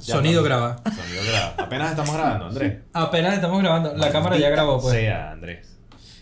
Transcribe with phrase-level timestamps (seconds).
[0.00, 0.96] Ya Sonido estamos- graba.
[0.96, 1.54] Sonido graba.
[1.58, 2.78] Apenas estamos grabando, Andrés.
[2.92, 3.94] Apenas estamos grabando.
[3.96, 4.94] La cámara ya grabó, pues.
[4.94, 5.66] Sea, Andrés.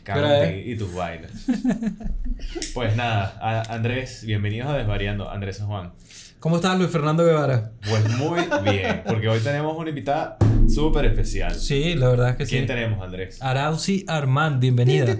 [0.04, 0.62] Pero, Cálmate eh.
[0.70, 1.30] y tus vainas.
[2.74, 5.30] pues nada, a- Andrés, bienvenidos a Desvariando.
[5.30, 5.92] Andrés San Juan.
[6.40, 7.72] ¿Cómo estás, Luis Fernando Guevara?
[7.88, 10.36] Pues muy bien, porque hoy tenemos una invitada
[10.68, 11.54] súper especial.
[11.54, 12.66] Sí, la verdad es que ¿Quién sí.
[12.66, 13.40] tenemos, Andrés?
[13.42, 15.16] Arauzi Armand, bienvenida.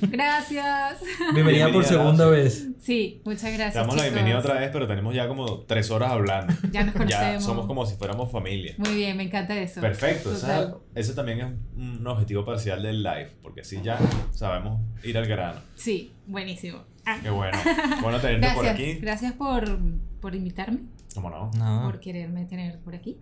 [0.00, 1.00] Gracias.
[1.34, 2.42] Bienvenida por Bienvenida, segunda Arauzi.
[2.42, 2.68] vez.
[2.80, 3.74] Sí, muchas gracias.
[3.74, 6.52] damos la bienvenida otra vez, pero tenemos ya como tres horas hablando.
[6.72, 7.44] Ya nos Ya conocemos.
[7.44, 8.74] somos como si fuéramos familia.
[8.78, 9.80] Muy bien, me encanta eso.
[9.80, 10.62] Perfecto, Total.
[10.64, 11.46] esa- ese también es
[11.76, 13.98] un objetivo parcial del live, porque así ya
[14.32, 15.60] sabemos ir al grano.
[15.74, 16.78] Sí, buenísimo.
[17.04, 17.56] Ah, Qué bueno.
[18.02, 18.98] Bueno tenerte por gracias, aquí.
[19.00, 19.64] gracias por,
[20.20, 20.80] por invitarme,
[21.14, 21.50] ¿Cómo no?
[21.58, 23.18] No, por quererme tener por aquí,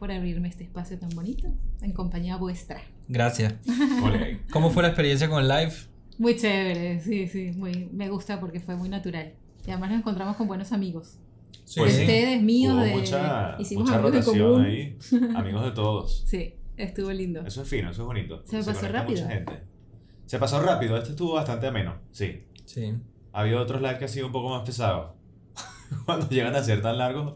[0.00, 1.46] por abrirme este espacio tan bonito
[1.82, 2.80] en compañía vuestra.
[3.06, 3.54] gracias.
[4.50, 5.74] ¿Cómo fue la experiencia con el live?
[6.16, 9.34] Muy chévere, sí, sí, muy, me gusta porque fue muy natural.
[9.66, 11.18] Y además nos encontramos con buenos amigos.
[11.66, 11.80] Sí.
[11.80, 12.96] Pues de ustedes, míos, Hubo de...
[12.96, 14.64] mucha, hicimos mucha amigos rotación común.
[14.64, 14.98] ahí.
[15.36, 16.24] Amigos de todos.
[16.26, 17.42] Sí, estuvo lindo.
[17.46, 18.42] Eso es fino, eso es bonito.
[18.46, 19.22] Se me pasó conecta rápido.
[19.22, 19.52] Mucha gente.
[20.24, 22.44] Se pasó rápido, este estuvo bastante ameno, sí.
[22.64, 22.94] Sí.
[23.34, 25.12] Ha habido otros lives que han sido un poco más pesados.
[26.06, 27.34] Cuando llegan a ser tan largos,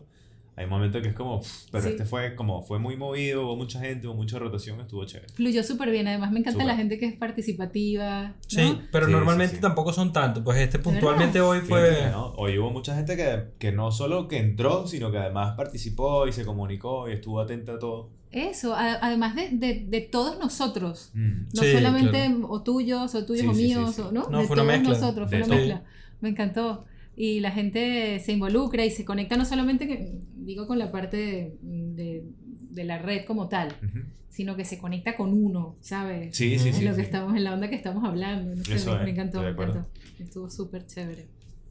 [0.57, 1.41] hay momentos que es como.
[1.73, 1.91] Pero Sí.
[1.91, 5.33] este fue como fue muy movido, hubo mucha gente, hubo mucha rotación, estuvo chévere.
[5.35, 6.67] Fluyó súper bien, además me encanta Súper.
[6.69, 8.29] la gente que es participativa.
[8.29, 8.35] ¿no?
[8.47, 9.63] Sí, pero Sí, normalmente sí, sí.
[9.63, 10.43] tampoco son tantos.
[10.45, 12.09] Pues este puntualmente hoy fue.
[12.11, 16.27] no, Hoy hubo mucha gente que, que no solo que entró, sino que además participó
[16.27, 18.11] y se comunicó y estuvo atenta a todo.
[18.31, 21.11] Eso, a- además de, de, de todos nosotros.
[21.15, 21.43] Mm.
[21.55, 24.03] No Sí, solamente o tuyos, o tuyos Sí, o sí, sí, míos, sí.
[24.03, 24.29] o, ¿no?
[24.29, 24.95] No, de fue una todos mezcla.
[24.95, 25.67] nosotros, fue De una todo.
[25.67, 25.83] mezcla.
[26.21, 26.85] Me encantó.
[27.17, 31.17] Y la gente se involucra y se conecta no solamente, que, digo, con la parte
[31.17, 32.25] de, de-
[32.71, 34.01] de la red como tal, Ujú.
[34.29, 36.37] sino que se conecta con uno, ¿sabes?
[36.37, 36.81] Sí, sí, sí.
[36.81, 37.07] en lo que sí.
[37.07, 38.55] estamos, en la onda que estamos hablando.
[38.57, 39.87] No sé, Eso me, me encantó, me encantó.
[40.19, 41.27] Estuvo súper chévere.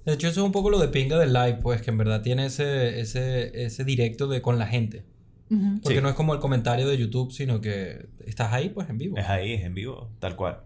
[0.05, 2.21] De hecho, eso es un poco lo de pinga del live, pues que en verdad
[2.21, 5.03] tiene ese, ese, ese directo de con la gente.
[5.49, 5.79] Ujú.
[5.81, 6.01] Porque Sí.
[6.01, 9.17] no es como el comentario de YouTube, sino que estás ahí, pues en vivo.
[9.17, 10.59] Es ahí, es en vivo, tal cual.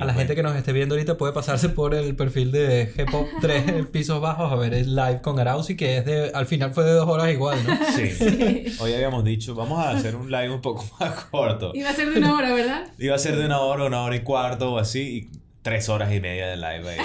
[0.00, 3.28] A la gente que nos esté viendo ahorita puede pasarse por el perfil de G-Pop
[3.42, 6.84] 3 Pisos Bajos a ver el live con Arauzi, que es de, al final fue
[6.84, 7.78] de dos horas igual, ¿no?
[7.94, 8.10] Sí.
[8.10, 8.64] Sí.
[8.80, 11.72] Hoy habíamos dicho, vamos a hacer un live un poco más corto.
[11.74, 12.86] Iba a ser de una hora, ¿verdad?
[12.98, 16.12] Iba a ser de una hora, una hora y cuarto o así, y tres horas
[16.12, 16.98] y media de live ahí.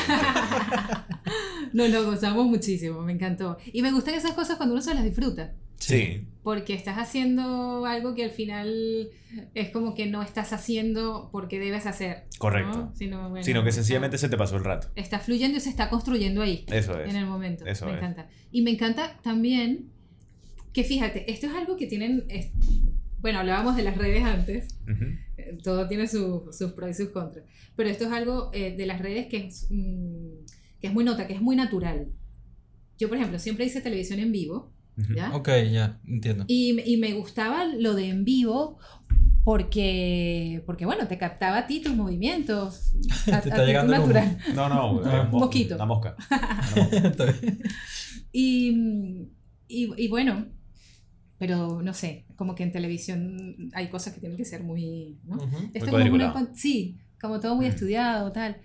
[1.74, 3.58] Nos lo gozamos muchísimo, me encantó.
[3.74, 5.52] Y me gustan esas cosas cuando uno se las disfruta.
[5.80, 9.10] Sí, Porque estás haciendo algo que al final
[9.54, 12.24] es como que no estás haciendo porque debes hacer.
[12.40, 12.78] correcto.
[12.78, 12.96] ¿no?
[12.96, 14.88] Sino, bueno, Sino que está- sencillamente se te pasó el rato.
[14.96, 17.10] Está fluyendo y se está construyendo ahí, Eso es.
[17.10, 17.66] en el momento.
[17.66, 17.98] Eso me es.
[17.98, 18.28] encanta.
[18.52, 19.92] Y me encanta también
[20.74, 22.26] que fíjate, esto es algo que tienen.
[22.30, 22.52] es-
[23.20, 24.68] bueno, hablábamos de las redes antes.
[25.64, 27.46] Todo tiene su- sus pros y sus contras.
[27.76, 30.46] Pero esto es algo eh, de las redes que es, mm,
[30.80, 32.08] que es muy nota, que es muy natural.
[32.98, 34.72] Yo, por ejemplo, siempre hice televisión en vivo.
[35.16, 35.36] ¿Ya?
[35.36, 36.46] Ok, ya, entiendo.
[36.48, 38.78] Y, y me gustaba lo de en vivo
[39.44, 42.94] porque, porque bueno, te captaba a ti tus movimientos.
[43.32, 44.38] A, Te está llegando tu natural.
[44.56, 45.22] No, no, Ah.
[45.26, 45.76] un mo- Mosquito.
[45.76, 46.16] Una mosca.
[46.76, 47.36] Una mosca.
[48.32, 49.30] Y,
[49.68, 50.48] y, y bueno,
[51.38, 55.20] pero no sé, como que en televisión hay cosas que tienen que ser muy...
[55.24, 55.36] ¿no?
[55.38, 56.36] Esto como es cuadriculado.
[56.40, 57.70] una sí, como todo muy Mm.
[57.70, 58.58] estudiado, tal.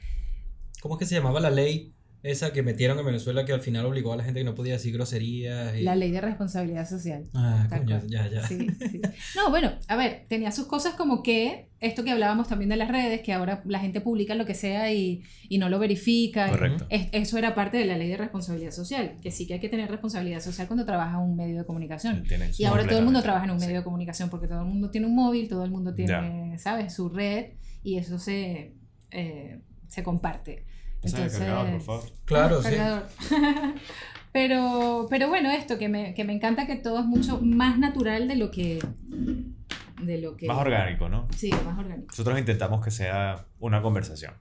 [0.80, 1.91] ¿Cómo es que se llamaba la ley
[2.22, 4.74] esa que metieron en Venezuela que al final obligó a la gente que no podía
[4.74, 5.76] decir groserías?
[5.76, 5.82] Y...
[5.82, 7.24] La ley de responsabilidad social.
[7.34, 8.46] Ah, coño, ya, ya.
[8.46, 9.00] Sí, sí.
[9.36, 12.88] No, bueno, a ver, tenía sus cosas como que esto que hablábamos también de las
[12.88, 16.48] redes, que ahora la gente publica lo que sea y, y no lo verifica.
[16.50, 16.86] Correcto.
[16.90, 19.68] Es- eso era parte de la ley de responsabilidad social, que sí que hay que
[19.68, 22.22] tener responsabilidad social cuando trabajas en un medio de comunicación.
[22.22, 23.66] Tienes Y ahora todo el mundo trabaja en un Sí.
[23.66, 26.94] medio de comunicación porque todo el mundo tiene un móvil, todo el mundo tiene, ¿sabes?
[26.94, 27.46] Su red
[27.82, 28.74] y eso se,
[29.10, 29.58] eh,
[29.88, 30.66] se comparte.
[31.02, 32.04] Pásame el Entonces, cargador, por favor.
[32.24, 32.76] Claro, Ah, sí.
[32.76, 33.74] cargador.
[34.32, 38.28] pero, pero bueno, esto que me, que me encanta que todo es mucho más natural
[38.28, 38.78] de lo que...
[40.02, 41.26] De lo que Más orgánico, ¿no?
[41.36, 42.08] Sí, más orgánico.
[42.08, 44.34] Nosotros intentamos que sea una conversación.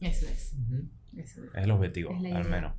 [0.00, 0.54] Eso es.
[0.54, 0.84] Ujú.
[1.16, 1.54] Eso es.
[1.54, 2.56] Es el objetivo, Es la al idea.
[2.56, 2.72] menos.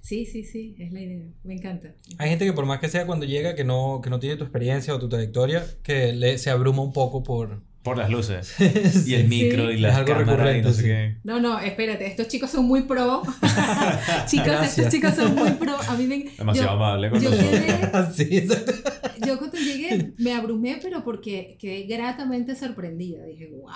[0.00, 1.24] Sí, sí, sí, es la idea.
[1.44, 1.94] Me encanta.
[2.18, 4.44] Hay gente que por más que sea cuando llega, que no, que no tiene tu
[4.44, 7.62] experiencia o tu trayectoria, que le, se abruma un poco por...
[7.84, 8.54] Por las luces.
[9.06, 10.86] Y el micro y Es las algo cámaras y recurrente, no sé sí.
[10.88, 11.16] qué.
[11.22, 13.22] No, no, espérate, estos chicos son muy pro.
[14.26, 14.78] chicos, Gracias.
[14.78, 15.76] estos chicos son muy pro.
[15.88, 16.24] A mí me...
[16.36, 17.30] Demasiado yo- amable con yo.
[19.26, 23.24] Yo cuando llegué me abrumé, pero porque quedé gratamente sorprendida.
[23.24, 23.70] Dije, wow,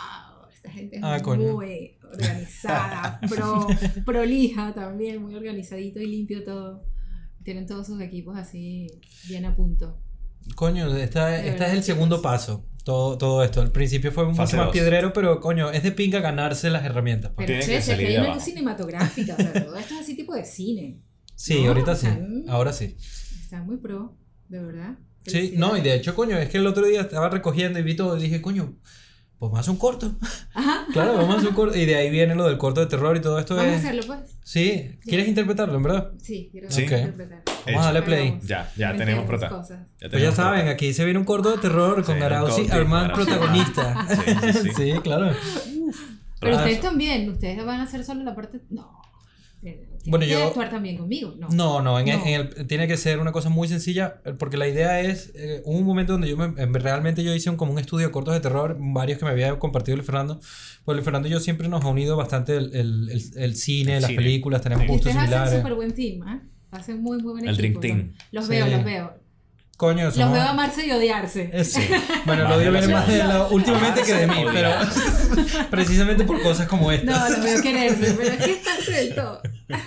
[0.52, 1.52] esta gente es Ah, coño.
[1.54, 3.66] muy organizada, pro,
[4.04, 6.84] prolija también, muy organizadito y limpio todo.
[7.44, 8.86] Tienen todos sus equipos así
[9.28, 9.98] bien a punto.
[10.54, 12.64] Coño, esta, este es verdad, el segundo paso.
[12.88, 13.60] Todo, todo esto.
[13.60, 14.72] Al principio fue mucho Fase más dos.
[14.72, 17.32] piedrero, pero coño, es de pinga ganarse las herramientas.
[17.34, 17.46] pues.
[17.46, 18.40] Pero Tiene che, que hay de una abajo.
[18.40, 20.98] cinematográfica, o sea, todo esto es así tipo de cine.
[21.34, 22.08] Sí, No, ahorita sí.
[22.48, 22.96] Ahora sí.
[23.42, 24.16] Está muy pro,
[24.48, 24.96] de verdad.
[25.26, 27.94] Sí, no, y de hecho, coño, es que el otro día estaba recogiendo y vi
[27.94, 28.78] todo y dije, coño,
[29.38, 30.12] pues vamos a hacer un corto.
[30.54, 30.86] Ajá.
[30.92, 31.76] claro, vamos a hacer un corto.
[31.78, 34.02] Y de ahí viene lo del corto de terror y todo esto Vamos a hacerlo,
[34.06, 34.20] pues.
[34.42, 36.10] Sí, ¿quieres interpretarlo, en verdad?
[36.20, 36.82] Sí, quiero Sí.
[36.82, 37.42] interpretar.
[37.66, 38.38] Vamos a darle play.
[38.44, 39.48] Ya, ya tenemos prota.
[39.48, 39.80] cosas.
[40.00, 40.72] Ya Pues ya saben, prota.
[40.72, 44.06] aquí se viene un corto de terror con Sí, un Arauzi corto, Armand protagonista.
[44.08, 44.70] Sí, sí, sí.
[44.76, 45.32] sí, claro.
[46.40, 48.60] Pero ustedes también, ustedes van a hacer solo la parte.
[48.70, 48.97] No.
[49.60, 51.34] Tienen Bueno, que yo- actuar también conmigo.
[51.38, 51.48] No.
[51.50, 52.24] No, no, en, No.
[52.26, 55.62] en el- tiene que ser una cosa muy sencilla, eh, porque la idea es, eh,
[55.64, 58.34] hubo un momento donde yo me, realmente yo hice un, como un estudio de cortos
[58.34, 60.40] de terror, varios que me había compartido el Fernando,
[60.84, 63.96] pues el Fernando y yo siempre nos ha unido bastante el, el, el- el cine,
[63.96, 64.22] El las cine.
[64.22, 64.88] películas, tenemos Sí.
[64.92, 65.58] Gustos ustedes hacen similares.
[65.60, 66.40] súper buen team, ¿eh?
[66.70, 67.80] Hacen muy, muy buen El equipo.
[67.80, 68.12] Dream Team.
[68.30, 68.50] Los Sí.
[68.52, 69.14] veo, los veo.
[69.78, 71.50] Coño, Los veo amarse y odiarse.
[71.52, 71.80] Eh, sí.
[72.26, 74.70] Bueno, lo odio viene más de la, últimamente que de mí, pero
[75.70, 77.30] precisamente por cosas como No, estas.
[77.30, 79.40] los veo quererse, pero es que es del todo.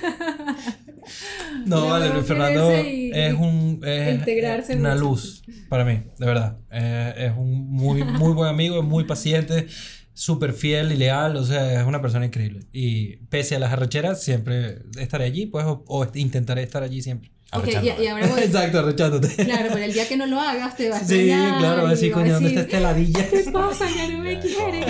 [1.65, 5.01] No, vale, Luis Fernando es un es integrarse una mucho.
[5.01, 6.57] luz para mí, de verdad.
[6.71, 9.67] Eh, es un muy muy buen amigo, es muy paciente,
[10.13, 12.61] súper fiel y leal, o sea, es una persona increíble.
[12.71, 17.31] Y pese a las arrecheras, siempre estaré allí, pues, o, o intentaré estar allí siempre.
[17.53, 18.41] Ok, y, y ahora voy.
[18.41, 19.27] Exacto, arrechándote.
[19.45, 22.33] Claro, pero el día que no lo hagas te vas a Sí, claro, así, coño,
[22.33, 23.29] ¿dónde está esta ladilla?
[23.29, 23.87] ¿Qué pasa?
[23.95, 24.85] Ya no me quiere.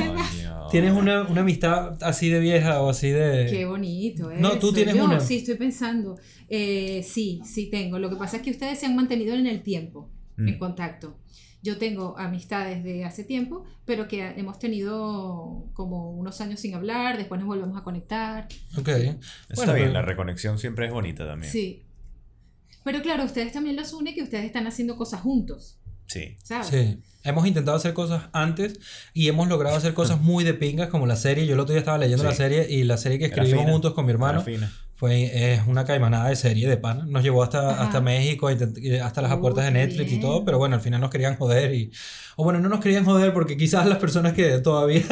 [0.69, 3.47] ¿Tienes una, una amistad así de vieja o así de...?
[3.49, 4.37] Qué bonito, ¿eh?
[4.39, 5.19] No, tú tienes Yo una.
[5.19, 6.17] sí estoy pensando.
[6.47, 7.99] Eh, sí, sí tengo.
[7.99, 10.47] Lo que pasa es que ustedes se han mantenido en el tiempo, Mm.
[10.47, 11.17] en contacto.
[11.61, 17.17] Yo tengo amistades de hace tiempo, pero que hemos tenido como unos años sin hablar,
[17.17, 18.47] después nos volvemos a conectar.
[18.77, 18.87] Ok.
[18.87, 19.17] Está
[19.55, 21.51] Bueno, bien, pero- la reconexión siempre es bonita también.
[21.51, 21.83] Sí.
[22.83, 26.35] Pero claro, ustedes también los une que ustedes están haciendo cosas juntos, Sí.
[26.43, 26.67] ¿sabes?
[26.67, 26.99] Sí.
[27.23, 28.79] Hemos intentado hacer cosas antes
[29.13, 31.45] y hemos logrado hacer cosas muy de pingas como la serie.
[31.45, 32.29] Yo el otro día estaba leyendo Sí.
[32.29, 34.43] la serie y la serie que escribimos fina, juntos con mi hermano
[34.95, 37.05] fue es una caimanada de serie de pana.
[37.07, 37.83] Nos llevó hasta, Ajá.
[37.83, 40.21] hasta México, y hasta las Oh, puertas de Netflix y bien.
[40.21, 41.91] todo, pero bueno, al final nos querían joder y...
[42.35, 45.03] O bueno, no nos querían joder porque quizás las personas que todavía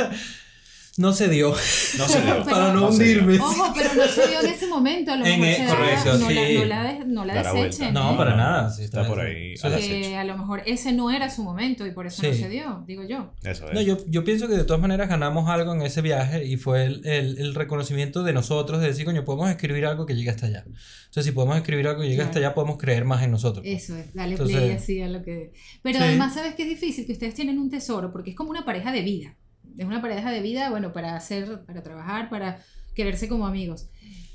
[1.00, 1.50] no se dio
[1.98, 2.44] No se dio.
[2.50, 3.40] para no, No hundirme.
[3.40, 5.76] Ojo, pero no se dio en ese momento, a lo En mejor e- se da-
[5.76, 6.34] correcto, no, sí.
[6.34, 7.94] la, no la, de- no la Da desechen.
[7.94, 8.18] No, ¿eh?
[8.18, 8.70] para nada.
[8.70, 12.06] sí, Está por ahí que a lo mejor ese no era su momento y por
[12.08, 13.32] eso no se dio, digo yo.
[13.44, 13.74] Eso es.
[13.74, 16.86] No, yo, yo pienso que de todas maneras ganamos algo en ese viaje y fue
[16.86, 20.46] el, el, el reconocimiento de nosotros de decir, coño, podemos escribir algo que llegue hasta
[20.48, 20.64] allá.
[20.66, 23.66] Entonces, si podemos escribir algo que llegue hasta allá, podemos creer más en nosotros.
[23.66, 25.54] Eso es, dale Entonces- play así a lo que...
[25.82, 26.04] Pero Sí.
[26.04, 27.06] además, ¿sabes qué es difícil?
[27.06, 29.36] Que ustedes tienen un tesoro, porque es como una pareja de vida.
[29.78, 32.64] Es una pareja de vida, bueno, para hacer, para trabajar, para
[32.96, 33.90] quererse como amigos.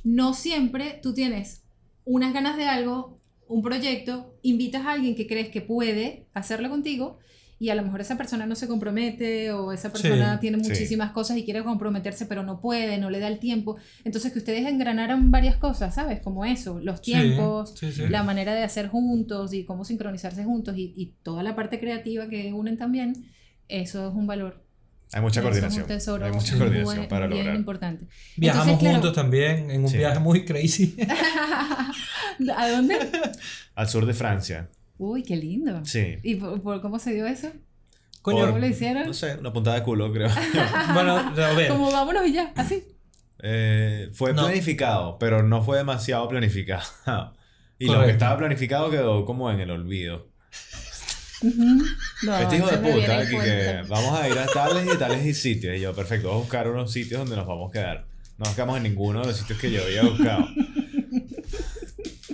[0.05, 1.65] No siempre tú tienes
[2.05, 7.19] unas ganas de algo, un proyecto, invitas a alguien que crees que puede hacerlo contigo
[7.59, 10.69] y a lo mejor esa persona no se compromete o esa persona Sí, tiene sí.
[10.71, 13.77] muchísimas cosas y quiere comprometerse pero no puede, no le da el tiempo.
[14.05, 16.21] Entonces que ustedes engranaron varias cosas, ¿sabes?
[16.21, 17.93] Como eso, los tiempos, sí.
[18.09, 22.29] la manera de hacer juntos y cómo sincronizarse juntos y, y toda la parte creativa
[22.29, 23.15] que unen también,
[23.69, 24.64] eso es un valor.
[25.15, 25.87] Hay mucha Eso es un coordinación.
[25.87, 27.57] tesoro Hay mucha coordinación buen- para bien lograr.
[27.57, 28.07] importante.
[28.37, 29.97] Viajamos Entonces, claro- juntos también en un Sí.
[29.99, 30.97] viaje muy crazy.
[32.57, 32.99] ¿A dónde?
[33.77, 34.69] Al sur de Francia.
[34.99, 35.85] Uy, qué lindo.
[35.85, 36.17] Sí.
[36.23, 37.49] ¿Y por, por cómo se dio eso?
[38.23, 39.07] Coño, ¿Cómo lo hicieron?
[39.07, 40.29] No sé, una puntada de culo, creo.
[40.95, 41.69] bueno, a ver.
[41.69, 42.83] Como vámonos y ya, así.
[43.41, 44.45] Eh, fue No.
[44.45, 46.83] planificado, pero no fue demasiado planificado.
[47.79, 48.13] y lo que Correcto.
[48.13, 50.29] estaba planificado quedó como en el olvido.
[52.23, 55.77] No, este hijo de puta, que vamos a ir a tales y tales sitios.
[55.77, 58.05] Y yo, perfecto, vamos a buscar unos sitios donde nos vamos a quedar.
[58.39, 60.49] No nos quedamos en ninguno de los sitios que yo había buscado.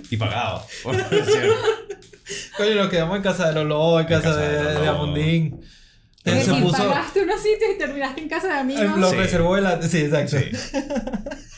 [0.09, 0.65] y pagado.
[0.83, 1.53] por cierto.
[2.57, 4.79] Coño, nos quedamos en casa de Lolo, en casa, casa de de, Lolo.
[4.81, 5.61] de Amundín.
[6.23, 6.77] Él se puso.
[6.77, 8.97] pagaste unos sitios y terminaste en casa de amigos.
[8.97, 9.15] Lo Sí.
[9.15, 10.37] reservó el Sí, exacto.
[10.37, 10.45] Sí.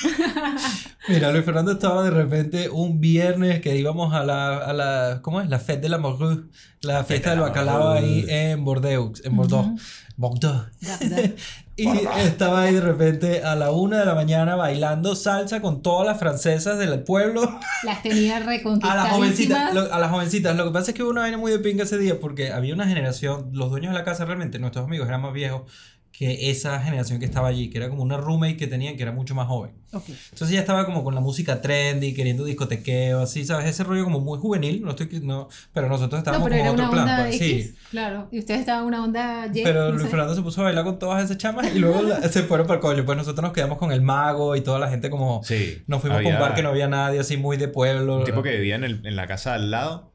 [1.08, 5.40] Mira, Luis Fernando estaba de repente un viernes que íbamos a la, a la ¿cómo
[5.40, 5.48] es?
[5.48, 6.44] La Fête de la Morue,
[6.82, 9.68] la fiesta de del la bacalao ahí en Bordeaux, en Bordeaux.
[10.16, 10.66] Bordeaux.
[11.80, 11.86] Y
[12.24, 16.18] estaba ahí de repente a la una de la mañana bailando salsa con todas las
[16.18, 17.60] francesas del pueblo.
[17.84, 20.56] Las tenía A las jovencitas, lo- a las jovencitas.
[20.56, 22.74] Lo que pasa es que hubo una vaina muy de pinga ese día porque había
[22.74, 25.70] una generación, los dueños de la casa realmente, nuestros amigos eran más viejos
[26.18, 29.12] que esa generación que estaba allí, que era como una roommate que tenían que era
[29.12, 29.70] mucho más joven.
[29.92, 30.02] Ok.
[30.08, 33.66] Entonces ya estaba como con la música trendy, queriendo discotequeo, así, ¿sabes?
[33.66, 36.82] Ese rollo como muy juvenil, no estoy, no, pero nosotros No, estábamos pero era como
[36.82, 37.08] en una otro plan.
[37.20, 37.74] onda pues, X, sí.
[37.92, 38.28] claro.
[38.32, 39.62] Y ustedes estaban en una onda Y.
[39.62, 40.08] Pero no Luis sé.
[40.08, 42.78] Fernando se puso a bailar con todas esas chamas y luego la- se fueron para
[42.78, 43.04] el coño.
[43.04, 45.42] Pues nosotros nos quedamos con el mago y toda la gente como...
[45.44, 45.84] Sí.
[45.86, 48.18] Nos fuimos Había con un bar que no había nadie, así muy de pueblo.
[48.18, 50.10] Un tipo que vivía en, el- en la casa al lado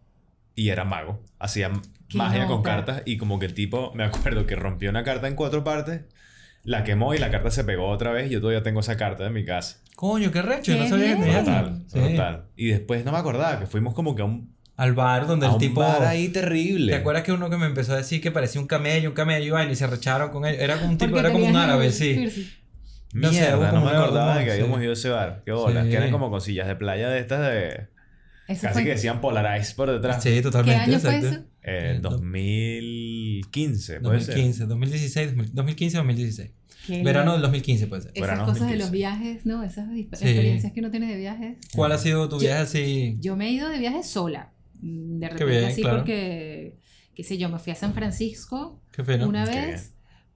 [0.54, 1.22] y era mago.
[1.40, 1.72] Hacía
[2.14, 5.28] Qué magia con cartas y como que el tipo, me acuerdo que rompió una carta
[5.28, 6.02] en cuatro partes,
[6.64, 9.26] la quemó y la carta se pegó otra vez y yo todavía tengo esa carta
[9.26, 9.80] en mi casa.
[9.96, 11.84] Coño, qué recho, yo no Qué sabía que Brutal,
[12.56, 12.62] Sí.
[12.64, 15.50] Y después no me acordaba que fuimos como que a un al bar donde A
[15.50, 15.82] el un tipo...
[15.82, 16.92] bar ahí terrible.
[16.94, 19.46] ¿Te acuerdas que uno que me empezó a decir que parecía un camello, un camello,
[19.46, 20.56] y vaina, y se recharon con él?
[20.60, 22.50] Era como un tipo, Porque era como un árabe, sí.
[23.14, 25.44] No Mierda, no me acordaba de que habíamos ido a ese bar.
[25.46, 25.84] Qué bolas.
[25.84, 25.92] Sí.
[25.92, 27.88] Que eran como con sillas de playa de estas de...
[28.48, 30.22] Eso Casi fue- que decían Polarize por detrás.
[30.22, 30.82] Sí, ¿Qué totalmente.
[30.84, 31.28] año fue eso?
[31.62, 34.36] Eh, Eh, do- 2015, puede ser.
[34.36, 36.52] 2015, 2016, 2015, 2016.
[36.88, 38.12] Qué Verano del 2015 puede ser.
[38.14, 38.84] Esas Verano cosas de 2015.
[38.84, 39.64] los viajes, ¿no?
[39.64, 40.02] Esas Sí.
[40.02, 41.58] experiencias que uno tiene de viajes.
[41.74, 43.18] ¿Cuál ha sido tu Yo- viaje así?
[43.22, 44.52] Yo me he ido de viaje sola.
[44.82, 45.98] Mm, De repente bien, así claro.
[46.00, 46.78] porque,
[47.16, 49.30] qué sé yo, me fui a San Francisco Qué fino.
[49.30, 49.93] una Qué vez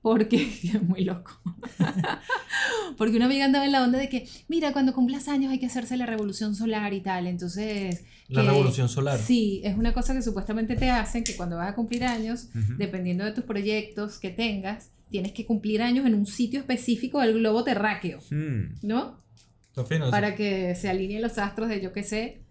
[0.10, 0.48] porque
[0.88, 1.40] muy loco.
[2.98, 5.66] porque una amiga andaba en la onda de que, mira, cuando cumplas años hay que
[5.66, 7.28] hacerse la revolución solar y tal.
[7.28, 9.20] Entonces, La que- revolución solar.
[9.20, 12.48] Sí, es una cosa que supuestamente te hacen que cuando vas a cumplir años,
[12.78, 17.34] dependiendo de tus proyectos que tengas, tienes que cumplir años en un sitio específico del
[17.40, 18.76] globo terráqueo, Hmm.
[18.82, 19.22] ¿no?
[19.88, 20.10] Fino.
[20.10, 22.42] Para que se alineen los astros de yo qué sé.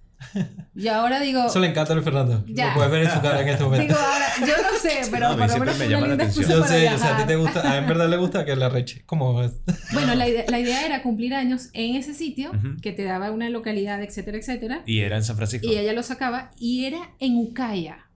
[0.74, 2.44] Y ahora digo, Eso le encanta a Luis Fernando.
[2.48, 2.68] Ya.
[2.68, 3.86] Lo puedes ver en su cara en este momento.
[3.94, 6.50] digo ahora, yo no sé, pero No, por lo menos me llama una la atención.
[6.50, 8.68] Yo sé, o sea, a ti te gusta, a en verdad le gusta que la
[8.68, 9.02] reche.
[9.06, 9.52] Como es.
[9.92, 12.50] Bueno, la idea, la idea era cumplir años en ese sitio,
[12.82, 14.82] que te daba una localidad, etcétera, etcétera.
[14.86, 15.66] Y era en San Francisco.
[15.66, 18.10] Y ella lo sacaba y era en Ucaya.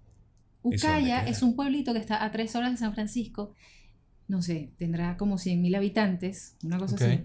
[0.62, 3.54] ¿Y eso dónde Ucaya es un pueblito que está a tres horas de San Francisco.
[4.28, 7.25] No sé, tendrá como 100.000 habitantes, una cosa así.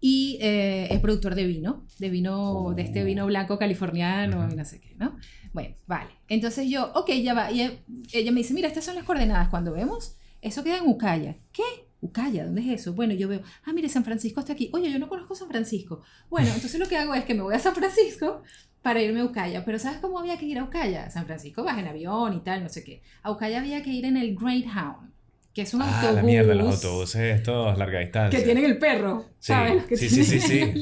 [0.00, 3.04] Y eh, es productor de vino, de vino, de este Oh.
[3.04, 5.16] vino blanco californiano y no sé qué, ¿no?
[5.52, 6.10] Bueno, vale.
[6.28, 7.50] Entonces yo, ok, ya va.
[7.52, 7.80] Y
[8.12, 9.48] ella me dice, mira, estas son las coordenadas.
[9.48, 11.36] Cuando vemos, eso queda en Ucaya.
[11.52, 11.62] ¿Qué?
[12.00, 12.94] Ucaya, ¿dónde es eso?
[12.94, 14.70] Bueno, yo veo, ah, mire, San Francisco está aquí.
[14.72, 16.00] Oye, yo no conozco San Francisco.
[16.30, 18.42] Bueno, entonces lo que hago es que me voy a San Francisco
[18.80, 19.64] para irme a Ucaya.
[19.66, 21.10] Pero ¿sabes cómo había que ir a Ucaya?
[21.10, 23.02] San Francisco vas en avión y tal, no sé qué.
[23.22, 25.12] A Ucaya había que ir en el Greyhound,
[25.54, 26.16] que es un Ah, autobús.
[26.16, 28.38] la mierda, los autobuses estos larga distancia.
[28.38, 29.84] Que tienen el perro, Sí, ¿sabes?
[29.84, 30.72] Que sí, sí, sí, sí.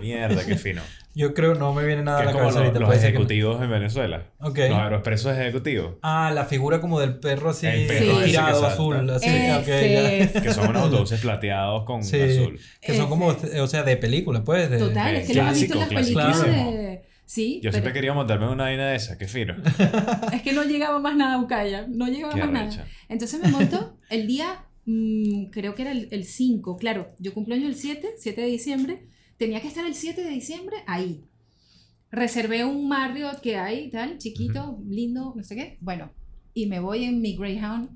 [0.00, 0.82] Mierda, qué fino.
[1.14, 2.80] Yo creo no me viene nada a que la como cabeza los, ahorita.
[2.80, 4.22] los ser que ejecutivos en Venezuela.
[4.40, 4.58] Ok.
[4.58, 5.94] Los aeroexpresos ejecutivos.
[6.02, 8.74] Ah, la figura como del perro así El perro que tirado salta.
[8.74, 9.10] azul.
[9.10, 10.12] Así, Ese ok, ya.
[10.12, 10.32] es.
[10.32, 12.20] Que son unos autobuses plateados con Sí.
[12.20, 12.60] azul.
[12.82, 14.68] Que son como, o sea, de película, pues.
[14.70, 14.78] De...
[14.78, 17.02] Total, Eh, es que lo he visto en las películas de...
[17.26, 19.54] Sí, Yo pero siempre quería montarme en una vaina de esa, qué fino.
[20.32, 22.86] es que no llegaba más nada a Ucaya, no llegaba Qué más nada.
[23.08, 27.54] Entonces me monto el día, mm, creo que era el, el 5, claro, yo cumplo
[27.54, 31.24] años el 7, 7 de diciembre, tenía que estar el 7 de diciembre ahí.
[32.12, 35.78] Reservé un Marriott que hay, tal, chiquito, lindo, no sé qué.
[35.80, 36.12] Bueno,
[36.54, 37.90] y me voy en mi Greyhound.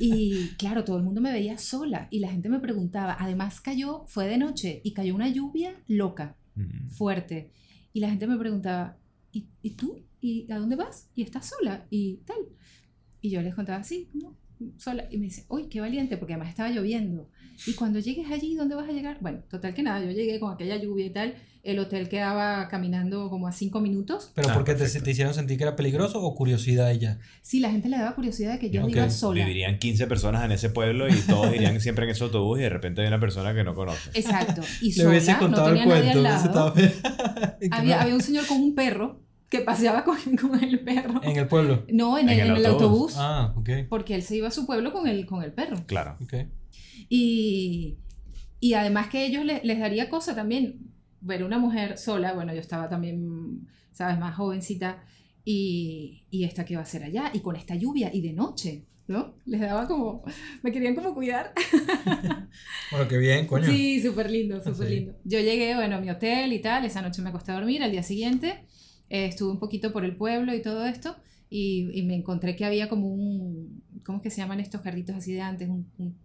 [0.00, 3.16] Y claro, todo el mundo me veía sola y la gente me preguntaba.
[3.18, 6.90] Además cayó, fue de noche y cayó una lluvia loca Mm.
[6.90, 7.50] fuerte.
[7.92, 8.98] Y la gente me preguntaba,
[9.32, 10.04] ¿y, ¿y tú?
[10.20, 11.10] ¿Y a dónde vas?
[11.14, 11.86] ¿Y estás sola?
[11.90, 12.38] Y tal.
[13.20, 14.36] Y yo les contaba, sí, ¿cómo?
[14.76, 15.06] Sola.
[15.10, 17.30] Y me dice, uy, qué valiente, porque además estaba lloviendo.
[17.66, 19.18] Y cuando llegues allí, ¿dónde vas a llegar?
[19.20, 21.34] Bueno, total que nada, yo llegué con aquella lluvia y tal.
[21.62, 24.32] El hotel quedaba caminando como a cinco minutos.
[24.34, 27.18] Pero Ah, porque te, te hicieron sentir que era peligroso o curiosidad ella.
[27.42, 28.92] Sí, la gente le daba curiosidad de que yo Ok.
[28.92, 29.42] iba sola.
[29.44, 32.70] Vivirían 15 personas en ese pueblo y todos irían siempre en ese autobús y de
[32.70, 34.08] repente hay una persona que no conoce.
[34.14, 34.62] Exacto.
[34.80, 36.18] Y Le sola, hubiese no contado tenía el nadie cuento.
[36.18, 36.74] al lado.
[37.72, 41.20] Había, no- había un señor con un perro que paseaba con, con el perro.
[41.22, 41.84] En el pueblo.
[41.92, 43.14] No, en, En el, el en el autobús.
[43.18, 43.68] Ah, ok.
[43.90, 45.76] Porque él se iba a su pueblo con el, con el perro.
[45.86, 46.16] Claro.
[46.22, 46.34] Ok.
[47.08, 47.98] Y,
[48.60, 52.32] y además que a ellos les, les daría cosa también ver una mujer sola.
[52.34, 54.18] Bueno, yo estaba también, ¿sabes?
[54.18, 55.02] Más jovencita.
[55.44, 57.30] Y, y esta que va a hacer allá.
[57.32, 59.34] Y con esta lluvia y de noche, ¿no?
[59.46, 60.22] Les daba como,
[60.62, 61.52] me querían como cuidar.
[62.90, 63.64] Bueno, qué bien, coño.
[63.66, 64.94] Sí, súper lindo, súper Sí.
[64.96, 65.16] lindo.
[65.24, 66.84] Yo llegué, bueno, a mi hotel y tal.
[66.84, 67.82] Esa noche me acosté a dormir.
[67.82, 68.64] Al día siguiente
[69.08, 71.16] eh, estuve un poquito por el pueblo y todo esto.
[71.48, 75.14] Y, y me encontré que había como un, ¿cómo es que se llaman estos carritos
[75.16, 75.68] así de antes?
[75.68, 76.16] Un, un,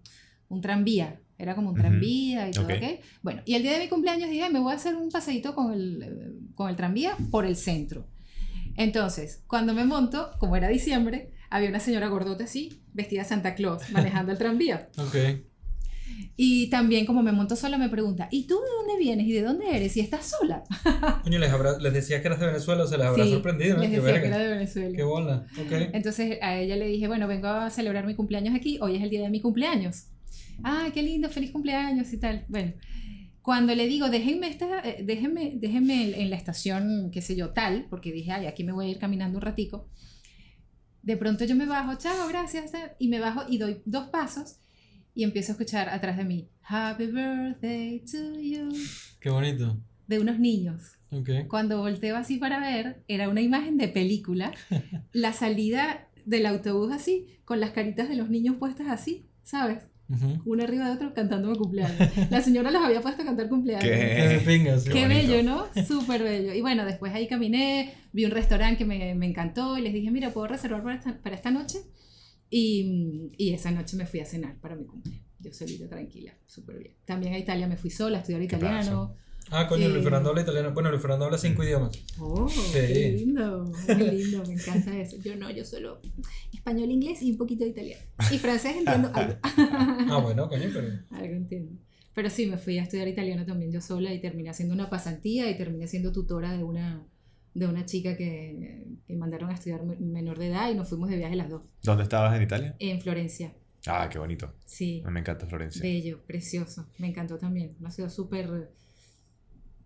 [0.49, 1.19] un tranvía.
[1.37, 2.71] Era como un tranvía y todo, Ok.
[2.77, 2.83] ¿ok?
[3.21, 5.53] Bueno, y el día de mi cumpleaños dije, "Ay, me voy a hacer un paseíto
[5.53, 8.07] con el, con el tranvía por el centro.
[8.77, 13.55] Entonces, cuando me monto, como era diciembre, había una señora gordota así, vestida de Santa
[13.55, 14.89] Claus, manejando el tranvía.
[14.97, 15.15] Ok.
[16.37, 19.41] Y también como me monto sola me pregunta, ¿y tú de dónde vienes y de
[19.41, 19.95] dónde eres?
[19.97, 20.63] ¿Y estás sola?
[21.23, 23.75] Coño, les, habrá- les decías que eras de Venezuela o se les habrá Sí, sorprendido,
[23.77, 23.81] ¿no?
[23.81, 24.95] les decía que era de Venezuela.
[24.95, 25.45] Qué bola.
[25.59, 25.71] Ok.
[25.93, 29.09] Entonces a ella le dije, bueno, vengo a celebrar mi cumpleaños aquí, hoy es el
[29.09, 30.05] día de mi cumpleaños.
[30.63, 32.45] Ay, qué lindo, feliz cumpleaños y tal.
[32.47, 32.73] Bueno,
[33.41, 37.85] cuando le digo, déjenme, esta, eh, déjenme, déjenme en la estación, qué sé yo, tal,
[37.89, 39.87] porque dije, ay, aquí me voy a ir caminando un ratico.
[41.03, 44.57] De pronto yo me bajo, chao, gracias, y me bajo y doy dos pasos
[45.13, 48.69] y empiezo a escuchar atrás de mí, Happy birthday to you,
[49.19, 49.77] Qué bonito.
[50.07, 50.81] de unos niños.
[51.11, 51.29] Ok.
[51.47, 54.51] Cuando volteo así para ver, era una imagen de película.
[55.13, 59.85] La salida del autobús así, con las caritas de los niños puestas así, ¿sabes?
[60.07, 60.39] Ujú.
[60.45, 61.97] uno arriba de otro cantando mi cumpleaños.
[62.29, 63.83] La señora los había puesto a cantar cumpleaños.
[63.83, 64.39] ¿Qué?
[64.93, 65.65] Qué bello, ¿no?
[65.87, 66.53] Súper bello.
[66.53, 70.11] Y bueno, después ahí caminé, vi un restaurante que me, me encantó y les dije,
[70.11, 71.79] mira, ¿puedo reservar para esta, para esta noche?
[72.49, 75.25] Y, y esa noche me fui a cenar para mi cumpleaños.
[75.39, 76.93] Yo solita, tranquila, súper bien.
[77.05, 79.15] También a Italia me fui sola a estudiar ¿Qué italiano.
[79.51, 80.73] Ah, coño, Luis Eh, Fernando habla italiano.
[80.73, 81.91] Bueno, Luis Fernando habla cinco idiomas.
[82.19, 82.71] Oh, Sí.
[82.73, 85.17] qué lindo, qué lindo, me encanta eso.
[85.23, 86.01] Yo no, yo solo
[86.51, 88.03] español, inglés y un poquito de italiano.
[88.31, 89.35] Y francés entiendo algo.
[90.11, 90.87] Ah, bueno, coño, pero.
[91.11, 91.73] Algo entiendo.
[92.13, 95.49] Pero sí, me fui a estudiar italiano también yo sola y terminé haciendo una pasantía
[95.49, 97.05] y terminé siendo tutora de una,
[97.53, 101.09] de una chica que, que mandaron a estudiar me- menor de edad y nos fuimos
[101.09, 101.63] de viaje las dos.
[101.83, 102.75] ¿Dónde estabas en Italia?
[102.79, 103.53] En Florencia,
[103.85, 104.53] Ah, qué bonito.
[104.65, 105.03] sí.
[105.11, 105.81] Me encanta Florencia.
[105.83, 106.87] Bello, precioso.
[106.99, 107.75] Me encantó también.
[107.81, 108.71] Una ciudad súper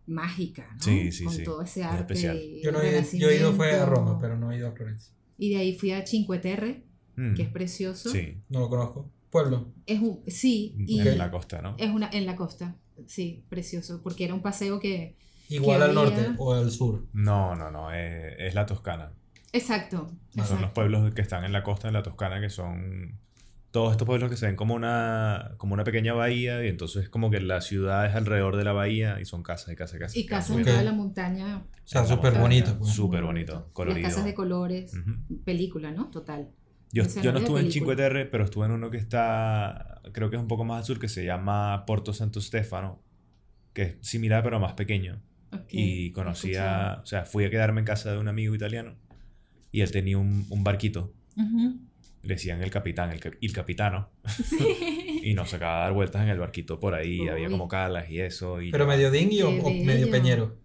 [0.10, 0.82] mágica, ¿no?
[0.82, 1.44] Sí, sí, Con sí.
[1.44, 2.00] todo ese Es arte.
[2.02, 2.42] especial.
[2.64, 3.86] Yo no he, yo he ido fue a.
[3.86, 5.14] Roma, pero no he ido a Florencia.
[5.38, 6.84] Y de ahí fui a Cinque Terre,
[7.16, 8.10] Mm, que es precioso.
[8.10, 9.12] Sí, No lo conozco.
[9.30, 9.74] Pueblo.
[9.86, 11.76] Es un, sí, y en la costa, ¿no?
[11.78, 12.78] es una en la costa.
[13.08, 15.18] Sí, precioso, porque era un paseo que
[15.50, 17.08] Igual Que al norte o al sur.
[17.12, 19.12] No, no, no, es, es la Toscana.
[19.52, 20.74] exacto, Son los exacto.
[20.74, 23.20] pueblos que están en la costa de la Toscana, que son
[23.72, 27.30] todos estos pueblos que se ven como una, como una pequeña bahía, y entonces como
[27.30, 30.18] que la ciudad es alrededor de la bahía y son casas y casas y casas.
[30.18, 31.58] Y casas en toda la montaña.
[31.58, 32.78] O sea, súper bonito.
[32.80, 32.92] Pues.
[32.92, 34.04] Súper bonito, colorido.
[34.04, 34.94] Las casas de colores.
[34.94, 35.42] Ujú.
[35.44, 36.10] Película, ¿no?
[36.10, 36.50] Total.
[36.92, 37.72] Yo, yo no estuve en.
[37.72, 40.86] Cinque Terre, pero estuve en uno que está, creo que es un poco más al
[40.86, 43.04] sur, que se llama Porto Santo Stefano,
[43.74, 45.22] que es similar pero más pequeño.
[45.54, 46.98] Ok, Y he conocí escuchado.
[47.00, 48.96] a, o sea, fui a quedarme en casa de un amigo italiano
[49.72, 51.80] y él tenía un, un barquito, Ujú.
[52.22, 55.20] Le decían el capitán, el, el capitano, Sí.
[55.24, 57.52] y nos sacaba a dar vueltas en el barquito por ahí, había Uy.
[57.52, 58.62] como calas y eso.
[58.62, 60.58] Y Pero medio dinghy o, o medio peñero.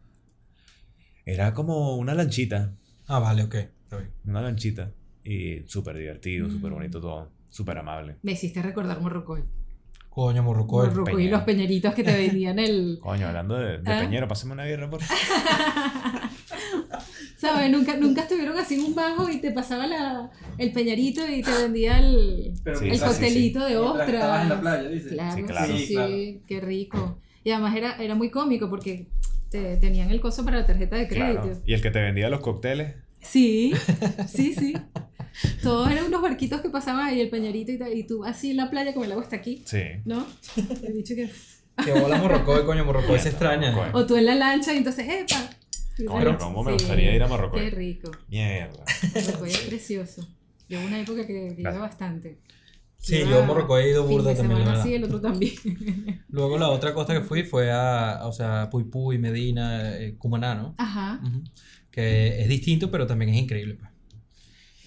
[1.25, 2.75] Era como una lanchita,
[3.07, 3.55] Ah, vale, ok.
[3.55, 4.11] Está bien.
[4.27, 4.91] una lanchita,
[5.23, 6.75] y súper divertido, súper Mm.
[6.75, 8.17] bonito todo, súper amable.
[8.23, 9.43] Me hiciste recordar Morrocoy.
[10.11, 10.87] Coño, Morrocoy.
[10.89, 12.99] Morrocoy y los peñeritos que te vendían el...
[13.03, 14.01] Coño, hablando de, de ¿Ah?
[14.01, 15.23] Peñero, pásame una guerra, por favor.
[17.49, 17.71] ¿Sabes?
[17.71, 21.51] Nunca, nunca estuvieron así en un bajo y te pasaba la, el peñerito y te
[21.51, 24.61] vendía el, Pero Sí, el sí, coctelito de estabas en la ostras.
[24.61, 25.09] playa, dice.
[25.11, 25.77] Claro, Sí, sí, claro.
[25.77, 26.13] sí, Sí, claro.
[26.47, 27.19] qué rico.
[27.45, 29.07] Y además era, era muy cómico porque
[29.51, 31.43] te, tenían el coso para la tarjeta de crédito.
[31.43, 31.63] Claro.
[31.67, 33.73] Y el que te vendía los cócteles, Sí,
[34.29, 34.75] sí, sí.
[35.63, 38.59] Todos eran unos barquitos que pasaban ahí, el peñerito y tal, y tú así en
[38.59, 39.81] la playa con el agua hasta aquí, sí.
[40.05, 40.27] ¿no?
[40.83, 41.31] He dicho que...
[41.85, 43.73] Que bola Morrocoy, coño, Morrocoy se extraña.
[43.73, 44.01] Morrocoy.
[44.03, 45.51] O tú en la lancha y entonces, ¡epa!
[46.09, 47.61] Bueno, cómo me sí, gustaría ir a Morrocoy.
[47.61, 48.11] Qué rico.
[48.29, 48.85] Mierda.
[49.15, 50.27] Morrocoy es precioso.
[50.69, 52.39] Yo una época que, iba bastante.
[52.99, 55.53] Sí, Iba yo a Morrocoy he ido burda también, semana sí, el otro también.
[56.31, 60.55] Luego la otra costa que fui fue a, o sea, Puy Puy, Medina, eh, Cumaná,
[60.55, 60.75] ¿no?
[60.79, 61.21] Ajá.
[61.23, 61.45] Ujú.
[61.91, 63.75] Que es distinto, pero también es increíble.
[63.75, 63.91] pues.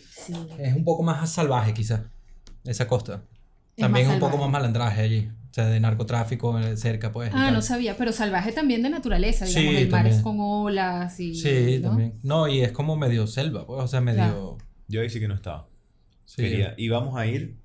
[0.09, 0.33] Sí.
[0.57, 2.01] Es un poco más salvaje, quizás,
[2.65, 3.23] esa costa.
[3.75, 5.29] Es También más un poco más malandraje allí.
[5.57, 7.31] O sea, de narcotráfico eh, cerca, pues.
[7.33, 11.19] Ah, no sabía, pero salvaje también de naturaleza, digamos, Sí, el mar es con olas
[11.19, 11.33] y...
[11.33, 11.89] Sí, ¿no?
[11.89, 12.19] también.
[12.21, 13.83] No, y es como medio selva, pues.
[13.83, 14.17] O sea, medio.
[14.19, 14.57] Claro.
[14.87, 15.67] Yo ahí sí que no estaba.
[16.25, 16.43] Sí.
[16.43, 17.57] Quería, íbamos a ir,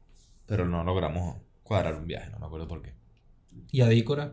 [0.46, 2.94] pero no logramos cuadrar un viaje, no me acuerdo por qué.
[3.70, 4.32] Y Adícora.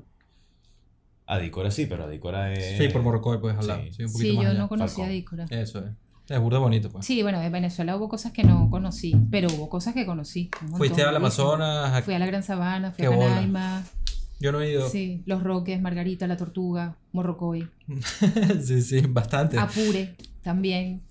[1.25, 2.77] Adícora sí, pero Adícora es...
[2.77, 3.81] Sí, por Morrocoy, al lado.
[3.83, 3.91] Sí.
[3.91, 4.59] Sí, un poquito Sí, más yo allá.
[4.59, 5.07] no conocía.
[5.09, 5.45] Dícora.
[5.49, 5.91] Eso es.
[6.29, 7.05] Es burda bonito, pues.
[7.05, 10.49] Sí, bueno, en Venezuela hubo cosas que no conocí, pero hubo cosas que conocí.
[10.77, 11.15] Fuiste al.
[11.15, 11.91] Amazonas.
[11.93, 13.17] a- Fui a la Gran Sabana, fui Qué a.
[13.17, 13.83] Canaima,
[14.39, 14.87] Yo no he ido.
[14.89, 17.67] sí, Los Roques, Margarita, La Tortuga, Morrocoy,
[18.63, 19.57] sí, sí, bastante.
[19.57, 21.01] Apure también,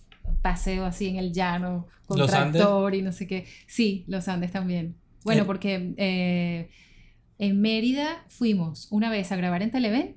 [0.40, 2.62] paseo así en el llano, con ¿Los Andes?
[2.94, 3.44] y no sé qué.
[3.66, 4.94] Sí, los Andes también.
[5.24, 5.46] Bueno, Eh.
[5.46, 6.70] porque eh,
[7.38, 10.16] en Mérida fuimos una vez a grabar en Televen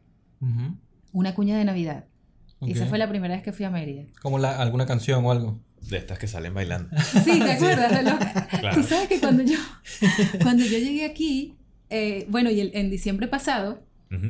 [1.11, 2.05] una cuña de Navidad.
[2.61, 4.03] Y esa fue la primera vez que fui a Mérida.
[4.21, 5.59] Como la- alguna canción o algo.
[5.89, 6.89] De estas que salen bailando.
[7.25, 7.91] Sí, ¿te acuerdas?
[7.91, 8.19] de lo-
[8.59, 8.75] Claro.
[8.81, 9.57] Tú sabes que cuando yo,
[10.43, 11.55] cuando yo llegué aquí,
[11.89, 13.83] eh, bueno, y el- en diciembre pasado,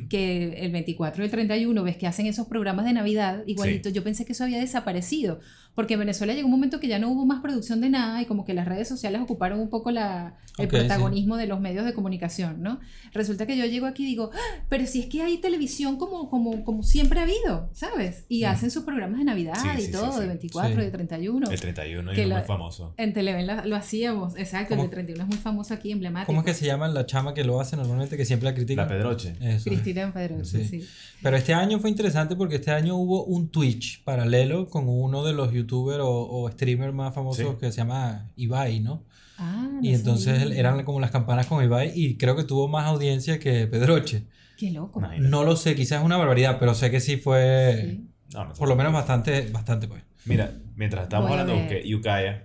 [0.09, 4.03] que el 24 y el 31 ves que hacen esos programas de Navidad, igualito, yo
[4.03, 5.39] pensé que eso había desaparecido,
[5.75, 8.25] porque en Venezuela llegó un momento que ya no hubo más producción de nada y
[8.25, 11.85] como que las redes sociales ocuparon un poco la, el Ok, protagonismo de los medios
[11.85, 12.79] de comunicación, ¿no?
[13.13, 16.29] Resulta que yo llego aquí y digo, "Ah, pero si es que hay televisión como,
[16.29, 18.25] como, como siempre ha habido, ¿sabes?
[18.27, 18.47] Y Mm.
[18.47, 20.19] hacen sus programas de Navidad Sí, y sí, sí, todo, sí.
[20.21, 20.81] de 24, Sí.
[20.85, 21.49] de 31.
[21.49, 22.93] El 31 y Que es la- muy famoso.
[22.97, 26.27] En Televen lo hacíamos, exacto, el de 31 es muy famoso aquí, emblemático.
[26.27, 28.81] ¿Cómo es que se llama la chama que lo hace normalmente, que siempre la critica?
[28.83, 29.35] La Pedroche.
[29.41, 29.65] Eso.
[29.69, 30.81] Cristina Pedroche, Sí.
[30.81, 30.87] sí.
[31.23, 35.33] Pero este año fue interesante porque este año hubo un Twitch paralelo con uno de
[35.33, 37.57] los youtubers o, o streamers más famosos Sí.
[37.59, 39.03] que se llama Ibai, ¿no?
[39.37, 40.59] Ah, no Y entonces sabía.
[40.59, 44.25] eran como las campanas con Ibai y creo que tuvo más audiencia que Pedroche.
[44.57, 45.01] Qué loco.
[45.19, 48.07] No lo sé, quizás es una barbaridad, pero sé que sí fue Sí.
[48.33, 48.59] No, no sé.
[48.59, 50.03] por lo menos bastante, bastante pues.
[50.25, 52.43] Mira, mientras Voy a hablando, busqué Ukiah.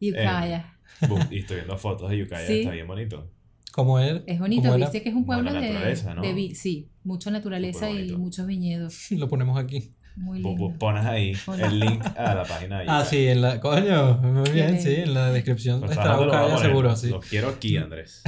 [0.00, 0.74] Yukaya.
[1.08, 2.46] boom, y estoy viendo fotos de Ukiah.
[2.46, 2.60] Sí.
[2.60, 3.30] Está bien bonito.
[3.72, 4.22] ¿Cómo era?
[4.26, 8.46] Es bonito, viste que es un Como pueblo de, de sí, mucha naturaleza y muchos
[8.46, 9.06] viñedos.
[9.10, 9.92] Lo ponemos aquí.
[10.16, 10.56] Muy lindo.
[10.56, 11.66] po- Pones ahí Hola.
[11.66, 13.60] el link a la página de Ah, sí, en la.
[13.60, 16.58] Coño, muy bien, sí, en la descripción Por estará poner.
[16.58, 17.10] seguro, sí.
[17.10, 18.22] Lo quiero aquí, Andrés.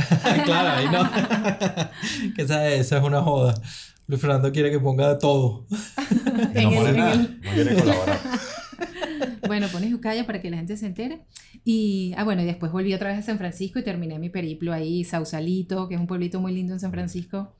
[0.45, 1.11] claro, ahí no.
[2.37, 3.55] que esa, esa es una joda.
[4.07, 5.67] Luis Fernando quiere que ponga de todo.
[6.55, 7.13] En no el- pone en nada.
[7.15, 8.19] el- No quiere colaborar.
[9.47, 11.21] Bueno, pones Ucaya para que la gente se entere.
[11.65, 14.73] Y, ah, bueno, y después volví otra vez a San Francisco y terminé mi periplo
[14.73, 17.55] ahí, Sausalito, que es un pueblito muy lindo en San Francisco.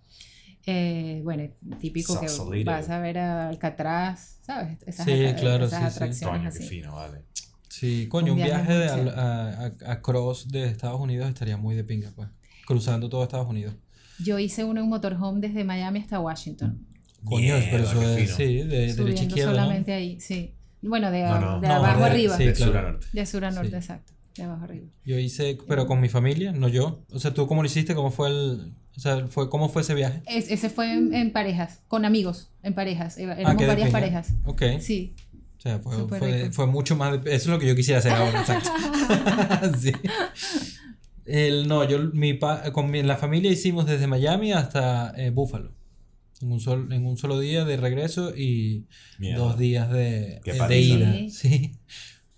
[0.71, 1.45] Eh, bueno,
[1.81, 2.27] típico que
[2.65, 4.77] vas a ver a Alcatraz, ¿sabes?
[4.87, 5.95] Esas, Sí, atra- claro, esas sí, sí.
[5.97, 6.69] atracciones Coño, qué así.
[6.69, 7.23] fino, vale.
[7.71, 9.49] Sí, coño, Un un viaje de, al- a,
[9.87, 12.29] a, a cross de Estados Unidos estaría muy de pinga, pues.
[12.67, 13.75] Cruzando todo Estados Unidos.
[14.23, 16.87] Yo hice uno en motorhome desde Miami hasta Washington.
[17.25, 18.37] Coño, pero Mierda, eso qué es, fino.
[18.37, 19.51] sí, de derecha a subiendo izquierda.
[19.53, 19.57] ¿no?
[19.59, 20.55] solamente ahí, sí.
[20.83, 21.61] Bueno, de, No, no.
[21.61, 22.37] de No, abajo de- arriba.
[22.37, 22.73] sí, de claro.
[22.73, 23.07] sur a norte.
[23.13, 23.77] De sur a norte, Sí.
[23.77, 24.13] exacto.
[24.39, 24.87] De abajo arriba.
[25.05, 27.05] Yo hice, pero con mi familia, no yo.
[27.13, 27.95] O sea, ¿tú cómo lo hiciste?
[27.95, 30.23] ¿Cómo fue el, o sea, fue, cómo fue ese viaje?
[30.27, 33.17] Es- ese fue en, en parejas, con amigos, en parejas.
[33.19, 34.33] Ah, Éramos varias parejas.
[34.47, 34.63] Ok.
[34.81, 35.15] Sí.
[35.57, 35.81] O sea,
[36.53, 37.23] fue, mucho más.
[37.25, 38.71] de- eso es lo que yo quisiera hacer ahora, exacto.
[39.81, 39.93] sí.
[41.25, 45.73] El, no, yo mi pa- con mi- la familia hicimos desde Miami hasta eh, Buffalo.
[46.41, 48.87] En un, sol, en un solo día de regreso y
[49.19, 49.39] Mierda.
[49.43, 51.15] dos días de, Qué de ida.
[51.31, 51.77] Sí.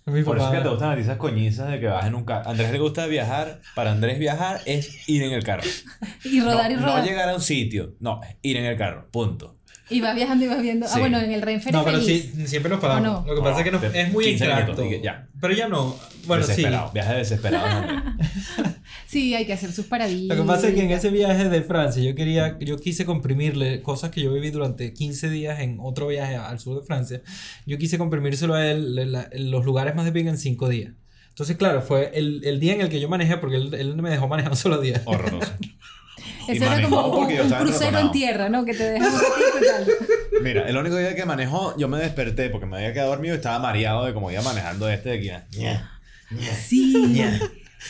[0.05, 2.15] Mi Por eso es que te gustan a ti esas coñizas de que vas en
[2.15, 2.47] un carro.
[2.47, 3.61] A Andrés le gusta viajar.
[3.75, 5.63] Para Andrés viajar es ir en el carro.
[6.23, 6.99] Y rodar no, y rodar.
[6.99, 7.95] no llegar a un sitio.
[7.99, 9.07] No, ir en el carro.
[9.11, 9.57] Punto.
[9.91, 10.85] Y vas viajando y vas viendo.
[10.85, 10.99] Ah, Sí.
[10.99, 12.31] bueno, en el Renfe No, eres pero feliz.
[12.35, 13.07] sí, siempre nos pagamos.
[13.07, 13.27] ¿O no?
[13.27, 15.03] Lo que pasa No, es que es muy 15 minutos exacto.
[15.03, 15.27] ya.
[15.39, 15.95] Pero ya no.
[16.27, 16.49] Bueno, sí.
[16.49, 16.91] desesperado.
[16.93, 18.03] Viaje desesperado.
[19.07, 20.37] Sí, hay que hacer sus paradillas.
[20.37, 23.81] Lo que pasa es que en ese viaje de Francia yo quería, yo quise comprimirle
[23.81, 27.21] cosas que yo viví durante 15 días en otro viaje al sur de Francia.
[27.65, 30.93] Yo quise comprimírselo a él, la- la- los lugares más de pinga en 5 días.
[31.27, 34.09] Entonces, claro, fue el, el día en el que yo manejé, porque él, él me
[34.09, 35.01] dejó manejar un solo día.
[35.05, 35.51] Horroroso.
[36.47, 38.65] Y Eso era como un, un crucero en tierra, ¿no?
[38.65, 39.11] Que te dejan.
[40.41, 43.37] Mira, el único día que manejó, yo me desperté porque me había quedado dormido y
[43.37, 45.57] estaba mareado de como iba manejando este de aquí.
[45.59, 45.91] Ña,
[46.67, 47.21] Sí.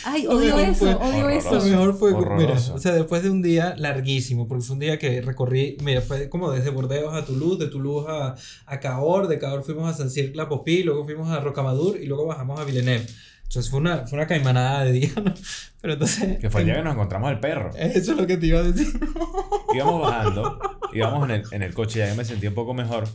[0.06, 1.62] Ay, Lo odio eso, fue- odio Lo eso.
[1.66, 5.22] mejor fue, mira, o sea, después de un día larguísimo, porque fue un día que
[5.22, 8.36] recorrí, mira, fue como desde Bordeaux a Toulouse, de Toulouse a,
[8.68, 12.06] a Cahors, de Cahors fuimos a San Cirque La Popí, luego fuimos a Rocamadour y
[12.06, 13.06] luego bajamos a Villeneuve.
[13.52, 15.34] Entonces fue una, fue una caimanada de día, ¿no?
[15.82, 16.40] Pero entonces...
[16.40, 17.72] Que fue el día que nos encontramos al perro.
[17.76, 18.88] Eso es lo que te iba a decir.
[19.76, 20.58] íbamos bajando,
[20.94, 23.10] íbamos en el, en el coche, ya yo me sentí un poco mejor.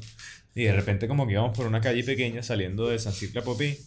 [0.55, 3.79] Y de repente como que íbamos por una calle pequeña saliendo de San Cicla Popí.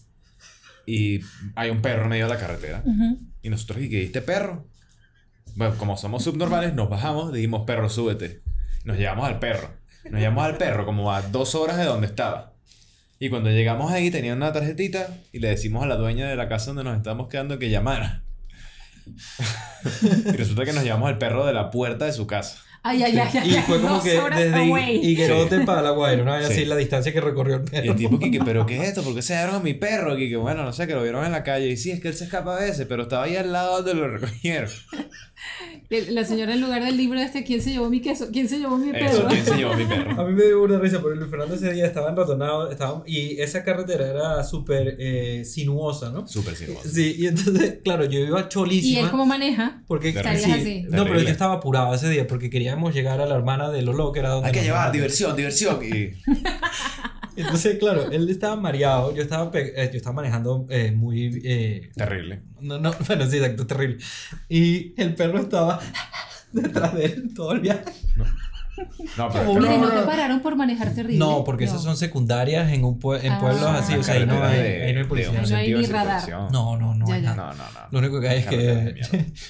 [0.88, 1.20] Y
[1.56, 2.84] hay un perro en medio de la carretera.
[3.44, 4.68] Y nosotros, ¿y qué este perro?
[5.56, 8.42] Bueno, como somos subnormales, nos bajamos, dijimos, perro, súbete.
[8.86, 9.70] Nos llevamos al perro.
[10.10, 12.56] Nos llevamos al perro como a dos horas de donde estaba.
[13.20, 16.48] Y cuando llegamos ahí tenía una tarjetita y le decimos a la dueña de la
[16.48, 18.24] casa donde nos estábamos quedando que llamara.
[20.26, 22.60] y resulta que nos llevamos al perro de la puerta de su casa.
[22.82, 23.56] Ay, ay, ay, ay.
[23.58, 24.94] Y fue como que desde.
[24.94, 26.40] Higuerote para La Guaira, ¿no?
[26.40, 26.54] Sí.
[26.54, 27.92] Así la distancia que recorrió el Y perro.
[27.92, 29.04] el tipo, Kike, ¿pero qué es esto?
[29.04, 30.16] ¿Por qué se llevaron a mi perro?
[30.16, 31.68] Kike, bueno, no sé, que lo vieron en la calle.
[31.68, 33.96] Y sí, es que él se escapa a veces, pero estaba ahí al lado donde
[33.96, 34.70] lo recogieron.
[36.10, 38.28] La señora en lugar del libro este, ¿quién se llevó mi queso?
[38.32, 39.28] ¿Quién se llevó mi Eso, perro?
[39.30, 40.21] ¿quién se llevó a mi perro?
[40.21, 43.39] A mí me dio una risa porque Luis Fernando ese día estaba enratonado estaba, y
[43.41, 46.28] esa carretera era súper eh, sinuosa, ¿no?
[46.28, 46.88] Súper sinuoso.
[46.89, 48.99] Sí, y entonces, claro, yo iba ¿Y cholísima.
[49.02, 49.84] él cómo maneja?
[49.88, 50.86] Porque sí, así.
[50.89, 54.12] No, pero yo estaba apurado ese día porque queríamos llegar a la hermana de Lolo,
[54.12, 55.80] que era donde Hay que llevar diversión, diversión.
[55.84, 56.12] Y
[57.39, 61.41] Entonces, claro, él estaba mareado, yo estaba, eh, yo estaba manejando eh, muy...
[61.43, 62.41] eh, terrible.
[62.60, 63.97] no, no, bueno, sí, exacto, terrible.
[64.49, 65.80] Y el perro estaba
[66.52, 67.86] detrás de él todo el viaje.
[68.17, 68.25] No,
[69.15, 70.00] pero, Como pero- no, no no.
[70.02, 71.18] te pararon por manejar terrible.
[71.20, 73.39] No, porque esas son secundarias en, un pue- en Ah.
[73.39, 75.42] pueblos así, o sea, ahí no hay, de- ahí no hay policía.
[75.42, 76.30] no hay ni radar.
[76.52, 77.08] No, no, no.
[77.08, 77.36] Ya, hay ya.
[77.36, 77.54] nada.
[77.54, 77.88] No, no, no.
[77.92, 79.02] Lo único que hay es que...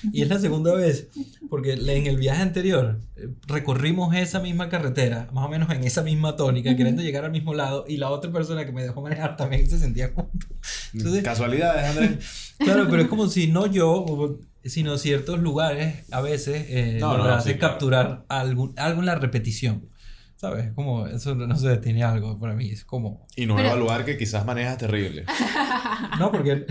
[0.14, 1.08] y es la segunda vez,
[1.50, 6.04] porque en el viaje anterior eh, recorrimos esa misma carretera, más o menos en esa
[6.04, 9.36] misma tónica, queriendo llegar al mismo lado, y la otra persona que me dejó manejar
[9.38, 10.48] también se sentía junto.
[10.94, 12.54] Entonces, Casualidades, Andrés.
[12.60, 17.24] claro, pero es como si no yo, sino ciertos lugares a veces eh, No, lo
[17.26, 17.74] no, hacen sí, claro.
[17.74, 19.88] capturar algo, algo en la repetición.
[20.36, 20.72] ¿Sabes?
[20.74, 23.28] Como eso no se detiene algo para mí, es como...
[23.36, 25.26] Y no Pero- evaluar que quizás manejas terrible.
[26.18, 26.66] No, porque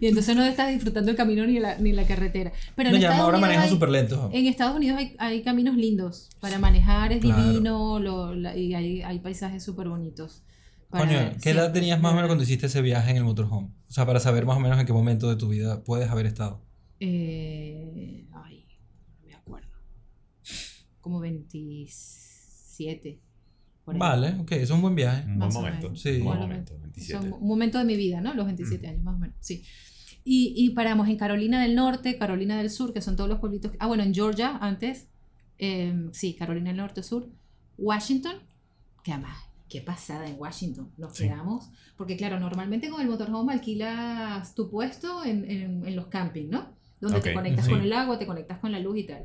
[0.00, 2.50] Y entonces no estás disfrutando el camino ni la, ni la carretera.
[2.74, 4.30] Pero en no, ya ahora manejo súper lento.
[4.32, 7.42] En Estados Unidos hay, hay caminos lindos para manejar, es Claro.
[7.44, 10.42] divino lo- la- y hay, hay paisajes súper bonitos.
[10.90, 13.68] Coño, ¿qué edad siempre, tenías más o menos cuando hiciste ese viaje en el motorhome?
[13.88, 16.26] O sea, para saber más o menos en qué momento de tu vida puedes haber
[16.26, 16.62] estado.
[16.98, 18.66] Eh, ay,
[19.20, 19.68] no me acuerdo.
[21.00, 23.20] Como 27.
[23.84, 23.98] por ahí.
[24.00, 25.24] Vale, ok, eso es un buen viaje.
[25.26, 25.86] Un buen momento.
[25.88, 26.00] menos.
[26.00, 26.16] Sí.
[26.18, 26.86] Un buen momento, o sea,
[27.20, 27.28] 27.
[27.40, 28.34] un momento de mi vida, ¿no?
[28.34, 29.64] Los 27 años, más o menos, sí.
[30.24, 33.72] Y, y paramos en Carolina del Norte, Carolina del Sur, que son todos los pueblitos.
[33.78, 35.08] Ah, bueno, en Georgia antes.
[35.58, 37.28] eh, sí, Carolina del Norte, Sur.
[37.78, 38.36] Washington,
[39.02, 39.38] que además,
[39.70, 40.90] qué pasada en Washington.
[40.98, 41.24] Nos Sí.
[41.24, 41.70] quedamos.
[41.96, 46.68] Porque, claro, normalmente con el motorhome alquilas tu puesto en, en, en los campings, ¿no?
[47.00, 47.70] Donde te Ok, conectas sí.
[47.70, 49.22] con el agua, te conectas con la luz y tal.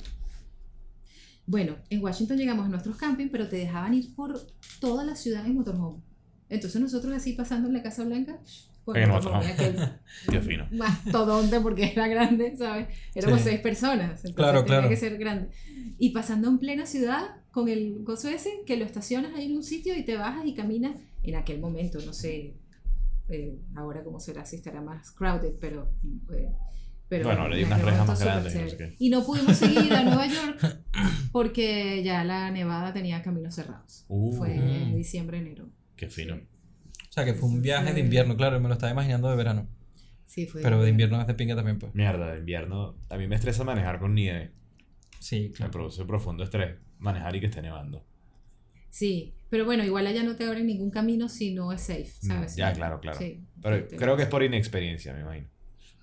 [1.47, 4.39] Bueno, en Washington llegamos a nuestros campings, pero te dejaban ir por
[4.79, 6.01] toda la ciudad en motorhome.
[6.49, 8.39] Entonces nosotros así pasando en la Casa Blanca,
[8.83, 9.45] con En motorhome.
[10.31, 10.67] Qué fino.
[10.71, 12.87] mastodonte porque era grande, ¿sabes?
[13.13, 13.49] Éramos Sí.
[13.49, 14.89] seis personas, entonces Claro, tenía claro.
[14.89, 15.49] que ser grande.
[15.97, 19.63] Y pasando en plena ciudad con el gozo ese, que lo estacionas ahí en un
[19.63, 22.53] sitio y te bajas y caminas en aquel momento, no sé,
[23.29, 25.89] eh, ahora cómo será, si estará más crowded, pero...
[26.33, 26.49] eh,
[27.07, 28.89] pero Bueno, ahora hay en unas rejas más grandes y no sé chévere.
[28.89, 28.95] qué.
[29.05, 30.79] Y no pudimos seguir a Nueva York
[31.31, 34.03] porque ya la nevada tenía caminos cerrados.
[34.09, 34.33] Uh.
[34.35, 34.95] Fue Mm.
[34.95, 35.69] diciembre, enero.
[35.95, 36.35] Qué fino.
[36.35, 39.67] O sea, que fue un viaje de invierno, claro, me lo estaba imaginando de verano.
[40.25, 40.61] Sí, fue...
[40.61, 41.95] Pero de invierno es de pinga también, pues.
[41.95, 42.95] Mierda, de invierno.
[43.09, 44.51] A mí me estresa manejar con nieve.
[45.19, 45.71] Sí, Me claro.
[45.71, 48.05] produce profundo estrés manejar y que esté nevando.
[48.89, 52.27] Sí, pero bueno, igual allá no te abren ningún camino si no es safe, Mm,
[52.27, 52.55] ¿sabes?
[52.55, 53.17] ya, claro, claro.
[53.19, 55.47] Sí, Pero este, creo que es por inexperiencia, me imagino.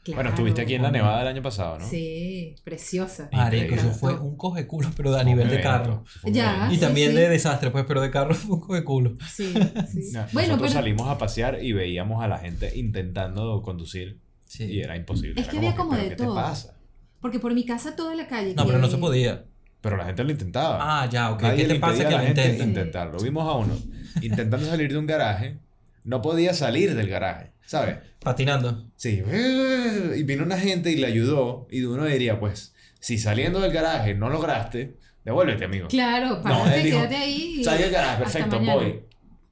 [0.05, 0.17] claro.
[0.17, 1.89] Bueno, estuviste aquí en la Nevada el año pasado, ¿no?
[1.89, 3.31] Sí, preciosa.
[3.33, 6.05] Marico, eso fue un coge culo, pero a Fue nivel de carro.
[6.25, 6.69] Ya.
[6.71, 7.17] Y sí, también sí.
[7.17, 9.17] de desastre, pues, pero de carro fue un coge culo.
[9.33, 9.53] Sí,
[9.91, 10.11] sí.
[10.13, 14.65] No, bueno, nosotros pero salimos a pasear y veíamos a la gente intentando conducir Sí.
[14.65, 15.41] y era imposible.
[15.41, 16.35] Es Era que había como ¿pero de ¿Qué todo.
[16.35, 16.77] te pasa?
[17.23, 18.55] porque por mi casa toda la calle.
[18.55, 19.47] No, que- pero no se podía.
[19.83, 20.79] Pero la gente lo intentaba.
[20.81, 21.43] Ah, ya, ok.
[21.43, 22.69] Nadie ¿Qué le te pasa impedía que a la lo gente intenten?
[22.71, 23.19] intentarlo.
[23.21, 23.77] Vimos a uno
[24.23, 25.59] intentando salir de un garaje.
[26.05, 27.97] No podía salir del garaje, ¿sabes?
[28.21, 28.87] Patinando.
[28.97, 29.23] Sí.
[30.17, 31.67] Y vino una gente y le ayudó.
[31.71, 35.89] Y uno diría, pues, si saliendo del garaje no lograste, devuélvete, amigo.
[35.89, 37.57] Claro, No, párate, dijo, quédate ahí.
[37.61, 39.05] y Salí del garaje, perfecto, voy.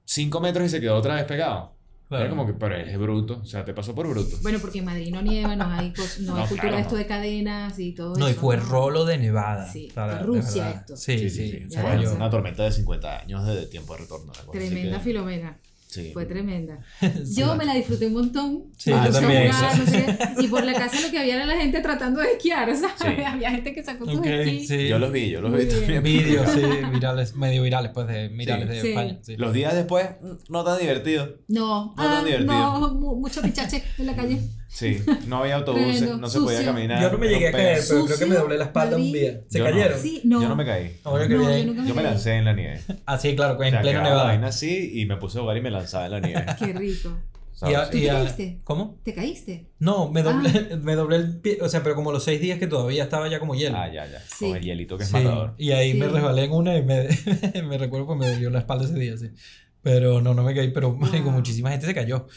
[0.05, 1.77] Cinco metros y se quedó otra vez pegado.
[2.11, 2.25] Claro.
[2.25, 3.39] Era como que, pero es bruto.
[3.41, 4.37] O sea, te pasó por bruto.
[4.43, 6.83] Bueno, porque en Madrid no nieva, no hay, cos- no hay No, cultura claro, de
[6.83, 6.99] esto no.
[6.99, 8.41] de cadenas y todo No, y eso.
[8.41, 9.71] fue rolo de Nevada.
[9.73, 10.81] Sí, O sea, de Rusia verdad.
[10.81, 10.97] esto.
[10.97, 11.65] Sí, sí.
[11.69, 12.09] Ya Fue ves.
[12.09, 14.33] fue una tormenta de 50 años de tiempo de retorno.
[14.53, 15.57] Tremenda que- Filomena.
[15.91, 16.11] Sí.
[16.13, 16.79] Fue tremenda.
[17.37, 18.65] Yo me la disfruté un montón.
[18.77, 19.51] Sí, yo también.
[19.53, 22.33] jugar, no sé y por la casa lo que había era la gente tratando de
[22.33, 22.95] esquiar, ¿sabes?
[23.01, 23.23] Sí.
[23.27, 24.69] Había gente que sacó sus Ok, esquís.
[24.69, 24.87] sí.
[24.89, 26.03] Yo los vi, yo los Muy vi también.
[26.03, 26.61] Vídeos, sí,
[26.93, 28.75] virales, medio virales, pues, de virales Sí.
[28.75, 28.89] de Sí.
[28.91, 29.19] España.
[29.23, 29.37] Sí.
[29.37, 30.07] Los días después,
[30.49, 31.39] no tan divertido.
[31.49, 32.53] No, No tan ah, divertido.
[32.53, 34.41] no, mu- mucho pichache en la calle.
[34.73, 37.03] Sí, no había autobuses, no se podía caminar.
[37.03, 39.41] Yo no me llegué a caer, pero creo que me doblé la espalda un día.
[39.49, 39.71] ¿Se Yo no.
[39.71, 40.01] cayeron?
[40.01, 40.41] Sí, no.
[40.41, 40.97] Yo no me caí.
[41.03, 42.11] Ahora que No, yo nunca me Yo me caí.
[42.13, 42.81] lancé en la nieve.
[43.05, 44.25] Ah, sí, claro, pues O sea, en la nevada.
[44.25, 46.47] vaina así y me puse a jugar y me lanzaba en la nieve.
[46.59, 47.19] Qué rico.
[47.63, 48.61] Y a- y te a- caíste?
[48.65, 48.99] ¿Cómo?
[49.03, 49.67] ¿Te caíste?
[49.81, 52.67] No, me doblé, me doblé el pie, o sea, pero como los seis días que
[52.69, 53.77] todavía estaba ya como hielo.
[53.77, 54.21] Ah, ya, ya.
[54.21, 54.47] Sí.
[54.47, 55.55] Con el hielito que es Sí, matador.
[55.59, 56.13] Y ahí me Sí.
[56.13, 57.09] resbalé en una y me,
[57.69, 59.31] me recuerdo que me dolió la espalda ese día, sí.
[59.83, 61.33] Pero no, no me caí, pero marico, Wow.
[61.35, 62.29] muchísima gente se cayó.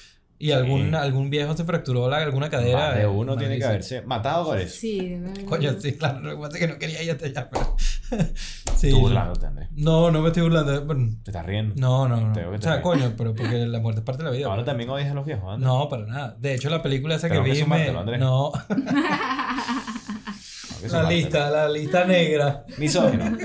[0.43, 2.89] Y algún, algún viejo se fracturó la, alguna cadera.
[2.89, 4.75] Más de uno tiene que haberse matado por eso.
[4.77, 5.17] Sí.
[5.45, 7.77] Coño, sí, claro, lo que pasa es que no quería ir hasta allá, pero...
[8.75, 9.69] sí, Tú burlándote, Andrés.
[9.71, 10.86] No, no me estoy burlando.
[10.86, 11.75] pero- Te estás riendo.
[11.77, 12.34] No, no, no.
[12.34, 14.47] Te O sea, coño, pero porque la muerte es parte de la vida.
[14.47, 14.65] Ahora pues.
[14.65, 15.65] también odias a los viejos, Andrés.
[15.65, 16.36] No, para nada.
[16.38, 17.56] De hecho, la película esa que que vi me...
[17.56, 18.19] sumártelo, Andrés.
[18.19, 18.51] No,
[20.91, 22.65] la lista, la lista negra.
[22.77, 23.38] Misógino.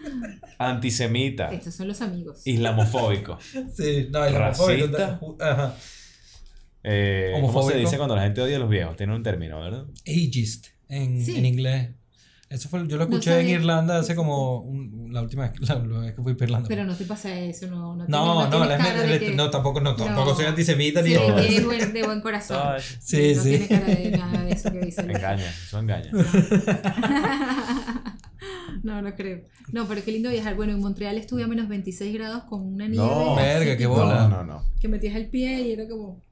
[0.58, 1.52] Antisemita.
[1.52, 2.40] Estos son los amigos.
[2.46, 3.38] Islamofóbico.
[3.74, 5.20] Sí, no, el Racista.
[5.38, 5.74] Ajá.
[6.88, 8.96] Eh, ¿Cómo se dice cuando la gente odia a los viejos?
[8.96, 9.86] Tiene un término, ¿verdad?
[10.06, 11.36] Ageist en, Sí.
[11.36, 11.90] en inglés.
[12.48, 13.54] Eso fue, yo lo No escuché en sabía.
[13.56, 16.68] Irlanda hace como un- la última vez, la, la vez que fui para Irlanda.
[16.68, 17.96] Pero no te pasa eso, no.
[17.96, 20.36] No, no, tienes- no, tienes la- cara de que- no, tampoco, no, tampoco No.
[20.36, 21.42] soy antisemita ni Sí, nada.
[21.42, 22.76] eres buen- de buen corazón.
[23.00, 23.48] Sí, no sí.
[23.48, 25.10] tiene cara de nada de eso que dicen.
[25.10, 26.10] Engaña, eso engaña.
[28.82, 29.40] no, no creo.
[29.72, 30.54] No, pero qué lindo viajar.
[30.54, 33.04] Bueno, en Montreal estuve a menos 26 grados con una nieve.
[33.06, 33.34] No.
[33.34, 34.28] Verga, qué bola.
[34.28, 34.62] No, no, no.
[34.80, 36.22] Que metías el pie y era como.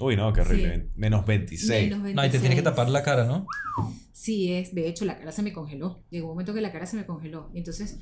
[0.00, 0.90] Uy, no, qué horrible.
[0.96, 1.90] Menos 26.
[1.90, 2.64] menos No, y te tienes que 26.
[2.64, 3.46] tapar la cara, ¿no?
[4.12, 4.74] Sí, es.
[4.74, 6.02] De hecho, la cara se me congeló.
[6.10, 7.50] Llegó un momento que la cara se me congeló.
[7.54, 7.98] Y entonces,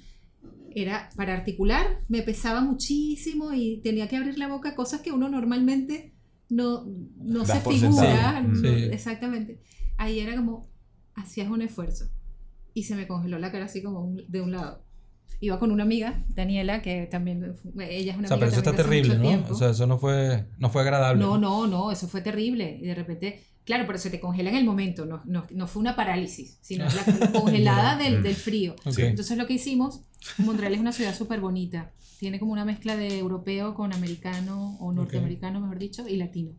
[0.75, 5.29] era para articular, me pesaba muchísimo y tenía que abrir la boca, cosas que uno
[5.29, 6.15] normalmente
[6.49, 6.85] no,
[7.17, 8.41] no se figura.
[8.41, 8.85] no- Sí.
[8.93, 9.61] Exactamente.
[9.99, 10.71] Ahí era como,
[11.15, 12.07] hacías un esfuerzo.
[12.75, 14.83] Y se me congeló la cara así como un- de un lado.
[15.41, 18.59] Iba con una amiga, Daniela, que también, ella es una O sea, amiga pero eso
[18.61, 19.23] está terrible, ¿no?
[19.23, 19.53] tiempo.
[19.53, 21.21] O sea, eso no fue, no fue agradable.
[21.21, 22.79] No, no, no, eso fue terrible.
[22.81, 25.81] Y de repente, claro, pero se te congela en el momento, no, no, no fue
[25.81, 28.23] una parálisis, sino la congelada del, Mm.
[28.23, 28.77] del frío.
[28.85, 28.99] Ok.
[29.01, 30.03] Entonces lo que hicimos,
[30.39, 31.91] Montreal es una ciudad súper bonita.
[32.21, 36.53] Tiene como una mezcla de europeo con americano, o norteamericano, mejor dicho, y latino.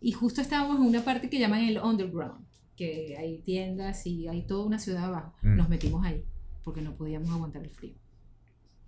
[0.00, 4.42] Y justo estábamos en una parte que llaman el underground, que hay tiendas y hay
[4.44, 5.36] toda una ciudad abajo.
[5.42, 5.56] Mm.
[5.56, 6.24] Nos metimos ahí,
[6.62, 7.94] porque no podíamos aguantar el frío.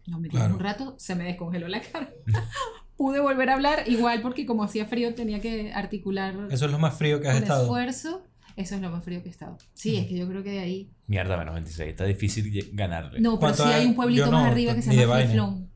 [0.06, 0.54] Nos metimos Claro.
[0.54, 2.10] un rato, se me descongeló la cara.
[2.96, 6.78] pude volver a hablar, igual porque como hacía frío tenía que articular Eso es lo
[6.78, 7.62] más frío que has estado.
[7.64, 8.22] esfuerzo.
[8.56, 9.58] Eso es lo más frío que he estado.
[9.72, 10.90] Sí, es que yo creo que de ahí.
[11.08, 11.88] Mierda, menos 26.
[11.90, 13.20] Está difícil ganarle.
[13.20, 15.16] No, pero sí ¿Cuánto hay un pueblito Yo más no, arriba que se llama.
[15.16, 15.70] Fliflón,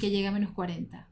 [0.00, 1.08] que llega a menos 40.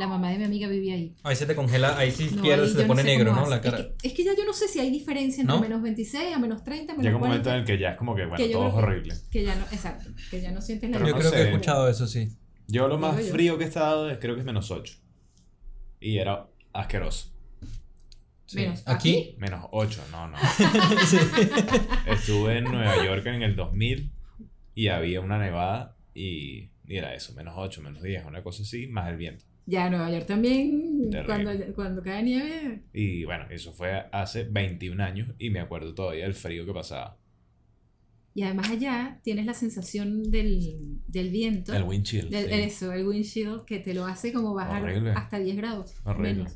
[0.00, 1.14] La mamá de mi amiga vivía ahí.
[1.22, 3.46] Ahí se te congela, ahí sí No, pierdes, ahí se te pone sé negro, ¿no?
[3.48, 3.78] La cara.
[3.78, 5.60] Es que, es que ya yo no sé si hay diferencia entre ¿No?
[5.62, 7.28] menos 26 a menos 30, menos Llega un 40.
[7.28, 9.14] momento en el que ya es como que, bueno, que todo es horrible.
[9.30, 11.42] Que ya no, exacto, que ya no sientes la Pero Yo no creo que he
[11.44, 11.48] sé.
[11.50, 12.28] escuchado eso, sí.
[12.66, 13.32] Yo lo más yo.
[13.32, 14.96] frío que he estado es, creo que es menos 8.
[16.00, 17.32] Y era asqueroso.
[18.46, 18.56] Sí.
[18.60, 20.36] Menos Aquí, Menos 8, no, no.
[21.06, 21.18] sí.
[22.06, 24.10] Estuve en Nueva York en el 2000
[24.74, 28.86] y había una nevada y, y era eso, menos 8, menos 10, una cosa así,
[28.88, 29.44] más el viento.
[29.70, 32.82] Ya, Nueva York también, cuando, cuando cae nieve.
[32.92, 37.16] Y bueno, eso fue hace 21 años y me acuerdo todavía del frío que pasaba.
[38.34, 41.74] Y además allá tienes la sensación del, del viento.
[41.74, 42.30] El wind chill.
[42.30, 42.52] del- sí.
[42.62, 45.10] Eso, el windshield, que te lo hace como bajar Horrible.
[45.12, 45.94] hasta 10 grados.
[46.04, 46.34] Horrible.
[46.34, 46.52] Menos.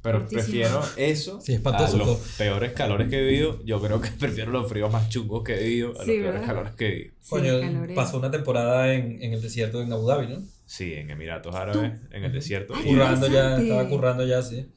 [0.00, 0.42] Pero Fortísimo.
[0.44, 2.20] prefiero eso Sí, a los todo.
[2.38, 3.62] peores calores que he vivido.
[3.64, 6.32] Yo creo que prefiero los fríos más chungos que he vivido a los Sí, peores
[6.32, 6.46] ¿verdad?
[6.46, 7.14] calores que he vivido.
[7.20, 10.42] Sí, Coño, pasó una temporada en, en el desierto en Abu Dhabi, ¿no?
[10.68, 12.74] Sí, en Emiratos Árabes, en el desierto.
[12.76, 14.70] Ay, Currando ya, estaba currando ya, sí.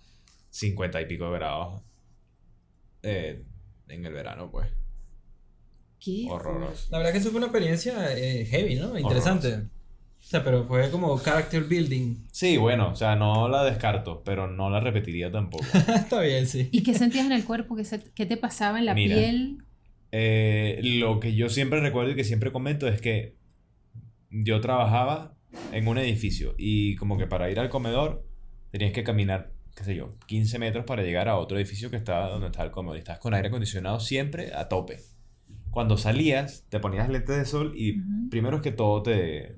[0.49, 1.82] 50 y pico de grados
[3.04, 3.43] eh,
[3.89, 4.69] en el verano, pues.
[5.99, 6.27] ¿Qué?
[6.30, 6.88] Horroroso.
[6.91, 8.97] La verdad que eso fue una experiencia eh, heavy, ¿no?
[8.97, 9.54] Interesante.
[9.56, 12.25] O sea, pero fue como character building.
[12.32, 15.65] Sí, bueno, o sea, no la descarto, pero no la repetiría tampoco.
[15.93, 16.69] Está bien, sí.
[16.71, 17.75] ¿Y qué sentías en el cuerpo?
[17.75, 19.15] ¿Qué, se- qué te pasaba en la Mira.
[19.17, 19.58] piel?
[20.13, 23.36] Eh, lo que yo siempre recuerdo y que siempre comento es que
[24.30, 25.36] yo trabajaba
[25.71, 28.25] en un edificio y como que para ir al comedor
[28.71, 32.29] tenías que caminar, qué sé yo, 15 metros para llegar a otro edificio que estaba
[32.29, 32.97] donde estaba el comedor.
[32.97, 34.99] Y estabas con aire acondicionado siempre a tope.
[35.69, 39.55] Cuando salías, te ponías lentes de sol y primero es que todo te,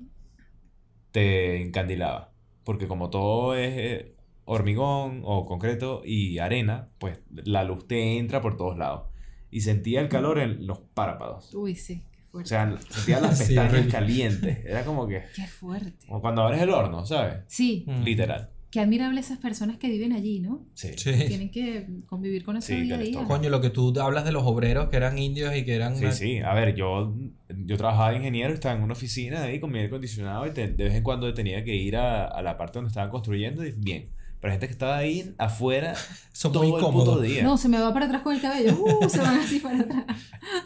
[1.10, 2.32] te encandilaba.
[2.64, 8.40] Porque como todo es eh, hormigón o concreto y arena, pues la luz te entra
[8.40, 9.08] por todos lados.
[9.50, 11.54] Y sentía el calor en los párpados.
[11.54, 12.04] Uy, sí,
[12.42, 13.90] O sea, sentía las Sí, pestañas horrible.
[13.92, 14.58] calientes.
[14.66, 15.22] Era como que...
[15.34, 16.06] qué fuerte.
[16.06, 17.38] Como cuando abres el horno, ¿sabes?
[17.48, 18.02] Sí, Mm.
[18.02, 18.50] Literal.
[18.70, 20.66] qué admirable esas personas que viven allí, ¿no?
[20.74, 20.88] Sí.
[20.96, 21.12] Sí.
[21.28, 23.22] Tienen que convivir con eso Sí, día a día.
[23.24, 25.96] Coño, lo que tú hablas de los obreros que eran indios y que eran...
[25.96, 26.38] Sí, una- sí.
[26.40, 27.14] A ver, yo,
[27.48, 30.66] yo trabajaba de ingeniero, estaba en una oficina ahí con mi aire acondicionado y te-
[30.68, 33.70] de vez en cuando tenía que ir a, a la parte donde estaban construyendo y
[33.76, 34.08] bien.
[34.40, 35.94] Pero hay gente que estaba ahí afuera
[36.32, 37.22] Son todo muy el puto cómodos.
[37.22, 37.42] día.
[37.44, 38.76] No, se me va para atrás con el cabello.
[38.76, 40.04] Uh, se van así para atrás.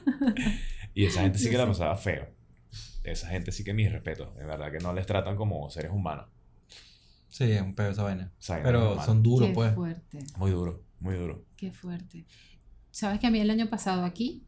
[0.94, 2.28] Y esa gente sí que la pasaba feo.
[3.04, 4.34] Esa gente sí que mis respetos.
[4.36, 6.26] De verdad que no les tratan como seres humanos.
[7.28, 8.32] Sí, es un pedo esa vaina.
[8.38, 9.74] O sea, Pero son duros, qué pues.
[9.74, 11.44] fuerte, Muy duro, muy duro.
[11.56, 12.24] qué fuerte.
[12.90, 14.42] ¿Sabes que a mí el año pasado aquí,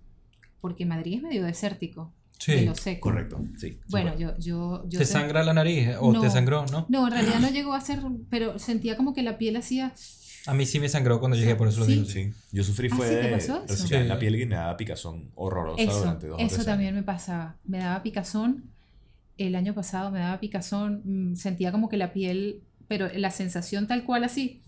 [0.61, 2.13] porque Madrid es medio desértico,
[2.47, 2.65] de Sí.
[2.65, 3.01] lo seco.
[3.11, 3.79] Correcto, sí.
[3.91, 6.21] Bueno, yo, yo, yo ¿Te sé- sangra la nariz eh, o No.
[6.23, 6.87] te sangró, no?
[6.89, 8.01] No, en realidad no llegó a ser,
[8.31, 9.93] pero sentía como que la piel hacía...
[10.47, 12.05] A mí sí me sangró cuando llegué, por eso lo digo.
[12.07, 14.01] Sí, yo sufrí Ah, fue ¿sí te de pasó eso?
[14.05, 17.57] la piel y me daba picazón horrorosa Eso, durante dos eso también me pasaba.
[17.65, 18.65] Me daba picazón.
[19.37, 21.03] El año pasado me daba picazón.
[21.05, 24.63] mm, Sentía como que la piel, pero la sensación tal cual así.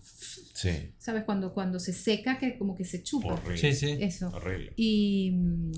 [0.53, 1.23] Sí, ¿sabes?
[1.23, 3.33] Cuando, cuando se seca, que como que se chupa.
[3.33, 3.57] horrible.
[3.57, 3.97] Sí, sí.
[3.99, 4.29] Eso.
[4.29, 4.73] Horrible.
[4.75, 5.33] Y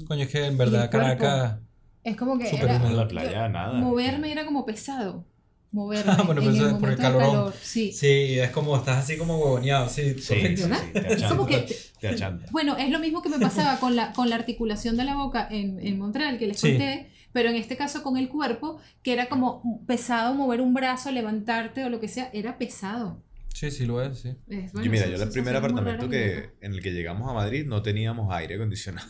[0.07, 0.89] Coño, es que en verdad.
[0.91, 1.59] Caracas...
[2.03, 2.87] es como que Súper era-.
[2.87, 3.79] En la playa, nada.
[3.79, 5.25] moverme era como pesado.
[5.71, 6.11] Moverme.
[6.11, 7.29] Ah, bueno, en pero eso el es por el calorón.
[7.31, 7.53] calor.
[7.61, 7.91] Sí.
[7.91, 10.13] Sí, es como, estás así como huevoneado, sí.
[10.19, 11.67] Sí, sí, sí, te Es como que
[11.99, 12.15] Te.
[12.51, 15.47] Bueno, es lo mismo que me pasaba con la, con la articulación de la boca
[15.51, 16.69] en, en Montreal, que les Sí.
[16.69, 21.11] conté, pero en este caso con el cuerpo, que era como pesado mover un brazo,
[21.11, 23.21] levantarte o lo que sea, era pesado.
[23.53, 24.29] Sí, sí lo es, sí.
[24.49, 27.65] Es, bueno, Yo, mira, yo el primer apartamento que, en el que llegamos a Madrid
[27.65, 29.09] no teníamos aire acondicionado.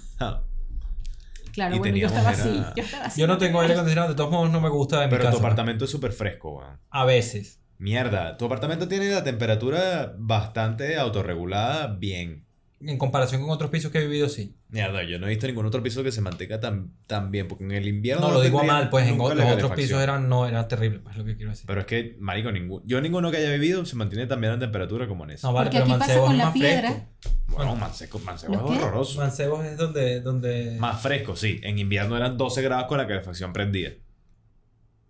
[1.55, 2.63] Claro, y bueno, yo estaba era- así.
[2.75, 3.21] Yo, estaba así.
[3.21, 5.37] Yo no tengo aire acondicionado, de todos modos no me gusta en mi Pero casa.
[5.37, 6.79] tu apartamento es súper fresco, weón.
[6.89, 7.61] A veces.
[7.77, 12.44] Mierda, tu apartamento tiene la temperatura bastante autorregulada bien.
[12.81, 14.53] En comparación con otros pisos que he vivido, sí.
[14.69, 17.63] Mierda, yo no he visto ningún otro piso que se mantenga tan, tan bien, porque
[17.63, 18.27] en el invierno...
[18.27, 21.19] No, lo digo mal, pues en los otros pisos eran, no, eran terribles, pues es
[21.19, 21.65] lo que quiero decir.
[21.67, 24.59] Pero es que, marico, ningún, yo ninguno que haya vivido se mantiene tan bien la
[24.59, 25.47] temperatura como en ese.
[25.47, 26.91] No, vale, Porque pero aquí pasa Mancebo con es la más piedra.
[26.91, 27.07] fresco.
[27.47, 29.19] Bueno, Manseco, Mancebo es horroroso.
[29.19, 30.75] Mancebo es donde, donde...
[30.77, 31.61] Más fresco, sí.
[31.63, 33.91] En invierno eran 12 grados con la calefacción prendida.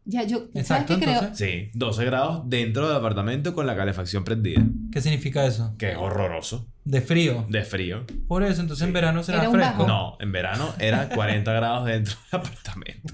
[0.07, 1.19] Ya, yo, ¿sabes Exacto, qué creo?
[1.19, 1.49] entonces.
[1.49, 4.63] Sí, 12 grados dentro del apartamento con la calefacción prendida.
[4.91, 5.73] ¿Qué significa eso?
[5.79, 6.67] Que es horroroso.
[6.83, 7.45] De frío.
[7.49, 8.05] De frío.
[8.27, 9.77] Por eso, entonces en verano será Era fresco.
[9.79, 9.87] bajo.
[9.87, 13.13] No, en verano era 40 grados dentro del apartamento.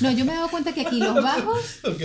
[0.00, 2.00] No, yo me he dado cuenta que aquí los bajos, los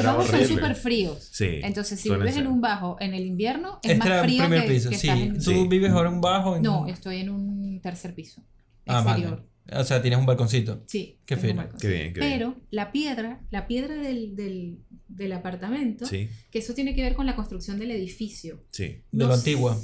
[0.00, 0.46] Era bajos horrible.
[0.48, 1.28] son súper fríos.
[1.30, 1.60] Sí.
[1.62, 4.68] Entonces, si vives en un bajo en el invierno, es Este más frío primer que,
[4.68, 5.06] piso, que sí.
[5.08, 5.34] estás en...
[5.34, 5.68] Tú Sí.
[5.68, 6.56] vives ahora en un bajo.
[6.56, 6.62] En...
[6.62, 8.42] No, estoy en un tercer piso.
[8.86, 9.30] Ah, Exterior.
[9.36, 9.42] vale.
[9.72, 10.82] O sea, tienes un balconcito.
[10.86, 11.18] Sí.
[11.26, 11.68] Qué fino.
[11.80, 12.32] Qué bien, qué bien.
[12.32, 17.14] Pero la piedra, la piedra del, del, del apartamento, Sí, que eso tiene que ver
[17.14, 18.62] con la construcción del edificio.
[18.70, 18.84] sí.
[18.84, 19.76] De No lo antiguo.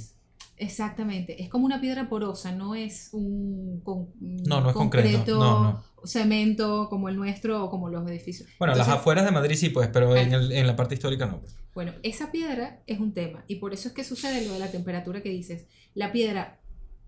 [0.57, 1.43] Exactamente.
[1.43, 5.39] Es como una piedra porosa, no es un, con- No, no es concreto.
[5.39, 5.85] No, no.
[6.05, 8.49] cemento como el nuestro o como los edificios.
[8.59, 10.37] Bueno, las afueras de Madrid sí, pues, pero en, Ah.
[10.39, 11.41] el- en la parte histórica no.
[11.41, 11.57] pues.
[11.75, 14.71] Bueno, esa piedra es un tema y por eso es que sucede lo de la
[14.71, 15.67] temperatura que dices.
[15.95, 16.61] La piedra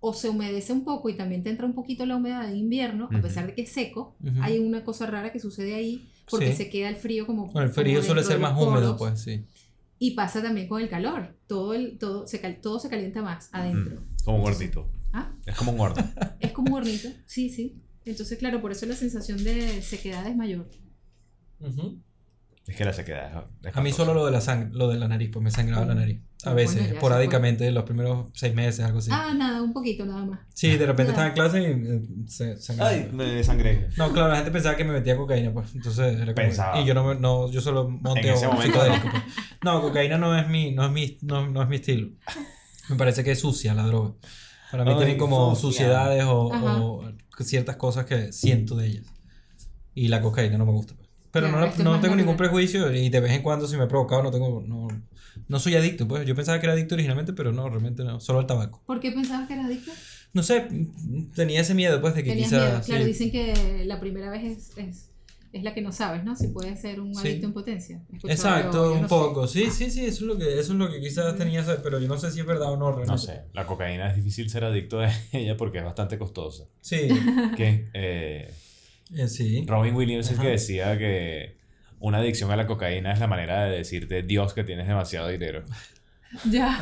[0.07, 3.05] o se humedece un poco y también te entra un poquito la humedad de invierno,
[3.07, 3.23] a Ujú.
[3.23, 4.17] pesar de que es seco.
[4.23, 4.43] Ujú.
[4.43, 6.57] Hay una cosa rara que sucede ahí porque Sí.
[6.57, 7.47] se queda el frío como...
[7.47, 9.13] Bueno, el como frío suele ser más los húmedo, poros.
[9.13, 9.45] pues, sí.
[9.99, 11.37] Y pasa también con el calor.
[11.47, 14.01] Todo, el, todo, se, cal- todo se calienta más adentro.
[14.01, 14.91] Mm, Como un gordito.
[15.13, 15.33] ¿Ah?
[15.47, 16.03] Es como un gordo.
[16.41, 17.09] Es como un hornito.
[17.25, 17.81] Sí, sí.
[18.05, 20.69] Entonces, claro, por eso la sensación de sequedad es mayor.
[21.61, 21.99] Ujú.
[22.67, 25.09] Es que la sequedad es- A mí solo lo de la sangre, lo de la
[25.09, 26.21] nariz, pues me sangraba la nariz.
[26.45, 29.11] A Ah, veces, bueno, esporádicamente, los primeros seis meses, algo así.
[29.11, 30.41] Ah, nada, un poquito nada más.
[30.53, 31.27] Sí, de repente Ya.
[31.27, 32.91] estaba en clase y eh, se sangraba.
[32.91, 33.89] Ay, me desangré.
[33.97, 35.75] No, claro, la gente pensaba que me metía cocaína, pues.
[35.75, 36.35] Entonces era como.
[36.35, 36.79] Pensaba.
[36.81, 39.09] Y yo no, me- no yo solo monteo En ese momento, psicodélico.
[39.11, 39.23] pues.
[39.65, 42.09] No, cocaína no es mi, no es mi, no, no es mi estilo.
[42.91, 44.13] Me parece que es sucia la droga.
[44.71, 45.87] Para mí Ay, tienen como sucia.
[45.87, 47.13] suciedades o, o
[47.43, 49.07] ciertas cosas que siento de ellas.
[49.95, 50.95] Y la cocaína no me gusta.
[51.35, 51.53] Pero Ya,
[51.85, 54.31] no, no tengo ningún prejuicio y de vez en cuando si me he provocado no
[54.31, 54.89] tengo, no,
[55.49, 56.25] no soy adicto, pues.
[56.27, 58.83] Yo pensaba que era adicto originalmente, pero no, realmente no, solo al tabaco.
[58.87, 59.93] ¿Por qué pensabas que eras adicto?
[60.33, 60.67] No sé,
[61.35, 62.63] tenía ese miedo, pues, de que Tenías quizás...
[62.69, 62.83] miedo.
[62.87, 63.09] Claro, sí.
[63.09, 65.11] dicen que la primera vez es, es,
[65.53, 66.35] es la que no sabes, ¿no?
[66.35, 67.21] Si puedes ser un Sí.
[67.29, 68.03] adicto en potencia.
[68.25, 69.15] Exacto, yo, yo un no sé.
[69.15, 69.47] poco.
[69.47, 72.01] Sí, sí, sí, eso es lo que, eso es lo que quizás tenía, ese- pero
[72.01, 73.13] yo no sé si es verdad o no realmente.
[73.13, 76.65] No sé, la cocaína es difícil ser adicto a ella porque es bastante costosa.
[76.81, 77.09] Sí,
[77.57, 78.53] Que eh,
[79.29, 79.65] sí.
[79.67, 81.57] Robin Williams es el que decía que
[82.01, 85.65] una adicción a la cocaína es la manera de decirte Dios que tienes demasiado dinero.
[86.51, 86.81] Ya.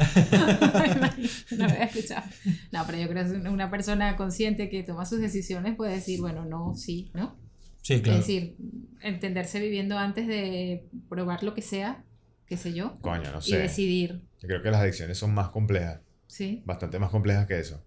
[1.58, 2.26] no había escuchado.
[2.70, 6.44] No, pero yo creo que una persona consciente que toma sus decisiones puede decir, bueno,
[6.44, 7.36] no, sí, ¿no?
[7.82, 8.18] Sí, claro.
[8.20, 8.56] Es decir,
[9.02, 12.04] entenderse viviendo antes de probar lo que sea,
[12.46, 13.58] qué sé yo, Coño, no y sé.
[13.58, 16.62] decidir, Yo creo que las adicciones son más complejas, ¿sí?
[16.64, 17.84] bastante más complejas que eso.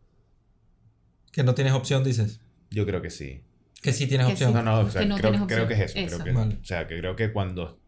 [1.31, 2.41] Que no tienes opción, dices.
[2.69, 3.41] Yo creo que sí.
[3.85, 4.51] Que sí tienes Que opción.
[4.51, 4.55] sí.
[4.55, 5.99] No, no, o sea, Que no creo, creo que es eso.
[5.99, 6.17] Eso.
[6.19, 6.57] Creo que, Vale.
[6.61, 7.79] O sea, que creo que cuando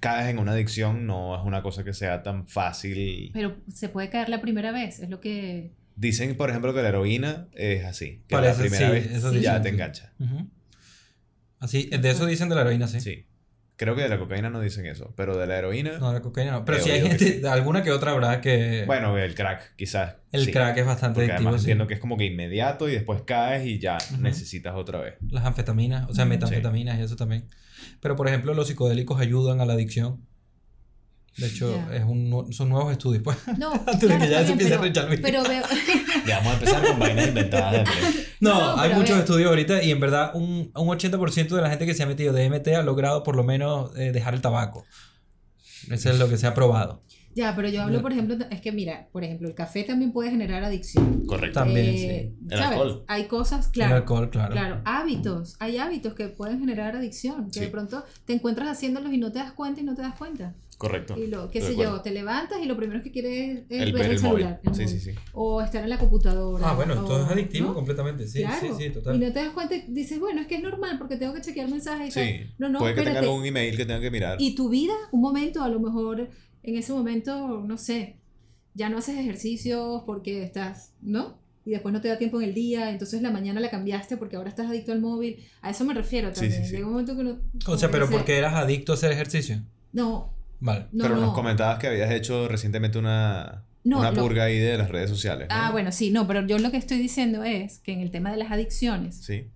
[0.00, 3.30] caes en una adicción no es una cosa que sea tan fácil.
[3.32, 5.72] Pero se puede caer la primera vez, es lo que...
[5.94, 8.22] Dicen, por ejemplo, que la heroína es así.
[8.28, 9.74] Que Parece, la primera sí, vez ya dicen, te sí.
[9.74, 10.12] engancha.
[11.58, 13.00] Así, de eso dicen de la heroína, sí.
[13.00, 13.24] Sí.
[13.76, 16.22] Creo que de la cocaína no dicen eso, pero de la heroína, No, de la
[16.22, 16.64] cocaína no.
[16.64, 17.46] Pero Yo sí hay gente, sí.
[17.46, 18.84] alguna que otra habrá que...
[18.86, 20.16] bueno, el crack quizás.
[20.32, 20.52] el sí.
[20.52, 21.66] crack es bastante Porque adictivo, además sí.
[21.66, 25.16] entiendo que es como que inmediato y después caes y ya necesitas otra vez.
[25.28, 27.48] Las anfetaminas, o sea, metanfetaminas y eso también.
[28.00, 30.24] Pero, por ejemplo, los psicodélicos ayudan a la adicción.
[31.36, 33.36] De hecho, es un, son nuevos estudios, pues.
[33.58, 34.80] No, Antes de claro, que ya se empiece a.
[34.80, 35.62] Pero veo...
[36.26, 37.88] Ya vamos a empezar con vainas inventadas.
[38.40, 41.70] No, No, hay muchos ve- estudios ahorita y en verdad un, un 80% de la
[41.70, 44.84] gente que se ha metido DMT ha logrado por lo menos eh, dejar el tabaco.
[45.90, 47.02] Eso es lo que se ha probado.
[47.34, 50.30] Ya, pero yo hablo, por ejemplo, es que mira, por ejemplo, el café también puede
[50.30, 51.26] generar adicción.
[51.26, 51.60] Correcto.
[51.60, 52.46] También, Eh, sí.
[52.50, 52.78] El ¿sabes?
[52.78, 53.04] alcohol.
[53.08, 53.96] Hay cosas, El claro.
[53.96, 54.52] alcohol, claro.
[54.52, 55.54] Claro, hábitos.
[55.60, 57.48] Hay hábitos que pueden generar adicción.
[57.48, 57.60] Que Sí.
[57.60, 60.54] de pronto te encuentras haciéndolos y no te das cuenta y no te das cuenta.
[60.78, 61.16] Correcto.
[61.16, 64.02] Y lo, qué sé yo, te levantas y lo primero que quieres es El ver
[64.02, 64.44] ver el, el móvil.
[64.44, 64.60] celular.
[64.62, 65.00] el Sí, móvil.
[65.00, 65.18] sí, sí.
[65.32, 66.68] O estar en la computadora.
[66.70, 67.74] Ah, bueno, o- entonces es adictivo ¿no?
[67.74, 68.28] completamente.
[68.28, 68.58] Sí, Claro.
[68.60, 69.18] sí, sí, Y total.
[69.18, 71.70] no te das cuenta y dices, bueno, es que es normal porque tengo que chequear
[71.70, 72.26] mensajes y tal.
[72.28, 72.54] Sí.
[72.58, 73.26] No, no, Puede que tenga espérate.
[73.32, 74.36] algún email que tenga que mirar.
[74.40, 76.28] Y tu vida, un momento, a lo mejor
[76.62, 78.16] en ese momento, no sé,
[78.74, 81.38] ya no haces ejercicios porque estás, ¿no?
[81.64, 84.36] Y después no te da tiempo en el día, entonces la mañana la cambiaste porque
[84.36, 85.38] ahora estás adicto al móvil.
[85.62, 86.52] A eso me refiero también.
[86.52, 86.72] sí, sí.
[86.72, 87.38] Llega un momento que no...
[87.66, 89.62] O sea, que pero porque eras adicto a hacer ejercicio.
[89.92, 90.86] No, Vale.
[90.92, 91.20] no, Pero no.
[91.22, 95.10] nos comentabas que habías hecho recientemente una, No, una lo- purga ahí de las redes
[95.10, 95.48] sociales.
[95.50, 95.54] ¿no?
[95.54, 98.30] Ah, bueno, sí, no, pero yo lo que estoy diciendo es que en el tema
[98.30, 99.46] de las adicciones, Sí.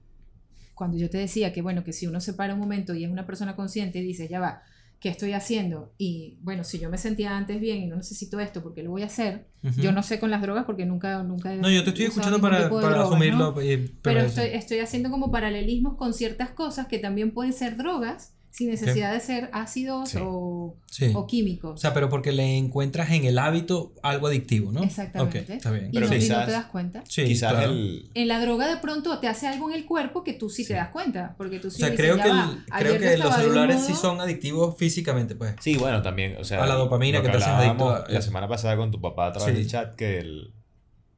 [0.75, 3.11] cuando yo te decía que, bueno, que si uno se para un momento y es
[3.11, 4.63] una persona consciente y dice, ya va,
[4.99, 5.95] ¿qué estoy haciendo?
[5.97, 9.03] Y bueno, si yo me sentía antes bien y no necesito esto porque lo voy
[9.03, 9.81] a hacer, Ujú.
[9.81, 12.39] yo no sé con las drogas porque nunca, nunca he No, yo te estoy escuchando
[12.41, 13.03] para, para drogas, ¿no?
[13.05, 13.55] asumirlo.
[13.63, 17.77] eh, Pero pero estoy, estoy haciendo como paralelismos con ciertas cosas que también pueden ser
[17.79, 20.19] drogas sin necesidad de ser ácidos Sí.
[20.21, 21.13] o, Sí.
[21.15, 21.73] o químicos.
[21.75, 24.83] O sea, pero porque le encuentras en el hábito algo adictivo, ¿no?
[24.83, 25.55] Exactamente.
[25.55, 25.87] Está bien.
[25.87, 27.03] y, Pero no, y no quizás- te das cuenta.
[27.09, 27.71] Sí, Quizás claro.
[27.73, 28.11] el...
[28.15, 30.69] En la droga de pronto te hace algo en el cuerpo que tú sí, Sí.
[30.69, 31.35] te das cuenta.
[31.39, 33.87] Porque tú O sí sea, dices, creo "Ya que, el- creo que los celulares modo-
[33.87, 35.55] sí son adictivos físicamente, pues.
[35.61, 36.63] Sí, bueno, también, o sea...
[36.63, 39.33] A la dopamina que te haces adicto a- La semana pasada con tu papá a
[39.33, 39.61] través Sí.
[39.63, 40.55] del chat, que el,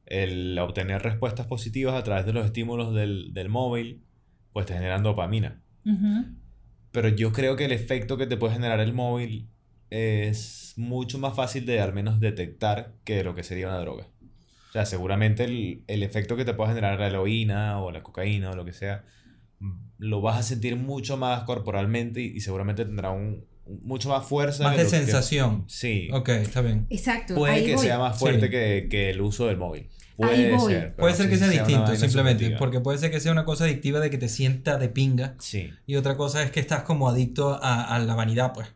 [0.05, 4.03] el obtener respuestas positivas a través de los estímulos del, del móvil,
[4.51, 5.61] pues te generan dopamina.
[5.85, 6.25] Ujú.
[6.93, 9.49] Pero yo creo que el efecto que te puede generar el móvil
[9.89, 14.07] es mucho más fácil de al menos detectar que lo que sería una droga.
[14.71, 18.55] sea, seguramente el, el efecto que te pueda generar la heroína o la cocaína o
[18.55, 19.03] lo que sea,
[19.59, 24.09] mm, lo vas a sentir mucho más corporalmente y, y seguramente tendrá un, un- mucho
[24.09, 24.63] más fuerza.
[24.63, 25.65] Más de que- sensación.
[25.67, 26.09] sí.
[26.11, 26.87] Ok, está bien.
[26.89, 27.35] Exacto.
[27.35, 27.85] Puede ahí que voy.
[27.85, 28.51] sea más fuerte Sí.
[28.51, 29.89] que, que el uso del móvil.
[30.19, 30.73] Ahí Puede voy.
[30.73, 30.95] ser.
[30.95, 32.39] Puede ser que sea una distinto, simplemente.
[32.43, 32.59] subjetiva.
[32.59, 35.35] Porque puede ser que sea una cosa adictiva de que te sienta de pinga.
[35.39, 35.71] Sí.
[35.87, 38.67] Y otra cosa es que estás como adicto a, a la vanidad, pues.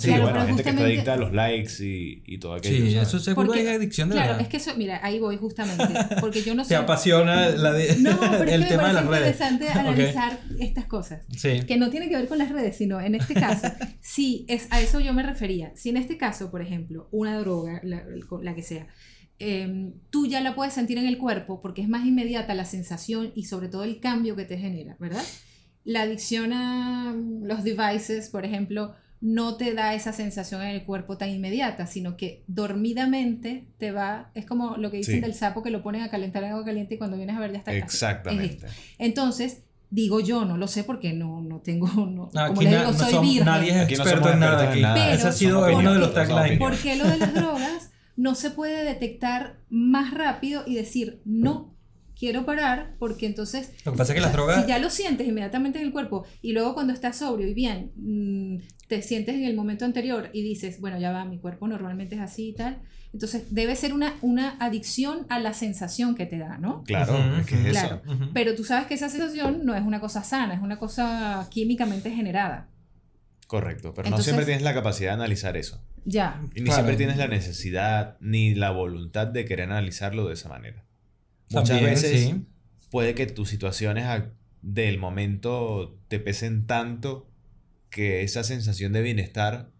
[0.00, 0.08] Sí.
[0.08, 2.86] Claro, bueno, gente que está adicta a los likes y, y todo aquello.
[2.86, 3.06] Sí, ¿sabes?
[3.08, 4.42] eso seguro Porque- es adicción de Claro, verdad.
[4.42, 5.84] es que eso, mira, ahí voy justamente.
[6.20, 6.74] Porque yo no Te sé.
[6.76, 9.40] apasiona la de- No, pero es el que me tema de parece las redes.
[9.52, 9.76] interesante Ok.
[9.76, 11.22] analizar estas cosas.
[11.36, 11.60] Sí.
[11.68, 13.68] que no tiene que ver con las redes, sino en este caso,
[14.00, 15.70] sí, es, a eso yo me refería.
[15.76, 18.02] Si en este caso, por ejemplo, una droga, la,
[18.42, 18.88] la que sea,
[19.38, 23.32] eh, tú ya la puedes sentir en el cuerpo porque es más inmediata la sensación
[23.34, 25.22] y sobre todo el cambio que te genera, ¿verdad?
[25.84, 31.16] La adicción a los devices, por ejemplo, no te da esa sensación en el cuerpo
[31.16, 35.20] tan inmediata, sino que dormidamente te va, es como lo que dicen Sí.
[35.20, 37.52] del sapo que lo ponen a calentar en agua caliente y cuando vienes a ver
[37.52, 37.82] ya está casi-.
[37.84, 38.66] Exactamente.
[38.98, 42.92] Entonces, digo yo, no lo sé porque no, no tengo, no, como les na- digo,
[42.92, 43.44] no soy somos- virgen.
[43.46, 44.78] nadie es no experto en nada aquí.
[44.78, 44.94] en nada.
[44.94, 46.58] Pero Ese ha sido uno de los taglines.
[46.58, 47.85] ¿Por qué lo de las drogas
[48.16, 51.76] no se puede detectar más rápido y decir, no,
[52.18, 52.96] quiero parar?
[52.98, 54.62] Porque entonces, Lo que pasa es que las drogas...
[54.62, 57.92] si ya lo sientes inmediatamente en el cuerpo y luego cuando estás sobrio y bien,
[57.96, 62.16] mm, te sientes en el momento anterior y dices, bueno, ya va, mi cuerpo normalmente
[62.16, 62.80] es así y tal,
[63.12, 66.82] entonces debe ser una, una adicción a la sensación que te da, ¿no?
[66.84, 67.70] Claro, es que es eso.
[67.70, 68.02] Claro.
[68.06, 68.30] Ujú.
[68.32, 72.10] Pero tú sabes que esa sensación no es una cosa sana, es una cosa químicamente
[72.10, 72.68] generada.
[73.46, 75.80] Correcto, pero no siempre tienes la capacidad de analizar eso.
[76.08, 76.40] Ya.
[76.54, 76.74] Y ni Claro.
[76.76, 80.84] siempre tienes la necesidad ni la voluntad de querer analizarlo de esa manera.
[81.50, 82.46] Muchas También, veces sí.
[82.90, 84.30] puede que tus situaciones a-
[84.62, 87.28] del momento te pesen tanto
[87.90, 89.70] que esa sensación de bienestar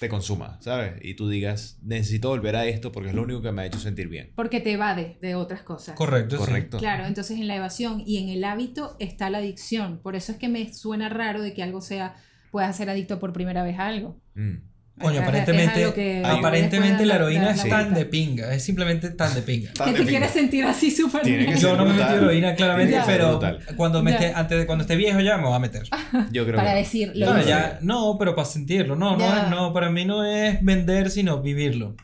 [0.00, 0.94] te consuma, ¿sabes?
[1.02, 3.78] Y tú digas, necesito volver a esto porque es lo único que me ha hecho
[3.78, 4.32] sentir bien.
[4.34, 5.94] Porque te evade de otras cosas.
[5.96, 6.44] Correcto, sí.
[6.44, 6.78] Correcto.
[6.78, 9.98] Claro, entonces en la evasión y en el hábito está la adicción.
[10.02, 12.16] Por eso es que me suena raro de que algo sea,
[12.50, 14.20] puedas ser adicto por primera vez a algo.
[14.34, 14.56] Mm.
[15.00, 19.72] Coño, aparentemente, que aparentemente la heroína es tan de pinga, es simplemente tan de pinga.
[19.72, 21.56] Que te quieres sentir así súper bien.
[21.56, 23.40] Yo no me metí heroína claramente, pero
[23.76, 25.82] cuando, me esté, antes de, cuando esté viejo ya me voy a meter.
[26.30, 28.94] Yo creo Para que decir, lo No, ya, no, pero para sentirlo.
[28.94, 31.96] No, no, no, para mí no es vender, sino vivirlo.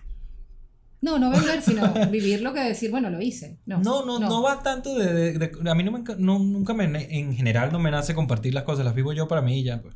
[1.03, 3.59] No, no vender, sino vivir lo que decir, bueno, lo hice.
[3.67, 6.75] No, No, no, no, va tanto de, de- de- A mí no me, no, nunca
[6.75, 6.85] me...
[7.17, 9.81] En general no me nace compartir las cosas, las vivo yo para mí y ya,
[9.81, 9.95] pues.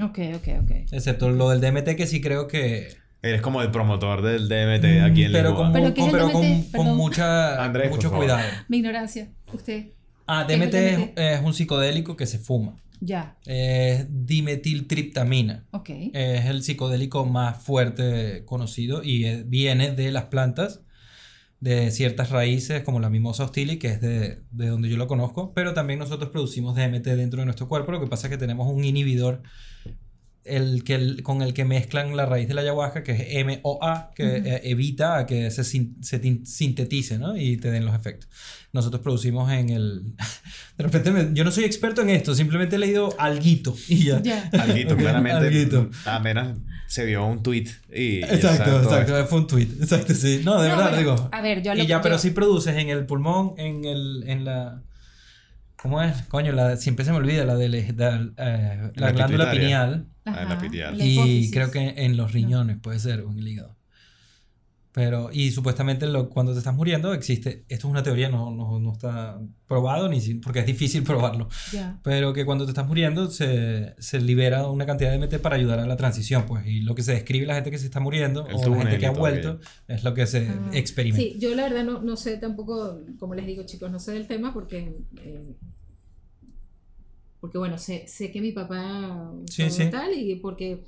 [0.00, 0.70] Ok, ok, ok.
[0.92, 2.88] Excepto lo del DMT que sí creo que...
[3.22, 5.64] eres como el promotor del DMT aquí en Mm, pero Lisboa.
[5.64, 6.76] con, Pero con- ¿qué es el pero con, DMT?
[6.76, 8.40] con mucha, Andrés, mucho cuidado.
[8.68, 9.28] Mi ignorancia.
[9.52, 9.86] Usted.
[10.26, 11.18] Ah, ¿Qué es el DMT es, DMT?
[11.18, 12.76] es un psicodélico que se fuma.
[13.00, 13.36] Ya.
[13.46, 15.66] Es dimetiltriptamina.
[15.72, 15.90] Ok.
[16.12, 20.80] Es el psicodélico más fuerte conocido y viene de las plantas,
[21.62, 25.52] de ciertas raíces como la mimosa hostili, que es de, de donde yo lo conozco,
[25.54, 28.66] pero también nosotros producimos DMT dentro de nuestro cuerpo, lo que pasa es que tenemos
[28.68, 29.42] un inhibidor
[30.44, 34.10] el que el- con el que mezclan la raíz de la ayahuasca, que es MOA,
[34.16, 34.48] que Ujú.
[34.48, 37.36] eh, evita a que se, sin- se tin- sintetice ¿no?
[37.36, 38.28] y te den los efectos.
[38.72, 40.02] Nosotros producimos en el...
[40.76, 44.20] De repente, me- yo no soy experto en esto, simplemente he leído alguito y ya.
[44.20, 44.50] Ya.
[44.60, 45.46] Alguito, Ok, claramente.
[45.46, 45.88] alguito.
[46.06, 46.58] Apenas
[46.92, 48.18] se vio un tweet y.
[48.22, 49.26] Exacto, exacto, esto.
[49.26, 50.42] fue un tweet, exacto, sí.
[50.44, 51.28] No, de No, verdad, bueno, digo.
[51.32, 54.44] A ver, yo lo y ya, pero sí produces en el pulmón, en el, en
[54.44, 54.82] la,
[55.76, 56.20] ¿cómo es?
[56.28, 59.60] Coño, la, siempre se me olvida la de la, la La glándula pituitaria.
[59.60, 63.74] pineal Ah, la y creo que en los riñones puede ser, o en el hígado.
[64.94, 68.78] Pero, y supuestamente lo, cuando te estás muriendo existe, esto es una teoría, no, no,
[68.78, 71.98] no está probado, ni si- porque es difícil probarlo, Ya.
[72.04, 75.78] pero que cuando te estás muriendo se, se libera una cantidad de MT para ayudar
[75.80, 78.46] a la transición, pues, y lo que se describe la gente que se está muriendo
[78.46, 81.22] El o la gente que ha vuelto es lo que se Ah, experimenta.
[81.22, 84.26] Sí, yo la verdad no, no sé tampoco, como les digo chicos, no sé del
[84.26, 85.56] tema porque, eh,
[87.40, 89.88] porque bueno, sé, sé que mi papá Sí, sí.
[89.90, 90.84] tal y porque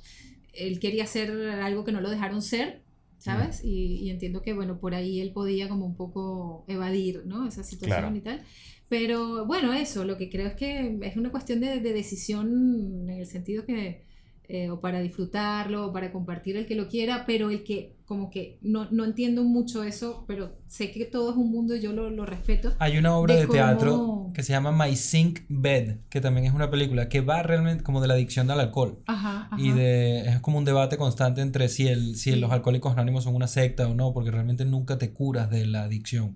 [0.53, 2.84] él quería hacer algo que no lo dejaron ser,
[3.25, 3.61] ¿sabes?
[3.63, 7.47] Y, y entiendo que bueno, por ahí él podía como un poco evadir, ¿no?
[7.47, 8.15] Esa situación Claro.
[8.15, 8.43] y tal.
[8.87, 13.19] Pero bueno, eso, lo que creo es que es una cuestión de, de decisión en
[13.19, 14.05] el sentido que,
[14.47, 18.29] eh, o para disfrutarlo, o para compartir el que lo quiera, pero el que como
[18.29, 21.91] que no, no entiendo mucho eso, pero sé que todo es un mundo y yo
[21.91, 22.73] lo, lo respeto.
[22.77, 26.45] Hay una obra de de, teatro cómo- que se llama My Sink Bed, que también
[26.45, 28.99] es una película que va realmente como de la adicción al alcohol.
[29.07, 29.57] Ajá, ajá.
[29.59, 32.35] Y de, es como un debate constante entre si, el, si Sí.
[32.39, 35.83] los alcohólicos anónimos son una secta o no, porque realmente nunca te curas de la
[35.83, 36.35] adicción.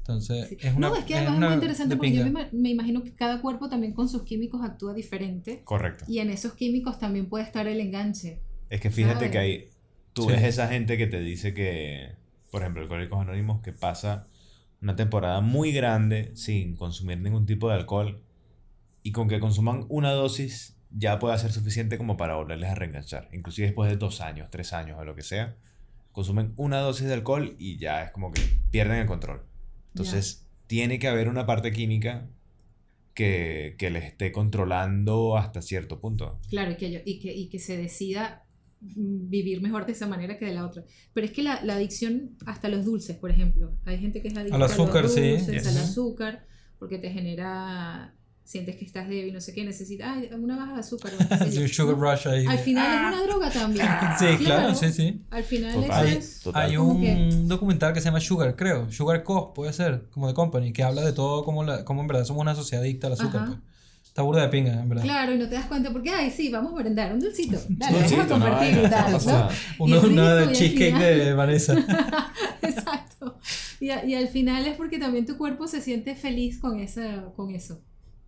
[0.00, 0.56] Entonces, Sí.
[0.60, 0.88] es una.
[0.88, 3.40] no, es que además es una muy interesante porque yo me, me imagino que cada
[3.40, 6.04] cuerpo también con sus químicos actúa diferente Correcto.
[6.08, 8.40] y en esos químicos también puede estar el enganche.
[8.68, 9.30] Es que fíjate ¿Sabes?
[9.30, 9.68] que hay.
[10.12, 10.28] Tú Sí.
[10.32, 12.12] ves esa gente que te dice que.
[12.50, 14.26] Por ejemplo, Alcohólicos Anónimos que pasa
[14.82, 18.22] una temporada muy grande sin consumir ningún tipo de alcohol
[19.02, 23.28] y con que consuman una dosis ya puede ser suficiente como para volverles a reenganchar.
[23.32, 25.56] Inclusive después de dos años, tres años o lo que sea,
[26.12, 29.42] consumen una dosis de alcohol y ya es como que pierden el control.
[29.94, 32.26] Entonces tiene que haber una parte química
[33.14, 36.38] que, que les esté controlando hasta cierto punto.
[36.50, 38.41] Claro, y que, yo- y que, y que se decida
[38.84, 40.84] vivir mejor de esa manera que de la otra.
[41.14, 43.72] Pero es que la, la adicción hasta los dulces, por ejemplo.
[43.84, 45.20] Hay gente que es adicta Al azúcar, a los sí.
[45.30, 45.82] dulces, al Yes.
[45.82, 46.46] azúcar,
[46.78, 48.14] porque te genera,
[48.44, 51.12] sientes que estás débil, no sé qué, necesitas ay, una baja de azúcar.
[51.48, 52.44] Sí, sugar rush ahí.
[52.44, 53.86] Al final es una droga también.
[54.18, 55.22] Sí, claro, sí, sí.
[55.30, 56.40] Al final Total, eso es...
[56.40, 56.62] total.
[56.70, 57.30] Hay ¿Cómo un que?
[57.44, 58.90] documental que se llama Sugar, creo.
[58.90, 59.54] Sugar Co.
[59.54, 62.42] puede ser, como de Company, que habla de todo como, la, como en verdad somos
[62.42, 63.42] una sociedad adicta al azúcar.
[63.42, 63.46] Ajá.
[63.62, 63.71] pues.
[64.12, 65.04] Está burda de pinga, en verdad.
[65.04, 67.58] Claro, y no te das cuenta porque, ay, sí, vamos a merendar un dulcito.
[67.70, 69.48] Dale, Un vamos a dulcito, una compartir y tal, o sea,
[69.78, 70.52] ¿no?
[70.52, 71.74] Cheesecake final- de Vanessa.
[72.62, 73.38] Exacto.
[73.80, 77.32] Y, a- y al final es porque también tu cuerpo se siente feliz con, esa,
[77.36, 77.80] con eso,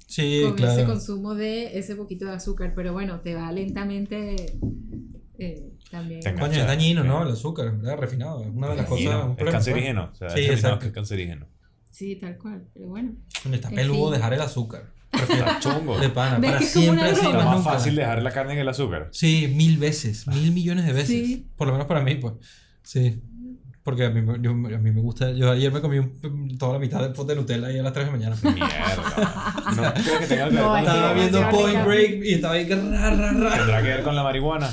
[0.06, 0.86] Sí, con ese claro.
[0.86, 2.72] consumo de ese poquito de azúcar.
[2.74, 4.36] Pero bueno, te va lentamente
[5.38, 6.20] eh, también.
[6.20, 7.22] Te Coño, es dañino, ¿no?
[7.24, 8.42] El azúcar, en verdad, refinado.
[8.42, 9.46] Es una de las Dañino, cosas.
[9.46, 10.10] es cancerígeno.
[10.12, 10.78] O sea, Sí, exacto.
[10.80, 11.46] que es cancerígeno.
[11.90, 12.64] Sí, tal cual.
[12.74, 13.12] Pero bueno.
[13.52, 14.14] Está peludo fin.
[14.14, 14.92] dejar el azúcar.
[15.32, 15.98] Está chungo.
[15.98, 17.38] De pana, ¿Ves para que es como una siempre así, droga?
[17.38, 17.70] Está más más nunca.
[17.78, 19.08] fácil dejar la carne en el azúcar.
[19.12, 21.08] Sí, mil veces, mil millones de veces.
[21.08, 21.48] Sí.
[21.56, 22.34] Por lo menos para mí, pues.
[22.82, 23.20] Sí.
[23.82, 25.30] Porque a mí, me- yo- a mí me gusta.
[25.32, 27.92] Yo ayer me comí un- toda la mitad del pot de Nutella ahí a las
[27.92, 28.36] 3 de la mañana.
[28.42, 29.64] Mierda.
[29.76, 31.84] ¿No crees que tenga que ver No, con es la que Estaba viendo Point.
[31.84, 33.56] Break y estaba ahí que ra, ra, ra.
[33.58, 34.70] ¿Tendrá que ver con la marihuana?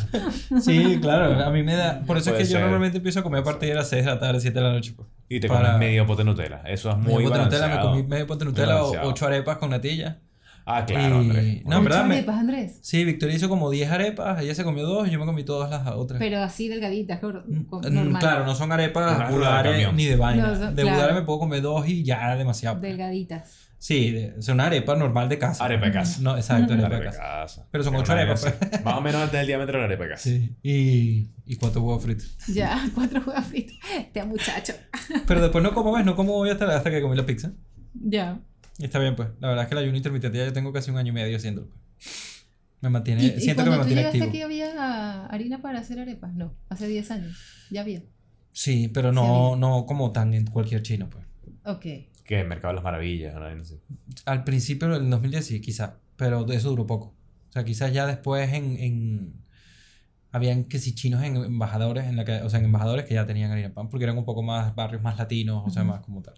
[0.61, 1.43] Sí, claro.
[1.45, 2.01] A mí me da.
[2.05, 2.61] Por eso es Puede que yo ser.
[2.61, 4.71] normalmente empiezo a comer a partir de las 6 de la tarde, 7 de la
[4.71, 4.93] noche.
[4.95, 5.09] Pues.
[5.27, 6.61] Y te Para- comes medio pote Nutella.
[6.65, 7.89] Eso es muy Medio pot de Nutella, me balanceado.
[7.91, 9.09] comí medio pot de Nutella o balanceado.
[9.09, 10.19] 8 arepas con natilla.
[10.77, 11.65] Ah, claro, Y- Andrés.
[11.65, 12.79] No, en verdad me- arepas, Andrés.
[12.81, 15.69] Sí, Victoria hizo como 10 arepas, ella se comió dos y yo me comí todas
[15.69, 16.19] las otras.
[16.19, 18.19] Pero así delgaditas, con- Mm, normal.
[18.21, 19.95] Claro, no son arepas de vulgares camión.
[19.95, 20.47] ni de vaina.
[20.47, 20.97] No, son- de claro.
[20.97, 22.79] vulgares me puedo comer dos y ya demasiado.
[22.79, 23.67] Delgaditas.
[23.77, 25.65] Sí, de- es una arepa normal de casa.
[25.65, 26.19] Arepa de casa.
[26.21, 27.21] No, exacto, arepa de Arepa de casa.
[27.41, 27.67] casa.
[27.71, 28.83] Pero son Es ocho una arepas, vaina así.
[28.83, 30.23] Más o menos antes del diámetro de la arepa de casa.
[30.23, 32.37] Sí, y, y cuatro huevos fritos.
[32.47, 33.75] Ya, cuatro huevos fritos.
[33.97, 34.73] Este muchacho.
[35.25, 36.05] Pero después no como, ¿ves?
[36.05, 37.53] No como hoy hasta, hasta que comí la pizza.
[37.95, 38.39] Ya.
[38.81, 39.29] Y está bien, pues.
[39.39, 41.37] La verdad es que el ayuno intermitente ya yo tengo casi un año y medio
[41.37, 41.67] haciéndolo.
[41.69, 41.79] pues.
[42.81, 44.29] Me mantiene, ¿Y, y siento que me tú mantiene llegaste activo.
[44.29, 46.33] aquí había harina para hacer arepas?
[46.33, 47.37] No, hace 10 años.
[47.69, 48.01] Ya había.
[48.53, 51.23] Sí, pero no, no como tan en cualquier chino, pues.
[51.63, 51.81] Ok.
[52.25, 53.79] Que el mercado de las maravillas, una vaina así.
[54.25, 57.13] Al principio del 2010 sí, quizá, pero eso duró poco.
[57.49, 59.33] O sea, quizás ya después en, en
[60.31, 63.25] habían que si chinos en embajadores en la que, o sea, en embajadores que ya
[63.27, 66.21] tenían harina pan porque eran un poco más barrios más latinos, o sea, más como
[66.23, 66.33] tal.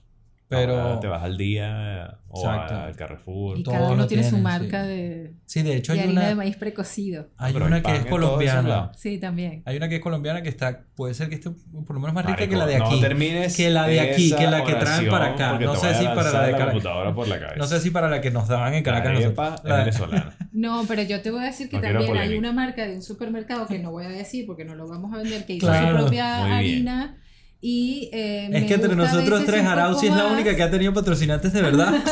[0.49, 2.75] Pero Ahora te vas al día o Exacto.
[2.75, 3.57] al Carrefour.
[3.57, 4.87] Y Todo cada uno tiene su marca sí.
[4.89, 7.29] de, sí, de hecho de hay harina una de maíz precocido.
[7.37, 8.91] hay Pero una que es colombiana.
[8.95, 9.63] Sí, también.
[9.65, 12.25] Hay una que es colombiana que está puede ser que esté por lo menos más
[12.25, 13.01] rica Marico, que la de no aquí.
[13.01, 15.57] termines que la de aquí, que la que traen para acá.
[15.59, 16.65] No sé si para la de la Caracas.
[16.67, 17.57] computadora por la cabeza.
[17.57, 19.13] No sé si para la que nos daban en Caracas.
[19.35, 20.35] La La- venezolana.
[20.53, 23.01] No, pero yo te voy a decir que No también hay una marca de un
[23.01, 25.97] supermercado que no voy a decir porque no lo vamos a vender, que hizo Claro.
[25.97, 27.17] su propia harina.
[27.65, 31.53] Y eh, Es que entre nosotros tres, Arauzi es la única que ha tenido patrocinantes
[31.53, 31.93] de verdad.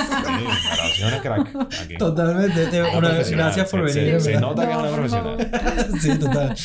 [0.94, 1.56] Sí, es una crack.
[1.84, 1.98] Aquí.
[2.00, 2.68] Totalmente.
[2.68, 4.22] Te- Una gracias por se- venir.
[4.22, 5.38] Se, se nota que es No, una profesional.
[6.00, 6.56] Sí, total.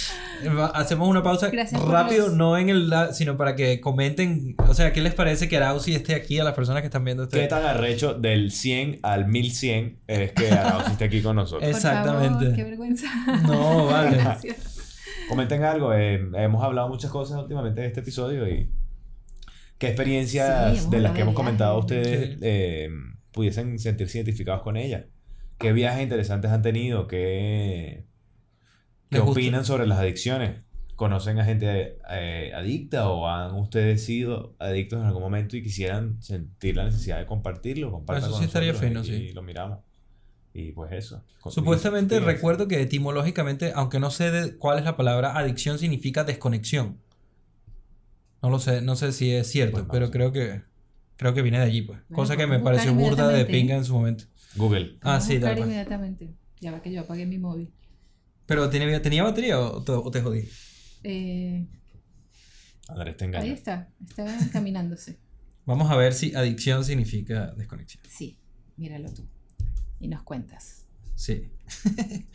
[0.75, 5.01] Hacemos una pausa Gracias rápido, no en el sino para que comenten, o sea, ¿qué
[5.01, 7.41] les parece que Arauzi esté aquí a las personas que están viendo este?
[7.41, 11.63] ¿Qué tan arrecho del 100 al 1100 es que Arauzi esté aquí con nosotros?
[11.63, 12.45] Por Exactamente.
[12.45, 13.07] favor, qué vergüenza.
[13.47, 14.17] No, vale.
[14.23, 14.76] Gracias.
[15.29, 15.93] Comenten algo.
[15.93, 18.71] eh, hemos hablado muchas cosas últimamente de este episodio y
[19.79, 22.39] qué Sí, experiencias hemos de las que hemos comentado ustedes Sí.
[22.43, 22.91] eh,
[23.33, 25.07] pudiesen sentirse identificados con ella.
[25.59, 27.07] ¿Qué viajes interesantes han tenido?
[27.07, 28.07] ¿Qué,
[29.11, 30.63] qué opinan sobre las adicciones?
[30.97, 36.23] ¿Conocen a gente eh, adicta o han ustedes sido adictos en algún momento y quisieran
[36.23, 37.91] sentir la necesidad de compartirlo?
[37.91, 39.33] Compartan Eso con sí estaría nosotros fino, y sí.
[39.35, 39.81] lo miramos.
[40.59, 41.23] Y pues eso.
[41.51, 46.99] Supuestamente recuerdo que etimológicamente, aunque no sé de cuál es la palabra, adicción significa desconexión.
[48.43, 50.63] No lo sé, no sé si es cierto, Pues no pero creo que
[51.19, 51.99] creo que viene de allí, pues.
[52.09, 54.25] Bueno, Cosa que podemos me pareció burda de pinga en su momento.
[54.55, 54.97] Google.
[55.03, 55.69] Ah, sí, tal cual.
[55.69, 56.35] inmediatamente.
[56.63, 57.71] Ya va que yo apagué mi móvil.
[58.47, 60.49] Pero ¿tenía, ¿tenía batería o te, o te jodí?
[61.03, 61.67] Eh,
[62.89, 63.53] Andrés te ahí engaña.
[63.53, 65.19] está, está encaminándose.
[65.67, 68.03] Vamos a ver si adicción significa desconexión.
[68.09, 68.39] Sí,
[68.79, 69.29] míralo tú.
[69.99, 70.87] Y nos cuentas.
[71.15, 71.51] Sí.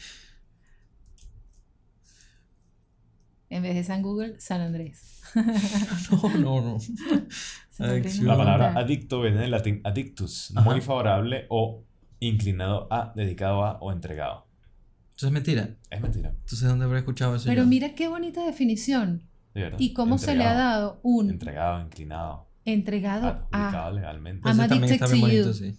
[3.52, 5.22] En vez de San Google, San Andrés.
[6.12, 6.78] No, no, no.
[7.86, 8.28] Adicción.
[8.28, 10.70] La palabra adicto viene del latín adictus, Ajá.
[10.70, 11.84] muy favorable o
[12.20, 14.48] inclinado a, dedicado a o entregado.
[15.18, 15.76] Eso es mentira.
[15.90, 16.30] Es mentira.
[16.30, 17.46] Entonces, ¿dónde habré escuchado eso?
[17.48, 17.68] Pero yo?
[17.68, 19.24] mira qué bonita definición.
[19.78, 21.30] Y cómo se le ha dado un...
[21.30, 22.48] Entregado, inclinado.
[22.64, 23.92] Entregado a.
[23.92, 24.48] legalmente.
[24.48, 25.22] I'm addicted to bien you.
[25.22, 25.76] bonito, sí.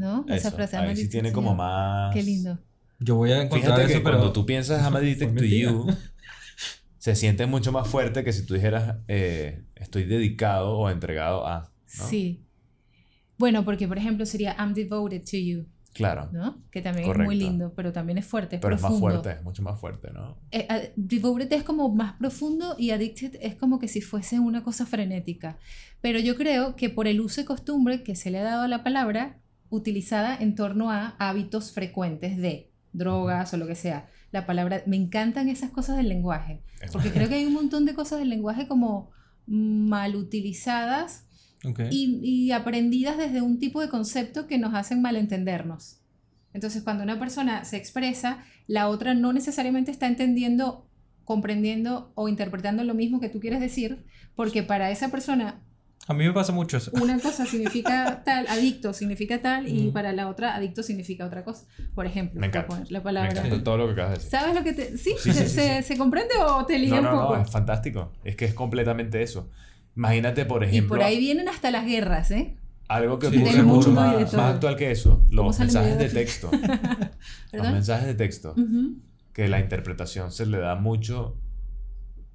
[0.00, 0.24] ¿No?
[0.28, 0.76] Esa Eso, frase.
[0.76, 2.14] I'm ahí sí tiene como más...
[2.14, 2.58] Qué lindo.
[2.98, 4.16] Yo voy a encontrar Fíjate que eso, pero...
[4.16, 5.86] cuando tú piensas I'm addicted to you,
[6.98, 11.70] se siente mucho más fuerte que si tú dijeras eh, estoy dedicado o entregado a.
[11.98, 12.06] ¿no?
[12.06, 12.46] Sí.
[13.36, 16.28] Bueno, porque por ejemplo sería I'm devoted to you, Claro.
[16.32, 16.62] ¿no?
[16.70, 19.42] Que también es muy lindo, pero también es fuerte, es Pero es más fuerte, es
[19.42, 20.38] mucho más fuerte, ¿no?
[20.50, 24.62] Eh, eh, devoted es como más profundo y addicted es como que si fuese una
[24.62, 25.58] cosa frenética.
[26.00, 28.68] Pero yo creo que por el uso y costumbre que se le ha dado a
[28.68, 29.40] la palabra,
[29.70, 34.08] utilizada en torno a hábitos frecuentes de drogas o lo que sea.
[34.32, 36.62] La palabra, me encantan esas cosas del lenguaje,
[36.92, 39.10] porque creo que hay un montón de cosas del lenguaje como
[39.46, 41.26] mal utilizadas
[41.90, 46.00] y, y aprendidas desde un tipo de concepto que nos hacen malentendernos.
[46.52, 50.88] Entonces, cuando una persona se expresa, la otra no necesariamente está entendiendo,
[51.24, 54.04] comprendiendo o interpretando lo mismo que tú quieres decir,
[54.34, 55.62] porque para esa persona
[56.10, 56.90] A mí me pasa mucho eso.
[56.94, 59.92] una cosa significa tal, adicto significa tal, y Ujú.
[59.92, 61.66] para la otra adicto significa otra cosa.
[61.94, 62.68] Por ejemplo, Me encanta.
[62.68, 63.30] poner la Me palabra.
[63.30, 64.30] encanta todo lo que acabas de decir.
[64.30, 64.98] ¿Sabes lo que te.?
[64.98, 65.12] ¿Sí?
[65.18, 67.36] Sí, sí, ¿Se, sí, se- se comprende o te liga No, no, un poco?
[67.36, 68.12] no, es fantástico.
[68.24, 69.48] Es que es completamente eso.
[69.96, 72.56] Imagínate, por y ejemplo, por ahí vienen hasta las guerras, ¿eh?
[72.88, 76.50] algo que ocurre mucho y más, actual que eso, los mensajes de texto.
[77.52, 78.54] los mensajes de texto,
[79.32, 81.36] que la interpretación se le da mucho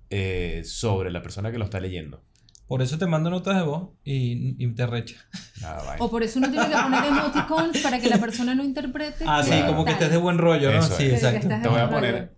[0.10, 2.24] eh, sobre la persona que lo está leyendo.
[2.68, 5.16] Por eso te mando notas de voz y, y te recha.
[5.62, 6.04] Nada, vaina.
[6.04, 9.24] O por eso uno tiene que poner emoticons para que la persona no interprete.
[9.28, 10.80] Ah, sí, como que estés de buen rollo, ¿no?
[10.80, 11.24] Eso sí, es.
[11.24, 11.48] Exacto.
[11.62, 12.36] Te voy a poner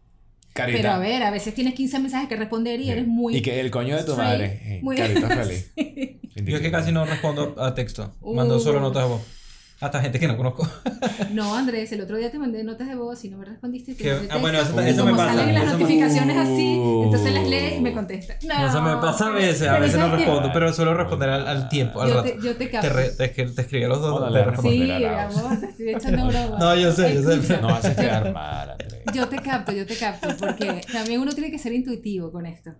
[0.54, 0.78] carita.
[0.80, 2.90] Pero a ver, a veces tienes 15 mensajes que responder y Sí.
[2.92, 3.38] eres muy.
[3.38, 4.46] Y que el coño de tu straight, madre.
[4.64, 5.72] eh, muy- Carita feliz.
[6.36, 8.16] Yo es que casi no respondo a texto.
[8.22, 8.60] Mando Uh.
[8.60, 9.22] solo notas de voz.
[9.80, 10.68] Hasta gente que no conozco.
[11.32, 13.94] No, Andrés, el otro día te mandé notas de voz y no me respondiste.
[13.94, 16.38] Te Que- mandé ah, bueno, eso- y eso me pasa, salen las eso me- notificaciones
[16.38, 17.04] así, Uh.
[17.06, 18.36] entonces las lee y me contesta.
[18.48, 19.68] No, Eso me pasa a veces.
[19.68, 22.30] A veces no respondo, pero suelo responder al, al tiempo, al Yo rato.
[22.30, 22.90] te, yo te Te, capto.
[22.90, 24.20] re- te, escri- te escribí a los dos.
[24.20, 24.62] Órale, te.
[24.62, 26.58] Sí, te estoy echando broma.
[26.60, 27.62] No, yo sé, yo sé.
[27.62, 29.04] No haces quedar mal, Andrés.
[29.14, 32.72] Yo te capto, yo te capto, porque también uno tiene que ser intuitivo con esto.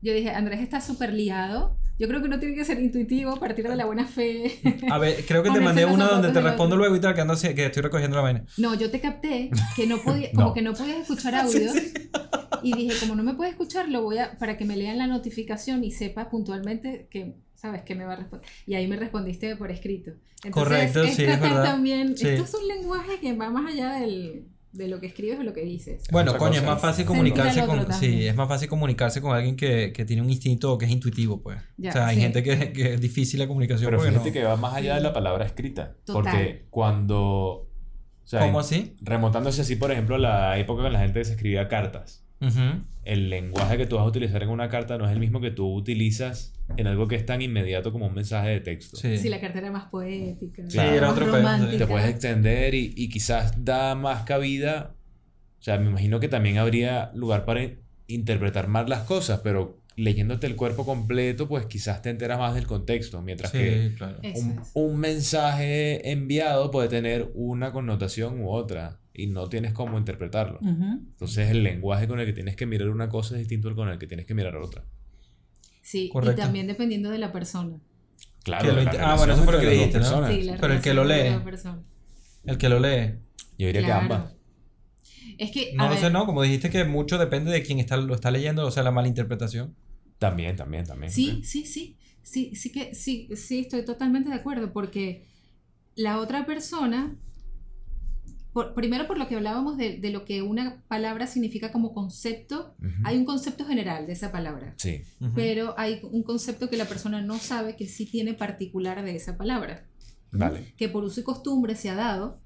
[0.00, 1.76] Yo dije, Andrés está súper liado.
[1.98, 4.52] Yo creo que uno tiene que ser intuitivo, partir de la buena fe.
[4.88, 7.32] A ver, creo que te mandé zapatos donde te respondo luego y tal, que, ando
[7.34, 8.44] así- que estoy recogiendo la vaina.
[8.56, 10.54] No, yo te capté que no podía, como No.
[10.54, 11.74] que no podías escuchar audios.
[12.62, 15.08] Y dije, como no me puede escuchar, lo voy a, para que me lean la
[15.08, 18.46] notificación y sepa puntualmente que, sabes, que me va a responder.
[18.66, 20.12] Y ahí me respondiste por escrito.
[20.44, 21.64] Entonces, Correcto, es sí, es verdad.
[21.64, 22.28] también, Sí.
[22.28, 25.52] esto es un lenguaje que va más allá del, de lo que escribes o lo
[25.52, 26.04] que dices.
[26.10, 27.92] Bueno, coño, es más fácil Se comunicarse con.
[27.94, 31.42] Sí, es más fácil comunicarse con alguien que, que tiene un instinto que es intuitivo,
[31.42, 31.58] pues.
[31.76, 32.22] Ya, o sea, hay sí.
[32.22, 33.90] gente que, que es difícil la comunicación.
[33.90, 35.96] Pero fíjate no- que va más allá de la palabra escrita.
[36.04, 36.22] Total.
[36.22, 37.68] Porque cuando.
[38.24, 38.94] O sea, ¿Cómo así?
[39.00, 42.24] remontándose así, por ejemplo, a la época en la gente se escribía cartas.
[43.08, 45.50] El lenguaje que tú vas a utilizar en una carta no es el mismo que
[45.50, 48.96] tú utilizas en algo que es tan inmediato como un mensaje de texto.
[48.98, 49.16] Sí.
[49.16, 50.62] Sí, la cartera más poética.
[50.68, 51.78] Sí, era más otro romántica.
[51.78, 54.94] Te puedes extender y, y quizás da más cabida.
[55.58, 57.78] O sea, me imagino que también habría lugar para in-
[58.08, 62.66] interpretar más las cosas, pero leyéndote el cuerpo completo, pues quizás te enteras más del
[62.66, 63.22] contexto.
[63.22, 64.18] Mientras que Sí, claro.
[64.22, 69.98] Eso un, un mensaje enviado puede tener una connotación u otra y no tienes cómo
[69.98, 70.58] interpretarlo.
[70.60, 70.84] Ujú.
[71.10, 73.88] Entonces el lenguaje con el que tienes que mirar una cosa es distinto al con
[73.88, 74.84] el que tienes que mirar otra.
[75.82, 76.40] Sí, Correcto.
[76.40, 77.76] y también dependiendo de la persona.
[78.44, 80.04] Claro, la ah, bueno, eso fue lo que dijiste, ¿no?
[80.04, 80.30] personas.
[80.34, 81.30] Sí, la Pero el que lo lee.
[81.30, 81.82] la persona.
[82.44, 83.14] El que lo lee.
[83.58, 84.08] Yo diría Claro.
[84.08, 84.34] que ambas.
[85.38, 86.24] Es que, No a lo ver, sé, no.
[86.26, 89.74] Como dijiste que mucho depende de quién está, lo está leyendo, o sea, la malinterpretación.
[90.18, 91.12] También, también, también.
[91.12, 91.96] Sí, sí, sí.
[92.22, 95.26] Sí, sí que sí, sí, estoy totalmente de acuerdo porque
[95.94, 97.16] la otra persona,
[98.58, 102.74] por- primero por lo que hablábamos de, de lo que una palabra significa como concepto,
[103.04, 105.02] hay un concepto general de esa palabra, Sí.
[105.36, 109.36] Pero hay un concepto que la persona no sabe que sí tiene particular de esa
[109.36, 109.86] palabra,
[110.32, 110.74] Vale.
[110.76, 112.40] que por uso y costumbre se ha dado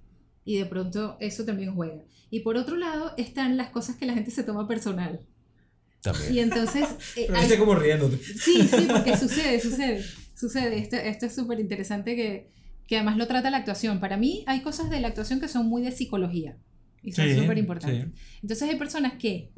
[0.44, 2.02] y de pronto eso también juega.
[2.30, 5.20] Y por otro lado están las cosas que la gente se toma personal.
[6.02, 6.34] También.
[6.34, 6.84] Y entonces...
[7.16, 8.18] eh, Pero hay- como riéndote.
[8.18, 10.04] Sí, sí, porque sucede, sucede,
[10.34, 10.78] sucede.
[10.78, 12.50] Esto, esto es súper interesante que,
[12.86, 14.00] que además lo trata la actuación.
[14.00, 16.56] Para mí hay cosas de la actuación que son muy de psicología
[17.02, 18.04] y son Sí, súper importantes.
[18.04, 18.38] sí.
[18.42, 19.50] Entonces hay personas que,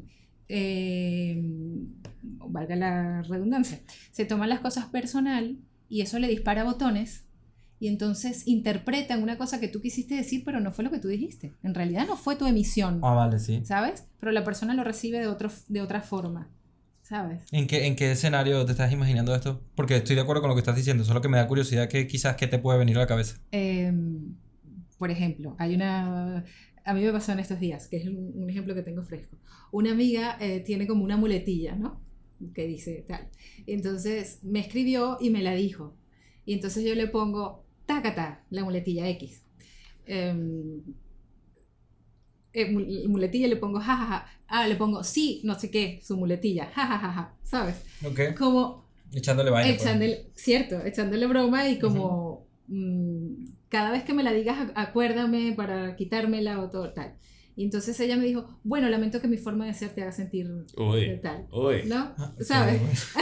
[0.48, 1.42] eh,
[2.22, 3.80] valga la redundancia,
[4.12, 5.58] se toman las cosas personal
[5.88, 7.24] y eso le dispara botones
[7.80, 11.08] y entonces interpretan una cosa que tú quisiste decir pero no fue lo que tú
[11.08, 11.52] dijiste.
[11.62, 13.62] En realidad no fue tu emisión, Ah, vale, sí.
[13.64, 14.06] ¿sabes?
[14.20, 16.48] Pero la persona lo recibe de, otro, de otra forma,
[17.04, 17.42] ¿sabes?
[17.52, 19.60] ¿En qué, ¿En qué escenario te estás imaginando esto?
[19.76, 22.06] Porque estoy de acuerdo con lo que estás diciendo, solo que me da curiosidad que
[22.06, 23.38] quizás qué te puede venir a la cabeza.
[23.52, 23.92] Eh,
[24.98, 26.44] por ejemplo, hay una...
[26.86, 29.36] A mí me pasó en estos días, que es un, un ejemplo que tengo fresco.
[29.70, 32.00] Una amiga eh, tiene como una muletilla, ¿no?
[32.54, 33.28] Que dice tal.
[33.66, 35.94] Entonces me escribió y me la dijo.
[36.46, 39.42] Y entonces yo le pongo, tacata, la muletilla X.
[40.06, 40.82] Em,
[42.54, 44.26] eh, mu- muletilla le pongo jajaja.
[44.48, 47.76] Ah, le pongo sí, no sé qué, su muletilla, jajajaja, ¿sabes?
[48.06, 48.36] Ok.
[48.38, 49.68] Como Echándole vaina.
[49.76, 49.82] pues.
[49.82, 55.52] echándole, cierto, echándole broma y como mm, cada vez que me la digas, ac- acuérdame
[55.56, 57.14] para quitármela o todo tal.
[57.56, 60.48] Y entonces ella me dijo, bueno, lamento que mi forma de ser te haga sentir
[61.22, 61.46] tal.
[61.86, 62.12] ¿No?
[62.18, 62.80] Ah, ¿Sabes?
[62.80, 63.20] sí,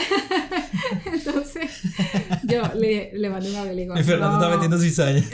[1.13, 1.71] Entonces
[2.45, 4.43] yo le, le mandé un audio y Fernando "No".
[4.43, 5.23] está metiendo cizaña.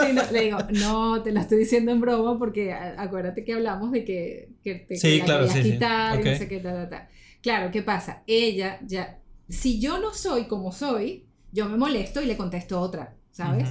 [0.00, 3.90] Sí, no, le digo, no, te lo estoy diciendo en broma porque acuérdate que hablamos
[3.92, 5.72] de que, que te Sí, que la claro, querías sí, sí.
[5.72, 7.08] quitar y no sé qué, ta, ta, ta.
[7.42, 8.22] Claro, ¿qué pasa?
[8.26, 13.14] Ella ya, si yo no soy como soy, yo me molesto y le contesto otra,
[13.34, 13.68] ¿sabes?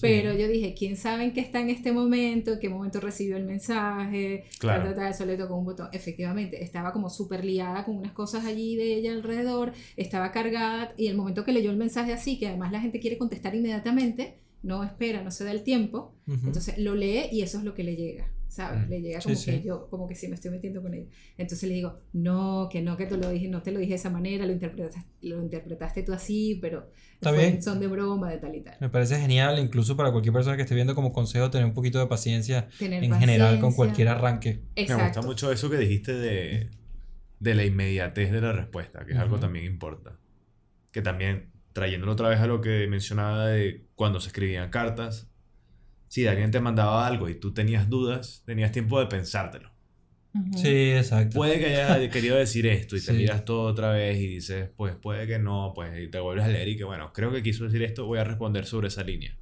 [0.00, 2.54] Pero yo dije, ¿quién sabe en qué está en este momento?
[2.54, 4.44] ¿En qué momento recibió el mensaje?
[4.58, 4.82] Claro.
[4.82, 5.88] Ta, ta, ta, eso le tocó un botón.
[5.92, 11.06] Efectivamente, estaba como súper liada con unas cosas allí de ella alrededor, estaba cargada y
[11.06, 14.82] el momento que leyó el mensaje así, que además la gente quiere contestar inmediatamente, no
[14.82, 17.94] espera, no se da el tiempo, entonces lo lee y eso es lo que le
[17.94, 18.86] llega, ¿sabes?
[18.86, 18.90] Mm.
[18.90, 19.50] Le llega Sí, como sí.
[19.50, 21.06] que yo, como que sí me estoy metiendo con ella.
[21.36, 23.96] Entonces le digo, no, que no, que te lo dije, no te lo dije de
[23.96, 26.88] esa manera, lo interpretaste, lo interpretaste tú así, pero
[27.20, 28.76] fue son de broma, de tal y tal.
[28.80, 31.98] Me parece genial, incluso para cualquier persona que esté viendo como consejo, tener un poquito
[31.98, 33.76] de paciencia Tener en general con paciencia.
[33.76, 34.60] cualquier arranque.
[34.76, 35.04] Me Exacto.
[35.04, 36.70] gusta mucho eso que dijiste de,
[37.40, 39.42] de la inmediatez de la respuesta, que es algo Ujú.
[39.42, 40.18] también importa.
[40.92, 45.28] Que también, trayéndolo otra vez a lo que mencionaba de cuando se escribían cartas,
[46.14, 49.72] si alguien te mandaba algo y tú tenías dudas, tenías tiempo de pensártelo.
[50.32, 50.58] Ujú.
[50.58, 51.34] Sí, exacto.
[51.34, 53.12] Puede que hayas querido decir esto y te Sí.
[53.14, 56.48] miras todo otra vez y dices, pues puede que no, pues y te vuelves a
[56.48, 59.36] leer y que bueno, creo que quiso decir esto, voy a responder sobre esa línea.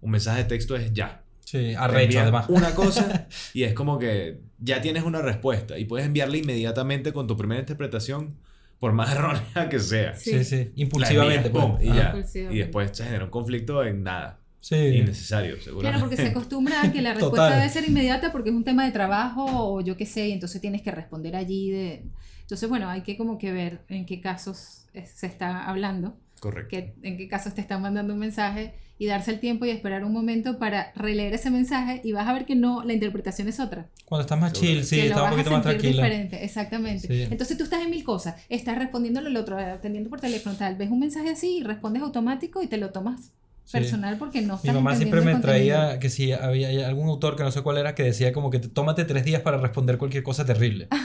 [0.00, 1.24] Un mensaje de texto es ya.
[1.44, 2.46] Sí, arrecho además.
[2.50, 7.26] Una cosa y es como que ya tienes una respuesta y puedes enviarla inmediatamente con
[7.26, 8.36] tu primera interpretación,
[8.78, 10.14] por más errónea que sea.
[10.14, 11.48] Sí, sí, impulsivamente.
[11.48, 11.84] envías, pues.
[11.84, 11.98] y Ajá.
[12.00, 12.06] ya.
[12.10, 12.54] Impulsivamente.
[12.56, 14.38] Y después se genera un conflicto en nada.
[14.62, 14.76] Sí.
[14.76, 16.00] Innecesario, Claro, seguramente.
[16.00, 17.58] porque se acostumbra a que la respuesta Total.
[17.60, 20.60] debe ser inmediata porque es un tema de trabajo o yo qué sé, y entonces
[20.60, 21.70] tienes que responder allí.
[21.70, 22.04] De...
[22.42, 26.70] Entonces, bueno, hay que como que ver en qué casos se está hablando, Correcto.
[26.70, 30.04] que, en qué casos te están mandando un mensaje y darse el tiempo y esperar
[30.04, 33.58] un momento para releer ese mensaje y vas a ver que no, la interpretación es
[33.58, 33.88] otra.
[34.04, 34.74] Cuando estás más Seguro.
[34.74, 36.02] chill, sí, estás un poquito más tranquila.
[36.04, 37.08] diferente, exactamente.
[37.08, 37.22] Sí.
[37.28, 40.90] Entonces tú estás en mil cosas, estás respondiéndole al otro, atendiendo por teléfono, tal, ves
[40.90, 43.32] un mensaje así y respondes automático y te lo tomas.
[43.70, 47.50] Personal porque no Mi mamá siempre me traía que si había algún autor que no
[47.50, 50.44] sé cuál era que decía como que te- tómate tres días para responder cualquier cosa
[50.44, 50.88] terrible.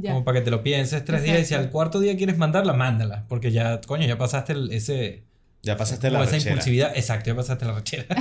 [0.00, 0.12] Ya.
[0.12, 1.64] Como para que te lo pienses tres días y si Exacto.
[1.66, 3.24] al cuarto día quieres mandarla, mándala.
[3.28, 5.24] Porque ya, coño, ya pasaste el- ese...
[5.62, 6.50] Ya pasaste la esa rechera.
[6.50, 6.92] impulsividad.
[6.96, 8.06] Exacto, ya pasaste la rechera.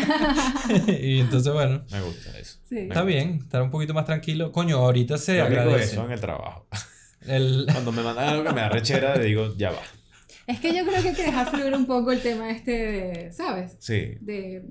[0.88, 2.60] y entonces, bueno, Me gusta eso.
[2.70, 2.80] Sí.
[2.80, 4.52] está bien, estar un poquito más tranquilo.
[4.52, 5.84] Coño, ahorita se Yo agradece.
[5.94, 6.68] eso en el trabajo.
[7.26, 7.66] El...
[7.72, 9.80] Cuando me mandan algo que me da rechera, le digo, ya va.
[10.48, 13.32] Es que yo creo que hay que dejar fluir un poco el tema este, de,
[13.32, 13.76] ¿sabes?
[13.80, 14.16] Sí.
[14.22, 14.64] De,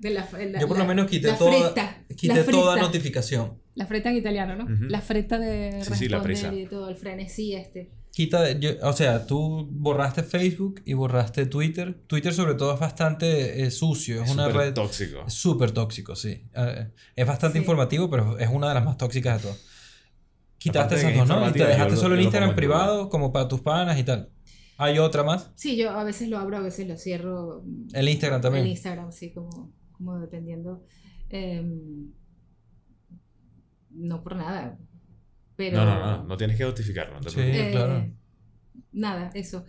[0.00, 2.72] de la, la- Yo por lo la- menos quité la toda, fretta, quité la toda
[2.72, 2.86] fretta.
[2.86, 3.58] notificación.
[3.74, 4.64] La freta en italiano, ¿no?
[4.64, 4.84] Ujú.
[4.84, 6.54] La freta de Sí, responder sí, la prisa.
[6.54, 7.90] y todo, el frenesí este.
[8.10, 11.94] Quita, yo- o sea, tú borraste Facebook y borraste Twitter.
[12.06, 15.28] Twitter sobre todo es bastante eh, sucio, es, Es una súper red tóxico.
[15.28, 16.42] súper tóxico, sí.
[16.54, 17.62] Eh, es bastante Sí.
[17.62, 19.64] informativo, pero es una de las más tóxicas de todas.
[20.58, 21.48] Quitaste esas dos, ¿no?
[21.48, 24.30] Y te dejaste yo solo el yo Instagram privado como para tus panas y tal.
[24.78, 25.50] ¿Hay otra más?
[25.54, 27.64] Sí, yo a veces lo abro, a veces lo cierro.
[27.92, 28.64] El Instagram también.
[28.64, 30.84] El Instagram, sí, como, como dependiendo.
[31.30, 32.12] em,
[33.90, 34.78] no por nada.
[35.56, 35.78] Pero.
[35.78, 36.24] No, no, no.
[36.24, 37.18] No tienes que justificarlo.
[37.20, 37.36] No Sí.
[37.36, 37.60] preocupes.
[37.66, 38.12] Eh, claro.
[38.92, 39.64] Nada, eso.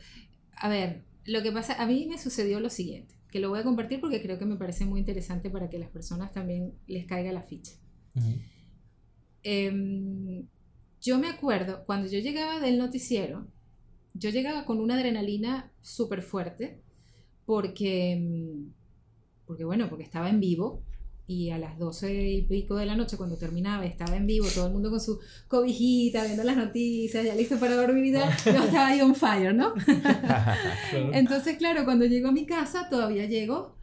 [0.58, 3.64] A ver, lo que pasa, a mí me sucedió lo siguiente, que lo voy a
[3.64, 7.32] compartir porque creo que me parece muy interesante para que las personas también les caiga
[7.32, 7.72] la ficha.
[9.43, 10.47] Em,
[11.01, 13.47] yo me acuerdo, cuando yo llegaba del noticiero,
[14.18, 16.82] yo llegaba con una adrenalina súper fuerte,
[17.45, 18.74] porque, em,
[19.45, 20.84] porque, bueno, porque estaba en vivo
[21.28, 24.68] y a las 12 y pico de la noche, cuando terminaba, estaba en vivo, todo
[24.68, 28.63] el mundo con su cobijita, viendo las noticias, ya listo para dormir y tal, yo
[28.63, 29.74] estaba ahí on fire, ¿no?
[31.13, 33.77] Entonces, claro, cuando llego a mi casa, todavía llego,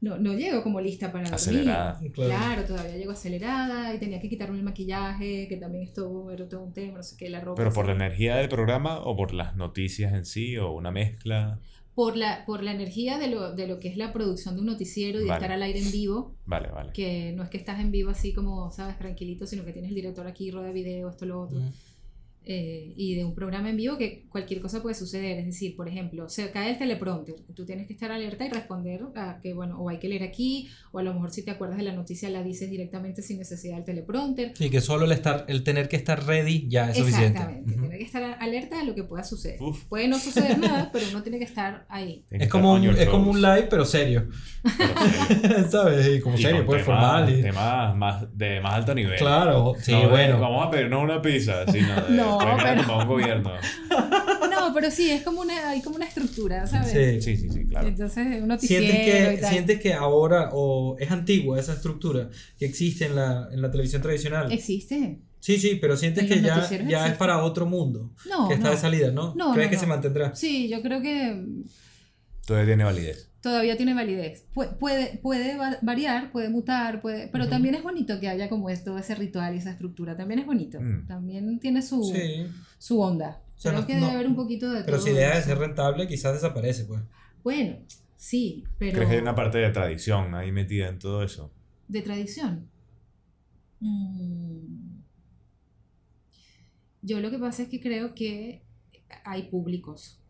[0.00, 1.34] no, no llego como lista para dormir.
[1.34, 1.98] Acelerada.
[2.12, 2.30] Claro.
[2.30, 6.62] Claro, todavía llego acelerada y tenía que quitarme el maquillaje, que también estuvo, era todo
[6.62, 7.56] un tema, no sé qué, la ropa.
[7.56, 11.58] Pero por la energía del programa o por las noticias en sí o una mezcla.
[11.94, 14.66] por la, por la energía de lo, de lo que es la producción de un
[14.66, 15.38] noticiero y de Vale.
[15.38, 16.92] estar al aire en vivo, Vale, vale.
[16.92, 19.94] que no es que estás en vivo así como, sabes, tranquilito, sino que tienes el
[19.94, 21.56] director aquí, rueda video, esto, lo otro.
[21.58, 21.70] Ujú.
[22.48, 25.38] Eh, y de un programa en vivo que cualquier cosa puede suceder.
[25.38, 29.02] Es decir, por ejemplo, se cae el teleprompter, tú tienes que estar alerta y responder
[29.16, 31.76] a que, bueno, o hay que leer aquí, o a lo mejor si te acuerdas
[31.78, 34.52] de la noticia la dices directamente sin necesidad del teleprompter.
[34.60, 37.38] Y que solo el, estar, el tener que estar ready ya es suficiente.
[37.38, 37.80] Exactamente, Ujú.
[37.80, 39.60] tiene que estar alerta de lo que pueda suceder.
[39.60, 39.84] Uf.
[39.86, 42.24] Puede no suceder nada, pero uno tiene que estar ahí.
[42.30, 44.28] Que Es como, estar un, es como un live, pero serio.
[44.62, 44.94] Pero
[45.40, 45.68] serio.
[45.68, 46.16] ¿Sabes?
[46.16, 47.28] Y como Y serio, pues formal.
[47.28, 47.42] Y...
[47.42, 49.18] Temas más, de más alto nivel.
[49.18, 50.38] Claro, sí, No bueno.
[50.38, 53.50] Vamos a pedirnos una pizza, sino de No, "Pueden pero- tomar un gobierno.
[54.56, 56.90] No, pero sí, es como una, hay como una estructura, ¿sabes?
[56.90, 57.20] Sí.
[57.20, 57.86] Sí, sí, sí, claro.
[57.88, 59.52] Entonces, un noticiero ¿Sientes y que, tal.
[59.52, 64.00] sientes que ahora o es antigua esa estructura que existe en la, en la televisión
[64.02, 64.50] tradicional?
[64.50, 65.20] Existe.
[65.40, 68.10] Sí, sí, pero sientes En que ya, ya es para otro mundo.
[68.28, 68.74] No, que está no.
[68.74, 69.34] de salida, ¿no?
[69.36, 69.80] No, ¿Crees no, que no.
[69.82, 70.34] se mantendrá?
[70.34, 71.44] Sí, yo creo que
[72.46, 73.30] Todavía tiene validez.
[73.40, 74.46] todavía tiene validez.
[74.54, 78.70] Puede, puede, puede va- variar, puede mutar, puede, pero también es bonito que haya como
[78.70, 80.16] esto, ese ritual y esa estructura.
[80.16, 80.80] También es bonito.
[80.80, 81.06] Mm.
[81.06, 82.46] También tiene su, Sí.
[82.78, 83.42] su onda.
[83.56, 85.36] O sea, creo no- que debe no- haber un poquito de Pero todo si deja
[85.36, 87.02] de ser rentable, quizás desaparece, pues.
[87.44, 87.76] Bueno,
[88.16, 91.52] sí, pero ¿Crees que hay una parte de tradición ahí metida en todo eso?
[91.88, 92.68] de tradición.
[93.78, 94.96] Mm.
[97.02, 98.64] Yo lo que pasa es que creo que
[99.24, 100.20] hay públicos.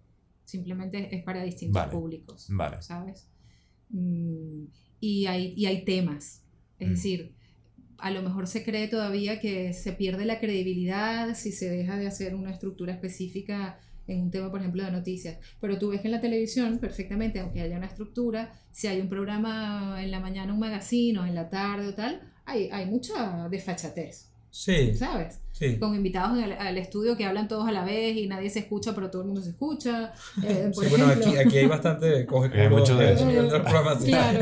[0.46, 1.92] Simplemente es para distintos Vale.
[1.92, 2.46] públicos.
[2.48, 2.80] Vale.
[2.80, 3.28] ¿Sabes?
[3.90, 4.64] Mm,
[5.00, 6.42] y, hay, y hay temas.
[6.78, 6.90] Es Mm.
[6.92, 7.34] decir,
[7.98, 12.06] a lo mejor se cree todavía que se pierde la credibilidad si se deja de
[12.06, 15.38] hacer una estructura específica en un tema, por ejemplo, de noticias.
[15.60, 19.08] Pero tú ves que en la televisión, perfectamente, aunque haya una estructura, si hay un
[19.08, 23.48] programa en la mañana, un magazine, o en la tarde o tal, hay, hay mucha
[23.48, 25.40] desfachatez, Sí, ¿sabes?
[25.52, 25.78] sí.
[25.78, 28.60] Con invitados en el- al estudio que hablan todos a la vez y nadie se
[28.60, 30.12] escucha, pero todo el mundo se escucha.
[30.42, 33.26] eh, por Sí, bueno, aquí, aquí hay bastante coge Hay mucho de eso.
[34.06, 34.40] Claro.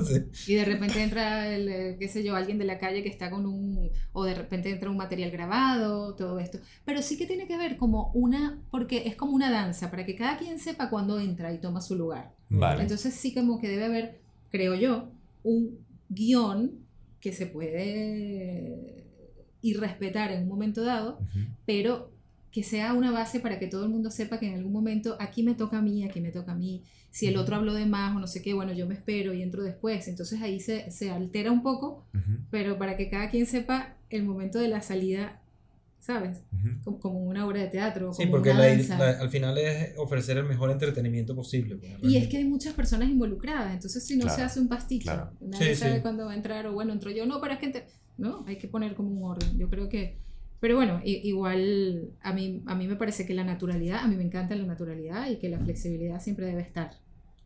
[0.34, 0.52] Sí.
[0.52, 3.30] Y de repente entra, el, eh, qué sé yo, alguien de la calle que está
[3.30, 6.58] con un, o de repente entra un material grabado, todo esto.
[6.86, 10.16] Pero sí que tiene que ver como una, porque es como una danza, para que
[10.16, 12.32] cada quien sepa cuándo entra y toma su lugar.
[12.48, 12.82] Vale.
[12.82, 15.10] Entonces sí como que debe haber, creo yo,
[15.42, 16.72] un guion
[17.20, 19.09] que se puede
[19.62, 21.38] ir respetar en un momento dado, Ujú.
[21.66, 22.10] pero
[22.50, 25.42] que sea una base para que todo el mundo sepa que en algún momento aquí
[25.42, 26.82] me toca a mí, aquí me toca a mí.
[27.10, 29.42] Si el otro habló de más o no sé qué, bueno, yo me espero y
[29.42, 30.08] entro después.
[30.08, 32.38] Entonces ahí se, se altera un poco, Ujú.
[32.50, 35.40] pero para que cada quien sepa el momento de la salida,
[36.00, 36.38] ¿sabes?
[36.52, 36.68] Ujú.
[36.84, 38.12] Como, como una obra de teatro.
[38.14, 38.98] Sí, como porque una la- danza.
[38.98, 41.76] la- al final es ofrecer el mejor entretenimiento posible.
[41.76, 44.68] pues, Y es que hay muchas personas involucradas, entonces si no se Claro, hace un
[44.68, 45.30] pasticho, claro.
[45.40, 46.02] nadie Sí, sabe sí.
[46.02, 47.86] cuándo va a entrar o bueno, entro yo, no, pero es que
[48.20, 49.58] no, hay que poner como un orden.
[49.58, 50.18] Yo creo que,
[50.60, 54.22] pero bueno, igual a mí, a mí me parece que la naturalidad, a mí me
[54.22, 56.92] encanta la naturalidad y que la flexibilidad siempre debe estar.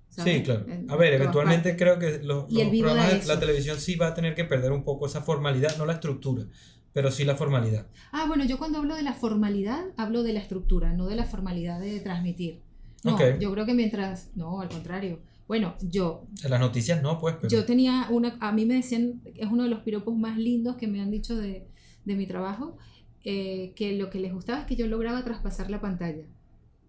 [0.08, 0.34] ¿sabes?
[0.34, 0.66] Sí, claro.
[0.88, 4.34] A ver, eventualmente creo que los, los programas de la televisión sí va a tener
[4.34, 6.44] que perder un poco esa formalidad, no la estructura,
[6.92, 7.86] pero sí la formalidad.
[8.12, 11.24] Ah, bueno, yo cuando hablo de la formalidad, hablo de la estructura, no de la
[11.24, 12.62] formalidad de transmitir.
[13.04, 15.20] No, yo creo que mientras, no, al contrario.
[15.46, 17.48] Bueno, yo En las noticias no, pues, pero...
[17.48, 20.86] Yo tenía una, a mí me decían, es uno de los piropos más lindos que
[20.86, 21.66] me han dicho de,
[22.04, 22.78] de mi trabajo,
[23.24, 26.24] eh, que lo que les gustaba es que yo lograba traspasar la pantalla,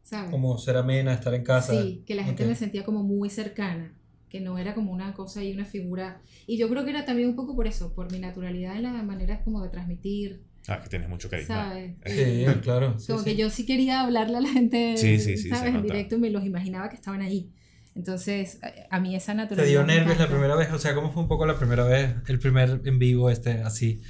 [0.04, 0.32] ¿sabes?
[0.32, 1.74] Como ser amena, estar en casa.
[1.74, 3.94] Sí, que la gente me sentía como muy cercana,
[4.30, 6.22] que no era como una cosa y una figura.
[6.48, 9.04] Y yo creo que era también un poco por eso, por mi naturalidad en las
[9.04, 11.70] maneras como de transmitir, Ah, que tienes mucho carisma.
[11.70, 11.96] ¿sabes?
[12.06, 12.98] Sí, claro.
[13.00, 13.26] sí, como sí.
[13.26, 15.76] que yo sí quería hablarle a la gente, Sí, sí, sí, se ¿sabes?
[15.76, 17.52] En directo y me los imaginaba que estaban ahí.
[17.96, 19.70] Entonces, a- mí esa ¿Te naturalidad.
[19.70, 20.72] dio nervios la primera vez?
[20.72, 24.02] O sea, ¿cómo fue un poco la primera vez, el primer en vivo este, así,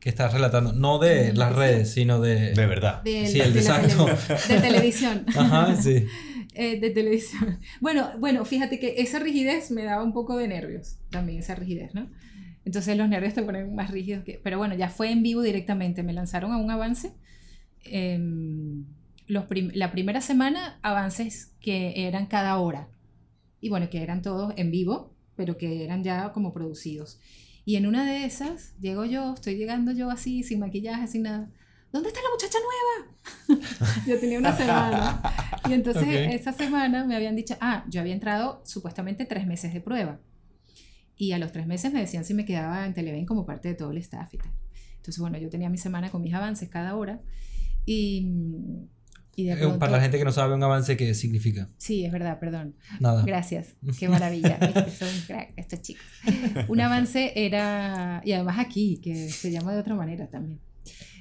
[0.00, 0.72] que estás relatando?
[0.72, 2.52] No de las redes, sino de...
[2.52, 3.02] De verdad.
[3.02, 3.60] Del- Sí, el de
[4.48, 5.24] de televisión.
[5.36, 6.06] Ajá, sí.
[6.54, 7.58] Eh, de televisión.
[7.80, 11.94] Bueno, bueno, fíjate que esa rigidez me daba un poco de nervios, también esa rigidez,
[11.94, 12.10] ¿no?
[12.66, 14.38] Entonces los nervios te ponen más rígidos que...
[14.44, 17.12] Pero bueno, ya fue en vivo directamente, me lanzaron a un avance.
[17.84, 18.84] em,
[19.26, 22.88] los prim- la primera semana, avances que eran cada hora.
[23.62, 27.18] Y bueno, que eran todos en vivo, pero que eran ya como producidos.
[27.64, 31.50] Y en una de esas, llego yo, estoy llegando yo así, sin maquillaje, sin nada.
[31.92, 32.58] ¿Dónde está la muchacha
[33.48, 33.96] nueva?
[34.06, 35.22] yo tenía una semana.
[35.68, 39.80] Y entonces esa semana me habían dicho, ah, yo había entrado supuestamente tres meses de
[39.80, 40.18] prueba.
[41.16, 43.74] Y a los tres meses me decían si me quedaba en Televen como parte de
[43.74, 44.52] todo el staff y tal.
[44.96, 47.20] Entonces, bueno, yo tenía mi semana con mis avances cada hora.
[47.86, 48.26] Y,
[49.34, 49.78] y de pronto...
[49.78, 51.68] Para la gente que no sabe un avance, ¿qué significa?
[51.78, 52.74] Sí, es verdad, perdón.
[53.00, 53.24] Nada.
[53.24, 53.76] Gracias.
[53.98, 54.58] Qué maravilla.
[54.90, 56.04] Son crack estos chicos.
[56.68, 60.60] Un avance era, y además aquí, que se llama de otra manera también.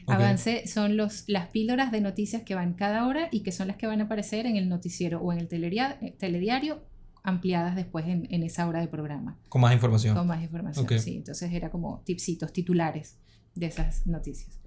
[0.05, 0.14] Ok.
[0.16, 3.78] Avance son los, las píldoras de noticias que van cada hora y que son las
[3.78, 6.84] que van a aparecer en el noticiero o en el eh, telediario
[7.24, 10.16] ampliadas después en, en esa hora de programa, Con más información.
[10.16, 10.86] con más información.
[10.86, 10.93] Ok.
[10.97, 13.20] Sí, entonces era como tipsitos, titulares
[13.53, 14.61] de esas noticias.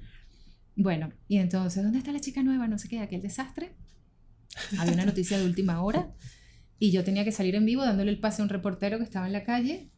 [0.77, 2.67] Bueno, y entonces, ¿dónde está la chica nueva?
[2.67, 3.77] No sé qué, aquel desastre.
[4.79, 6.13] Había una noticia de última hora
[6.79, 9.27] y yo tenía que salir en vivo dándole el pase a un reportero que estaba
[9.27, 9.91] en la calle.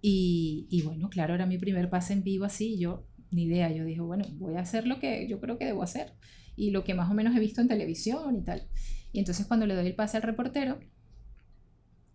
[0.00, 2.78] Y, y bueno, claro, era mi primer pase en vivo así.
[2.78, 5.82] Yo, ni idea, yo dije, bueno, voy a hacer lo que yo creo que debo
[5.82, 6.12] hacer
[6.56, 8.68] y lo que más o menos he visto en televisión y tal.
[9.12, 10.80] Y entonces cuando le doy el pase al reportero,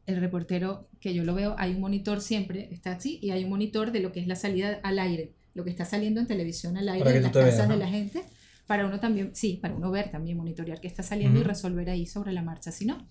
[0.05, 3.49] el reportero que yo lo veo, hay un monitor siempre, está así, y hay un
[3.49, 6.77] monitor de lo que es la salida al aire, lo que está saliendo en televisión
[6.77, 8.23] al aire en las veas, casas de la gente,
[8.67, 12.05] para uno también, sí, para uno ver también, monitorear qué está saliendo y resolver ahí
[12.05, 13.07] sobre la marcha, si no.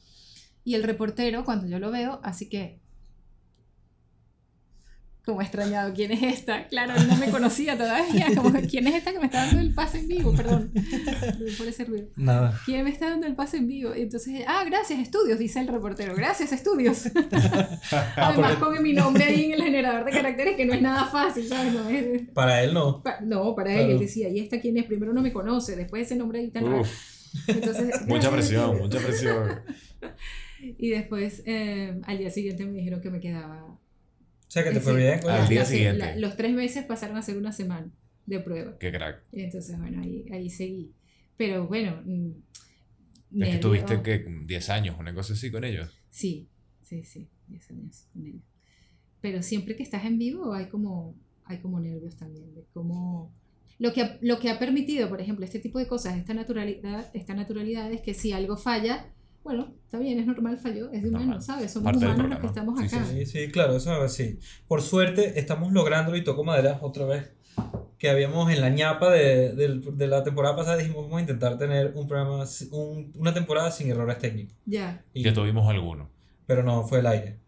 [0.64, 2.80] Y el reportero, cuando yo lo veo, así que...
[5.27, 6.68] Como extrañado, ¿quién es esta?
[6.68, 8.29] Claro, él no me conocía todavía.
[8.37, 10.33] Como, ¿quién es esta que me está dando el pase en vivo?
[10.33, 10.70] Perdón,
[11.59, 12.07] por ese ruido.
[12.14, 12.57] Nada.
[12.64, 13.93] ¿Quién me está dando el pase en vivo?
[13.97, 16.14] Y entonces, ah, gracias, estudios, dice el reportero.
[16.14, 17.07] Gracias, estudios.
[17.93, 20.81] Ah, Además, porque con mi nombre ahí en el generador de caracteres, que no es
[20.83, 21.72] nada fácil, ¿sabes?
[21.72, 23.03] No, es- para él no.
[23.03, 23.93] pa- no, para él, Claro.
[23.95, 24.85] él decía, ¿y esta quién es?
[24.85, 26.83] Primero no me conoce, después ese nombre ahí tan raro.
[27.49, 29.61] Entonces, mucha presión, mucha presión.
[30.61, 33.79] Y después, eh, al día siguiente me dijeron que me quedaba.
[34.47, 34.80] O sea, que te Sí.
[34.82, 35.20] fue bien.
[35.20, 35.34] coño.
[35.34, 35.99] Al día la siguiente.
[35.99, 37.90] la- los tres meses pasaron a ser una semana
[38.26, 38.78] de prueba.
[38.78, 39.22] Qué crack.
[39.32, 40.92] Y entonces, bueno, ahí, ahí seguí.
[41.36, 42.03] Pero bueno.
[42.05, 45.90] mm, Es que tuviste que 10 años, una cosa así con ellos.
[46.11, 46.49] Sí,
[46.82, 48.42] sí, sí, 10 años con ellos.
[49.20, 53.34] Pero siempre que estás en vivo hay como, hay como nervios también, de cómo...
[53.78, 57.11] Lo que, ha- lo que ha permitido, por ejemplo, este tipo de cosas, esta naturalidad,
[57.14, 59.12] esta naturalidad es que si algo falla,
[59.47, 61.72] bueno, está bien, es normal, falló, es de humano, ¿sabes?
[61.72, 63.05] Somos Parte humanos los que estamos Sí, acá.
[63.07, 64.38] Sí, sí, claro, eso es así.
[64.66, 67.32] Por suerte, estamos lográndolo y toco madera otra vez.
[67.99, 71.57] Que habíamos en la ñapa de, del- de la temporada pasada, dijimos, vamos a intentar
[71.59, 74.55] tener un programa, un- una temporada sin errores técnicos.
[74.66, 75.03] Ya.
[75.14, 76.11] Y- Que tuvimos alguno.
[76.47, 77.38] pero no fue el aire.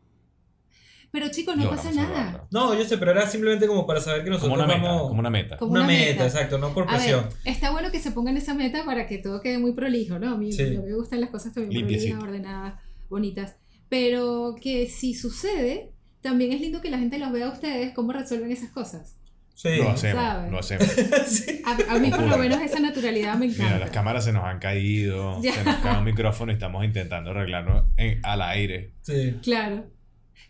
[1.10, 2.46] Pero chicos, no Logramos pasa nada.
[2.50, 5.08] No, yo sé, pero era simplemente como para saber que nosotros Como una meta, vamos...
[5.08, 5.56] como una meta.
[5.56, 6.24] Como una, una meta, meta.
[6.26, 7.26] exacto, no por A ver, presión.
[7.44, 10.30] está bueno que se pongan esa meta para que todo quede muy prolijo, ¿no?
[10.34, 10.62] A mí, Sí.
[10.62, 12.74] a mí me gustan las cosas también prolijas, ordenadas,
[13.08, 13.56] bonitas.
[13.88, 18.12] Pero que si sucede, también es lindo que la gente los vea a ustedes cómo
[18.12, 19.14] resuelven esas cosas.
[19.54, 19.76] Sí.
[19.78, 20.52] Lo hacemos, ¿sabes?
[20.52, 20.86] lo hacemos.
[21.26, 21.62] Sí.
[21.64, 23.64] A, a mí por lo menos esa naturalidad me encanta.
[23.64, 25.52] Mira, las cámaras se nos han caído, Ya.
[25.54, 28.92] se nos cae un micrófono y estamos intentando arreglarlo en- al aire.
[29.00, 29.34] Sí.
[29.42, 29.86] Claro.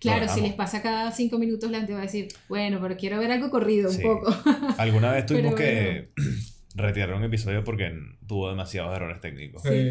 [0.01, 2.97] Claro, Lo si les pasa cada cinco minutos, la gente va a decir, bueno, pero
[2.97, 4.35] quiero ver algo corrido un poco.
[4.79, 6.11] Alguna vez tuvimos Pero que
[6.75, 7.91] retirar un episodio porque
[8.27, 9.63] tuvo demasiados errores técnicos.
[9.63, 9.91] Sí.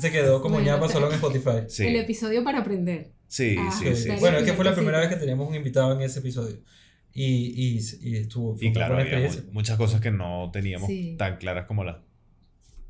[0.00, 1.64] Se quedó como Bueno, ñapa te- solo en Spotify.
[1.68, 3.12] Sí, El episodio para aprender.
[3.28, 5.94] sí, Ah, sí, Sí, Bueno, es que fue la primera vez que teníamos un invitado
[5.94, 6.56] en ese episodio.
[7.12, 8.56] Y, y, y estuvo.
[8.60, 11.14] Y claro, había muchas cosas que no teníamos Sí.
[11.18, 11.96] tan claras como las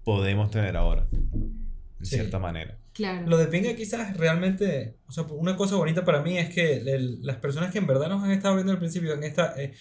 [0.05, 2.17] podemos tener ahora, en Sí.
[2.17, 2.79] cierta manera.
[2.99, 3.27] Claro.
[3.29, 7.25] Lo de Pinga quizás realmente, o sea, una cosa bonita para mí es que el-
[7.25, 9.73] las personas que en verdad nos han estado viendo al principio han, esta- eh,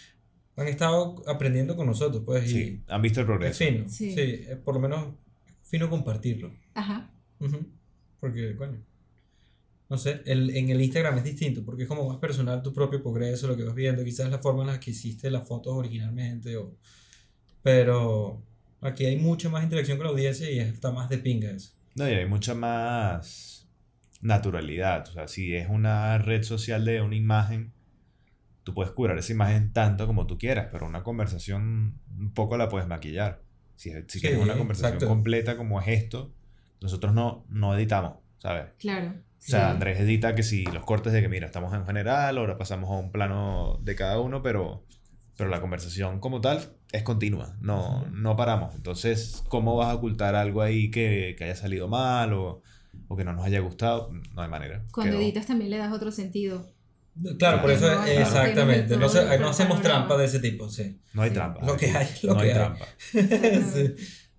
[0.56, 3.58] han estado aprendiendo con nosotros, pues, y Sí, han visto el es progreso.
[3.66, 4.12] fino, Sí.
[4.14, 5.16] sí, eh, por lo menos
[5.64, 7.10] fino compartirlo, Ajá.
[7.40, 7.60] Ujú.
[8.20, 8.84] porque, coño,
[9.90, 13.02] no sé, el, en el Instagram es distinto, porque es como más personal tu propio
[13.02, 16.56] progreso, lo que vas viendo, quizás la forma en la que hiciste las fotos originalmente,
[16.56, 16.76] o,
[17.64, 18.44] pero
[18.82, 21.72] aquí hay mucha más interacción con la audiencia y está más de pinga eso.
[21.98, 23.68] No, y hay mucha más
[24.22, 25.08] naturalidad.
[25.10, 27.74] O sea, si es una red social de una imagen,
[28.64, 32.70] tú puedes curar esa imagen tanto como tú quieras, pero una conversación un poco la
[32.70, 33.42] puedes maquillar.
[33.76, 35.08] Si, si Sí, quieres una conversación exacto.
[35.08, 36.34] completa como es esto,
[36.82, 38.66] nosotros no, no editamos, ¿sabes?
[38.80, 39.10] Claro.
[39.10, 39.72] O sea, Sí.
[39.76, 42.94] Andrés edita que si los cortes de que, mira, estamos en general, ahora pasamos a
[42.96, 44.84] un plano de cada uno, pero,
[45.38, 48.74] pero la conversación como tal es continua, no, no paramos.
[48.76, 52.62] Entonces, ¿cómo vas a ocultar algo ahí que, que haya salido mal o,
[53.08, 54.12] o que no nos haya gustado?
[54.34, 54.84] No hay manera.
[54.92, 55.22] Cuando Quedó.
[55.24, 56.66] editas también le das otro sentido.
[57.40, 58.96] Claro, por eso no hay- exactamente.
[58.96, 61.00] no se- hacemos trampa de ese tipo, sí.
[61.14, 61.36] No hay Sí.
[61.36, 61.66] trampa.
[61.66, 62.56] Lo que hay, lo no que hay hay.
[62.56, 62.86] trampa.
[63.74, 63.96] Sí.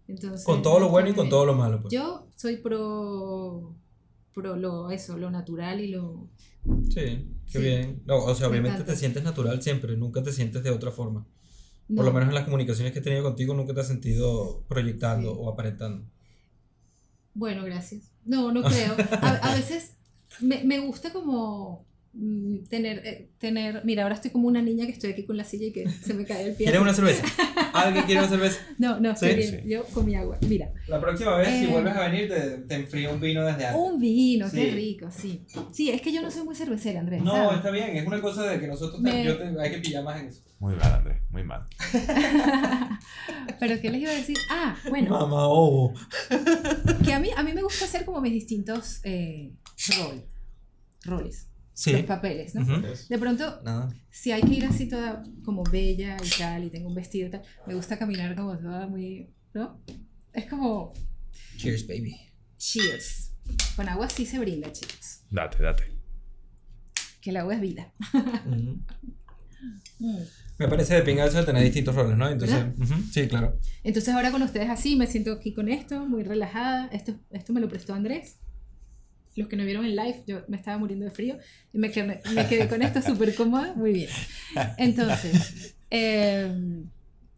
[0.06, 1.92] Entonces, Con todo lo bueno y con todo lo malo, pues.
[1.92, 3.74] Yo soy pro,
[4.32, 6.28] pro lo, eso, lo natural y lo...
[6.88, 7.58] Sí, qué Sí.
[7.58, 8.02] bien.
[8.06, 11.26] No, o sea, Me obviamente te sientes natural siempre, nunca te sientes de otra forma.
[11.94, 15.30] Por lo menos en las comunicaciones que he tenido contigo, nunca te has sentido proyectando
[15.32, 15.36] Sí.
[15.40, 16.04] o aparentando.
[17.34, 18.10] Bueno, gracias.
[18.24, 18.94] No, no creo.
[19.22, 19.96] A, a veces
[20.40, 21.86] me, me gusta como
[22.68, 23.82] tener, eh, tener...
[23.84, 26.14] Mira, ahora estoy como una niña que estoy aquí con la silla y que se
[26.14, 26.64] me cae el pie.
[26.66, 27.24] ¿Quieres una cerveza?
[27.74, 28.58] ¿Alguien quiere una cerveza?
[28.78, 29.62] No, no, estoy Sí, bien.
[29.64, 29.68] sí.
[29.70, 30.38] Yo con mi agua.
[30.48, 33.98] Mira, La próxima vez, si vuelves a venir, te, te enfrío un vino desde un
[34.00, 34.70] vino, qué Sí.
[34.70, 35.44] rico, sí.
[35.72, 37.22] Sí, es que yo no soy muy cervecera, Andrés.
[37.22, 37.56] No, ¿sabes?
[37.58, 40.20] está bien, es una cosa de que nosotros Me- yo te- hay que pillar más
[40.20, 40.42] en eso.
[40.60, 41.66] Muy mal, Andrés, muy mal.
[43.60, 44.36] Pero ¿qué les iba a decir?
[44.50, 45.92] Ah, bueno, Mamá, oh.
[47.04, 49.52] que a mí, a mí me gusta hacer como mis distintos eh,
[49.98, 50.24] rol-
[51.04, 51.46] roles.
[51.78, 51.92] Sí.
[51.92, 52.62] los papeles, ¿no?
[52.62, 52.86] Ujú.
[53.08, 53.88] De pronto, Nada.
[54.10, 57.30] si hay que ir así toda como bella y tal, y tengo un vestido y
[57.30, 59.80] tal, me gusta caminar como toda muy, ¿no?
[60.32, 60.92] Es como,
[61.56, 62.16] Cheers, baby.
[62.56, 63.32] cheers.
[63.76, 65.20] Con agua sí se brinda, chicos.
[65.30, 65.84] Date, date.
[67.20, 67.92] Que el agua es vida.
[68.46, 68.80] Ujú.
[70.00, 70.18] Mm.
[70.58, 72.28] Me parece de pinga eso de tener distintos roles, ¿no?
[72.28, 72.74] Entonces, ¿Verdad?
[72.78, 73.58] ujú, sí, claro.
[73.82, 76.86] Entonces ahora con ustedes así, me siento aquí con esto, muy relajada.
[76.92, 78.38] Esto, esto me lo prestó Andrés.
[79.38, 81.38] Los que no vieron el live, yo me estaba muriendo de frío
[81.72, 83.72] y me quedé, me quedé con esto súper cómoda.
[83.76, 84.08] Muy bien.
[84.76, 86.52] Entonces, eh,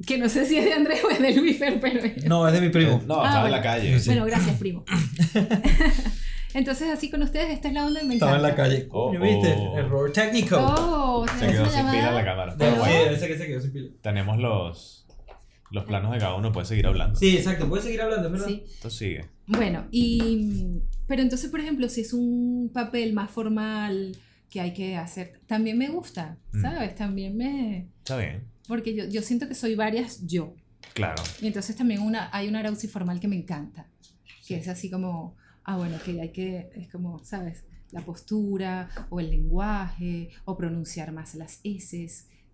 [0.07, 2.01] que no sé si es de Andrés o es de Luifer, pero...
[2.27, 3.03] No, es de mi primo.
[3.07, 4.01] No, Ah, estaba en la calle.
[4.01, 4.07] Sí.
[4.09, 4.85] Bueno, gracias, primo.
[6.55, 8.35] Entonces, así con ustedes, esta es la onda y me encanta.
[8.35, 8.89] Estaba en la calle.
[8.91, 9.55] Oh, ¿viste?
[9.57, 9.79] oh.
[9.79, 10.57] Error técnico.
[10.59, 12.13] Oh, Se ¿es quedó sin pila llamada?
[12.13, 12.53] la cámara.
[12.53, 13.91] Sí, Pero bueno, ese que se quedó sin pila.
[14.01, 15.07] tenemos los,
[15.71, 17.17] los planos de cada uno, puedes seguir hablando.
[17.19, 17.69] Sí, exacto.
[17.69, 18.47] Puedes seguir hablando, ¿verdad?
[18.49, 18.65] Sí.
[18.67, 19.27] Esto sigue.
[19.47, 20.81] Bueno, y.
[21.11, 24.17] Pero entonces, por ejemplo, si es un papel más formal
[24.49, 26.63] que hay que hacer, también me gusta, Mm.
[26.63, 26.95] ¿sabes?
[26.95, 27.89] También me.
[27.99, 28.45] Está bien.
[28.69, 30.55] Porque yo, yo siento que soy varias yo.
[30.95, 31.21] Claro.
[31.43, 33.89] Y entonces también una, hay una Arauzi formal que me encanta.
[34.47, 35.35] Que es así como.
[35.65, 36.71] Ah, bueno, que hay que.
[36.77, 37.65] Es como, ¿sabes?
[37.91, 42.07] La postura, o el lenguaje, o pronunciar más las S.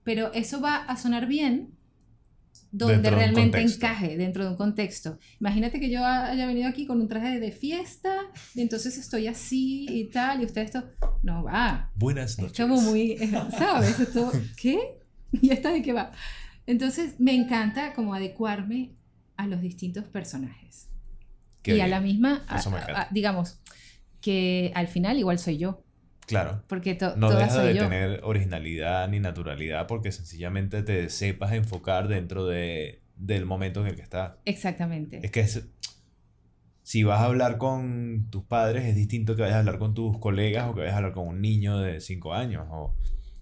[0.02, 1.72] Pero eso va a sonar bien
[2.72, 5.18] donde de realmente encaje dentro de un contexto.
[5.40, 8.14] Imagínate que yo haya venido aquí con un traje de fiesta
[8.54, 10.84] y entonces estoy así y tal, y ustedes esto
[11.22, 11.90] no va.
[11.94, 12.66] Buenas Es noches.
[12.66, 13.98] como muy, eh, ¿sabes?
[14.00, 14.30] Esto,
[14.60, 14.98] ¿qué?
[15.32, 16.12] ¿Y esta de qué va?
[16.66, 18.96] Entonces me encanta como adecuarme
[19.36, 20.88] a los distintos personajes.
[21.62, 23.60] Qué y a la misma, a- a- digamos,
[24.20, 25.84] que al final igual soy yo,
[26.26, 26.62] Claro.
[26.66, 27.82] porque to, No deja de yo.
[27.84, 33.96] tener originalidad ni naturalidad porque sencillamente te sepas enfocar dentro de, del momento en el
[33.96, 34.32] que estás.
[34.44, 35.20] Exactamente.
[35.22, 35.68] Es que es-
[36.82, 40.18] si vas a hablar con tus padres es distinto que vayas a hablar con tus
[40.18, 42.94] colegas o que vayas a hablar con un niño de 5 años o,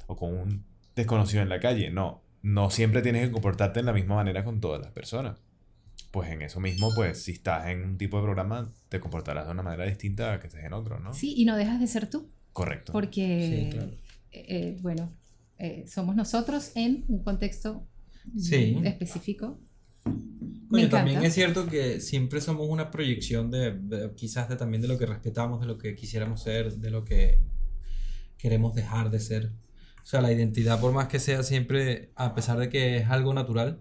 [0.06, 0.64] o con un
[0.96, 1.90] desconocido en la calle.
[1.90, 5.42] No, no siempre tienes que comportarte de la misma manera con todas las personas.
[6.10, 9.52] Pues en eso mismo, pues si estás en un tipo de programa, te comportarás de
[9.52, 11.12] una manera distinta a que estés en otro, ¿no?
[11.12, 12.92] Sí, y no dejas de ser tú, Correcto.
[12.92, 13.90] porque, Sí, claro.
[14.32, 15.12] eh, eh, bueno,
[15.58, 17.86] eh, somos nosotros en un contexto
[18.38, 18.80] Sí.
[18.84, 19.58] específico.
[20.72, 20.96] Encanta.
[20.98, 24.98] también es cierto que siempre somos una proyección de, de- quizás de también de lo
[24.98, 27.38] que respetamos, de lo que quisiéramos ser, de lo que
[28.38, 29.52] queremos dejar de ser.
[30.02, 33.32] O sea, la identidad, por más que sea siempre, a pesar de que es algo
[33.34, 33.80] natural,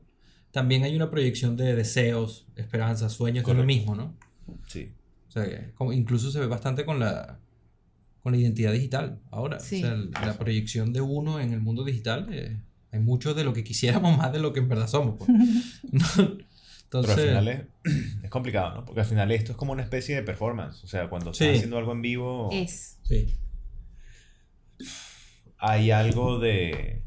[0.52, 4.16] también hay una proyección de deseos, esperanzas, sueños, es lo mismo, ¿no?
[4.68, 4.92] Sí.
[5.30, 7.40] O sea, que como incluso se ve bastante con la,
[8.24, 9.60] con la identidad digital ahora.
[9.60, 9.84] Sí.
[9.84, 9.96] O sea,
[10.26, 12.58] la proyección de uno en el mundo digital, eh,
[12.92, 15.16] hay mucho de lo que quisiéramos más de lo que en verdad somos.
[15.18, 15.30] pues.
[16.16, 17.62] Pero Entonces, al final es,
[18.24, 18.86] es complicado, ¿no?
[18.86, 20.84] Porque al final esto es como una especie de performance.
[20.84, 21.44] O sea, cuando Sí.
[21.44, 23.00] estás haciendo algo en vivo, Es.
[23.04, 23.36] sí.
[25.58, 27.02] hay algo de,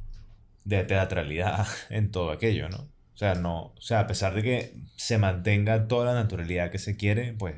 [0.65, 2.79] de teatralidad en todo aquello, ¿no?
[2.79, 6.79] O sea, no, o sea, a pesar de que se mantenga toda la naturalidad que
[6.79, 7.55] se quiere, pues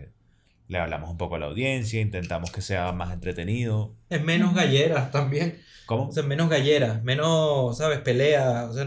[0.68, 3.94] le hablamos un poco a la audiencia, intentamos que sea más entretenido.
[4.10, 5.58] Es menos galleras también.
[5.86, 6.08] ¿Cómo?
[6.08, 7.98] O sea, menos galleras, menos, ¿sabes?
[8.00, 8.66] Pelea.
[8.70, 8.86] O sea,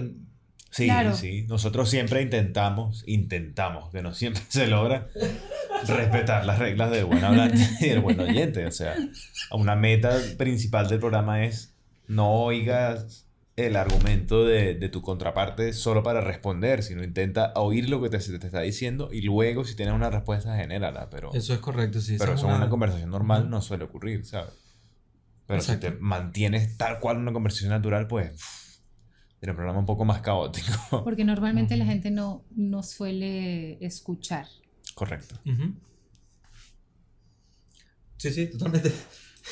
[0.74, 1.14] Sí, Claro.
[1.14, 1.44] sí.
[1.50, 5.10] Nosotros siempre intentamos, intentamos, que no siempre se logra,
[5.86, 8.66] respetar las reglas del buen hablante y del buen oyente.
[8.66, 8.96] O sea,
[9.52, 11.74] una meta principal del programa es
[12.08, 13.28] no oigas
[13.68, 18.18] el argumento de, de tu contraparte solo para responder, sino intenta oír lo que te,
[18.18, 21.10] está diciendo y luego si tienes una respuesta, genérala.
[21.10, 22.16] Pero, eso es correcto, sí.
[22.20, 24.54] pero es eso en una- una conversación normal no suele ocurrir, ¿sabes?
[25.48, 28.34] Pero si te mantienes tal cual en una conversación natural, pues...
[29.40, 30.72] Tiene un programa un poco más caótico.
[31.04, 34.46] Porque normalmente la gente no, no suele escuchar.
[34.94, 35.36] Correcto.
[38.18, 38.94] Sí, sí, totalmente.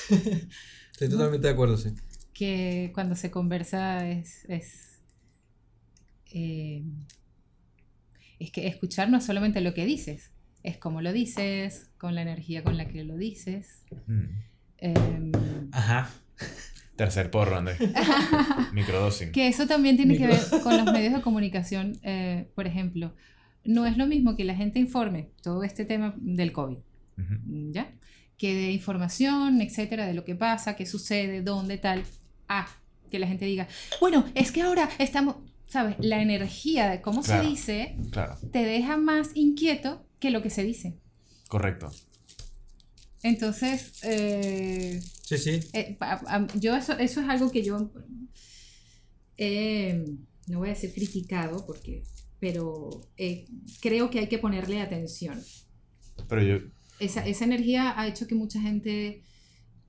[0.92, 1.90] Estoy totalmente de acuerdo, sí.
[2.40, 4.46] Que cuando se conversa es.
[4.48, 5.02] es
[6.32, 6.84] eh,
[8.40, 10.32] es que escuchar no es solamente lo que dices,
[10.64, 13.84] es cómo lo dices, con la energía con la que lo dices.
[14.08, 14.24] Mm.
[14.78, 15.32] em,
[15.74, 16.10] Ajá.
[16.96, 17.80] Tercer porro, Andrés.
[18.74, 19.32] Microdosing.
[19.32, 21.98] Que eso también tiene que ver Micro- con los medios de comunicación.
[22.04, 23.14] eh, por ejemplo,
[23.66, 26.78] no es lo mismo que la gente informe todo este tema del COVID,
[27.18, 27.72] Ujú.
[27.74, 27.92] ¿ya?
[28.38, 32.04] Que de información, etcétera, de lo que pasa, qué sucede, dónde, tal.
[32.50, 32.68] A
[33.10, 33.68] que la gente diga,
[34.02, 35.96] bueno, es que ahora estamos, ¿sabes?
[36.00, 37.44] La energía de cómo Claro.
[37.44, 40.98] se dice Claro, te deja más inquieto que lo que se dice.
[41.48, 41.90] correcto.
[43.24, 45.60] Entonces, eh, Sí, sí.
[45.74, 47.92] Eh, a- yo eso, eso es algo que yo
[49.38, 50.06] eh,
[50.48, 52.04] no voy a decir criticado porque
[52.40, 53.46] pero eh,
[53.82, 55.42] creo que hay que ponerle atención
[56.30, 56.58] Pero yo,
[57.00, 59.24] esa, esa energía ha hecho que mucha gente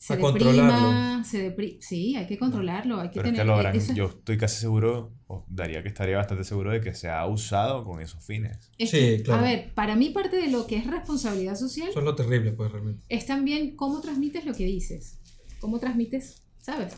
[0.03, 1.25] se A deprima, controlarlo.
[1.25, 3.93] se depri- sí, hay que controlarlo, hay que Pero es tener que lo habrán- eso
[3.93, 7.27] es- yo estoy casi seguro, o daría que estaría bastante seguro de que se ha
[7.27, 8.59] usado con esos fines.
[8.79, 9.43] es Sí, que, claro.
[9.43, 12.53] A ver, para mí parte de lo que es responsabilidad social Eso es lo terrible,
[12.53, 13.03] pues, realmente.
[13.11, 15.19] es también cómo transmites lo que dices,
[15.61, 16.95] cómo transmites, ¿sabes?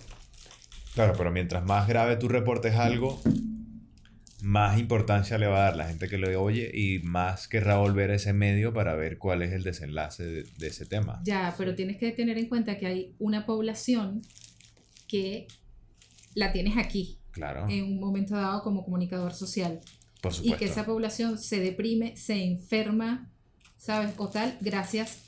[0.95, 3.20] Claro, pero mientras más grave tú reportes algo,
[4.43, 8.10] más importancia le va a dar la gente que lo oye y más querrá volver
[8.10, 11.20] a ese medio para ver cuál es el desenlace de, de ese tema.
[11.24, 14.23] Ya, pero tienes que tener en cuenta que hay una población
[15.06, 15.47] que
[16.35, 19.81] la tienes aquí Claro, en un momento dado como comunicador social
[20.20, 20.59] por y supuesto.
[20.59, 23.31] que esa población se deprime, se enferma,
[23.78, 24.12] ¿sabes?
[24.19, 25.19] O tal, gracias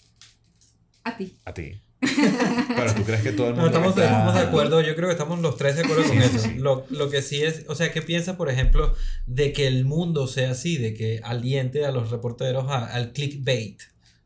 [1.05, 1.36] a ti.
[1.45, 1.81] A ti.
[2.77, 5.09] pero tú crees que todo el No, mundo estamos, está- estamos de acuerdo, yo creo
[5.09, 6.49] que estamos los tres de acuerdo con eso.
[6.59, 8.95] Lo, lo que sí es, o sea, ¿qué piensas, por ejemplo,
[9.27, 13.81] de que el mundo sea así, de que aliente a los reporteros a- al clickbait,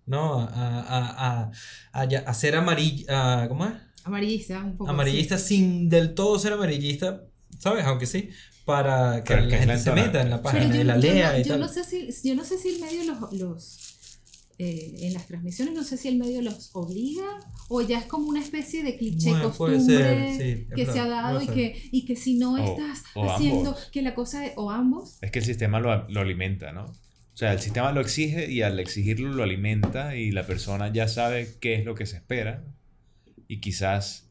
[0.06, 0.40] ¿no?
[0.40, 1.50] A, a,
[1.92, 3.72] a, a, ser amarilla, ¿cómo es?
[4.04, 4.90] Amarillista, un poco.
[4.90, 5.56] Amarillista sí.
[5.56, 7.22] sin del todo ser amarillista,
[7.58, 7.84] ¿sabes?
[7.84, 8.30] Aunque sí,
[8.64, 10.94] para que la que es gente la se meta en la página yo, y la
[10.96, 11.60] yo lea no, y yo tal.
[11.60, 13.97] no sé si, yo no sé si el medio los, los
[14.58, 17.24] eh, en las transmisiones, no sé si el medio los obliga
[17.68, 21.06] o ya es como una especie de cliché Bueno, costumbre ser, sí, que se ha
[21.06, 23.88] dado y que, y que si no O- estás o haciendo ambos.
[23.92, 26.86] que la cosa, de- o ambos, Es que el sistema lo, lo alimenta, ¿no?
[26.86, 31.06] O sea, el sistema lo exige y al exigirlo lo alimenta y la persona ya
[31.06, 32.64] sabe qué es lo que se espera
[33.46, 34.28] y quizás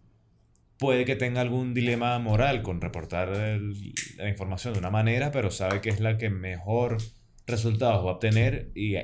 [0.77, 5.51] puede que tenga algún dilema moral con reportar el- la información de una manera, pero
[5.51, 6.97] sabe que es la que mejor
[7.45, 8.95] resultados va a obtener y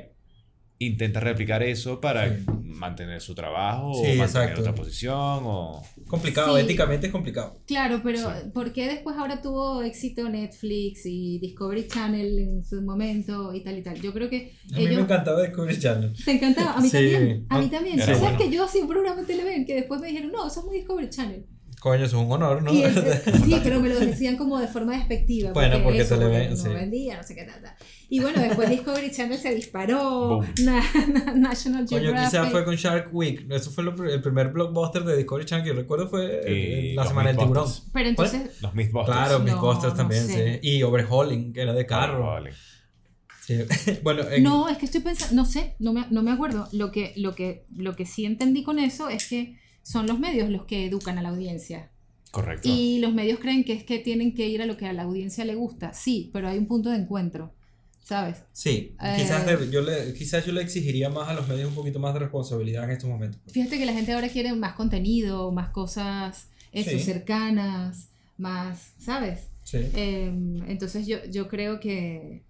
[0.87, 2.43] intenta replicar eso para Sí.
[2.63, 4.61] mantener su trabajo Sí, o mantener exacto.
[4.61, 5.15] otra posición
[5.45, 5.81] o...
[6.07, 6.63] Complicado, Sí.
[6.63, 7.59] éticamente es complicado.
[7.65, 8.49] Claro, pero Sí.
[8.53, 13.77] ¿por qué después ahora tuvo éxito Netflix y Discovery Channel en su momento y tal
[13.77, 14.01] y tal?
[14.01, 15.03] Yo creo que A mí me ellos...
[15.03, 16.13] encantaba Discovery Channel.
[16.25, 16.73] ¿Te encantaba?
[16.73, 16.97] A mí Sí.
[17.11, 17.45] también.
[17.49, 17.95] A mí Ah, también.
[17.95, 18.37] era ¿Sabes bueno.
[18.37, 20.75] que yo hacía un programa de Televen que después me dijeron, no, eso es muy
[20.77, 21.45] Discovery Channel?
[21.83, 22.71] Coño, eso es un honor, ¿no?
[22.71, 22.93] El-
[23.43, 25.51] sí, pero me lo decían como de forma despectiva.
[25.51, 26.69] Bueno, porque eso, Televen, no sí.
[26.69, 27.61] vendía, no sé qué tal.
[28.07, 30.39] Y bueno, después Discovery Channel se disparó.
[30.63, 30.81] Na-
[31.11, 32.29] na- National Coño, Geographic.
[32.31, 33.45] quizás fue con Shark Week.
[33.51, 36.93] Eso fue lo el primer blockbuster de Discovery Channel que yo recuerdo fue eh, Y
[36.93, 37.69] la los semana del tiburón.
[37.91, 39.17] Pero entonces, Los Mythbusters.
[39.17, 40.59] Claro, No, Mythbusters no también, sé.
[40.63, 40.69] sí.
[40.69, 42.27] Y Overhauling, que era de carro.
[42.27, 42.53] Vale.
[43.45, 43.57] Sí.
[44.03, 46.69] bueno, en- no, es que estoy pensando, no sé, no me, no me acuerdo.
[46.71, 50.49] Lo que, lo, que, lo que sí entendí con eso es que son los medios
[50.49, 51.91] los que educan a la audiencia.
[52.31, 52.67] Correcto.
[52.67, 55.03] Y los medios creen que es que tienen que ir a lo que a la
[55.03, 55.93] audiencia le gusta.
[55.93, 57.53] Sí, pero hay un punto de encuentro,
[58.03, 58.37] ¿sabes?
[58.53, 61.75] sí, Eh, quizás, de- yo le, quizás yo le exigiría más a los medios un
[61.75, 63.39] poquito más de responsabilidad en estos momentos.
[63.51, 66.99] Fíjate que la gente ahora quiere más contenido, más cosas eso, Sí.
[66.99, 69.41] cercanas, más, ¿sabes?
[69.63, 69.77] Sí.
[69.93, 70.31] Eh,
[70.67, 72.41] entonces yo, yo creo que,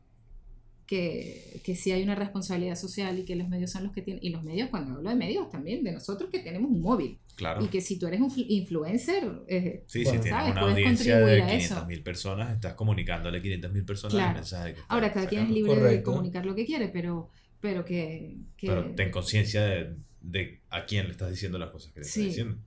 [0.93, 4.23] que, que sí hay una responsabilidad social y que los medios son los que tienen,
[4.23, 7.63] y los medios, cuando hablo de medios también, de nosotros que tenemos un móvil, Claro.
[7.63, 10.75] y que si tú eres un fl- influencer, eh, Sí, Bueno, si tienes una Puedes
[10.75, 11.75] audiencia de a eso.
[11.87, 14.29] 500.000 personas, estás comunicándole a 500.000 personas Claro.
[14.29, 17.29] el mensaje que ahora cada quien es libre de comunicar lo que quiere, pero,
[17.59, 18.37] pero que...
[18.55, 22.05] que- Pero ten conciencia de, de a quién le estás diciendo las cosas que le
[22.05, 22.19] Sí.
[22.19, 22.57] estás diciendo.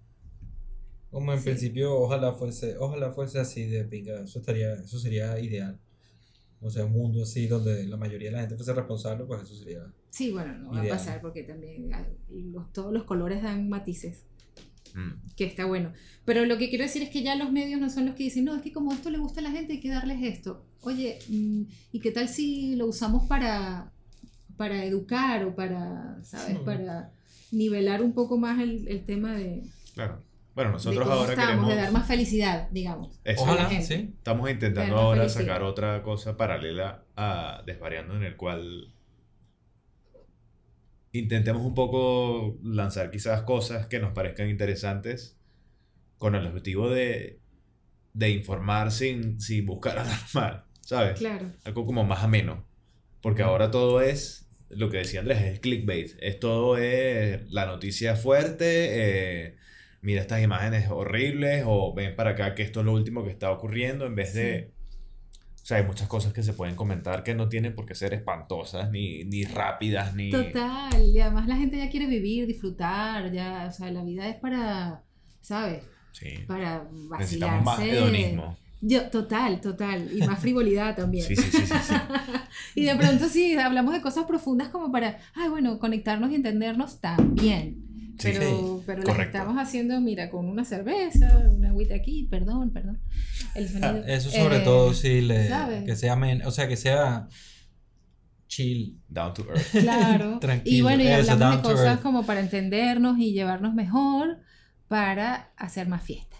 [1.11, 1.45] Como en Sí.
[1.45, 4.23] principio, ojalá fuese, ojalá fuese así de pinga.
[4.25, 5.79] Eso estaría, eso sería ideal.
[6.61, 9.55] O sea, un mundo así donde la mayoría de la gente fuese responsable, pues eso
[9.57, 9.81] sería.
[10.11, 10.97] Sí, bueno, no va a Ideal.
[10.99, 11.91] pasar porque también
[12.31, 14.25] los- todos los colores dan matices.
[14.95, 15.35] Mm.
[15.37, 15.93] que está bueno.
[16.25, 18.47] Pero lo que quiero decir es que ya los medios no son los que dicen,
[18.47, 20.65] no, es que como esto le gusta a la gente hay que darles esto.
[20.81, 21.63] Oye, mm,
[21.93, 23.93] ¿y qué tal si lo usamos para,
[24.57, 26.57] para educar o para, ¿sabes?
[26.57, 26.63] Sí.
[26.65, 27.13] Para
[27.53, 30.23] nivelar un poco más el, el tema de, Claro.
[30.57, 31.69] Bueno, nosotros ahora estamos, queremos.
[31.69, 33.21] de dar más felicidad, digamos.
[33.25, 34.15] Eso, Ojalá, sí.
[34.17, 35.45] Estamos intentando ahora felicidad.
[35.45, 38.91] sacar otra cosa paralela a Desvariando, en el cual
[41.13, 45.37] intentemos un poco lanzar quizás cosas que nos parezcan interesantes
[46.17, 47.39] con el objetivo de,
[48.15, 51.19] de informar sin, sin buscar alarmar, ¿sabes?
[51.19, 51.53] Claro.
[51.65, 52.65] Algo como más ameno.
[53.21, 56.13] Porque ahora todo es, lo que decía Andrés, es el clickbait.
[56.19, 59.57] Es todo es la noticia fuerte, eh,
[60.07, 63.51] mira estas imágenes horribles o ven para acá que esto es lo último que está
[63.51, 64.73] ocurriendo en vez de...
[65.57, 68.15] O sea, hay muchas cosas que se pueden comentar que no tienen por qué ser
[68.15, 70.31] espantosas, ni, ni rápidas, ni...
[70.31, 71.05] Total.
[71.05, 75.03] Y además la gente ya quiere vivir, disfrutar, ya, o sea, la vida es para,
[75.41, 75.83] ¿sabes?
[76.13, 76.39] Sí.
[76.47, 77.19] Para vacilarse.
[77.19, 78.57] Necesitamos más hedonismo.
[78.81, 80.09] Yo, total, total.
[80.17, 81.27] Y más frivolidad también.
[81.27, 81.75] Sí, sí, sí, sí.
[81.83, 81.95] sí.
[82.77, 87.01] Y de pronto sí, hablamos de cosas profundas como para, ay, bueno, conectarnos y entendernos
[87.01, 87.96] también.
[88.19, 89.37] Sí, Pero, sí, pero las correcto.
[89.39, 93.01] estamos haciendo, mira, con una cerveza, una agüita aquí, perdón, perdón.
[93.55, 94.05] El sonido.
[94.07, 95.85] Eso sobre Eh, todo sí, le, ¿sabes?
[95.85, 97.29] que sea, men- o sea, que sea
[98.49, 99.01] chill.
[99.09, 99.71] Down to earth.
[99.83, 100.37] Claro.
[100.37, 102.03] y Tranquilo, bueno, y eso, hablamos de cosas earth.
[102.03, 104.39] como para entendernos y llevarnos mejor,
[104.89, 106.37] para hacer más fiesta.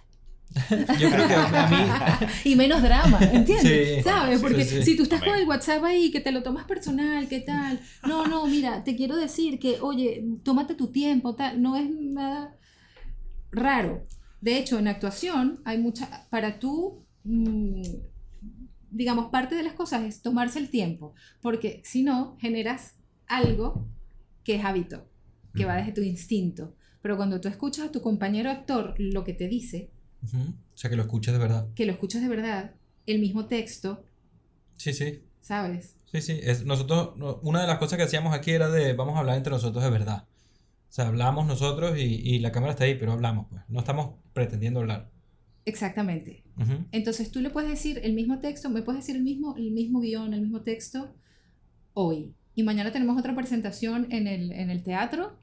[0.99, 2.27] Yo creo que a mí.
[2.45, 3.97] y menos drama, ¿entiendes?
[3.97, 4.03] Sí.
[4.03, 4.39] ¿Sabes?
[4.39, 4.83] Sí, Porque sí.
[4.83, 7.81] si tú estás con el WhatsApp ahí, que te lo tomas personal, ¿qué tal?
[8.07, 11.61] No, no, mira, te quiero decir que, oye, tómate tu tiempo, tal.
[11.61, 12.57] No es nada
[13.51, 14.07] raro.
[14.41, 16.27] De hecho, en actuación hay mucha.
[16.31, 17.05] Para tú.
[17.25, 17.83] mm,
[18.91, 21.15] digamos, parte de las cosas es tomarse el tiempo.
[21.43, 22.95] Porque si no, generas
[23.27, 23.87] algo
[24.43, 25.07] que es hábito,
[25.55, 26.75] que va desde tu instinto.
[27.03, 29.91] Pero cuando tú escuchas a tu compañero actor lo que te dice,
[30.35, 31.69] O sea, que lo escuchas de verdad.
[31.75, 32.75] que lo escuchas de verdad,
[33.07, 34.05] el mismo texto,
[34.77, 35.23] Sí, sí.
[35.41, 35.97] ¿sabes?
[36.13, 36.39] Sí, sí.
[36.43, 39.37] Es, nosotros, no- una de las cosas que hacíamos aquí era de vamos a hablar
[39.37, 40.27] entre nosotros de verdad.
[40.89, 43.63] O sea, hablamos nosotros y, y la cámara está ahí, pero hablamos, pues.
[43.69, 45.11] No estamos pretendiendo hablar.
[45.65, 46.45] Exactamente.
[46.93, 50.01] Entonces tú le puedes decir el mismo texto, me puedes decir el mismo, el mismo
[50.01, 51.15] guion, el mismo texto
[51.93, 52.35] hoy.
[52.55, 55.39] Y mañana tenemos otra presentación en el, en el teatro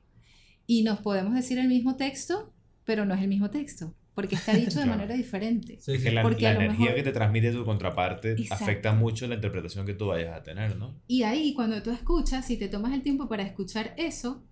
[0.65, 2.53] y nos podemos decir el mismo texto,
[2.85, 4.91] pero no es el mismo texto, porque está dicho de Claro.
[4.91, 5.80] manera diferente.
[5.81, 8.64] Sí, que la, Porque la a lo energía mejor- que te transmite tu contraparte Exacto.
[8.65, 11.02] afecta mucho la interpretación que tú vayas a tener, ¿no?
[11.07, 14.44] Y ahí cuando tú escuchas, si te tomas el tiempo para escuchar eso,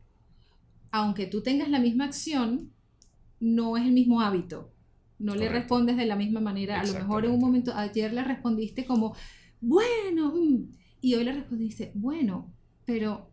[0.91, 2.73] aunque tú tengas la misma acción,
[3.39, 4.73] no es el mismo hábito.
[5.19, 5.59] No le Correcto.
[5.59, 6.79] respondes de la misma manera.
[6.81, 9.15] A lo mejor en un momento, ayer le respondiste como,
[9.61, 10.71] bueno, mm",
[11.01, 12.51] y hoy le respondiste, bueno,
[12.85, 13.31] pero,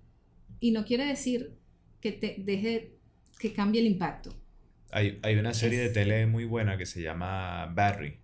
[0.60, 1.56] y no quiere decir
[2.00, 2.98] que te deje,
[3.38, 4.34] que cambie el impacto.
[4.90, 8.20] Hay, hay una serie de tele muy buena que se llama Barry.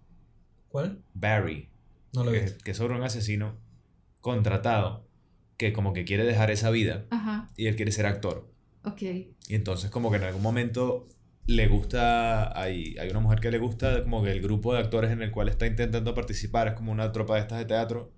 [0.69, 1.03] ¿Cuál?
[1.13, 1.69] Barry.
[2.13, 3.57] No lo que, que es sobre un asesino
[4.21, 5.07] contratado
[5.57, 8.51] que como que quiere dejar esa vida Ajá, y él quiere ser actor.
[8.85, 9.03] ok.
[9.03, 11.09] Y entonces como que en algún momento
[11.47, 15.11] le gusta, hay, hay una mujer que le gusta como que el grupo de actores
[15.11, 18.13] en el cual está intentando participar es como una tropa de estas de teatro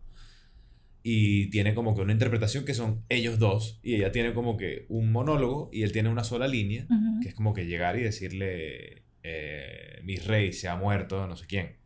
[1.08, 4.86] y tiene como que una interpretación que son ellos dos y ella tiene como que
[4.88, 6.88] un monólogo y él tiene una sola línea
[7.22, 11.46] que es como que llegar y decirle eh, mi rey se ha muerto, no sé
[11.46, 11.76] quién.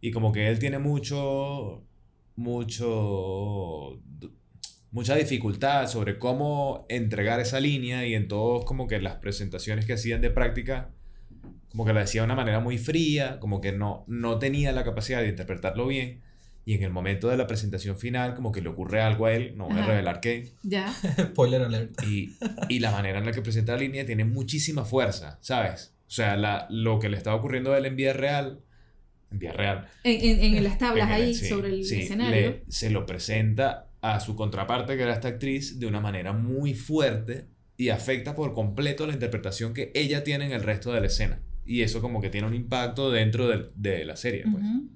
[0.00, 1.86] Y como que él tiene mucho,
[2.34, 4.02] mucho,
[4.90, 9.92] mucha dificultad sobre cómo entregar esa línea y en todos como que las presentaciones que
[9.92, 10.90] hacían de práctica,
[11.68, 14.82] como que la decía de una manera muy fría, como que no, no tenía la
[14.82, 16.25] capacidad de interpretarlo bien.
[16.66, 19.54] Y en el momento de la presentación final, como que le ocurre algo a él,
[19.56, 19.86] no voy a Ajá.
[19.86, 22.02] revelar qué, Ya, Spoiler alert.
[22.02, 22.34] y,
[22.68, 25.94] y la manera en la que presenta la línea tiene muchísima fuerza, ¿sabes?
[26.08, 28.60] O sea, la, lo que le estaba ocurriendo a él en vida real,
[29.30, 32.00] en vida real, en, en, en las tablas en el- ahí sí, sobre el sí,
[32.02, 32.34] escenario.
[32.50, 36.74] le- se lo presenta a su contraparte, que era esta actriz, de una manera muy
[36.74, 41.06] fuerte y afecta por completo la interpretación que ella tiene en el resto de la
[41.06, 41.40] escena.
[41.64, 44.64] Y eso como que tiene un impacto dentro del- de, la serie, pues.
[44.64, 44.88] Ujú.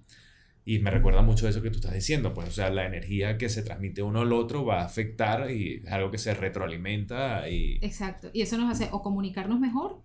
[0.64, 3.48] Y me recuerda mucho eso que tú estás diciendo, pues, o sea, la energía que
[3.48, 7.78] se transmite uno al otro va a afectar y es algo que se retroalimenta y...
[7.80, 8.30] Exacto.
[8.32, 10.02] Y eso nos hace o comunicarnos mejor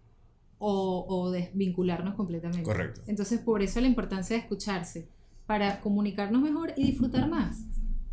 [0.58, 2.64] o, o desvincularnos completamente.
[2.64, 3.02] Correcto.
[3.08, 5.10] Entonces, por eso la importancia de escucharse,
[5.46, 7.58] para comunicarnos mejor y disfrutar más,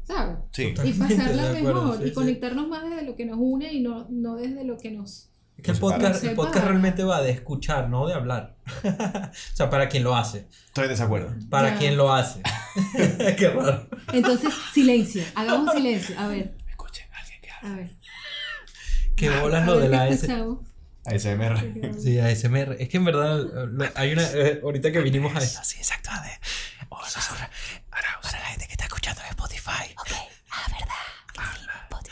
[0.03, 0.37] ¿sabes?
[0.53, 0.75] Sí.
[0.85, 2.15] Y pasarla de acuerdo, mejor sí, y sí.
[2.15, 5.31] conectarnos más desde lo que nos une y no, no desde lo que nos...
[5.63, 8.57] Que el podcast, el podcast realmente va de escuchar, no de hablar.
[8.85, 10.47] o sea, para quien lo hace.
[10.67, 11.35] Estoy de desacuerdo.
[11.51, 11.79] Para Ya.
[11.79, 12.43] quien lo hace.
[13.39, 13.89] Qué raro.
[14.13, 16.19] Entonces, silencio, hagamos silencio.
[16.19, 17.71] A ver, Escuchen, alguien que habla.
[17.73, 17.91] a ver.
[19.17, 20.27] Qué bolas A lo de la S.
[21.05, 22.01] ASMR.
[22.01, 22.77] Sí, ASMR.
[22.81, 23.45] Es que en verdad
[23.95, 24.23] hay una.
[24.33, 25.61] eh, ahorita que vinimos a esto.
[25.63, 26.11] Sí, exacto.
[26.11, 26.89] De,
[27.91, 29.95] para, para la gente que está escuchando en Spotify.
[29.99, 30.11] Ok,
[30.51, 32.03] ah, verdad.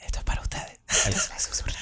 [0.00, 0.78] Esto es para ustedes.
[1.06, 1.78] Entonces, susurrando.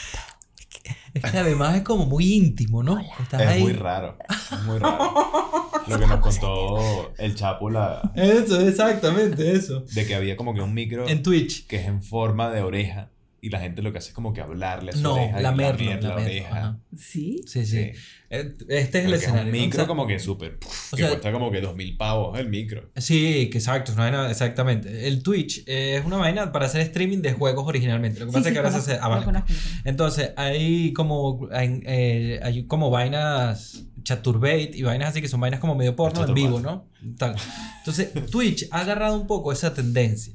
[1.14, 2.98] Es que además es como muy íntimo, ¿no?
[3.20, 3.62] Estás Es ahí.
[3.62, 4.16] muy raro.
[4.52, 5.12] Es muy raro.
[5.89, 9.80] Lo que nos contó el Chapo la, Eso, exactamente, eso.
[9.93, 11.66] de que había como que un micro En Twitch.
[11.66, 13.10] que es en forma de oreja
[13.44, 15.43] y la gente lo que hace es como que hablarle a su No, oreja y
[15.43, 15.78] lamerlo.
[15.85, 16.56] lamer la lamerlo, oreja.
[16.59, 16.78] ajá.
[16.97, 17.40] ¿Sí?
[17.44, 17.77] Sí, sí.
[17.93, 18.01] Sí.
[18.31, 19.47] Eh, Este es Pero el es escenario.
[19.52, 19.64] un ¿no?
[19.64, 20.59] micro O sea, como que súper.
[20.60, 22.89] Que sea- cuesta como que dos mil pavos el micro.
[22.97, 25.09] Sí, que exacto, es una vaina, exactamente.
[25.09, 28.20] El Twitch eh, es una vaina para hacer streaming de juegos originalmente.
[28.20, 28.98] Lo que Sí, pasa sí, es que ahora se hace.
[29.02, 29.43] ah, vale.
[29.85, 35.59] Entonces, hay como, hay, eh, hay como vainas chaturbate y vainas así que son vainas
[35.59, 36.89] como medio porno en vivo, ¿no?
[37.19, 37.35] Tal.
[37.78, 40.35] Entonces, Twitch ha agarrado un poco esa tendencia.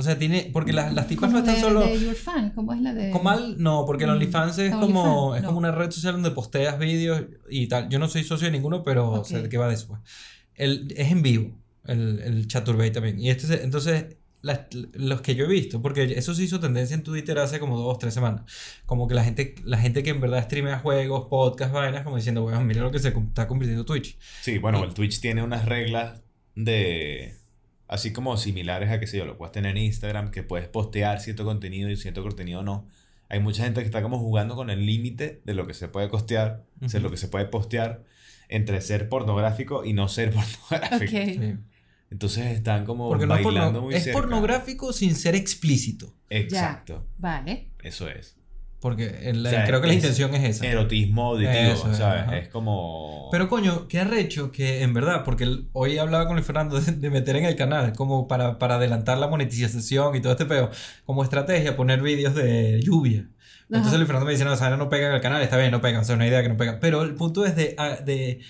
[0.00, 0.50] O sea, tiene.
[0.52, 1.80] Porque las, las tipas no están de- solo.
[1.86, 3.10] De Your Fan, ¿cómo es la de...?
[3.10, 5.48] Comal, no, porque el Mm, OnlyFans es OnlyFans, como, es no.
[5.48, 7.88] como una red social donde posteas vídeos y tal.
[7.88, 9.26] Yo no soy socio de ninguno, pero Ok.
[9.26, 9.88] sé de qué va de eso.
[9.88, 10.00] pues.
[10.54, 11.56] El, es en vivo,
[11.86, 13.20] el, el Chaturbate también.
[13.20, 14.60] Y este, entonces, las-
[14.94, 17.98] los que yo he visto, porque eso se hizo tendencia en Twitter hace como dos,
[17.98, 18.42] tres semanas.
[18.86, 22.40] Como que la gente, la gente que en verdad streamea juegos, podcasts, vainas, como diciendo,
[22.42, 24.18] bueno, mira lo que se está convirtiendo Twitch.
[24.40, 26.22] Sí, bueno, el Twitch tiene unas reglas
[26.54, 27.36] de.
[27.92, 31.20] Así como similares a que sé yo, lo puedes tener en Instagram, que puedes postear
[31.20, 32.86] cierto contenido y cierto contenido no.
[33.28, 36.08] hay mucha gente que está como jugando con el límite de lo que se puede
[36.08, 38.04] costear, o sea, lo que se puede postear
[38.48, 40.30] entre ser pornográfico y no ser
[40.70, 41.10] pornográfico.
[41.10, 41.54] Sí.
[42.10, 44.18] Entonces están como Porque no es, bailando porno- muy es cerca.
[44.20, 46.14] pornográfico sin ser explícito.
[46.28, 47.70] Exacto, Vale.
[47.82, 48.36] eso es.
[48.80, 50.66] Porque en la- O sea, creo que la intención es esa.
[50.66, 52.22] Erotismo auditivo, Eso es, ¿sabes?
[52.22, 52.38] ajá.
[52.38, 53.28] Es como...
[53.30, 56.92] Pero coño, qué arrecho que en verdad, porque el- hoy hablaba con el Fernando de,
[56.92, 60.70] de meter en el canal, como para, para adelantar la monetización y todo este peo,
[61.04, 63.28] como estrategia poner vídeos de lluvia.
[63.64, 64.00] Entonces Ajá.
[64.00, 65.80] el Fernando me dice, no, esa vaina no pega en el canal, está bien, no
[65.80, 66.80] pega, o sea, una idea que no pega.
[66.80, 68.40] Pero el punto es de, a- de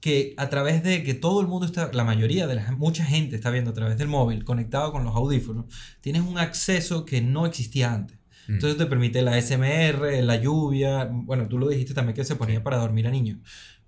[0.00, 3.36] que a través de que todo el mundo está, la mayoría de la mucha gente
[3.36, 5.66] está viendo a través del móvil, conectado con los audífonos,
[6.00, 8.18] tienes un acceso que no existía antes.
[8.50, 8.54] Mm.
[8.54, 11.08] Entonces te permite la SMR, la lluvia.
[11.10, 13.38] Bueno, tú lo dijiste también que se ponía para dormir a niños.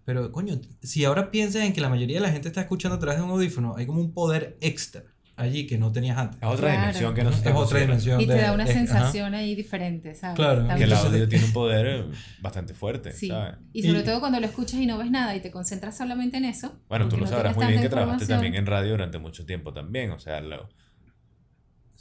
[0.04, 2.98] Pero, coño, si ahora piensas en que la mayoría de la gente está escuchando a
[2.98, 5.04] través de un audífono, hay como un poder extra
[5.36, 6.40] allí que no tenías antes.
[6.42, 6.80] Es otra Claro.
[6.80, 8.20] dimensión que no se Es otra dimensión.
[8.20, 8.72] Y te de- da una ajá.
[8.72, 10.36] sensación ahí diferente, ¿sabes?
[10.36, 10.66] Claro.
[10.76, 12.06] Que el audio tiene un poder
[12.40, 13.28] bastante fuerte, Sí.
[13.28, 13.54] ¿sabes?
[13.72, 16.36] Y sobre Y- todo cuando lo escuchas y no ves nada y te concentras solamente
[16.36, 16.78] en eso.
[16.88, 19.72] Bueno, tú lo no sabrás muy bien que trabajaste también en radio durante mucho tiempo
[19.72, 20.10] también.
[20.10, 20.68] O sea, lo-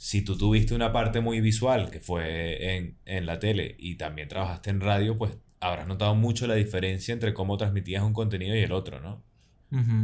[0.02, 4.26] si tú tuviste una parte muy visual que fue en, en la tele y también
[4.26, 8.58] trabajaste en radio, pues habrás notado mucho la diferencia entre cómo transmitías un contenido y
[8.58, 9.22] el otro, ¿no?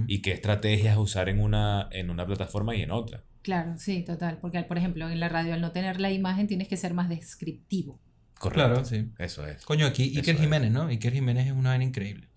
[0.07, 3.25] Y qué estrategias usar en una, en una plataforma y en otra.
[3.43, 4.39] Claro, sí, total.
[4.41, 7.09] Porque, por ejemplo, en la radio, al no tener la imagen, tienes que ser más
[7.09, 8.01] descriptivo.
[8.39, 8.67] Correcto.
[8.67, 9.11] Claro, sí.
[9.19, 9.65] Eso es.
[9.65, 10.39] Coño, aquí Iker.
[10.39, 10.87] Jiménez, ¿no?
[10.87, 12.29] Iker Jiménez es una vaina increíble.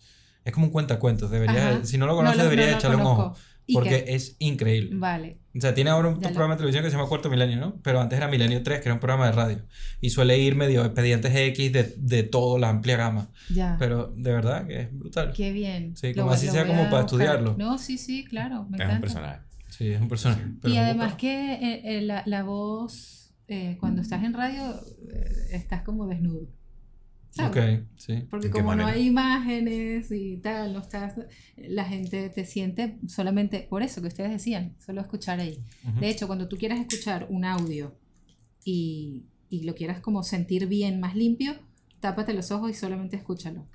[0.44, 1.30] Es como un cuentacuentos.
[1.30, 1.86] Debería, Ajá.
[1.86, 3.36] si no lo No conoces, deberías no lo echarle un ojo.
[3.72, 4.10] Porque Iker.
[4.16, 4.90] es increíble.
[4.96, 5.41] Vale.
[5.56, 7.76] O sea, tiene ahora un programa de televisión que se llama Cuarto Milenio, ¿no?
[7.84, 9.62] Pero antes era Milenio 3, que era un programa de radio.
[10.00, 13.30] Y suele ir medio expedientes X de, de toda la amplia gama.
[13.54, 13.76] Ya.
[13.78, 15.34] Pero de verdad que es brutal.
[15.36, 15.96] Qué bien.
[15.98, 17.06] Sí, como así lo sea como para buscar.
[17.06, 17.56] estudiarlo.
[17.58, 18.64] No, sí, sí, claro.
[18.70, 18.96] Me Es encanta.
[18.96, 19.40] un personaje.
[19.70, 20.42] Sí, es un personaje.
[20.62, 24.76] pero y además que eh, eh, la, la voz, eh, cuando estás en radio,
[25.14, 26.48] eh, estás como desnudo.
[27.32, 27.80] ¿Sabes?
[27.82, 28.24] Ok, sí.
[28.30, 31.16] Porque ¿En qué como no hay imágenes y tal, no estás,
[31.58, 35.64] la gente te siente solamente por eso que ustedes decían, solo escuchar ahí.
[36.00, 37.96] De hecho, cuando tú quieras escuchar un audio
[38.64, 41.56] y, y lo quieras como sentir bien, más limpio,
[42.00, 43.66] tápate los ojos y solamente escúchalo.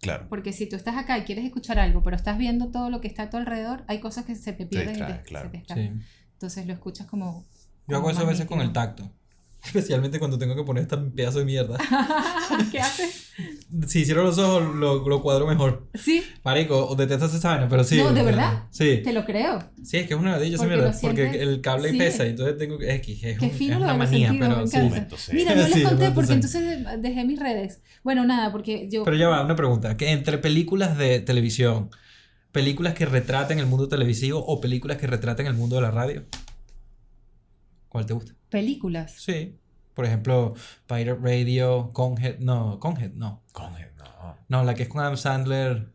[0.00, 0.26] Claro.
[0.30, 3.08] Porque si tú estás acá y quieres escuchar algo, pero estás viendo todo lo que
[3.08, 5.46] está a tu alrededor, hay cosas que se te pierden y distrae, te- claro.
[5.48, 6.00] se te escapan.
[6.00, 6.06] Sí.
[6.32, 7.44] Entonces lo escuchas como...
[7.86, 9.10] Yo hago eso a veces con el tacto.
[9.64, 11.76] Especialmente cuando tengo que poner este pedazo de mierda.
[12.72, 13.32] ¿Qué haces?
[13.86, 15.88] Si cierro los ojos, lo, lo cuadro mejor.
[15.94, 17.98] Sí, Marico, o detestas esa vaina, pero sí.
[17.98, 18.64] No, ¿de verdad?
[18.70, 19.00] Sí.
[19.04, 19.62] te lo creo.
[19.84, 20.98] Sí, es que es una ladilla esa Porque mierda.
[21.00, 21.98] Porque el cable sí.
[21.98, 22.94] pesa y entonces tengo que.
[22.96, 24.78] X, es, Qué un- fino es lo una manía, sentido, pero sí.
[24.78, 25.32] Momento, sí.
[25.34, 27.80] Mira, no les Sí, conté porque entonces dejé mis redes.
[28.02, 29.04] Bueno, nada, porque yo...
[29.04, 29.96] Pero ya va, una pregunta.
[29.96, 31.90] Que entre películas de televisión,
[32.50, 36.24] películas que retraten el mundo televisivo o películas que retraten el mundo de la radio,
[37.88, 38.32] ¿cuál te gusta?
[38.50, 39.12] Películas.
[39.18, 39.56] Sí.
[39.94, 40.54] Por ejemplo,
[40.86, 43.42] Pirate Radio, Conhead, no, Conhead, no.
[43.52, 44.36] Conge, no.
[44.48, 45.92] No, la que es con Adam Sandler.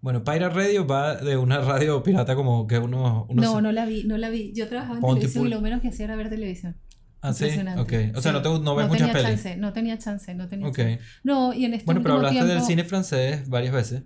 [0.00, 3.26] Bueno, Pirate Radio va de una radio pirata como que uno...
[3.28, 4.52] uno No, se- no la vi, no la vi.
[4.54, 6.76] Yo trabajaba en Ponte televisión y lo menos que hacía era ver televisión.
[7.22, 7.46] Ah, sí,
[7.76, 7.92] ok.
[8.14, 8.38] O sea, Sí.
[8.38, 9.28] no, te, no ves muchas tenía pelis.
[9.42, 11.00] chance, no tenía chance, no tenía chance.
[11.24, 14.04] No, y en este Bueno, pero hablaste del cine francés varias veces.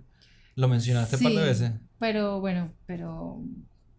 [0.55, 1.45] Lo mencionaste un par de Sí.
[1.45, 1.71] veces.
[1.99, 3.43] Pero bueno, pero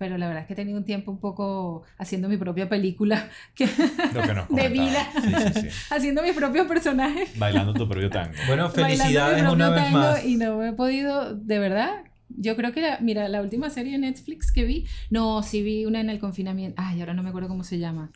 [0.02, 3.30] pero la verdad es que he tenido un tiempo un poco haciendo mi propia película,
[3.54, 5.08] que, que De vida.
[5.22, 5.68] Sí, sí, sí.
[5.94, 7.38] haciendo mis propios personajes.
[7.38, 8.34] Bailando tu propio tango.
[8.48, 10.24] Bueno, felicidades una vez más.
[10.24, 12.02] Y no he podido, de verdad.
[12.30, 15.84] Yo creo que, la, mira, la última serie de Netflix que vi, no, sí vi
[15.86, 16.82] una en el confinamiento.
[16.84, 18.10] Ay, ahora no me acuerdo cómo se llama.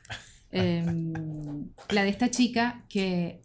[0.50, 1.12] Em,
[1.90, 3.42] la de esta chica que,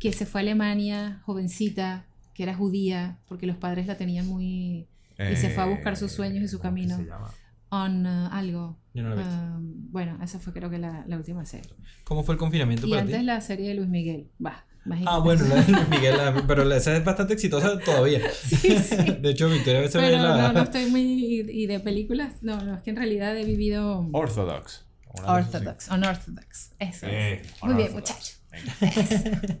[0.00, 4.88] que se fue a Alemania, jovencita, que era judía, porque los padres la tenían muy
[5.32, 6.96] Y se fue a buscar sus sueños y su ¿cómo que camino.
[6.96, 7.30] se llama?
[7.72, 8.78] on uh, algo.
[8.94, 9.30] Yo no visto.
[9.32, 11.70] Um, bueno, esa fue creo que la, la última serie.
[12.04, 13.24] ¿Cómo fue el confinamiento Y para antes ti?
[13.24, 14.28] la serie de Luis Miguel.
[14.44, 15.16] Va, imagínate.
[15.16, 18.20] Ah, bueno, la de Luis Miguel, la- pero esa es bastante exitosa todavía.
[18.32, 18.96] Sí, sí.
[19.20, 20.36] De hecho, Victoria a veces ve Pero la...
[20.48, 21.02] no, no estoy muy...
[21.48, 24.08] Y de películas, no, no, es que en realidad he vivido...
[24.12, 24.84] Orthodox.
[25.24, 26.72] Orthodox, unorthodox.
[26.80, 27.62] Eso Eh, es.
[27.62, 27.94] Muy bien, unorthodox.
[27.94, 28.34] muchacho.
[28.50, 29.60] Venga.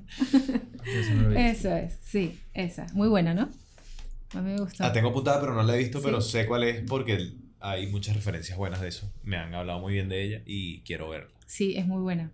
[0.84, 1.68] Eso no lo he visto.
[1.68, 2.86] Eso es, sí, esa.
[2.92, 3.48] Muy buena, ¿no?
[4.34, 4.82] A mí me gustó.
[4.84, 6.04] La tengo apuntada, pero no la he visto, Sí.
[6.04, 9.12] pero sé cuál es porque hay muchas referencias buenas de eso.
[9.24, 11.30] Me han hablado muy bien de ella y quiero verla.
[11.46, 12.32] Sí, es muy buena.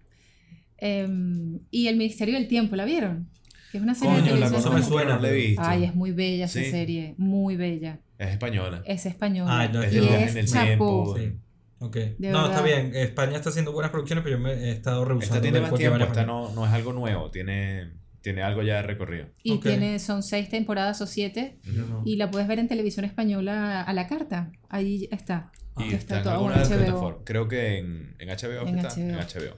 [0.78, 3.28] Em, y El Ministerio del Tiempo, ¿la vieron?
[3.72, 4.62] Que es una serie de Coño, la televisión.
[4.62, 5.62] cosa me suena, la he visto.
[5.64, 6.70] Ay, es muy bella esa Sí.
[6.70, 7.98] serie, muy bella.
[8.18, 8.82] Es española.
[8.86, 9.60] Es española.
[9.62, 10.64] Ah, no, Es y de es en el chapó.
[10.66, 11.16] tiempo.
[11.18, 11.32] Sí.
[11.78, 11.94] Ok.
[12.18, 12.82] De no, está verdad.
[12.90, 12.94] bien.
[12.96, 15.34] España está haciendo buenas producciones, pero yo me he estado rehusando.
[15.36, 17.90] Esta tiene más tiempo, esta no, no es algo nuevo, tiene,
[18.26, 19.28] tiene algo ya de recorrido.
[19.44, 21.60] Y tiene, son seis temporadas o siete.
[21.62, 22.02] No.
[22.04, 24.50] Y la puedes ver en televisión española a la carta.
[24.68, 25.52] Ahí está.
[25.78, 27.22] Y Ah, está, está en alguna.
[27.22, 28.66] Creo que en, en HBO.
[28.66, 29.00] En está.
[29.00, 29.56] En HBO.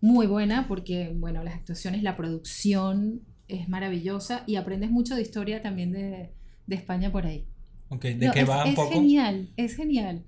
[0.00, 5.62] Muy buena porque, bueno, las actuaciones, la producción es maravillosa y aprendes mucho de historia
[5.62, 6.32] también de,
[6.66, 7.46] de España por ahí.
[7.90, 8.90] Ok, ¿de No, qué es, va un es poco?
[8.90, 10.24] genial, es genial.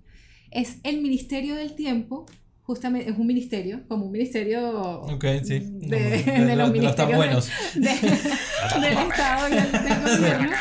[0.52, 2.26] Es el Ministerio del Tiempo,
[2.62, 5.59] justamente, es un ministerio, como un ministerio Ok, sí.
[5.60, 7.51] de, De- de de los ministerios buenos.
[7.74, 7.80] de-
[8.80, 10.52] del Estado y del, del gobierno.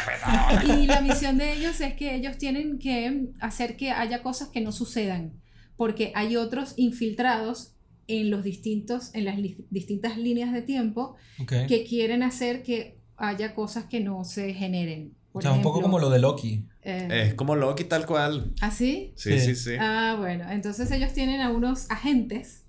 [0.84, 4.62] Y la misión de ellos es que ellos tienen que hacer que haya cosas que
[4.62, 5.34] no sucedan,
[5.78, 7.76] porque hay otros infiltrados
[8.08, 9.38] en los distintos, en las
[9.70, 11.54] distintas líneas de tiempo Ok.
[11.68, 15.14] que quieren hacer que haya cosas que no se generen.
[15.30, 16.66] O Por sea, un poco ejemplo, como lo de Loki.
[16.84, 18.52] Eh, Es como Loki tal cual.
[18.62, 19.14] ¿Ah, sí?
[19.16, 19.40] Sí, Sí.
[19.40, 19.72] sí, sí.
[19.80, 22.66] Ah, bueno, entonces ellos tienen a unos agentes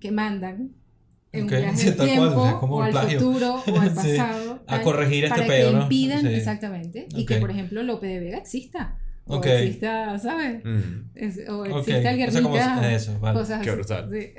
[0.00, 0.70] que mandan
[1.32, 3.20] en Ok, un viaje sí, cual, tiempo o sea, como o al plagio.
[3.20, 5.82] futuro o al Sí, pasado a tal, corregir este para pedo, que ¿no?
[5.82, 6.26] impidan Sí.
[6.28, 9.46] exactamente y que por ejemplo Lope de Vega exista o Ok.
[9.46, 10.64] exista ¿sabes?
[10.64, 11.10] Mm.
[11.14, 13.38] Es- o exista el o sea, como- Guernica eso, vale.
[13.38, 14.10] cosas Qué brutal.
[14.12, 14.32] Sí.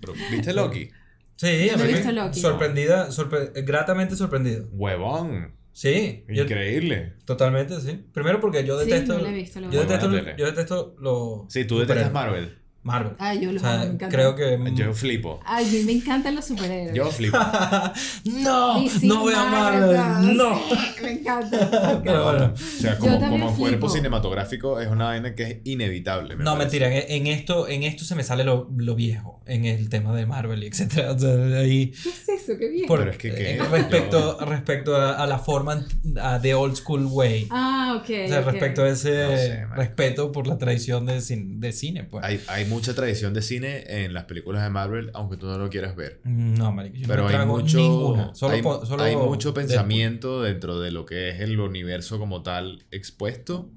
[0.00, 0.90] Pero, ¿Viste Loki?
[1.36, 4.68] Sí, a mí me- sorprendida, sorpre- gratamente sorprendido.
[4.72, 5.54] Huevón.
[5.72, 7.14] Sí, yo- Increíble.
[7.24, 8.04] totalmente, sí.
[8.12, 9.14] Primero porque yo Sí, detesto.
[9.14, 11.46] no la he visto, yo, detesto yo detesto lo.
[11.48, 12.58] Sí, tú detestas Marvel.
[12.84, 13.12] Marvel.
[13.18, 14.10] Ay, yo O los sea, amo, me encantan.
[14.10, 14.58] creo que.
[14.74, 15.40] Yo flipo.
[15.44, 16.94] Ay, a mí me encantan los superhéroes.
[16.94, 17.38] Yo flipo.
[18.24, 20.36] no, sí, no voy a Marvel, Marvel.
[20.36, 20.58] No.
[20.68, 22.00] sí, me encanta.
[22.02, 22.52] Pero bueno.
[22.54, 26.36] O sea, Yo como, como cuerpo cinematográfico es una vaina que es inevitable.
[26.36, 26.80] me No, parece.
[26.80, 30.26] mentira, en, esto, en esto se me sale lo, lo viejo, en el tema de
[30.26, 31.12] Marvel y etcétera.
[31.12, 32.58] O sea, ahí, ¿Qué es eso?
[32.58, 32.86] ¿Qué bien?
[32.86, 33.56] por- Pero es que, ¿qué?
[33.56, 35.86] eh, respecto, respecto a, a la forma
[36.20, 37.46] a the old school way.
[37.50, 38.10] Ah, ok.
[38.24, 38.46] o sea, ok.
[38.46, 42.24] respecto a ese No sé, respeto por la tradición de, cin- de cine, pues.
[42.24, 45.68] Hay, hay mucha tradición de cine en las películas de Marvel, aunque tú no lo
[45.70, 46.20] quieras ver.
[46.24, 48.34] No, marico, yo Pero no hay mucho, ninguna.
[48.34, 49.68] Solo, hay, po- solo hay mucho Deadpool.
[49.68, 53.70] pensamiento dentro de lo que es el universo como tal expuesto.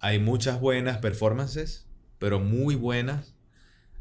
[0.00, 1.86] Hay muchas buenas performances,
[2.18, 3.34] pero muy buenas.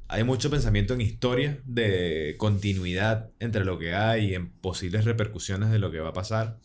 [0.07, 5.71] Hay mucho pensamiento en historia, de continuidad entre lo que hay y en posibles repercusiones
[5.71, 6.59] de lo que va a pasar.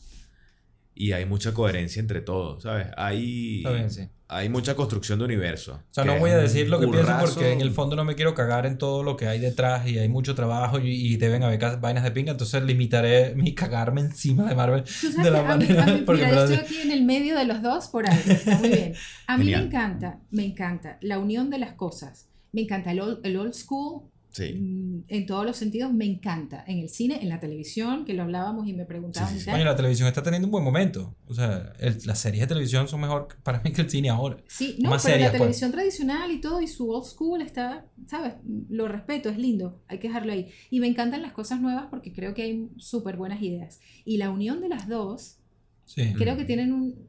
[1.00, 2.88] Y hay mucha coherencia entre todos, ¿sabes?
[2.96, 4.08] Hay, Está bien, sí.
[4.26, 5.74] hay mucha construcción de universo.
[5.74, 8.16] O sea, no voy a decir lo que pienso porque en el fondo no me
[8.16, 11.44] quiero cagar en todo lo que hay detrás y hay mucho trabajo y, y deben
[11.44, 15.56] haber vainas de pinga, entonces limitaré mi cagarme encima de Marvel de la que a
[15.56, 15.84] mí- manera...
[15.84, 18.20] a mí- porque mira, yo estoy aquí en el medio de los dos por algo.
[18.32, 18.94] Está muy bien.
[19.28, 19.60] A mí Genial.
[19.60, 22.28] me encanta, me encanta la unión de las cosas.
[22.50, 24.02] Me encanta el old, el old school
[24.38, 24.54] Sí.
[24.54, 25.92] mm, en todos los sentidos.
[25.92, 26.64] Me encanta.
[26.66, 29.50] En el cine, en la televisión, que lo hablábamos y me preguntaban Sí, sí.
[29.50, 31.14] Coño, la televisión está teniendo un buen momento.
[31.26, 34.36] O sea, el- las series de televisión son mejor para mí que el cine ahora.
[34.48, 35.40] Sí, no, más pero serias, la pues.
[35.40, 38.34] televisión tradicional y todo y su old school está, ¿sabes?
[38.68, 40.48] Lo respeto, es lindo, hay que dejarlo ahí.
[40.70, 43.80] Y me encantan las cosas nuevas porque creo que hay súper buenas ideas.
[44.04, 45.38] Y la unión de las dos,
[45.84, 46.12] Sí.
[46.16, 46.38] creo Mm.
[46.38, 47.08] que tienen un,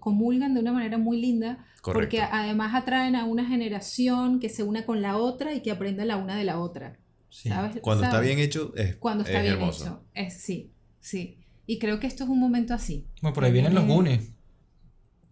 [0.00, 2.00] comulgan de una manera muy linda Correcto.
[2.00, 6.04] porque además atraen a una generación que se una con la otra y que aprenda
[6.04, 6.98] la una de la otra.
[7.30, 7.48] sí.
[7.48, 7.78] ¿sabes?
[7.80, 9.84] Cuando está bien hecho, es, Cuando está es bien hermoso.
[9.84, 10.02] hecho.
[10.14, 11.38] Es, sí, sí.
[11.66, 13.06] Y creo que esto es un momento así.
[13.22, 14.32] Bueno, por ahí vienen los Viene- Goonies.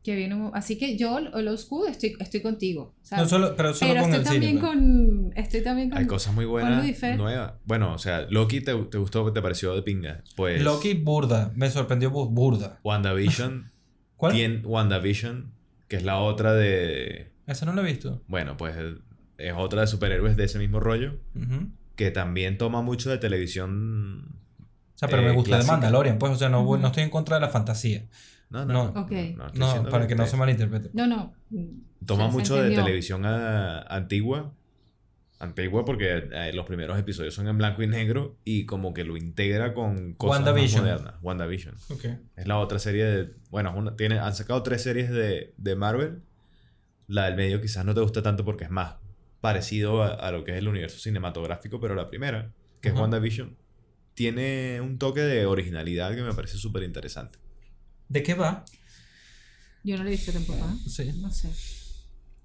[0.05, 2.95] Que viene un- así que yo, old school, estoy, estoy contigo.
[3.03, 3.25] ¿sabes?
[3.25, 4.61] No, solo, pero solo Pero con estoy el también cine.
[4.61, 4.73] pues.
[4.73, 5.33] con.
[5.37, 5.99] Estoy también con.
[5.99, 7.55] Hay cosas muy buenas, nuevas.
[7.65, 10.23] Bueno, o sea, Loki te, te gustó, te pareció de pinga.
[10.37, 11.53] Pues Loki burda.
[11.57, 12.79] Me sorprendió bu- burda.
[12.85, 13.71] WandaVision,
[14.19, 14.33] ¿Cuál?
[14.35, 15.51] tiene WandaVision,
[15.89, 17.33] que es la otra de...
[17.47, 18.21] Esa no la he visto.
[18.29, 18.77] Bueno, pues
[19.39, 21.17] es otra de superhéroes de ese mismo rollo,
[21.97, 24.27] que también toma mucho de televisión...
[24.95, 25.73] O sea, pero Eh, me gusta clásica.
[25.77, 28.05] de Mandalorian, pues, o sea, no, no estoy en contra de la fantasía.
[28.51, 28.93] No, no, No.
[28.93, 29.01] no.
[29.03, 29.13] Ok.
[29.13, 30.91] estoy No, para que no te- se malinterprete.
[30.93, 31.33] No, no.
[32.05, 34.53] Toma Se- se mucho de televisión ah, antigua.
[35.41, 39.17] Antigua porque eh, los primeros episodios son en blanco y negro y como que lo
[39.17, 40.47] integra con cosas más
[40.83, 41.15] modernas.
[41.23, 41.75] WandaVision.
[41.91, 42.05] Ok.
[42.37, 43.35] Es la otra serie de...
[43.51, 46.23] Bueno, una- tiene, han sacado tres series de, de Marvel.
[47.07, 48.97] La del medio quizás no te gusta tanto porque es más
[49.41, 53.57] parecido a, a lo que es el universo cinematográfico, pero la primera, que es WandaVision,
[54.15, 57.39] tiene un toque de originalidad que me parece súper interesante.
[58.09, 58.65] ¿De qué va?
[59.85, 60.59] Yo no lo he visto tampoco.
[60.59, 60.89] ¿eh?
[60.89, 61.13] Sí.
[61.21, 61.51] No sé.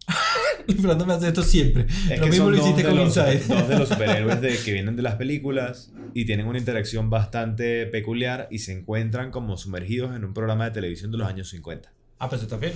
[0.67, 1.85] Fernando me hace esto siempre.
[2.19, 3.43] lo mismo lo hiciste con los, Inside.
[3.47, 7.85] dos de los superhéroes de, que vienen de las películas y tienen una interacción bastante
[7.87, 11.91] peculiar y se encuentran como sumergidos en un programa de televisión de los años 50.
[12.19, 12.73] Ah, pero eso está bien.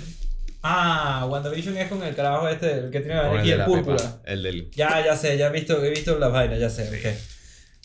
[0.63, 3.97] Ah, WandaVision es con el carajo este, el que tiene el aquí el la púrpura.
[3.97, 4.71] pepa, el del...
[4.71, 6.89] Ya, ya sé, ya he visto, he visto las vainas, ya sé,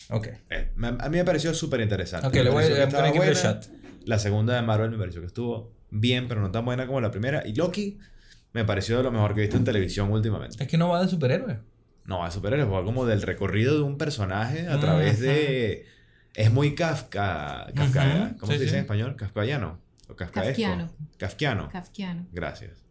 [0.09, 0.17] ok.
[0.17, 0.27] Ok.
[0.49, 2.27] eh, me- a mí me pareció súper interesante.
[2.27, 3.33] Ok, le voy a a buena.
[3.33, 3.69] shot.
[4.05, 7.11] La segunda de Marvel me pareció que estuvo bien, pero no tan buena como la
[7.11, 7.43] primera.
[7.45, 7.99] Y Loki
[8.53, 10.63] me pareció de lo mejor que he visto en televisión últimamente.
[10.63, 11.57] Es que no va de superhéroes.
[12.05, 15.85] No, a superhéroes, va como del recorrido de un personaje a través de...
[16.35, 17.67] Es muy Kafka...
[17.75, 18.75] Kafka ¿Cómo sí, se dice sí.
[18.75, 19.15] en español?
[19.15, 19.79] Kafkaiano.
[20.09, 20.49] O kafkaesco.
[20.49, 20.89] Kafkiano.
[21.17, 21.69] Kafkiano.
[21.69, 22.27] Kafkiano.
[22.31, 22.83] Gracias.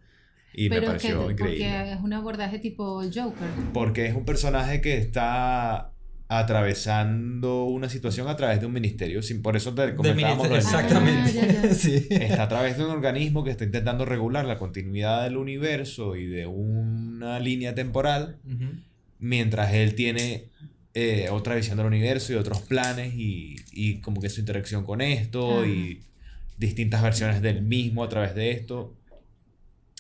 [0.55, 1.65] Y Pero me es que pareció increíble.
[1.67, 3.49] porque es un abordaje tipo Joker.
[3.73, 5.92] Porque es un personaje que está
[6.39, 9.23] atravesando una situación a través de un ministerio.
[9.23, 11.33] Sin, por eso te comentábamos lo del Ah, exactamente.
[11.33, 11.75] ya, ya.
[11.75, 12.07] Sí.
[12.11, 16.27] Está a través de un organismo que está intentando regular la continuidad del universo y
[16.27, 18.73] de una línea temporal, Ujú.
[19.19, 20.49] mientras él tiene
[20.95, 25.01] eh, otra visión del universo y otros planes y, y como que su interacción con
[25.01, 25.67] esto Ajá.
[25.67, 26.01] y
[26.59, 28.95] distintas versiones del mismo a través de esto.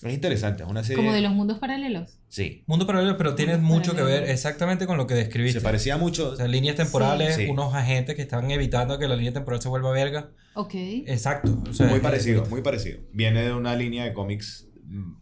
[0.02, 0.96] Es interesante, es una serie...
[0.96, 2.18] Como de los mundos paralelos.
[2.32, 5.60] Sí, Mundo paralelo, pero tiene Mundo mucho que ver exactamente con lo que describiste.
[5.60, 6.30] se parecía mucho...
[6.30, 7.44] O sea, líneas temporales, Sí.
[7.46, 10.30] unos agentes que estaban evitando que la línea temporal se vuelva verga.
[10.54, 10.72] Ok.
[10.74, 11.62] Exacto.
[11.68, 13.00] o sea, muy parecido, muy parecido.
[13.12, 15.12] Viene de una línea de cómics mm,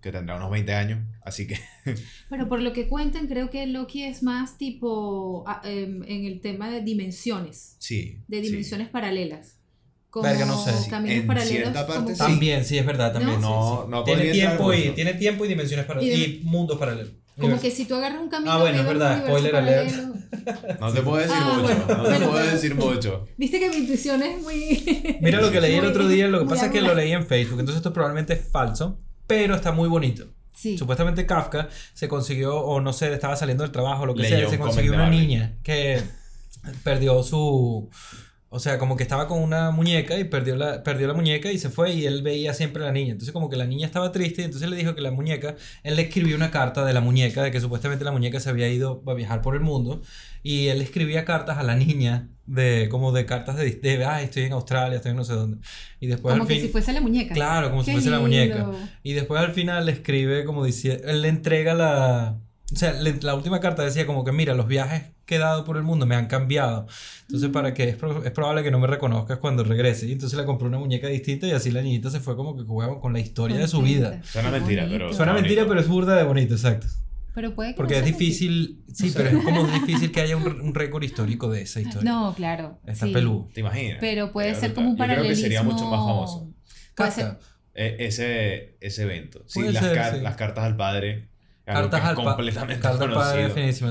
[0.00, 1.58] que tendrá unos 20 años, así que...
[2.30, 6.40] Pero por lo que cuentan, creo que Loki es más tipo ah, em, en el
[6.40, 8.22] tema de dimensiones, Sí.
[8.26, 8.44] de sí.
[8.48, 9.57] dimensiones paralelas.
[10.10, 10.88] Como Verga, no sé.
[10.88, 11.62] Caminos en paralelos.
[11.62, 12.18] cierta parte sí.
[12.18, 13.40] También, sí, es verdad, también.
[13.40, 16.18] No, no Tiene podría entrar tiempo, y, tiene tiempo y dimensiones paralelas.
[16.18, 17.12] Y mundos paralelos.
[17.38, 19.94] Como que si tú agarras un camino Ah, bueno, es verdad, spoiler alert.
[20.80, 23.28] No te puedo decir Ah, mucho, bueno, no te puedo decir mucho.
[23.36, 25.18] Viste que mi intuición es muy...
[25.20, 27.26] Mira lo que leí el otro día, lo que pasa es que lo leí en
[27.26, 30.26] Facebook, entonces esto probablemente es falso, pero está muy bonito.
[30.54, 30.76] Sí.
[30.76, 34.50] Supuestamente Kafka se consiguió, o no sé, estaba saliendo del trabajo, lo que Leyó sea,
[34.50, 36.02] se consiguió una niña que
[36.82, 37.90] perdió su...
[38.50, 41.58] O sea, como que estaba con una muñeca y perdió la, perdió la muñeca y
[41.58, 43.12] se fue y él veía siempre a la niña.
[43.12, 45.96] Entonces como que la niña estaba triste y entonces le dijo que la muñeca, él
[45.96, 49.02] le escribió una carta de la muñeca, de que supuestamente la muñeca se había ido
[49.06, 50.00] a viajar por el mundo
[50.42, 54.44] y él escribía cartas a la niña de como de cartas de, de ah, estoy
[54.44, 55.58] en Australia, estoy en no sé dónde.
[56.00, 56.62] Y después Como al que fin...
[56.62, 57.34] si fuese la muñeca.
[57.34, 58.70] Claro, como si fuese la muñeca.
[59.02, 62.38] Y después al final le escribe como dice, él le entrega la...
[62.72, 65.64] O sea, le- la última carta decía como que, mira, los viajes que he dado
[65.64, 66.86] por el mundo me han cambiado.
[67.22, 70.06] Entonces, para que es, pro- es probable que no me reconozcas cuando regrese.
[70.06, 72.64] Y entonces le compró una muñeca distinta y así la niñita se fue como que
[72.64, 74.20] jugaba con la historia de su vida.
[74.22, 75.46] Suena mentira, pero- Suena Bonito.
[75.48, 76.86] mentira, pero es burda de bonito, exacto.
[77.34, 80.60] Pero puede que Porque no es difícil, sí, pero es como difícil que haya un,
[80.60, 82.10] un récord histórico de esa historia.
[82.10, 82.80] No, claro.
[82.84, 83.12] Está sí.
[83.12, 83.48] peludo.
[83.54, 83.98] ¿Te imaginas?
[84.00, 85.42] Pero puede ser como un Yo creo que paralelismo.
[85.42, 86.52] sería mucho más famoso
[86.96, 87.38] Puede ser-.
[87.74, 89.44] E- ese, ese evento.
[89.46, 90.20] Sí, Puede las, ser, car- sí.
[90.20, 91.28] las cartas al padre.
[91.74, 93.34] Cartas completamente cartas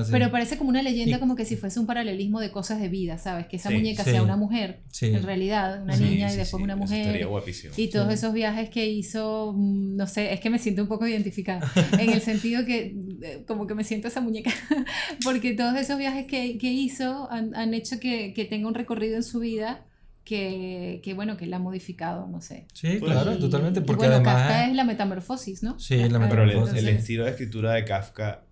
[0.08, 0.12] sí.
[0.12, 2.90] Pero parece como una leyenda, Y- como que si fuese un paralelismo de cosas de
[2.90, 3.48] vida, ¿sabes?
[3.48, 4.12] Que esa Sí, muñeca sí.
[4.12, 5.08] sea una mujer, Sí.
[5.08, 7.02] en realidad, una Sí, niña y después sí, una mujer.
[7.02, 7.74] Estaría guapísimo.
[7.78, 8.14] Y todos Sí.
[8.16, 11.62] esos viajes que hizo, mm, no sé, es que me siento un poco identificada.
[12.00, 14.52] en el sentido que, eh, como que me siento esa muñeca.
[15.24, 19.16] Porque todos esos viajes que, que hizo han, han hecho que, que tenga un recorrido
[19.16, 19.86] en su vida
[20.28, 22.68] que, que, bueno, que la ha modificado, no sé.
[22.74, 23.80] Sí, Pues- claro, Y- totalmente.
[23.80, 24.36] y Porque bueno, además...
[24.36, 25.80] Kafka es la metamorfosis, ¿no?
[25.80, 28.44] Sí, la Kafka- Pero el, el estilo de escritura de Kafka,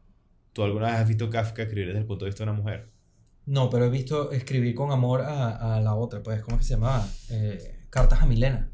[0.54, 2.90] ¿tú alguna vez has visto Kafka escribir desde el punto de vista de una mujer?
[3.46, 6.68] No, pero he visto escribir con amor a, a la otra, pues, ¿cómo es que
[6.68, 7.06] se llamaba?
[7.30, 8.70] Eh, cartas a Milena.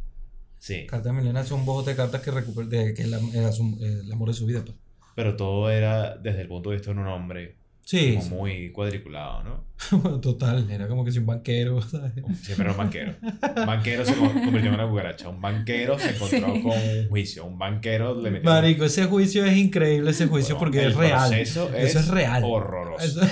[0.59, 0.85] Sí.
[0.85, 3.79] Cartas a Milena son un de cartas que recupera, de, que es la- era su-
[3.81, 4.77] eh, el amor de su vida, pues.
[5.15, 9.43] Pero todo era desde el punto de vista de un hombre Sí, como muy cuadriculado,
[9.43, 10.19] ¿no?
[10.21, 12.13] total, era como que si un banquero, ¿sabes?
[12.41, 13.15] Siempre era un banquero.
[13.21, 15.27] Un banquero se con- convirtió en una cucaracha.
[15.29, 16.61] Un banquero se encontró Sí.
[16.61, 17.45] con un juicio.
[17.45, 18.49] Un banquero le metió.
[18.49, 21.29] Marico, ese juicio es increíble, ese juicio, Bueno, porque el es real.
[21.29, 22.43] proceso Eso es real.
[22.45, 23.03] Horroroso.
[23.03, 23.21] Eso-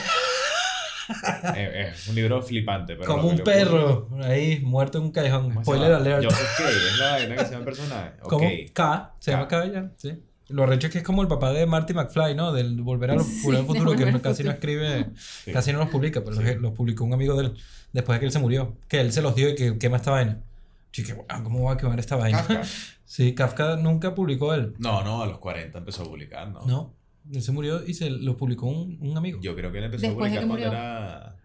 [1.56, 2.96] Es, es un libro flipante.
[2.96, 5.50] Pero como un le ocurre- perro, ahí, muerto en un callejón.
[5.50, 6.02] ¿Cómo Spoiler llama?
[6.02, 6.24] alert.
[6.26, 6.70] Joseph K.
[6.70, 8.10] Es la vaina que se llama el personaje.
[8.22, 8.30] Ok.
[8.30, 9.62] Como K, se llama K.
[9.62, 10.24] K ya, sí.
[10.50, 12.52] Lo recho es que es como el papá de Marty McFly, ¿no?
[12.52, 15.10] Del Volver a lo- Sí, Volver al de Futuro, que no- casi no escribe,
[15.46, 15.52] Sí.
[15.52, 16.44] casi no los publica, pero Sí.
[16.44, 17.54] los, los publicó un amigo de él
[17.94, 18.76] después de que él se murió.
[18.88, 20.42] Que él se los dio y que quema esta vaina.
[20.92, 22.40] Chique, ¿cómo va a quemar esta vaina?
[22.40, 22.62] Kafka.
[23.10, 24.76] Sí, Kafka nunca publicó él.
[24.78, 26.64] No, no, a los 40 empezó a publicar, ¿no?
[26.68, 26.94] No,
[27.34, 29.40] él se murió y se lo publicó un, un amigo.
[29.42, 31.36] Yo creo que él empezó Después de a publicar cuando era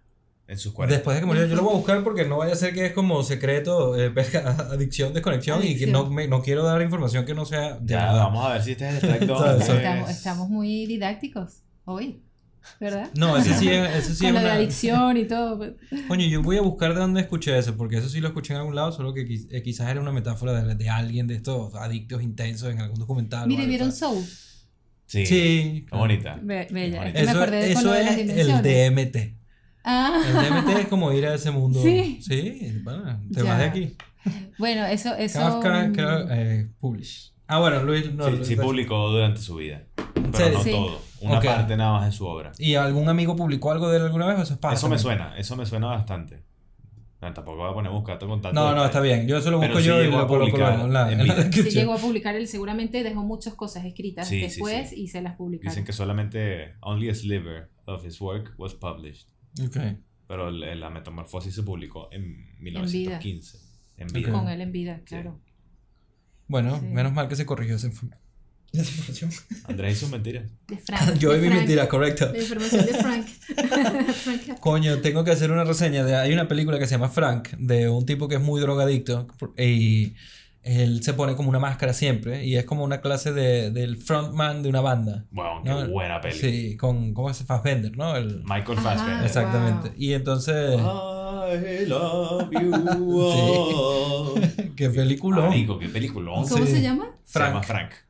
[0.47, 0.97] en sus 40.
[0.97, 2.87] Después de que murió, yo lo voy a buscar porque no vaya a ser que
[2.87, 4.13] es como secreto, eh,
[4.71, 5.93] adicción, desconexión y que Adicción.
[5.93, 8.19] no, me, no quiero dar información que no sea de Ya, verdad.
[8.25, 9.39] vamos a ver si este es el Strike 2.
[9.39, 9.63] ¿Sabes?
[9.69, 12.21] es- Estamos, estamos muy didácticos hoy,
[12.79, 13.09] ¿verdad?
[13.17, 14.55] No, ese sí es, ese sí Con es lo de una...
[14.55, 15.75] adicción y todo.
[16.09, 18.61] Coño, yo voy a buscar de dónde escuché eso, porque eso sí lo escuché en
[18.61, 21.75] algún lado, solo que quiz- eh, quizás era una metáfora de, de alguien de estos
[21.75, 23.49] adictos intensos en algún documental.
[23.49, 23.91] Mire, ¿vieron.
[23.93, 24.23] Soul?
[25.07, 25.25] Sí.
[25.27, 25.87] Sí.
[25.91, 26.39] Qué bonita.
[26.43, 26.99] Be- bella.
[27.01, 27.19] Bonito.
[27.19, 28.95] Es que me Eso, acordé de eso lo de es las el.
[28.95, 29.17] DMT.
[29.85, 30.33] Ah, El
[30.65, 31.81] DMT es como ir a ese mundo.
[31.83, 32.19] Sí.
[32.23, 33.51] Sí, bueno, te Ya.
[33.51, 33.97] vas de aquí.
[34.59, 35.39] bueno, eso, eso.
[35.39, 37.33] Kafka, mm, creo, eh, Publish.
[37.47, 38.25] Ah, bueno, Luis no.
[38.25, 39.83] sí, Luis- sí publicó durante su vida.
[40.33, 40.71] Pero no Sí.
[40.71, 41.01] todo.
[41.21, 41.45] Una Ok.
[41.45, 42.53] parte nada más de su obra.
[42.59, 44.99] ¿Y algún amigo publicó algo de él alguna vez o eso es paja Eso me
[44.99, 46.43] suena, eso me suena bastante.
[47.23, 48.87] No, tampoco voy a poner a buscar con tanto No, no, detalle.
[48.87, 49.27] está bien.
[49.27, 51.85] Yo eso lo busco yo y lo coloco en la, en la descripción.
[51.85, 55.03] llegó a publicar, él seguramente dejó muchas cosas escritas después sí.
[55.03, 55.71] y se las publicaron.
[55.71, 59.29] Dicen que solamente only a sliver of his work was published.
[59.63, 59.77] Ok.
[60.27, 63.59] Pero el- la metamorfosis se publicó en 1915.
[63.97, 64.29] En vida.
[64.31, 64.35] Ok.
[64.41, 65.41] Con él en vida, claro.
[66.49, 66.87] Bueno, Sí.
[66.87, 68.17] menos mal que se corrigió ese enfermo.
[68.73, 69.31] Desinformación.
[69.69, 70.51] Andrés sus mentiras.
[70.67, 71.15] De Frank.
[71.19, 72.33] Yo y mi mentira, correcto.
[72.33, 73.27] La información de Frank.
[74.15, 74.59] Frank.
[74.59, 76.17] Coño, tengo que hacer una reseña de...
[76.17, 80.15] Hay una película que se llama Frank, de un tipo que es muy drogadicto y
[80.65, 84.63] él se pone como una máscara siempre y es como una clase de, del frontman
[84.63, 85.27] de una banda.
[85.31, 85.89] Wow, qué ¿no?
[85.89, 86.35] buena peli.
[86.39, 87.13] Sí, con...
[87.13, 87.45] ¿Cómo es?
[87.45, 88.17] Fassbender, ¿no?
[88.17, 88.95] El, Michael Ajá.
[88.95, 89.27] Fassbender.
[89.27, 89.89] exactamente.
[89.91, 89.99] Wow.
[89.99, 90.81] Y entonces...
[90.81, 92.75] I love you
[93.21, 94.41] all.
[94.77, 94.89] ¡Qué!
[94.89, 96.49] Marico, qué peliculón.
[96.49, 96.73] ¿Cómo Sí.
[96.73, 97.11] se llama?
[97.25, 97.91] Se llama Frank.
[97.91, 98.05] Frank.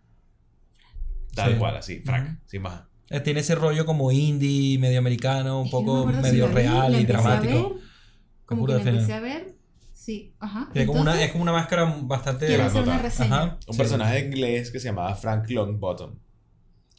[1.34, 1.58] Tal Sí.
[1.58, 2.82] cual, así, Frank, sin más.
[3.10, 7.00] Eh, Tiene ese rollo como indie, medio americano, un Es poco si medio vi, real
[7.00, 7.76] y dramático.
[8.46, 9.53] Como que la de empecé a ver.
[10.04, 10.68] Sí, ajá.
[10.70, 12.46] Tiene como una, Entonces, es como una máscara bastante...
[12.46, 13.02] Quiero hacer una Ajá.
[13.02, 13.34] reseña.
[13.36, 13.58] Ajá.
[13.66, 13.78] Un Sí.
[13.78, 16.18] personaje inglés que se llamaba Frank Longbottom,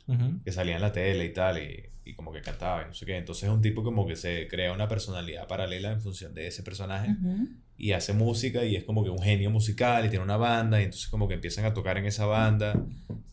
[0.08, 0.44] Ujú.
[0.44, 3.06] que salía en la tele y tal, y, y como que cantaba y no sé
[3.06, 3.16] qué.
[3.18, 6.64] Entonces es un tipo como que se crea una personalidad paralela en función de ese
[6.64, 7.16] personaje.
[7.78, 10.86] Y hace música y es como que un genio musical y tiene una banda y
[10.86, 12.82] entonces como que empiezan a tocar en esa banda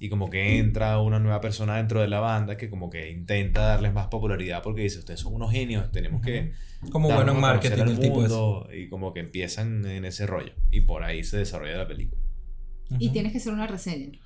[0.01, 3.63] y como que entra una nueva persona dentro de la banda que como que intenta
[3.63, 6.53] darles más popularidad porque dice, ustedes son unos genios, tenemos que...
[6.91, 8.35] Como bueno en marketing el tipo ese.
[8.35, 12.21] mundo", Y como que empiezan en ese rollo y por ahí se desarrolla la película.
[12.99, 13.13] Y Ujú.
[13.13, 14.19] tienes que hacer una reseña.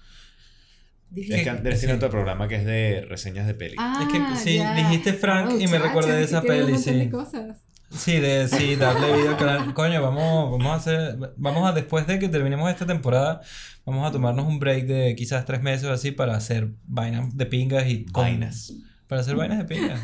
[1.14, 1.96] Es que Andrés tiene sí.
[1.98, 3.76] otro programa que es de reseñas de peli.
[3.78, 4.74] Ah, Es que sí, ya.
[4.74, 6.92] dijiste Frank y me recordé de esa peli, sí.
[6.94, 7.62] de cosas.
[7.90, 9.74] Sí, de sí, darle vida al canal.
[9.74, 13.40] Coño, vamos, vamos a hacer, vamos a después de que terminemos esta temporada,
[13.84, 17.46] vamos a tomarnos un break de quizás tres meses o así para hacer vainas de
[17.46, 18.72] pingas y con- Vainas.
[19.06, 20.00] Para hacer vainas de pingas.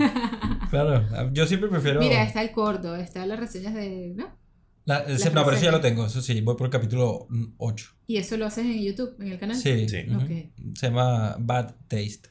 [0.70, 1.98] Claro, yo siempre prefiero.
[2.00, 4.12] Mira, está el corto, está las reseñas de.
[4.16, 4.40] ¿no?
[4.84, 7.26] La- no, pero eso ya lo tengo, eso sí, voy por el capítulo
[7.58, 7.86] 8.
[8.06, 9.56] Y eso lo haces en YouTube, en el canal.
[9.56, 9.88] Sí.
[9.88, 10.04] Sí.
[10.08, 10.20] ujú.
[10.24, 10.76] Ok.
[10.76, 12.30] Se llama Bad Taste.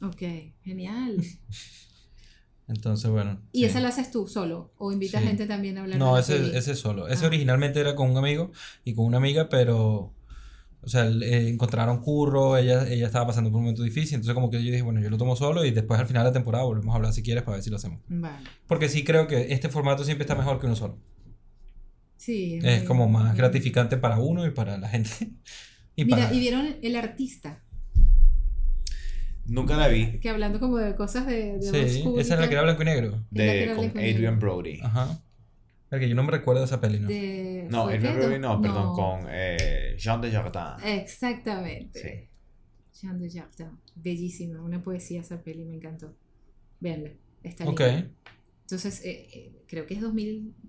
[0.00, 0.22] Ok,
[0.62, 1.16] genial.
[2.74, 3.40] Entonces, bueno.
[3.52, 3.64] ¿Y sí.
[3.66, 4.72] esa la haces tú solo?
[4.78, 5.28] ¿O invitas Sí.
[5.28, 7.08] gente también a hablar No, ese, ese solo.
[7.08, 7.28] Ese Ah.
[7.28, 8.50] originalmente era con un amigo
[8.84, 10.14] y con una amiga, pero.
[10.84, 14.50] O sea, eh, encontraron curro, ella, ella estaba pasando por un momento difícil, entonces como
[14.50, 16.64] que yo dije, bueno, yo lo tomo solo y después al final de la temporada
[16.64, 18.00] volvemos a hablar si quieres para ver si lo hacemos.
[18.08, 18.48] Vale.
[18.66, 20.98] Porque sí creo que este formato siempre está mejor que uno solo.
[22.16, 22.58] Sí.
[22.62, 25.10] Es como más muy- gratificante para uno y para la gente.
[25.94, 26.34] Y Mira, para...
[26.34, 27.61] y vieron El Artista,
[29.46, 30.18] Nunca la vi.
[30.20, 32.84] que hablando como de cosas de, de Sí, esa es la que era blanco y
[32.86, 33.24] negro.
[33.30, 33.86] De, con.
[33.90, 34.80] Adrian Brody.
[34.82, 35.20] Ajá.
[35.90, 37.08] Porque yo no me recuerdo de esa peli, ¿no?
[37.08, 38.16] de- No, ¿fue Adrian?
[38.16, 40.82] Brody no, perdón, con eh, Jean Desjardins.
[40.84, 42.30] Exactamente.
[42.94, 43.78] Jean de Jardin.
[43.96, 46.14] Bellísima, una poesía esa peli, me encantó.
[46.80, 47.10] Veanla,
[47.42, 47.80] está Ok.
[47.80, 48.10] linda.
[48.62, 50.00] Entonces, eh, eh, creo que es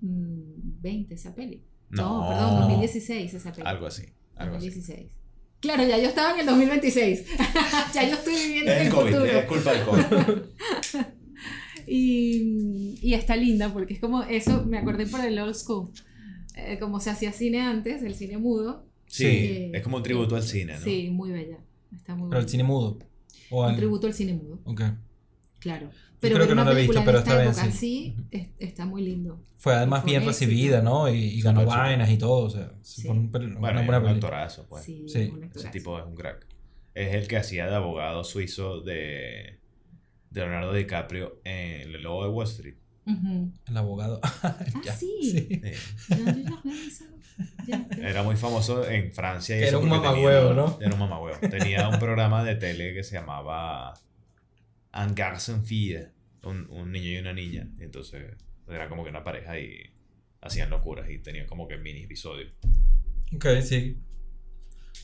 [0.01, 1.63] 2020 esa peli.
[1.89, 3.67] No, No, perdón, 2016 esa peli.
[3.67, 4.03] Algo así,
[4.35, 5.09] algo así.
[5.63, 5.71] 2016.
[5.75, 7.25] Claro, ya yo estaba en el 2026.
[7.93, 9.25] ya yo estoy viviendo Es en el el COVID, futuro.
[9.39, 11.03] es culpa del COVID.
[11.85, 15.89] Y, y está linda porque es como eso, me acordé por el old school.
[16.55, 18.85] Eh, como se hacía cine antes, el cine mudo.
[19.07, 19.71] Sí, Sí.
[19.73, 20.81] es como un tributo al cine, ¿no?
[20.83, 21.57] Sí, muy bella.
[21.93, 22.99] Está muy Pero el cine mudo.
[23.49, 24.81] O Un al- tributo al cine mudo, Ok.
[25.59, 25.89] claro.
[26.27, 27.69] Creo Pero ver que no lo he visto, pero esta está bien, época sí.
[27.77, 28.27] así Ujú.
[28.31, 29.39] es- está muy lindo.
[29.57, 31.09] Fue además Fue bien recibida, ¿no?
[31.09, 32.45] Y, y ganó vainas y todo.
[32.45, 33.03] O sea, Sí.
[33.03, 34.83] fue un Bueno, una buena un actorazo, pues.
[34.83, 36.45] Sí, Sí, un Ese tipo es un crack.
[36.93, 39.59] Es el que hacía de abogado suizo de,
[40.29, 42.75] de Leonardo DiCaprio en El Lobo de Wall Street.
[43.05, 43.51] Ujú.
[43.67, 44.19] El abogado.
[44.43, 45.49] Ah, Ya, sí.
[47.67, 48.09] Ya, ya.
[48.09, 49.57] Era muy famoso en Francia.
[49.57, 50.77] y era un tenía- ¿no?
[50.81, 51.39] Era un mamagüevo.
[51.49, 53.93] Tenía un programa de tele que se llamaba
[54.93, 56.09] Un garçon fille,
[56.43, 57.69] un, un niño y una niña.
[57.79, 58.35] Y entonces
[58.67, 59.91] era como que una pareja y
[60.41, 62.51] hacían locuras y tenían como que mini episodios.
[63.35, 63.97] Ok, sí.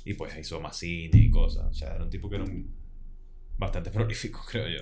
[0.06, 1.66] Y pues hizo más cine y cosas.
[1.68, 2.74] O sea, era un tipo que era un-
[3.58, 4.82] bastante prolífico, creo yo.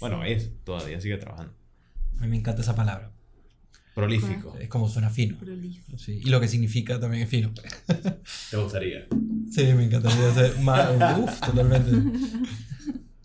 [0.00, 1.52] Bueno, es, todavía sigue trabajando.
[2.18, 3.12] A mí me encanta esa palabra.
[3.94, 4.56] Prolífico.
[4.58, 5.36] Es como suena fino.
[5.38, 5.98] Prolífico.
[5.98, 6.20] Sí.
[6.24, 7.52] Y lo que significa también es fino.
[8.50, 9.08] ¿Te gustaría?
[9.50, 11.18] Sí, me encantaría hacer más.
[11.18, 11.90] Uf, totalmente.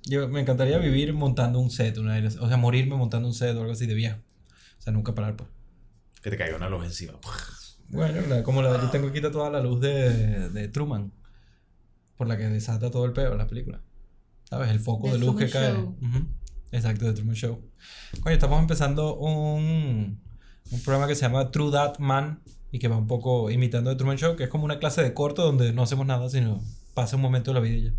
[0.05, 3.61] Yo me encantaría vivir montando un set, una o sea, morirme montando un set o
[3.61, 4.17] algo así de viejo.
[4.79, 5.49] O sea, nunca parar, pues.
[6.21, 7.13] Que te caiga una luz encima.
[7.89, 11.11] Bueno, la- como la, yo tengo aquí toda la luz de, de Truman,
[12.17, 13.81] por la que desata todo el peo en la película.
[14.49, 14.69] ¿Sabes?
[14.71, 15.73] El foco de luz que cae.
[15.73, 15.97] Show.
[16.01, 16.27] Ujú.
[16.71, 17.61] Exacto, de Truman Show.
[18.21, 20.21] Coño, estamos empezando un,
[20.71, 23.95] un programa que se llama True That Man y que va un poco imitando de
[23.95, 26.61] Truman Show, que es como una clase de corto donde no hacemos nada, sino
[26.93, 27.93] pasa un momento de la vida y ya.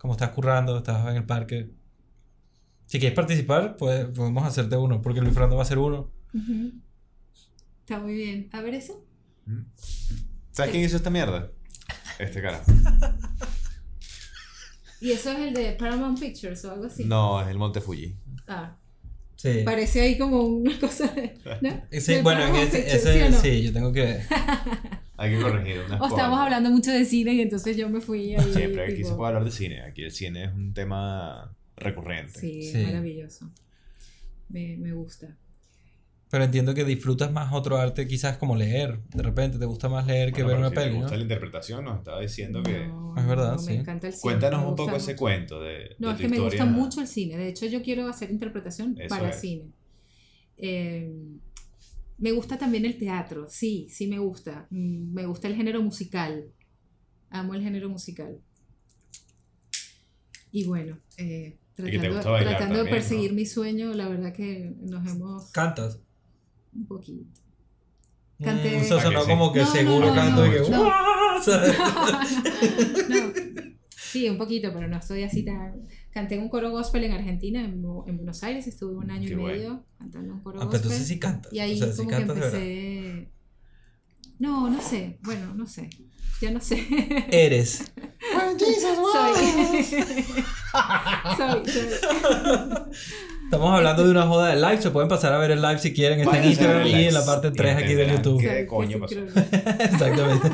[0.00, 1.70] Como estás currando, estás en el parque.
[2.86, 6.10] Si quieres participar, pues podemos hacerte uno, porque Luis Fernando va a hacer uno.
[6.34, 6.72] Ujú.
[7.80, 8.48] Está muy bien.
[8.52, 9.04] A ver eso.
[10.52, 11.50] ¿Sabes quién hizo esta mierda?
[12.18, 12.62] Este cara.
[15.02, 17.04] Y eso es el de Paramount Pictures o algo así.
[17.06, 18.16] No, es el Monte Fuji.
[18.46, 18.76] Ah,
[19.34, 19.62] Sí.
[19.64, 21.38] parece ahí como una cosa de.
[21.62, 21.82] ¿no?
[21.98, 23.40] Sí, De bueno, ese, Pictures, ese- ¿sí no?
[23.40, 24.20] sí, yo tengo que...
[25.22, 26.44] Hay que corregir unas O estamos cosas.
[26.44, 28.52] hablando mucho de cine y entonces yo me fui ahí.
[28.54, 29.82] Siempre aquí se puede hablar de cine.
[29.82, 32.38] Aquí el cine es un tema recurrente.
[32.40, 32.78] Sí, Sí.
[32.78, 33.50] maravilloso.
[34.48, 35.36] Me, me gusta.
[36.30, 39.00] Pero entiendo que disfrutas más otro arte, quizás como leer.
[39.14, 41.00] De repente te gusta más leer que Bueno, ver una si peli, te ¿no?
[41.02, 42.86] gusta la interpretación, nos estaba diciendo que...
[42.86, 43.70] No, Es verdad, no, sí.
[43.72, 44.22] Me encanta el cine.
[44.22, 47.00] Cuéntanos me un poco ese cuento de, No, de es tu que me gusta mucho
[47.00, 47.36] el cine.
[47.36, 49.40] De hecho, yo quiero hacer interpretación Eso para es.
[49.40, 49.64] cine.
[50.56, 51.12] Eh,
[52.20, 53.46] me gusta también el teatro.
[53.48, 54.66] Sí, sí me gusta.
[54.70, 56.44] Mm, Me gusta el género musical.
[57.30, 58.38] Amo el género musical.
[60.52, 63.36] Y bueno, eh, tratando, de perseguir ¿no?
[63.36, 66.00] mi sueño, la verdad que nos hemos ¿Cantas?
[66.74, 67.24] un poquito.
[68.38, 69.30] Mm, Canté- eso ¿A sonó que sí?
[69.30, 70.70] como que No, seguro no, canto y no, que...
[70.70, 70.90] no.
[74.10, 75.86] Sí, un poquito, pero no estoy así tan...
[76.10, 77.74] Canté un coro gospel en Argentina, en,
[78.06, 79.56] en Buenos Aires, estuve un año Qué y bueno.
[79.56, 80.80] medio cantando un coro Ah, pero gospel.
[80.82, 81.52] entonces sí cantas.
[81.52, 82.54] Y ahí o sea, sí como que cantas verdad.
[82.60, 83.32] empecé...
[84.38, 85.90] No, no sé, bueno, no sé,
[86.40, 86.86] ya no sé.
[87.30, 87.78] Eres.
[89.12, 89.34] soy.
[91.36, 91.88] soy, soy.
[93.44, 94.80] Estamos hablando de una joda de live.
[94.80, 96.20] Se pueden pasar a ver el live si quieren.
[96.20, 98.40] Está en Instagram y en la parte 3 aquí de YouTube.
[98.40, 99.20] ¿Qué Soy, coño que pasó?
[99.84, 100.48] Exactamente.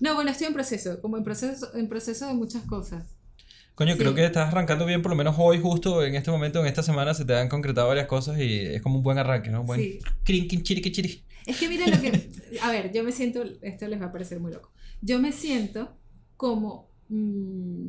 [0.00, 3.16] No, bueno, estoy en proceso, como en proceso, en proceso de muchas cosas.
[3.74, 3.98] Coño, Sí.
[4.00, 6.82] creo que estás arrancando bien, por lo menos hoy, justo en este momento, en esta
[6.82, 9.60] semana, se te han concretado varias cosas y es como un buen arranque, ¿no?
[9.60, 9.98] Un buen Sí.
[10.24, 11.24] crinkin, chiriqui, chiri.
[11.46, 12.10] Es que miren lo que.
[12.62, 13.42] A ver, yo me siento.
[13.62, 14.72] Esto les va a parecer muy loco.
[15.00, 15.96] Yo me siento
[16.36, 17.86] como mm,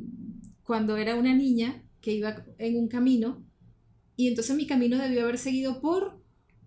[0.64, 3.44] cuando era una niña que iba en un camino
[4.16, 6.20] y entonces mi camino debió haber seguido por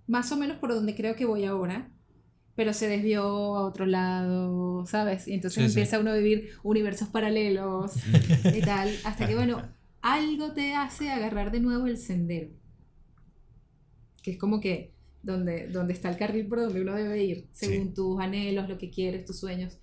[0.08, 1.91] más o menos por donde creo que voy ahora.
[2.54, 5.26] Pero se desvió a otro lado, ¿sabes?
[5.26, 5.80] Y entonces Sí, sí.
[5.80, 7.92] empieza uno a vivir universos paralelos
[8.54, 8.90] y tal.
[9.04, 9.62] Hasta que, bueno,
[10.02, 12.50] algo te hace agarrar de nuevo el sendero.
[14.22, 14.92] Que es como que
[15.22, 17.94] donde, donde está el carril por donde uno debe ir, según Sí.
[17.94, 19.78] tus anhelos, lo que quieres, tus sueños.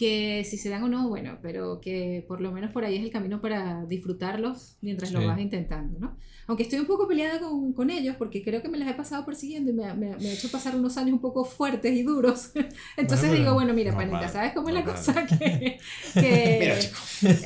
[0.00, 3.02] Que si se dan o no, bueno, pero que por lo menos por ahí es
[3.02, 5.26] el camino para disfrutarlos mientras lo Sí.
[5.26, 6.16] vas intentando, ¿no?
[6.46, 9.26] Aunque estoy un poco peleada con, con ellos porque creo que me las he pasado
[9.26, 12.50] persiguiendo y me, me me ha hecho pasar unos años un poco fuertes y duros.
[12.96, 15.26] Entonces Bueno, digo, bueno, mira, Normal, panita, ¿sabes cómo es la cosa?
[15.26, 15.78] Que,
[16.14, 16.96] que- Mira, chico.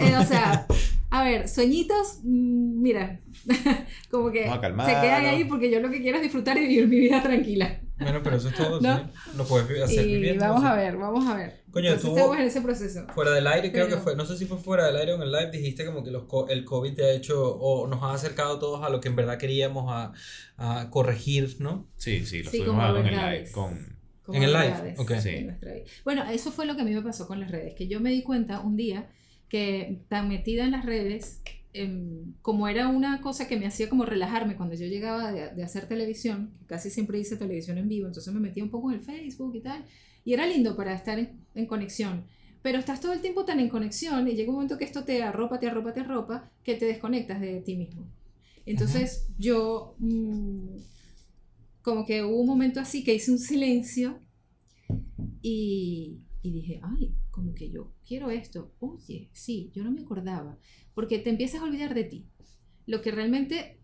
[0.05, 0.66] eh, o sea,
[1.10, 3.18] a ver, sueñitos, mm, mira,
[4.12, 6.86] como que a se quedan ahí porque yo lo que quiero es disfrutar y vivir
[6.86, 7.81] mi vida tranquila.
[7.98, 8.97] Bueno, pero eso es todo, ¿No?
[8.98, 9.05] sí.
[9.36, 10.44] Lo puedes hacer Y viviendo.
[10.44, 11.64] vamos a ver, vamos a ver.
[11.74, 13.06] Coño, Entonces tú- estamos en ese proceso.
[13.14, 15.16] Fuera del aire, creo Pero- que fue, no sé si fue fuera del aire o
[15.16, 18.14] en el live, dijiste como que los el COVID te ha hecho, o nos ha
[18.14, 20.12] acercado todos a lo que en verdad queríamos a,
[20.56, 21.86] a corregir, ¿no?
[21.96, 23.94] Sí, sí, lo Sí, estuvimos hablando en el live con...
[24.32, 25.12] En el live, ok.
[25.20, 25.46] Sí.
[26.05, 28.10] Bueno, eso fue lo que a mí me pasó con las redes, que yo me
[28.10, 29.10] di cuenta un día
[29.51, 31.42] que tan metida en las redes,
[31.74, 35.62] em, como era una cosa que me hacía como relajarme cuando yo llegaba de, de
[35.62, 39.05] hacer televisión, casi siempre hice televisión en vivo, entonces me metía un poco en el
[39.05, 39.84] Facebook y tal,
[40.24, 42.24] y era lindo para estar en, en conexión.
[42.62, 45.22] Pero estás todo el tiempo tan en conexión y llega un momento que esto te
[45.22, 48.06] arropa, te arropa, te arropa, que te desconectas de ti mismo.
[48.66, 50.76] Entonces yo, mm,
[51.82, 54.18] como que hubo un momento así que hice un silencio
[55.42, 58.72] y, y dije, ay, como que yo quiero esto.
[58.80, 60.56] Oye, sí, yo no me acordaba.
[60.94, 62.26] Porque te empiezas a olvidar de ti.
[62.86, 63.78] Lo que realmente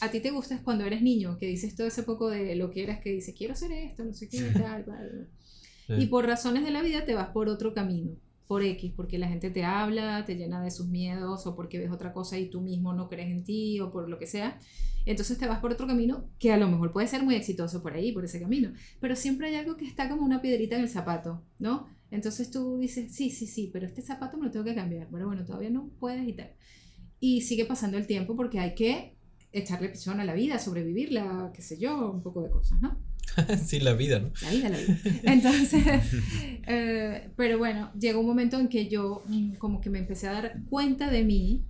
[0.00, 2.70] a ti te gusta es cuando eres niño, que dices todo ese poco de lo
[2.70, 5.28] que eras, que dices, quiero hacer esto, no sé qué, tal, tal.
[5.88, 8.12] Y por razones de la vida te vas por otro camino,
[8.46, 11.90] por X, porque la gente te habla, te llena de sus miedos, o porque ves
[11.90, 14.58] otra cosa y tú mismo no crees en ti, o por lo que sea.
[15.06, 17.92] Entonces te vas por otro camino que a lo mejor puede ser muy exitoso por
[17.94, 18.72] ahí, por ese camino.
[19.00, 21.86] Pero siempre hay algo que está como una piedrita en el zapato, ¿no?
[22.10, 25.08] Entonces tú dices, sí, sí, sí, pero este zapato me lo tengo que cambiar.
[25.10, 26.52] Pero bueno, todavía no puedes y tal.
[27.20, 29.16] Y sigue pasando el tiempo porque hay que
[29.52, 32.98] echarle presión a la vida, sobrevivirla, qué sé yo, un poco de cosas, ¿no?
[33.64, 34.32] sí, la vida, ¿no?
[34.42, 34.98] La vida, la vida.
[35.24, 35.82] Entonces,
[36.66, 40.32] eh, pero bueno, llegó un momento en que yo mm, como que me empecé a
[40.32, 41.64] dar cuenta de mí,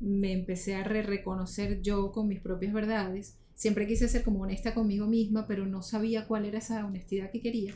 [0.00, 3.38] me empecé a re reconocer yo con mis propias verdades.
[3.54, 7.40] Siempre quise ser como honesta conmigo misma, pero no sabía cuál era esa honestidad que
[7.40, 7.74] quería.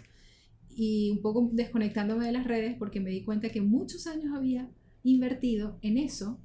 [0.74, 4.68] Y un poco desconectándome de las redes porque me di cuenta que muchos años había
[5.02, 6.39] invertido en eso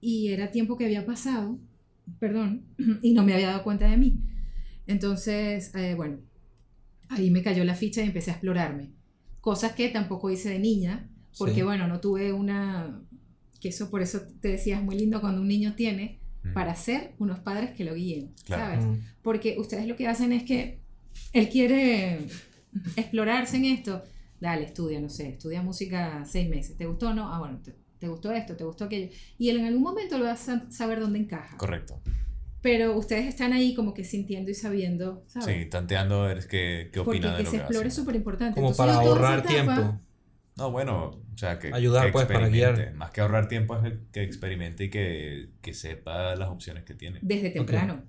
[0.00, 1.58] y era tiempo que había pasado,
[2.18, 2.64] perdón,
[3.02, 4.22] y no me había dado cuenta de mí.
[4.86, 6.18] Entonces, eh, bueno,
[7.08, 8.92] ahí me cayó la ficha y empecé a explorarme.
[9.40, 11.08] Cosas que tampoco hice de niña,
[11.38, 11.62] porque Sí.
[11.62, 13.02] bueno, no tuve una...
[13.60, 16.52] que eso por eso te decía, es muy lindo cuando un niño tiene Mm.
[16.52, 18.80] para ser unos padres que lo guíen, Claro.
[18.82, 18.84] ¿sabes?
[18.86, 19.02] Mm.
[19.22, 20.78] Porque ustedes lo que hacen es que
[21.32, 22.20] él quiere
[22.96, 24.02] explorarse en esto.
[24.40, 26.76] Dale, estudia, no sé, estudia música seis meses.
[26.76, 27.32] ¿Te gustó o no?
[27.32, 29.10] Ah, bueno, te, te gustó esto, te gustó aquello.
[29.38, 31.56] Y él en algún momento lo va a sa- saber dónde encaja.
[31.56, 32.00] Correcto.
[32.66, 35.46] Pero ustedes están ahí como que sintiendo y sabiendo, ¿sabes?
[35.56, 37.94] Sí, tanteando a ver qué, qué Porque opina de que lo se que explore es
[37.94, 38.56] súper importante.
[38.60, 40.00] Como Entonces, para ahorrar etapa- tiempo.
[40.56, 42.82] No, bueno, o sea, que, Ayudar, que pues, para experimente.
[42.82, 42.94] guiar.
[42.96, 46.94] Más que ahorrar tiempo es el- que experimente y que, que sepa las opciones que
[46.94, 47.20] tiene.
[47.22, 48.02] Desde temprano.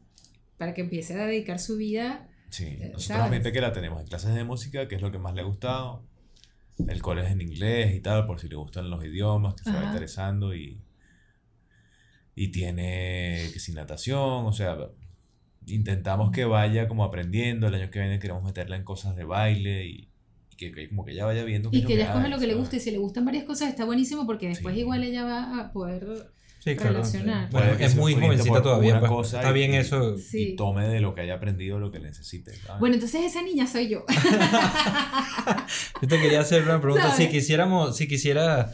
[0.58, 2.28] Para que empiece a dedicar su vida.
[2.50, 3.52] Sí, Eh, nosotros ¿sabes?
[3.52, 6.04] que la tenemos en clases de música, que es lo que más le ha gustado.
[6.88, 9.72] El cole es en inglés y tal, por si le gustan los idiomas, que se
[9.72, 10.82] va interesando y,
[12.40, 14.78] y tiene que sin natación, o sea,
[15.66, 19.86] intentamos que vaya como aprendiendo, el año que viene queremos meterla en cosas de baile
[19.88, 20.10] y,
[20.52, 22.54] y que, que como que ella vaya viendo Y que ella escoja lo que le
[22.54, 22.78] guste.
[22.78, 24.82] Y si le gustan varias cosas, está buenísimo porque después Sí.
[24.82, 26.32] igual ella va a poder.
[26.60, 26.92] Sí, claro.
[26.94, 27.50] Relacionar.
[27.50, 28.92] Bueno, es muy jovencita todavía.
[28.92, 29.12] una pues.
[29.12, 30.18] cosa Está y- bien y- eso.
[30.18, 30.50] Sí.
[30.50, 32.54] Y tome de lo que haya aprendido lo que necesite.
[32.56, 32.80] ¿sabes?
[32.80, 34.06] Bueno, entonces esa niña soy yo.
[36.02, 37.16] Yo te quería hacer una pregunta.
[37.16, 38.72] Si quisiéramos, si quisiera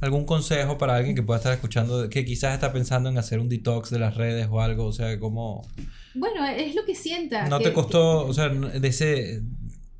[0.00, 3.48] algún consejo para alguien que pueda estar escuchando, que quizás está pensando en hacer un
[3.48, 5.66] detox de las redes o algo, o sea, cómo
[6.14, 7.48] bueno, es lo que sienta.
[7.48, 9.42] no que- te costó, o sea, de ese,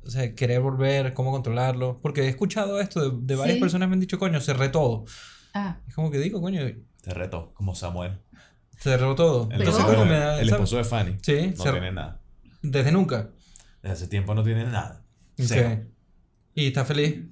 [0.05, 3.61] o sea, querer volver, cómo controlarlo, porque he escuchado esto de, de varias Sí.
[3.61, 5.05] personas me han dicho, coño, cerré todo.
[5.53, 6.61] Ah, Es como que digo, coño,
[7.01, 8.19] Te reto, como Samuel.
[8.77, 9.49] cerró todo.
[9.49, 11.17] Pero- Entonces, da- el esposo de Fanny.
[11.21, 12.21] Sí, No tiene nada.
[12.61, 13.29] desde nunca.
[13.81, 15.03] Desde hace tiempo no tiene nada.
[15.39, 15.45] Ok.
[15.47, 15.81] Cero.
[16.55, 17.23] Y está feliz.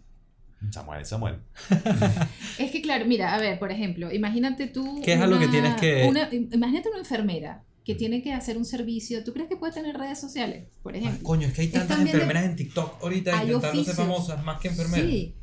[0.72, 1.36] Samuel es Samuel.
[2.58, 5.02] es que claro, mira, a ver, por ejemplo, imagínate tú.
[5.04, 8.66] ¿Qué es algo que tienes que- una- imagínate una enfermera que tiene que hacer un
[8.66, 9.24] servicio.
[9.24, 11.24] ¿Tú crees que puede tener redes sociales, por ejemplo?
[11.24, 13.96] coño, es que hay tantas de- enfermeras en TikTok ahorita Hay intentando ser oficios.
[13.96, 15.06] famosas más que enfermeras.
[15.10, 15.36] Sí,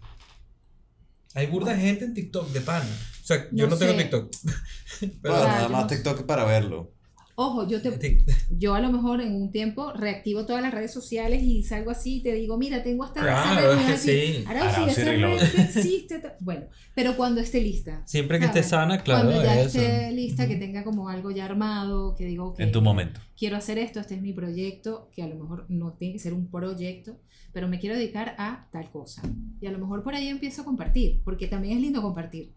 [1.36, 2.84] Hay burda de gente en TikTok de pana.
[3.22, 3.96] O sea, yo No no, tengo.
[3.96, 4.30] TikTok.
[5.00, 6.92] Pero Bueno, nada más TikTok para verlo.
[7.36, 11.43] Ojo, yo te, yo a lo mejor en un tiempo reactivo todas las redes sociales
[11.43, 14.44] y salgo así y te digo, mira, tengo hasta Claro, es que sí.
[14.47, 16.23] Ahora sí, que existe.
[16.40, 18.02] Bueno, pero cuando esté lista.
[18.06, 18.70] Siempre que esté ¿sabes?
[18.70, 19.81] sana, claro, Cuando ya eso.
[19.81, 23.20] esté lista, que tenga como algo ya armado, que digo, ok, En tu momento.
[23.36, 26.35] quiero hacer esto, este es mi proyecto, que a lo mejor no tiene que ser
[26.35, 27.19] un proyecto,
[27.52, 29.23] pero me quiero dedicar a tal cosa.
[29.61, 32.52] Y a lo mejor por ahí empiezo a compartir, porque también es lindo compartir.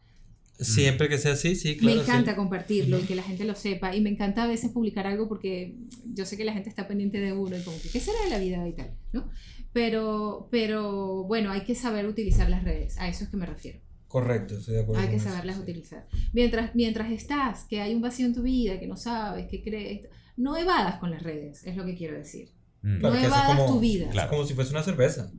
[0.59, 1.95] Siempre que sea así, sí, claro.
[1.95, 2.37] me encanta sí.
[2.37, 3.95] compartirlo y que la gente lo sepa.
[3.95, 5.75] Y me encanta a veces publicar algo porque
[6.13, 8.29] yo sé que la gente está pendiente de uno y como que, ¿qué será de
[8.29, 8.91] la vida y tal?
[9.13, 9.29] ¿no?
[9.73, 13.79] Pero, pero bueno, hay que saber utilizar las redes, a eso es que me refiero.
[14.07, 15.01] Correcto, estoy de acuerdo.
[15.01, 15.61] Hay que eso, saberlas sí.
[15.61, 16.07] utilizar.
[16.33, 20.07] Mientras, mientras estás, que hay un vacío en tu vida, que no sabes, que crees,
[20.37, 22.49] no evadas con las redes, es lo que quiero decir.
[22.81, 22.99] Mm.
[22.99, 24.09] Claro, no evadas como- tu vida.
[24.09, 24.29] Claro.
[24.29, 25.31] Es como si fuese una cerveza.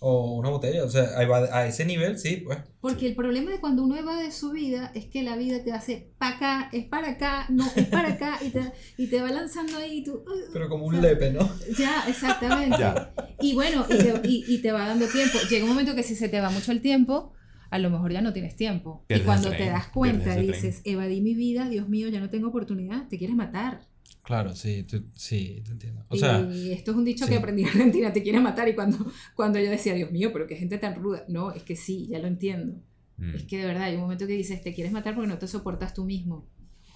[0.00, 0.84] O una botella.
[0.84, 2.58] O sea, ahí va- a ese nivel, sí, pues.
[2.80, 6.12] Porque el problema de cuando uno evade su vida es que la vida te hace
[6.18, 8.60] para acá, es para acá, no, es para acá, y te,
[8.96, 10.22] y te va lanzando ahí y tú...
[10.30, 11.48] "Ay, Pero como un lepe, ¿no?
[11.76, 12.78] Ya, exactamente.
[12.78, 13.12] Ya.
[13.40, 15.38] Y bueno, y te, y- y te va dando tiempo.
[15.50, 17.32] Llega un momento que si se te va mucho el tiempo,
[17.70, 19.04] a lo mejor ya no tienes tiempo.
[19.08, 22.48] Pierdes y cuando te das cuenta, dices, evadí mi vida, Dios mío, ya no tengo
[22.48, 23.86] oportunidad, te quieres matar.
[24.28, 26.04] Claro, sí, tú- sí, te entiendo.
[26.08, 27.30] O sea, y esto es un dicho sí.
[27.30, 28.68] que aprendí en Argentina, te quieres matar.
[28.68, 28.98] Y cuando,
[29.34, 31.24] cuando yo decía, Dios mío, pero qué gente tan ruda.
[31.28, 32.74] No, es que sí, ya lo entiendo.
[33.16, 33.34] Mm.
[33.36, 35.48] Es que de verdad hay un momento que dices, te quieres matar porque no te
[35.48, 36.46] soportas tú mismo.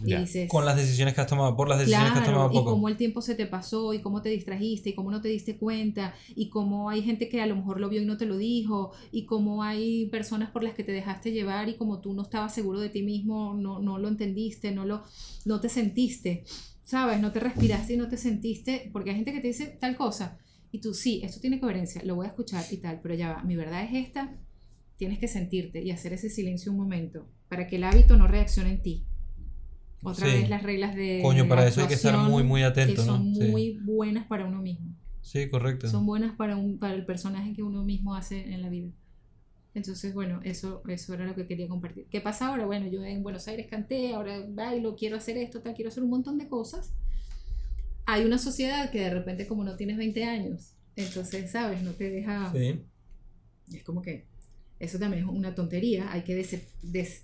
[0.04, 0.20] Y Ya.
[0.20, 2.58] dices, con las decisiones que has tomado, por las decisiones que has Claro, tomado y
[2.58, 2.70] poco.
[2.72, 5.56] cómo el tiempo se te pasó, y cómo te distrajiste, y cómo no te diste
[5.56, 8.36] cuenta, y cómo hay gente que a lo mejor lo vio y no te lo
[8.36, 12.22] dijo, y cómo hay personas por las que te dejaste llevar y como tú no
[12.22, 15.02] estabas seguro de ti mismo, no, no lo entendiste, no, lo,
[15.46, 16.44] no te sentiste,
[16.84, 17.20] ¿sabes?
[17.20, 20.38] No te respiraste y no te sentiste, porque hay gente que te dice tal cosa,
[20.70, 23.42] y tú, sí, esto tiene coherencia, lo voy a escuchar y tal, pero ya va,
[23.44, 24.34] mi verdad es esta,
[24.96, 28.70] tienes que sentirte y hacer ese silencio un momento, para que el hábito no reaccione
[28.70, 29.04] en ti.
[30.02, 30.32] Otra Sí.
[30.32, 33.32] vez las reglas de Coño, para eso hay que estar muy, muy atento, que son
[33.32, 33.40] ¿no?
[33.40, 33.48] Sí.
[33.50, 34.96] muy buenas para uno mismo.
[35.20, 35.88] Sí, correcto.
[35.88, 38.90] Son buenas para, un, para el personaje que uno mismo hace en la vida.
[39.74, 42.06] Entonces, bueno, eso, eso era lo que quería compartir.
[42.10, 42.66] ¿Qué pasa ahora?
[42.66, 46.10] Bueno, yo en Buenos Aires canté, ahora bailo, quiero hacer esto, tal, quiero hacer un
[46.10, 46.92] montón de cosas.
[48.04, 51.82] Hay una sociedad que de repente, como no tienes 20 años, entonces, ¿sabes?
[51.82, 52.52] No te deja...
[52.52, 52.82] Sí.
[53.72, 54.26] Es como que
[54.78, 56.12] eso también es una tontería.
[56.12, 56.50] Hay que des,
[56.82, 57.22] des-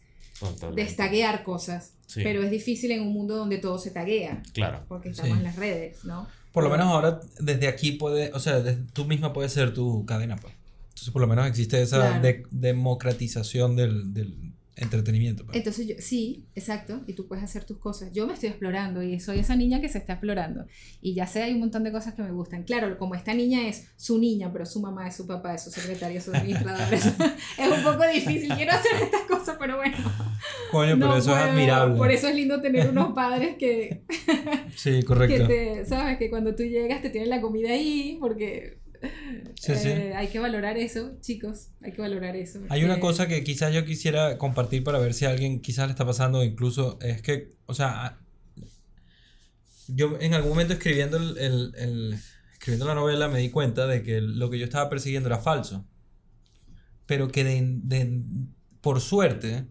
[0.75, 1.95] destaguear cosas.
[2.07, 2.21] Sí.
[2.23, 4.43] Pero es difícil en un mundo donde todo se taguea.
[4.55, 4.85] Claro.
[4.89, 5.37] Porque estamos Sí.
[5.39, 6.27] en las redes, ¿no?
[6.53, 10.07] Por lo menos ahora, desde aquí puede, o sea, desde- tú misma puedes ser tu
[10.07, 10.55] cadena, pues.
[10.99, 12.23] Entonces, por lo menos existe esa Claro.
[12.23, 14.35] de- democratización del, del
[14.77, 15.45] entretenimiento.
[15.45, 15.57] pues.
[15.57, 18.13] Entonces yo, sí, exacto, y tú puedes hacer tus cosas.
[18.13, 20.67] Yo me estoy explorando y soy esa niña que se está explorando.
[21.01, 22.63] Y ya sé, hay un montón de cosas que me gustan.
[22.63, 25.71] Claro, como esta niña es su niña, pero su mamá es su papá, es su
[25.71, 26.89] secretaria, es su administradora.
[26.95, 27.07] es,
[27.59, 28.53] es un poco difícil.
[28.55, 29.97] Quiero hacer estas cosas, pero bueno.
[30.71, 31.51] Coño, pero no eso es puedo.
[31.51, 31.97] admirable.
[31.97, 34.03] Por eso es lindo tener unos padres que,
[34.77, 35.49] Sí, que correcto.
[35.49, 38.78] te, sabes, que cuando tú llegas te tienen la comida ahí, porque
[39.55, 39.89] Sí, sí.
[39.89, 42.61] eh, hay que valorar eso, chicos, hay que valorar eso.
[42.69, 45.93] Hay una cosa que quizás yo quisiera compartir para ver si a alguien quizás le
[45.93, 48.19] está pasando, incluso es que, o sea,
[49.89, 52.19] Yo en algún momento escribiendo, el, el- el-
[52.53, 55.87] escribiendo la novela me di cuenta de que lo que yo estaba persiguiendo era falso.
[57.07, 58.23] Pero que de, de-
[58.81, 59.67] por suerte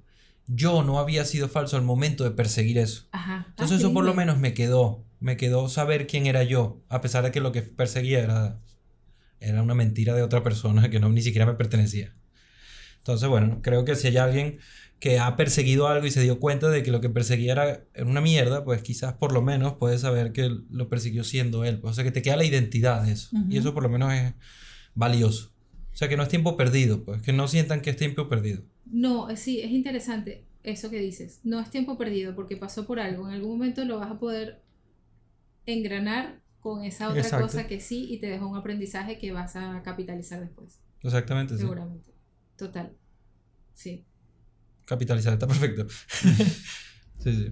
[0.47, 3.07] yo no había sido falso al momento de perseguir eso.
[3.11, 3.45] Ajá.
[3.49, 5.05] Entonces Ah, eso qué por lo menos me quedó.
[5.19, 8.59] Me quedó saber quién era yo, a pesar de que lo que perseguía era,
[9.39, 12.13] era una mentira de otra persona que no ni siquiera me pertenecía.
[12.97, 14.59] Entonces, bueno, creo que si hay alguien
[14.99, 18.19] que ha perseguido algo y se dio cuenta de que lo que perseguía era, una
[18.19, 21.79] mierda, pues quizás por lo menos puede saber que lo persiguió siendo él.
[21.83, 23.29] O sea, que te queda la identidad de eso.
[23.49, 24.33] Y eso por lo menos es
[24.95, 25.53] valioso.
[25.93, 28.63] O sea, que no es tiempo perdido, pues que no sientan que es tiempo perdido.
[28.85, 31.39] No, eh, sí, es interesante eso que dices.
[31.43, 33.27] No es tiempo perdido porque pasó por algo.
[33.27, 34.61] En algún momento lo vas a poder
[35.65, 37.45] engranar con esa otra Exacto.
[37.47, 40.79] cosa que sí y te dejó un aprendizaje que vas a capitalizar después.
[41.03, 41.61] Exactamente, sí.
[41.61, 42.11] Seguramente.
[42.57, 42.93] Total.
[43.73, 44.05] Sí.
[44.85, 45.87] Capitalizar, está perfecto.
[47.19, 47.49] sí, sí.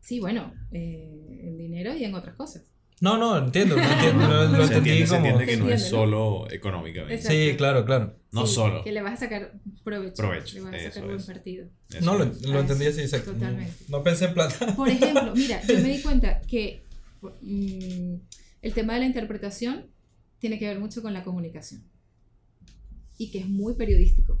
[0.00, 2.64] Sí, bueno, eh, en dinero y en otras cosas.
[3.00, 5.26] No, no, entiendo, lo, entiendo, lo, lo se entendí entiende, se como...
[5.28, 5.88] entiende que Se no es entiende, ¿no?
[5.90, 7.14] solo económicamente.
[7.14, 7.38] Exacto.
[7.38, 8.16] Sí, claro, claro.
[8.32, 8.82] No Sí, solo.
[8.82, 9.52] Que le vas a sacar
[9.84, 10.14] provecho.
[10.16, 11.26] Provecho, Le vas a sacar buen es.
[11.26, 11.66] partido.
[11.90, 12.24] Eso No, lo,
[12.60, 13.32] entendí así, exacto.
[13.32, 13.72] Totalmente.
[13.88, 14.74] No pensé en plata.
[14.74, 16.82] Por ejemplo, mira, yo me di cuenta que
[17.42, 19.86] el tema de la interpretación
[20.38, 21.82] tiene que ver mucho con la comunicación.
[23.16, 24.40] Y que es muy periodístico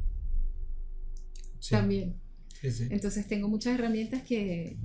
[1.58, 2.14] Sí, también.
[2.60, 2.86] sí, sí.
[2.90, 4.76] Entonces tengo muchas herramientas que...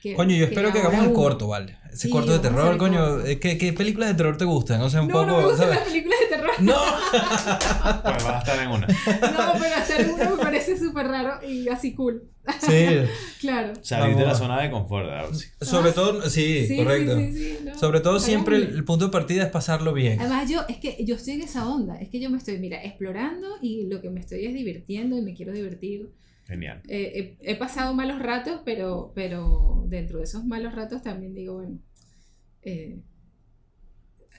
[0.00, 1.76] que- Coño, yo espero que ahora hagamos el corto, ¿vale?
[1.92, 3.20] Ese Sí, corto de terror, coño.
[3.26, 4.80] eh, ¿Qué, ¿Qué películas de terror te gustan?
[4.82, 5.74] O sea, un No, poco, no me gustan ¿sabes?
[5.76, 6.50] las películas de terror.
[6.60, 6.74] ¡No!
[7.10, 8.86] Pues vas a estar en una.
[9.20, 12.24] No, pero hacer uno me parece súper raro y así cool.
[12.60, 12.86] Sí,
[13.40, 13.72] Claro.
[13.82, 15.46] Salir de la zona de confort, Arsi.
[15.60, 17.16] sobre todo, sí, Sí, correcto.
[17.18, 17.78] sí, sí, sí, no.
[17.78, 20.20] Sobre todo siempre el, el punto de partida es pasarlo bien.
[20.20, 21.96] Además, yo, es que yo estoy en esa onda.
[22.00, 25.22] Es que yo me estoy, mira, explorando y lo que me estoy es divirtiendo y
[25.22, 26.10] me quiero divertir.
[26.50, 26.82] Genial.
[26.88, 31.54] Eh, he, he pasado malos ratos, pero, pero dentro de esos malos ratos también digo,
[31.54, 31.78] bueno.
[32.62, 32.98] eh,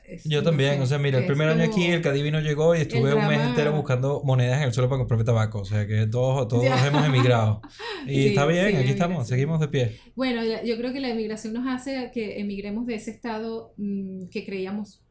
[0.06, 2.76] es- Yo no también, sé, o sea, mira, el primer año aquí el Cadivino llegó
[2.76, 5.60] y estuve un mes entero buscando monedas en el suelo para comprarme tabaco.
[5.62, 6.86] O sea que todos, todos Ya.
[6.88, 7.62] hemos emigrado.
[8.08, 10.00] Y Sí, está bien, sí, aquí estamos, seguimos de pie.
[10.16, 14.44] Bueno, yo creo que la emigración nos hace que emigremos de ese estado mm, que
[14.44, 15.02] creíamos,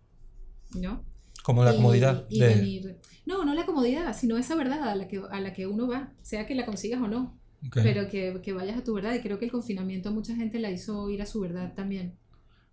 [0.74, 1.04] ¿no?
[1.44, 2.46] Como la Y- comodidad y de...
[2.48, 2.96] venir-
[3.30, 6.12] No, no la comodidad, sino esa verdad a la que, a la que uno va,
[6.22, 7.38] sea que la consigas o no,
[7.72, 9.14] pero que, que vayas a tu verdad.
[9.14, 12.16] Y creo que el confinamiento a mucha gente la hizo ir a su verdad también.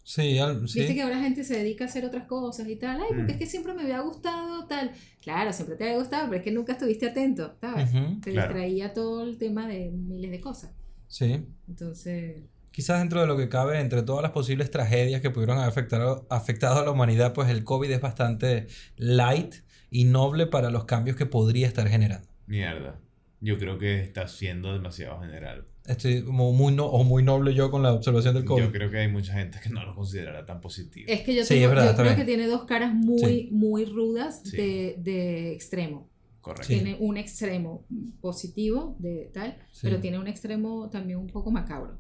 [0.04, 0.80] Sí, sí.
[0.80, 3.02] Viste que ahora gente se dedica a hacer otras cosas y tal.
[3.02, 3.36] Ay, porque Mm.
[3.36, 4.92] es que siempre me había gustado tal.
[5.22, 7.94] Claro, siempre te había gustado, pero es que nunca estuviste atento, ¿sabes?
[7.94, 8.54] Ujú, Te claro.
[8.54, 10.72] distraía todo el tema de miles de cosas.
[11.08, 11.46] sí.
[11.68, 15.70] Entonces, Quizás dentro de lo que cabe, entre todas las posibles tragedias que pudieron haber
[15.70, 18.68] afectado, afectado a la humanidad, pues el COVID es bastante
[18.98, 19.56] light
[19.90, 22.28] y noble para los cambios que podría estar generando.
[22.46, 23.00] Mierda.
[23.40, 25.66] Yo creo que está siendo demasiado general.
[25.86, 28.64] Estoy como muy, no, o muy noble yo con la observación del COVID.
[28.64, 31.06] Yo creo que hay mucha gente que no lo considerará tan positivo.
[31.10, 32.16] es que yo, Sí, tengo- es verdad, yo creo bien.
[32.18, 33.50] que tiene dos caras muy, Sí.
[33.52, 34.58] muy rudas Sí.
[34.58, 36.10] de, de extremo.
[36.42, 36.68] Correcto.
[36.68, 36.74] Sí.
[36.76, 37.86] Tiene un extremo
[38.22, 39.82] positivo de tal, Sí.
[39.84, 41.98] pero tiene un extremo también un poco macabro.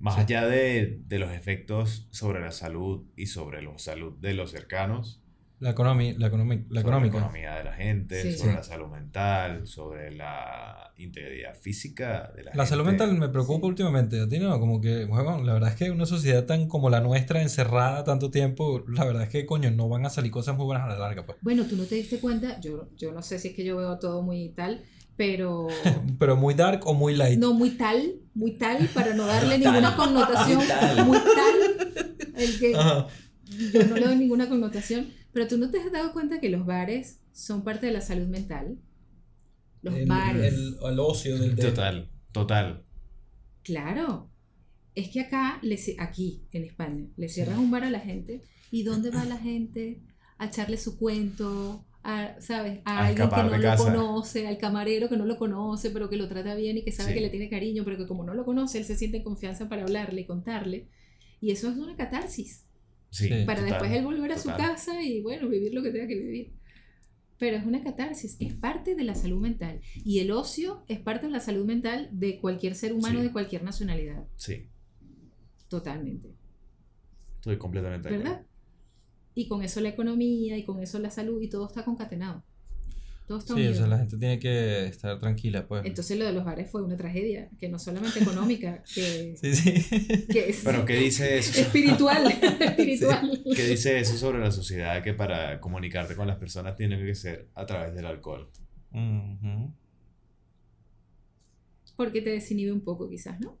[0.00, 0.20] Más Sí.
[0.22, 5.22] allá de, de los efectos sobre la salud y sobre la salud de los cercanos,
[5.60, 7.14] La, economi la, economi- la sobre económica.
[7.18, 8.38] la economía de la gente, Sí.
[8.38, 8.56] sobre Sí.
[8.58, 13.04] la salud mental, sobre la integridad física de la, La salud gente.
[13.04, 13.68] mental me preocupa Sí.
[13.68, 16.90] últimamente, a ti no, como que, bueno, la verdad es que una sociedad tan como
[16.90, 20.56] la nuestra, encerrada tanto tiempo, la verdad es que, coño, no van a salir cosas
[20.56, 21.38] muy buenas a la larga, pues.
[21.42, 23.98] Bueno, tú no te diste cuenta, yo, yo no sé si es que yo veo
[23.98, 24.82] todo muy tal,
[25.16, 25.66] pero
[26.20, 27.38] Pero muy dark o muy light.
[27.38, 31.04] no muy tal, muy tal, para no darle ninguna connotación, muy tal.
[31.04, 33.08] muy tal, el que Ajá.
[33.72, 36.64] yo no le doy ninguna connotación, pero tú no te has dado cuenta que los
[36.66, 38.78] bares son parte de la salud mental.
[39.82, 40.52] Los El, bares.
[40.54, 42.84] el, el ocio del Total, total.
[43.62, 44.30] Claro.
[44.94, 45.60] Es que acá,
[45.98, 50.02] aquí en España, le cierras un bar a la gente y ¿dónde va la gente?
[50.38, 52.80] A echarle su cuento, a, ¿sabes?
[52.84, 53.84] A, A alguien que no lo casa.
[53.84, 57.10] conoce, al camarero que no lo conoce, pero que lo trata bien y que sabe
[57.10, 57.14] Sí.
[57.14, 59.68] que le tiene cariño, pero que como no lo conoce, él se siente en confianza
[59.68, 60.88] para hablarle y contarle.
[61.40, 62.64] Y eso es una catarsis,
[63.10, 66.06] Sí, para total, después él volver a su casa y bueno, vivir lo que tenga
[66.06, 66.52] que vivir.
[67.38, 69.80] Pero es una catarsis, es parte de la salud mental.
[70.04, 73.26] Y el ocio es parte de la salud mental de cualquier ser humano Sí.
[73.26, 74.26] de cualquier nacionalidad.
[74.36, 74.68] Sí,
[75.68, 76.34] Totalmente.
[77.36, 78.32] estoy completamente de acuerdo.
[78.34, 78.46] ¿Verdad?
[79.34, 82.42] Y con eso la economía y con eso la salud y todo está concatenado.
[83.28, 85.84] Todo está Sí, o sea, la gente tiene que estar tranquila, pues.
[85.84, 90.26] Entonces lo de los bares fue una tragedia, que no solamente económica, que, Sí, sí.
[90.32, 91.60] que es Pero ¿qué dice eso?
[91.60, 92.26] espiritual.
[92.60, 93.42] espiritual.
[93.54, 97.48] ¿Qué dice eso sobre la sociedad que para comunicarte con las personas tiene que ser
[97.54, 98.48] a través del alcohol?
[101.96, 103.58] Porque te desinhibe un poco quizás, ¿no?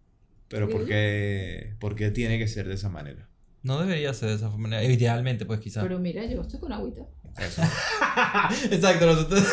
[0.48, 3.28] Pero ¿por qué, por qué tiene que ser de esa manera?
[3.62, 4.82] No debería ser de esa manera.
[4.84, 5.82] Idealmente, pues quizás.
[5.82, 7.02] Pero mira, yo estoy con agüita.
[7.38, 7.62] Eso.
[8.70, 9.44] Exacto, nosotros.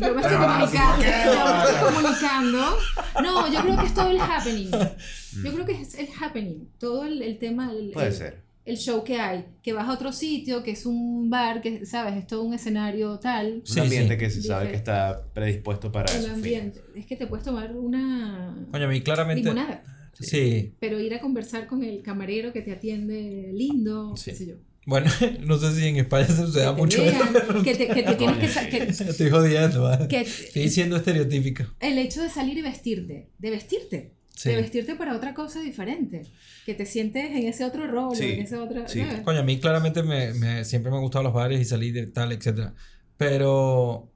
[0.00, 1.04] Yo me estoy comunicando.
[1.04, 2.78] Yo me estoy comunicando.
[3.22, 4.70] No, yo creo que es todo el happening.
[4.70, 6.68] Yo creo que es el happening.
[6.78, 7.72] Todo el, el tema.
[7.72, 8.42] El, Puede el- ser.
[8.64, 12.14] el show que hay, que vas a otro sitio, que es un bar, que sabes,
[12.16, 13.54] es todo un escenario tal.
[13.60, 14.20] Un Sí, ambiente sí.
[14.20, 16.32] que se sabe que está predispuesto para El eso.
[16.34, 16.80] ambiente.
[16.94, 19.42] Es que te puedes tomar una Coño, a mí claramente.
[19.42, 19.82] limonada,
[20.24, 20.74] Sí.
[20.80, 24.30] pero ir a conversar con el camarero que te atiende lindo, Sí.
[24.32, 24.54] qué sé yo.
[24.86, 25.10] Bueno,
[25.46, 27.02] no sé si en España se te mucho.
[27.02, 30.08] vean, que, te, que te tienes que, que- Estoy jodiendo, ¿vale?
[30.08, 31.64] que- Estoy siendo estereotípico.
[31.80, 34.50] el hecho de salir y vestirte, de vestirte, Sí.
[34.50, 36.22] de vestirte para otra cosa diferente,
[36.64, 39.00] que te sientes en ese otro rol, Sí, en ese otro, sí.
[39.00, 39.20] ¿sabes?
[39.22, 42.06] Coño, a mí claramente me, me- siempre me han gustado los bares y salir de
[42.06, 42.72] tal, etcétera.
[43.16, 44.10] Pero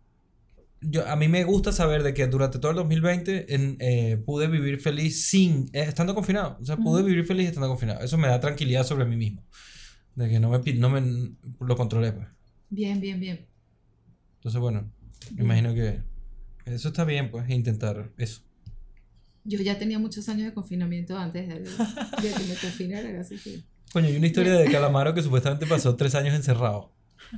[0.83, 4.49] yo, a mí me gusta saber de que durante todo el 2020 en, eh, pude
[4.49, 6.59] vivir feliz sin, eh, estando confinado.
[6.61, 8.01] O sea, pude vivir feliz estando confinado.
[8.01, 9.45] Eso me da tranquilidad sobre mí mismo.
[10.15, 12.29] De que no me, no me lo controlé, pues.
[12.69, 13.47] Bien, bien, bien.
[14.37, 14.91] Entonces, bueno,
[15.35, 16.01] me imagino que
[16.67, 18.43] eso está bien, pues, intentar eso.
[19.45, 23.63] Yo ya tenía muchos años de confinamiento antes de, de que me confinaran, así que...
[23.93, 26.93] Coño, hay una historia de Calamaro que supuestamente pasó tres años encerrado.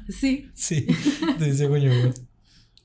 [0.08, 0.86] Sí, Sí,
[1.38, 1.90] te dice, coño.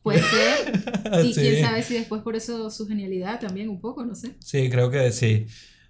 [0.03, 0.79] Puede ser.
[1.25, 1.41] Y sí.
[1.41, 4.35] quién sabe si después por eso su genialidad también un poco, no sé.
[4.39, 5.45] Sí, creo que sí.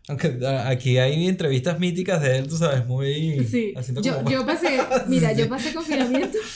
[0.08, 3.44] Aunque a- aquí hay entrevistas míticas de él, tú sabes, muy...
[3.44, 5.42] Sí, haciendo yo, como- yo pasé, mira, Sí.
[5.42, 6.38] yo pasé confinamiento.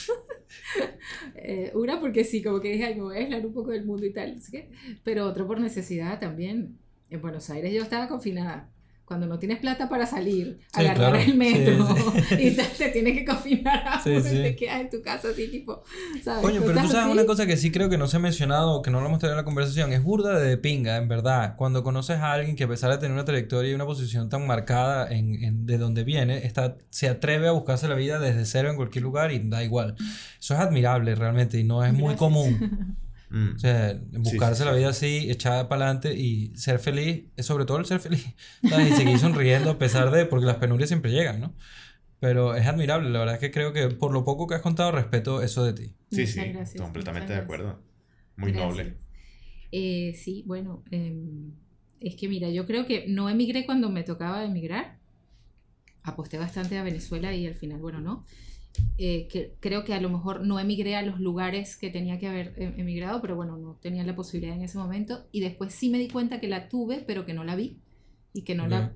[1.36, 3.84] Eh, una porque sí, como que dije, ay, me voy a aislar un poco del
[3.84, 4.70] mundo y tal, qué.
[5.02, 6.78] Pero otro por necesidad también.
[7.10, 8.70] En Buenos Aires yo estaba confinada.
[9.06, 11.16] Cuando no tienes plata para salir, Sí, agarrar claro.
[11.18, 11.86] el metro
[12.28, 14.30] Sí, y te, te tienes que confinar a Sí, sí.
[14.42, 15.82] te quedas en tu casa así, tipo,
[16.22, 16.40] ¿sabes?
[16.42, 17.10] Coño, pero tú sabes así.
[17.12, 19.34] una cosa que sí creo que no se ha mencionado que no lo hemos tenido
[19.34, 21.54] en la conversación, es burda de pinga, en verdad.
[21.56, 24.46] Cuando conoces a alguien que a pesar de tener una trayectoria y una posición tan
[24.46, 28.70] marcada en, en- de donde viene, está, se atreve a buscarse la vida desde cero
[28.70, 29.96] en cualquier lugar y da igual.
[30.40, 32.18] Eso es admirable realmente y no es muy Gracias.
[32.18, 32.96] común.
[33.34, 33.56] Mm.
[33.56, 34.78] O sea, buscarse sí, la sí.
[34.78, 38.24] vida así, echada para adelante y ser feliz, es sobre todo el ser feliz,
[38.68, 38.92] ¿sabes?
[38.92, 41.56] Y seguir sonriendo a pesar de, porque las penurias siempre llegan, ¿no?
[42.20, 44.92] Pero es admirable, la verdad es que creo que por lo poco que has contado,
[44.92, 45.96] respeto eso de ti.
[46.12, 47.82] Sí, Muchas sí, gracias, completamente de acuerdo.
[48.36, 48.70] Muy Gracias.
[48.70, 48.98] noble.
[49.72, 51.54] Eh, sí, bueno, em,
[51.98, 55.00] es que mira, yo creo que no emigré cuando me tocaba emigrar.
[56.04, 58.24] Aposté bastante a Venezuela y al final, bueno, no.
[58.96, 62.28] Eh, que, creo que a lo mejor no emigré a los lugares que tenía que
[62.28, 65.26] haber em- emigrado, pero bueno, no tenía la posibilidad en ese momento.
[65.32, 67.78] Y después sí me di cuenta que la tuve, pero que no la vi
[68.32, 68.92] y que no la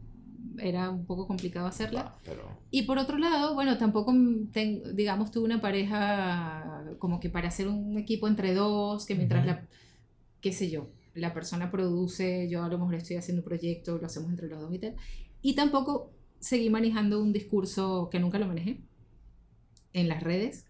[0.59, 2.07] era un poco complicado hacerla.
[2.07, 4.13] Ah, pero Y por otro lado, bueno, tampoco,
[4.53, 9.45] ten- digamos, tuve una pareja como que para hacer un equipo entre dos, que mientras
[9.45, 9.47] Ujú.
[9.47, 9.69] la,
[10.41, 14.07] qué sé yo, la persona produce, yo a lo mejor estoy haciendo un proyecto, lo
[14.07, 14.97] hacemos entre los dos y tal.
[15.43, 18.81] Y tampoco seguí manejando un discurso que nunca lo manejé
[19.99, 20.65] en las redes,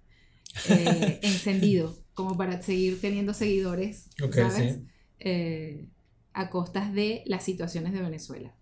[0.69, 4.77] eh, encendido, como para seguir teniendo seguidores, Ok, ¿sabes?
[4.77, 4.83] sí.
[5.21, 5.89] Eh,
[6.33, 8.55] a costas de las situaciones de Venezuela.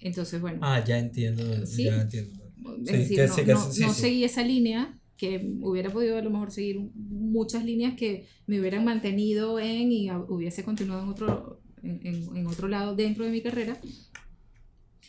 [0.00, 0.58] Entonces, bueno.
[0.62, 1.84] Ah, ya entiendo, Sí.
[1.84, 2.44] ya entiendo.
[2.84, 3.52] Es Sí, decir, que no, que
[3.84, 8.58] no- seguí esa línea, que hubiera podido a lo mejor seguir muchas líneas que me
[8.58, 13.30] hubieran mantenido en y hubiese continuado en otro, en, en- en otro lado dentro de
[13.30, 13.78] mi carrera.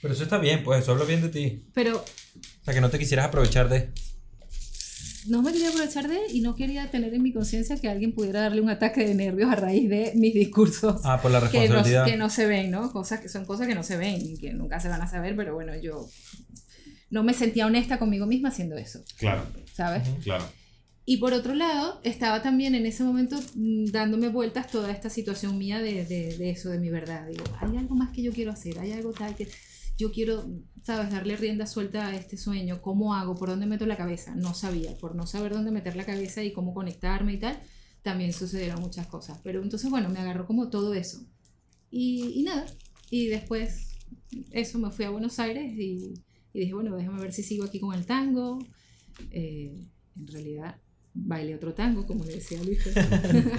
[0.02, 1.64] Pero eso está bien, pues eso habla bien de ti.
[1.74, 3.92] Pero O sea, que no te quisieras aprovechar de...
[5.28, 8.42] no me quería aprovechar de y no quería tener en mi conciencia que alguien pudiera
[8.42, 11.02] darle un ataque de nervios a raíz de mis discursos.
[11.04, 12.06] Ah, por la que no, responsabilidad.
[12.06, 12.92] que no se ven, ¿no?
[12.92, 15.36] Cosas que son cosas que no se ven y que nunca se van a saber,
[15.36, 16.08] pero bueno, yo
[17.10, 20.08] no me sentía honesta conmigo misma haciendo eso, claro, ¿sabes?
[20.08, 20.22] Ujú.
[20.22, 20.46] claro.
[21.04, 25.58] Y por otro lado, estaba también en ese momento mm, dándome vueltas toda esta situación
[25.58, 27.28] mía de, de, de eso, de mi verdad.
[27.28, 29.48] Digo, hay algo más que yo quiero hacer, hay algo tal que
[29.98, 30.50] yo quiero,
[30.84, 32.82] ¿sabes?, darle rienda suelta a este sueño.
[32.82, 33.36] ¿Cómo hago?
[33.36, 34.36] ¿Por dónde meto la cabeza?
[34.36, 34.98] No sabía.
[34.98, 37.62] Por no saber dónde meter la cabeza y cómo conectarme y tal,
[38.02, 39.40] también sucedieron muchas cosas.
[39.44, 41.26] Pero entonces, bueno, me agarró como todo eso.
[41.90, 42.66] Y, y nada.
[43.10, 43.98] Y después,
[44.52, 46.14] eso, me fui a Buenos Aires y,
[46.54, 48.60] y dije, bueno, déjame ver si sigo aquí con el tango.
[49.32, 50.78] Eh, en realidad,
[51.14, 52.80] bailé otro tango, como le decía Luis.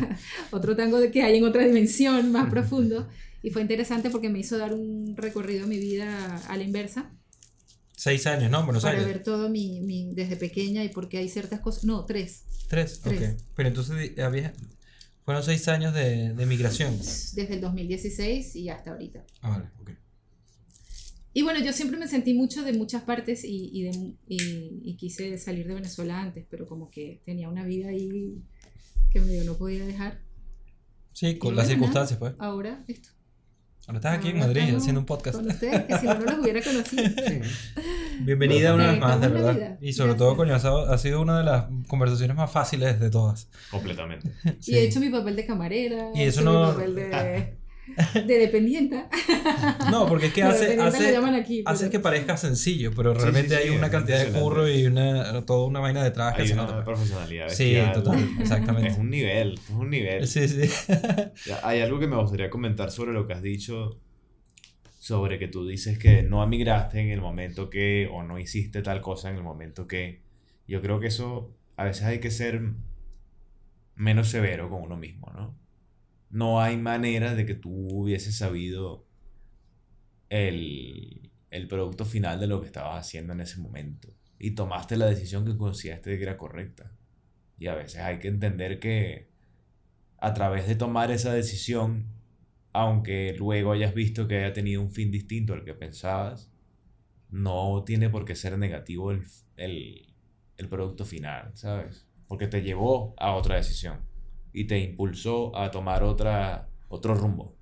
[0.50, 3.09] otro tango de que hay en otra dimensión, más profundo.
[3.43, 7.10] Y fue interesante porque me hizo dar un recorrido a mi vida a la inversa
[7.94, 8.60] Seis años, ¿no?
[8.60, 9.06] En Buenos para Aires.
[9.14, 11.85] ver todo mi, mi- desde pequeña y porque hay ciertas cosas.
[11.85, 12.44] No, tres.
[12.69, 13.35] Tres, Tres.
[13.36, 13.43] ok.
[13.55, 14.52] Pero entonces había...
[15.24, 16.98] Fueron seis años de, de migración.
[16.98, 19.24] Desde el 2016 y hasta ahorita.
[19.40, 19.90] Ah, vale, ok.
[21.35, 24.97] Y bueno, yo siempre me sentí mucho de muchas partes y, y, de- y- y
[24.97, 28.43] quise salir de Venezuela antes, pero como que tenía una vida ahí
[29.12, 30.20] que medio no podía dejar.
[31.12, 32.35] Sí, con Y las bueno, circunstancias, pues.
[32.39, 33.10] Ahora esto.
[33.93, 35.36] Ahora estás aquí en Ahora Madrid estamos haciendo un podcast.
[35.36, 37.02] Con ustedes, que si no, no los hubiera conocido.
[38.20, 39.55] Bienvenida una vez más, de verdad.
[39.55, 39.78] vida.
[39.82, 40.73] Y sobre todo, coño, Gracias.
[40.89, 43.48] ha, sido una de las conversaciones más fáciles de todas.
[43.70, 44.31] Completamente.
[44.66, 46.09] Y he hecho mi papel de camarera.
[46.14, 47.55] Y he eso hecho no- Mi papel de,
[48.14, 49.09] de dependienta.
[49.90, 53.90] No, porque es que hace, hace, que parezca sencillo, pero realmente sí, sí, hay una
[53.90, 56.84] cantidad de curro y una, toda una vaina detrás que Hay se una nota.
[56.84, 57.48] profesionalidad.
[57.48, 58.90] Sí, total, exactamente.
[58.90, 60.26] Es un nivel, es un nivel.
[60.28, 60.70] Sí, sí.
[61.62, 63.98] Hay algo que me gustaría comentar sobre lo que has dicho,
[64.98, 69.00] sobre que tú dices que no emigraste en el momento que, o no hiciste tal
[69.00, 70.22] cosa en el momento que.
[70.68, 72.62] Yo creo que eso, a veces hay que ser
[73.96, 75.61] menos severo con uno mismo, ¿no?
[76.32, 79.06] No hay manera de que tú hubieses sabido
[80.30, 84.09] el, el producto final de lo que estabas haciendo en ese momento.
[84.38, 86.90] Y tomaste la decisión que consideraste que era correcta.
[87.59, 89.28] Y a veces hay que entender que
[90.16, 92.06] a través de tomar esa decisión,
[92.72, 96.50] aunque luego hayas visto que haya tenido un fin distinto al que pensabas,
[97.28, 99.24] no tiene por qué ser negativo el,
[99.56, 100.14] el,
[100.56, 102.06] el producto final, ¿sabes?
[102.26, 104.11] Porque te llevó a otra decisión
[104.52, 107.56] y te impulsó a tomar otra, otro rumbo,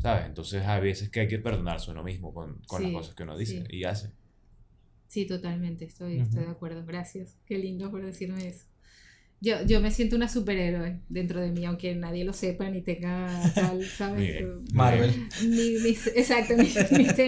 [0.00, 0.26] ¿sabes?
[0.26, 3.22] Entonces a veces que hay que perdonarse uno mismo con, con las Sí, cosas que
[3.24, 3.66] uno dice sí.
[3.70, 4.12] y hace.
[5.08, 6.22] Sí, totalmente, estoy, Ujú.
[6.22, 6.84] estoy de acuerdo.
[6.84, 7.36] Gracias.
[7.46, 8.66] Qué lindo por decirme eso.
[9.40, 13.54] Yo, yo me siento una superhéroe dentro de mí, aunque nadie lo sepa ni tenga
[13.58, 14.34] tal, ¿sabes?
[14.72, 15.12] Marvel.
[15.40, 16.72] Ni, ni- exacto, ni,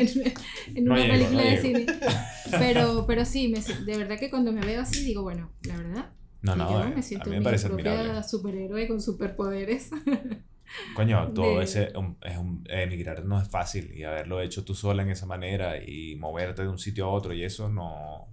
[0.75, 1.63] en, No una llego, película no de llego.
[1.63, 1.87] cine.
[2.59, 6.11] Pero, pero sí, me, de verdad que cuando me veo así digo, bueno, la verdad,
[6.43, 8.29] No, no, yo eh, me a siento mí me mi parece propia admirable.
[8.29, 9.91] superhéroe con superpoderes.
[10.95, 15.03] Coño, todo de- ese es un, emigrar no es fácil y haberlo hecho tú sola
[15.03, 18.29] en esa manera y moverte de un sitio a otro y eso no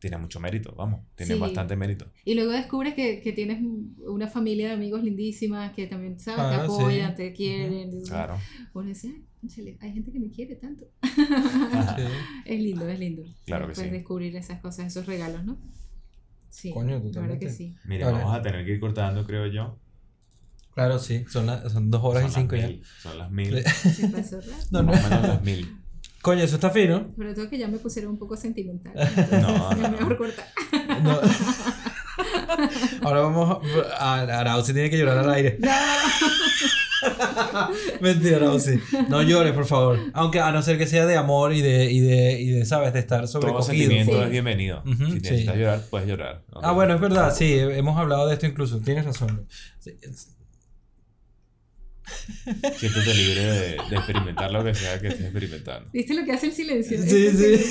[0.00, 1.40] tiene mucho mérito, vamos, tiene Sí.
[1.40, 2.10] bastante mérito.
[2.24, 3.62] Y luego descubres que, que tienes
[4.04, 6.56] una familia de amigos lindísimas que también, ¿sabes?
[6.58, 6.74] te Ah, sí.
[6.82, 7.72] apoyan, te quieren.
[7.74, 8.36] entonces, Claro.
[8.74, 10.86] Uno dice, "Ay, cónchale, hay gente que me quiere tanto.
[11.96, 12.02] Sí.
[12.44, 13.22] Es lindo, es lindo.
[13.46, 13.88] Claro que sí.
[13.88, 15.56] descubrir esas cosas, esos regalos, ¿no?
[16.52, 16.70] Sí.
[16.70, 17.46] Coño, totalmente.
[17.46, 17.74] que sí.
[17.84, 19.78] Mira, Ahora- vamos a tener que ir cortando, creo yo.
[20.74, 21.24] Claro, sí.
[21.28, 22.76] Son, la- son dos horas Son y cinco las ya.
[23.02, 23.62] Son las mil.
[23.64, 24.38] Se pasó.
[24.70, 24.92] No, no.
[24.92, 25.76] Más o menos las mil.
[26.20, 27.10] Coño, eso está fino.
[27.16, 28.92] Sobre todo que ya me pusieron un poco sentimental.
[29.32, 30.46] No, es no, mejor cortar.
[31.02, 31.18] No.
[33.02, 33.58] Ahora vamos
[33.98, 34.14] a.
[34.20, 35.56] a Arauzi tiene que llorar al aire.
[35.58, 35.70] No.
[38.00, 38.78] Mentira, Arauzi.
[39.08, 39.98] No llores, por favor.
[40.14, 42.92] Aunque a no ser que sea de amor y de, y de, y de ¿sabes?
[42.92, 43.64] De estar Todo sobrecogido.
[43.74, 44.22] sentimiento Sí.
[44.24, 44.82] es bienvenido.
[44.86, 45.04] Si sí.
[45.20, 46.42] necesitas llorar, puedes llorar.
[46.52, 46.60] ¿no?
[46.62, 48.78] Ah, bueno, es verdad, sí, hemos hablado de esto incluso.
[48.80, 49.46] Tienes razón.
[49.80, 49.92] Sí,
[52.76, 55.88] Siéntete libre de, de experimentar lo que sea que estés experimentando.
[55.92, 57.00] ¿Viste lo que hace el silencio?
[57.02, 57.64] Sí, sí.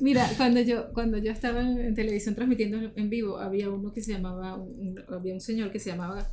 [0.00, 4.02] Mira, cuando yo, cuando yo estaba en, en televisión transmitiendo en vivo, había uno que
[4.02, 6.26] se llamaba, un- había un señor que se llamaba,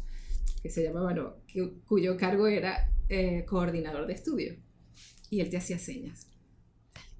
[0.64, 4.56] que se llamaba, no, que- cuyo cargo era eh, coordinador de estudio.
[5.30, 6.27] Y él te hacía señas.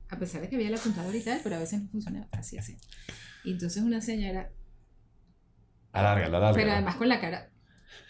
[0.10, 2.62] A pesar de que había la computadora y tal, pero a veces no funcionaba, hacía
[2.62, 2.82] señas.
[3.44, 4.52] Y entonces una seña era,
[5.92, 6.56] Alárgalo, alárgalo.
[6.56, 7.50] pero además con la cara.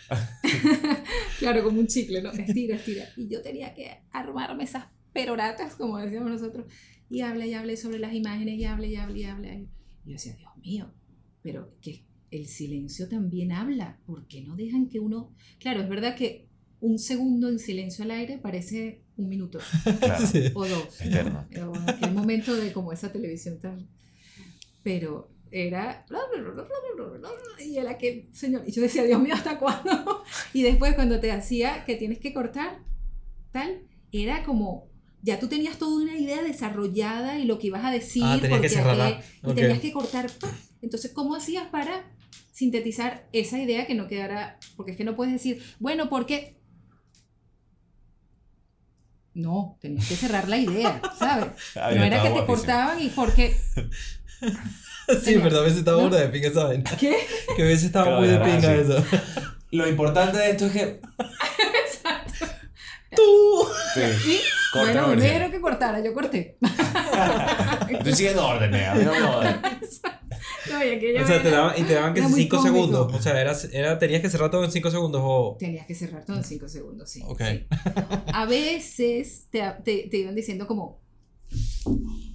[1.40, 2.32] claro, como un chicle, ¿no?
[2.32, 3.06] Estira, estira.
[3.18, 6.66] Y yo tenía que armarme esas peroratas, como decíamos nosotros,
[7.10, 9.54] y habla y habla sobre las imágenes, y habla y habla y habla.
[9.56, 9.68] Y
[10.06, 10.94] yo decía, Dios mío,
[11.42, 12.06] pero que
[12.36, 14.00] el silencio también habla.
[14.06, 15.32] ¿Por qué no dejan que uno.?
[15.60, 16.48] Claro, es verdad que
[16.80, 19.60] un segundo en silencio al aire parece un minuto
[20.00, 20.26] Claro.
[20.28, 20.52] Sí.
[20.54, 21.00] o dos.
[21.02, 21.48] Eterno.
[21.70, 23.88] O en aquel momento de como esa televisión tan...
[24.84, 26.06] Pero era...
[27.64, 28.64] Y era aquel señor...
[28.68, 30.24] Y yo decía, Dios mío, ¿hasta cuándo?
[30.54, 32.80] Y después cuando te hacía que tienes que cortar,
[33.52, 33.82] tal,
[34.12, 34.92] era como...
[35.22, 38.24] Ya tú tenías toda una idea desarrollada y lo que ibas a decir.
[38.26, 39.08] Ah, tenías que porque cerrarla.
[39.08, 39.56] aquel- Y Ok.
[39.56, 40.30] tenías que cortar.
[40.82, 42.12] Entonces, ¿cómo hacías para
[42.52, 44.58] sintetizar esa idea que no quedara...
[44.76, 46.58] Porque es que no puedes decir, bueno, porque...
[49.34, 51.48] No, tenías que cerrar la idea, ¿sabes?
[51.76, 53.58] Ay, no era que te cortaban y porque...
[55.22, 56.04] Sí, pero a veces estaba ¿No?
[56.04, 56.90] burda de pinga esa vaina.
[56.98, 57.18] ¿Qué?
[57.56, 58.82] Que a veces estaba Claro, muy de pinga sí.
[58.82, 59.06] eso.
[59.72, 61.02] Lo importante de esto es que.
[63.16, 63.68] Tú.
[63.94, 64.32] Sí.
[64.32, 64.40] Y
[64.72, 66.58] Corta bueno, dijeron que cortara, yo corté.
[67.90, 69.20] Estoy siguiendo órdenes, a mí no me
[70.66, 72.76] O sea, te daban, y te daban que era muy 5 cómico.
[72.76, 73.14] segundos.
[73.14, 75.58] O sea, era, era, tenías que cerrar todo en 5 segundos o.
[75.60, 77.22] Tenías que cerrar todo en 5 segundos, sí.
[77.26, 77.42] Ok.
[77.42, 77.66] sí.
[78.34, 81.02] A veces te, te, te iban diciendo como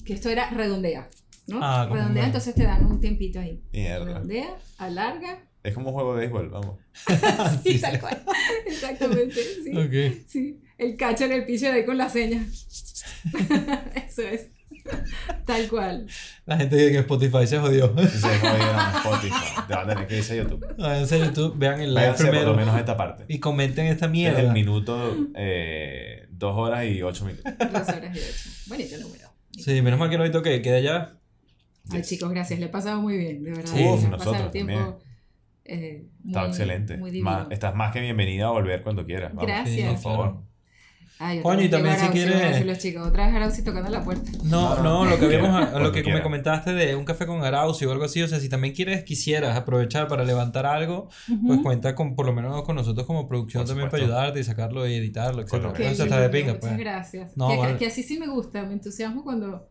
[0.04, 1.08] que esto era redondea,
[1.46, 1.58] ¿no?
[1.62, 3.62] Ah, redondea, entonces te dan un tiempito ahí.
[3.72, 4.04] Mierda.
[4.04, 6.78] Redondea, alarga, Es como un juego de béisbol, vamos.
[7.62, 8.24] sí, Sí, tal cual.
[8.66, 9.76] Exactamente, sí.
[9.76, 10.24] Ok.
[10.26, 12.46] Sí, el cacho en el piso de ahí con la seña.
[14.06, 14.48] Eso es.
[15.46, 16.06] Tal cual.
[16.46, 17.88] La gente en Spotify se jodió.
[18.08, 19.34] Se jodieron Spotify.
[19.66, 20.66] Te va a tener que irse a YouTube.
[20.78, 23.24] Váyanse a YouTube, vean el live Váyanse por lo primero menos esta parte.
[23.28, 24.40] y comenten esta Es mierda.
[24.40, 27.52] el minuto eh, dos horas y ocho minutos.
[27.58, 28.50] Dos horas y ocho.
[28.68, 29.28] Bonito número.
[29.52, 31.14] Sí, menos mal que no hay toque, queda ya.
[31.90, 32.60] Ay, chicos, gracias.
[32.60, 33.72] Le he pasado muy bien, de verdad.
[33.74, 34.98] Sí, Uf, pasado nosotros el tiempo,
[35.64, 36.96] eh, Está excelente.
[36.98, 37.20] Muy.
[37.22, 39.30] Más- estás más que bienvenida a volver cuando quieras.
[39.34, 40.02] Vamos, Gracias.
[40.02, 40.42] Por favor.
[41.20, 44.30] Ay, Coño, y también si quieres- los chicos, otra vez Arauzi tocando la puerta.
[44.44, 46.18] No, No, no, lo que habíamos, cuando lo que quiera.
[46.18, 49.02] me comentaste de un café con Arauzi o algo así, o sea, si también quieres,
[49.02, 51.08] quisieras aprovechar para levantar algo,
[51.46, 54.44] pues cuenta con, por lo menos con nosotros como producción Por también para ayudarte y
[54.44, 55.72] sacarlo y editarlo, etc.
[55.76, 56.78] Qué Eso está de pinga, muchas pues.
[56.78, 57.36] gracias.
[57.36, 57.76] No, que, vale.
[57.78, 59.68] que así sí me gusta, me entusiasmo cuando,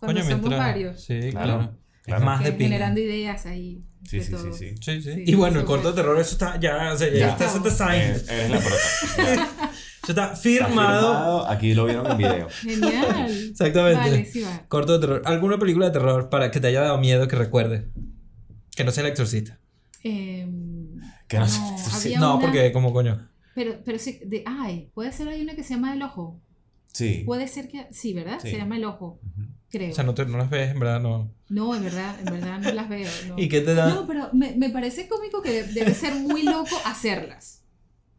[0.00, 1.00] cuando Coño, somos mientras- varios.
[1.00, 1.72] Sí, Claro, claro.
[2.02, 2.24] claro.
[2.24, 2.64] Más de pinga.
[2.64, 3.84] generando ideas ahí.
[4.04, 4.74] Sí, sí, sí, sí.
[4.80, 5.24] Sí, sí.
[5.26, 7.28] Y bueno, el corto de terror, eso está ya, o sea, ya, Ya.
[7.30, 8.16] está, eso está signed.
[8.16, 9.48] Es, es la prota.
[10.08, 11.46] Está Está firmado.
[11.48, 12.48] Aquí lo vieron en video.
[12.62, 13.30] Genial.
[13.50, 14.00] Exactamente.
[14.00, 14.64] Vale, sí va.
[14.68, 15.22] Corto de terror.
[15.24, 17.84] ¿Alguna película de terror para que te haya dado miedo que recuerdes?
[18.76, 19.58] Que no sea el exorcista.
[20.02, 22.14] Em, Que no sé, había sí.
[22.16, 23.28] No, una- porque como coño.
[23.54, 26.40] Pero, pero sí, de, ay, puede ser hay una que se llama El Ojo.
[26.92, 27.22] Sí.
[27.26, 28.38] Puede ser que, sí, ¿verdad?
[28.40, 28.50] Sí.
[28.50, 29.48] Se llama El Ojo, Ujú.
[29.68, 29.90] creo.
[29.90, 31.32] O sea, no, te- no las ves, en verdad, no.
[31.48, 33.08] No, en verdad, en verdad no las veo.
[33.28, 33.88] No, ¿Y qué te da?
[33.88, 37.64] No, pero me, me parece cómico que debe ser muy loco hacerlas.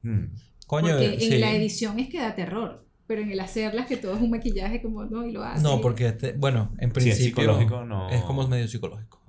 [0.02, 0.26] Mm.
[0.70, 1.38] Coño, porque en sí.
[1.40, 2.86] la edición es que da terror.
[3.08, 5.64] Pero en el hacerlas, que todo es un maquillaje, como no, y lo hace.
[5.64, 8.08] No, porque este, bueno, en Si es principio psicológico, no.
[8.12, 9.20] es como medio psicológico.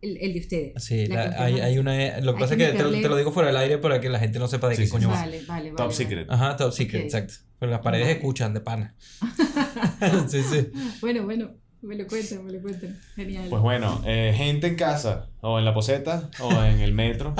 [0.00, 0.84] El, el de ustedes.
[0.84, 2.90] Sí, La la- que hay, hay una lo que pasa es que que te, lo-
[2.92, 4.92] te digo fuera del aire para que la gente no sepa de Sí, qué sí,
[4.92, 5.14] coño va.
[5.16, 5.70] Vale, vale, vale.
[5.70, 5.92] Top vale.
[5.92, 6.30] secret.
[6.30, 7.34] Ajá, top secret, exacto.
[7.58, 8.18] Pero las paredes Vale.
[8.18, 8.94] escuchan de pana.
[10.28, 10.68] sí, sí.
[11.00, 11.50] Bueno, bueno,
[11.82, 12.98] me lo cuentan, me lo cuentan.
[13.14, 13.46] Genial.
[13.48, 17.34] Pues bueno, eh, gente en casa, o en la poseta, o en el metro,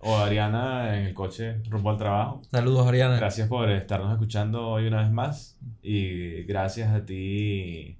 [0.00, 2.42] o Ariana en el coche rumbo al trabajo.
[2.50, 3.16] Saludos, Ariana.
[3.16, 5.58] Gracias por estarnos escuchando hoy una vez más.
[5.82, 7.98] Y gracias a ti,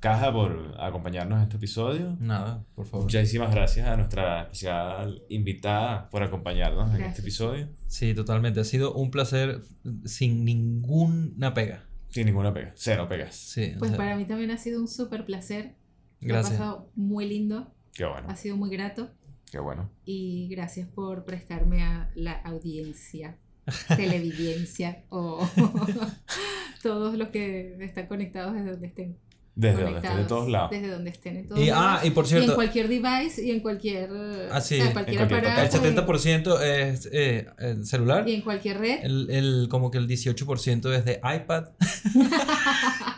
[0.00, 2.16] Caja, por acompañarnos en este episodio.
[2.20, 3.04] Nada, por favor.
[3.04, 7.10] Muchísimas gracias a nuestra especial invitada por acompañarnos en Gracias.
[7.10, 7.68] este episodio.
[7.86, 8.60] Sí, totalmente.
[8.60, 9.60] Ha sido un placer
[10.04, 11.84] sin ninguna pega.
[12.10, 13.34] Sin ninguna pega, cero pegas.
[13.36, 13.74] Sí.
[13.78, 15.74] Pues sea, para mí también ha sido un súper placer.
[16.20, 16.58] Me ha Gracias.
[16.58, 19.10] pasado muy lindo, Qué bueno, ha sido muy grato.
[19.50, 19.90] qué bueno.
[20.04, 23.36] Y gracias por prestarme a la audiencia,
[23.96, 25.46] televidencia o
[26.82, 29.18] todos los que están conectados desde donde estén.
[29.58, 30.70] Desde donde esté, de todos lados.
[30.70, 32.04] Desde donde estén, en todos Y, ah, lados.
[32.04, 34.10] y por Y en cierto, cualquier device y en cualquier,
[34.52, 35.78] Ah, sí, o sea, en cualquier cualquier el aparato.
[35.78, 38.28] 70% es eh, el celular.
[38.28, 39.00] Y en cualquier red.
[39.02, 41.64] El, el, como que el 18% es de iPad.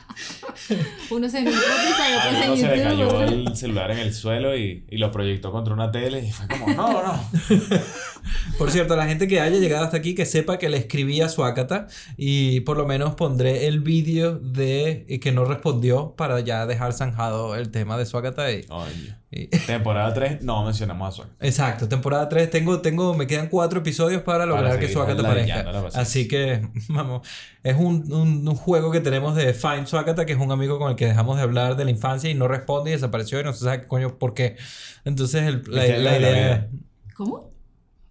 [1.10, 4.84] Uno se Spotify, otro uno en se le cayó el celular en el suelo y,
[4.88, 7.30] y lo proyectó contra una tele y fue como, no, no.
[8.58, 11.28] Por cierto, la gente que haya llegado hasta aquí, que sepa que le escribí a
[11.28, 16.66] Suácata y por lo menos pondré el vídeo de y que no respondió para ya
[16.66, 18.50] dejar zanjado el tema de Suácata.
[18.52, 18.66] Y,
[19.30, 21.34] y- Temporada 3, no mencionamos a Suárez.
[21.40, 22.50] Exacto, temporada 3.
[22.50, 26.00] Tengo, tengo, me quedan cuatro episodios para lograr que seguir Suácata ladillando aparezca.
[26.00, 27.26] Así que, vamos,
[27.62, 30.90] es un, un, un juego que tenemos de Find Suácata, que es un amigo con
[30.90, 33.52] el que dejamos de hablar de la infancia y no responde y desapareció y no
[33.52, 34.56] se sabe qué coño por qué.
[35.04, 36.68] Entonces, el- la, idea.
[37.16, 37.50] ¿Cómo?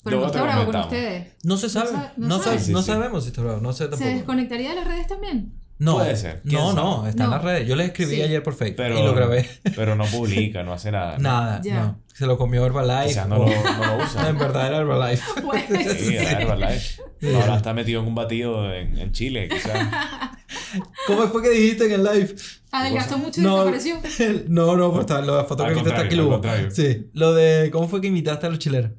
[0.04, 1.34] Pero no está bravo con ustedes.
[1.44, 1.90] No se sabe.
[1.90, 2.58] sa- no No, sabe.
[2.60, 2.88] sa- Sí, no sí.
[2.88, 3.60] sabemos si está bravo.
[3.60, 5.54] No sé ¿Se desconectaría de las redes también?
[5.78, 6.76] No, Puede ser, No, sabe.
[6.76, 7.68] no, está en las redes.
[7.68, 8.22] Yo le escribí Sí.
[8.22, 9.48] ayer por Facebook Pero, y lo grabé.
[9.76, 11.18] pero no publica, no hace nada.
[11.18, 11.24] ¿no?
[11.24, 11.76] Nada, Ya.
[11.82, 12.00] no.
[12.20, 13.08] Se lo comió Herbalife.
[13.08, 14.28] Quizás no o- lo, no lo usa.
[14.30, 15.24] En verdad era Herbalife.
[15.46, 15.64] Pues.
[16.00, 17.02] Sí, era Herbalife.
[17.34, 19.88] Ahora está metido en un batido en, en Chile, quizás.
[21.08, 22.36] ¿Cómo fue que dijiste en el live?
[22.72, 24.44] Adelgazó mucho y No, desapareció.
[24.50, 26.42] no, no, pues está, la foto Al que quitaste aquí lo.
[26.72, 28.92] Sí, lo de cómo fue que imitaste a los chileros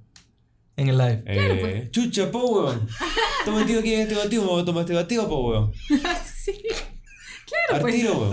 [0.77, 1.23] en el live.
[1.27, 1.91] Eh, pues.
[1.91, 2.89] Chucha, po, weón.
[3.41, 5.73] Está metido aquí en este batido, toma este batido, po, weón.
[6.25, 6.63] sí.
[7.51, 7.95] Claro, Al pues.
[7.95, 8.31] tiro.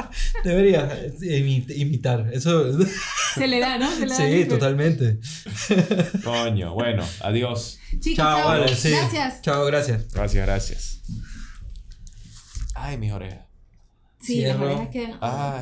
[0.44, 2.30] Deberías eh, imi- imitar.
[2.32, 2.72] Eso.
[3.34, 3.90] Se le da, ¿no?
[3.90, 5.18] Se le da sí, totalmente.
[6.24, 7.78] Coño, bueno, adiós.
[8.00, 8.48] Chicos, Chao, chao.
[8.48, 8.90] vale, sí.
[8.90, 9.42] Gracias.
[9.42, 10.12] Chao, gracias.
[10.12, 11.00] Gracias, gracias.
[12.74, 13.40] Ay, mis orejas.
[14.22, 14.66] Sí, las Cierro.
[14.66, 15.18] orejas quedan.
[15.20, 15.60] Ay.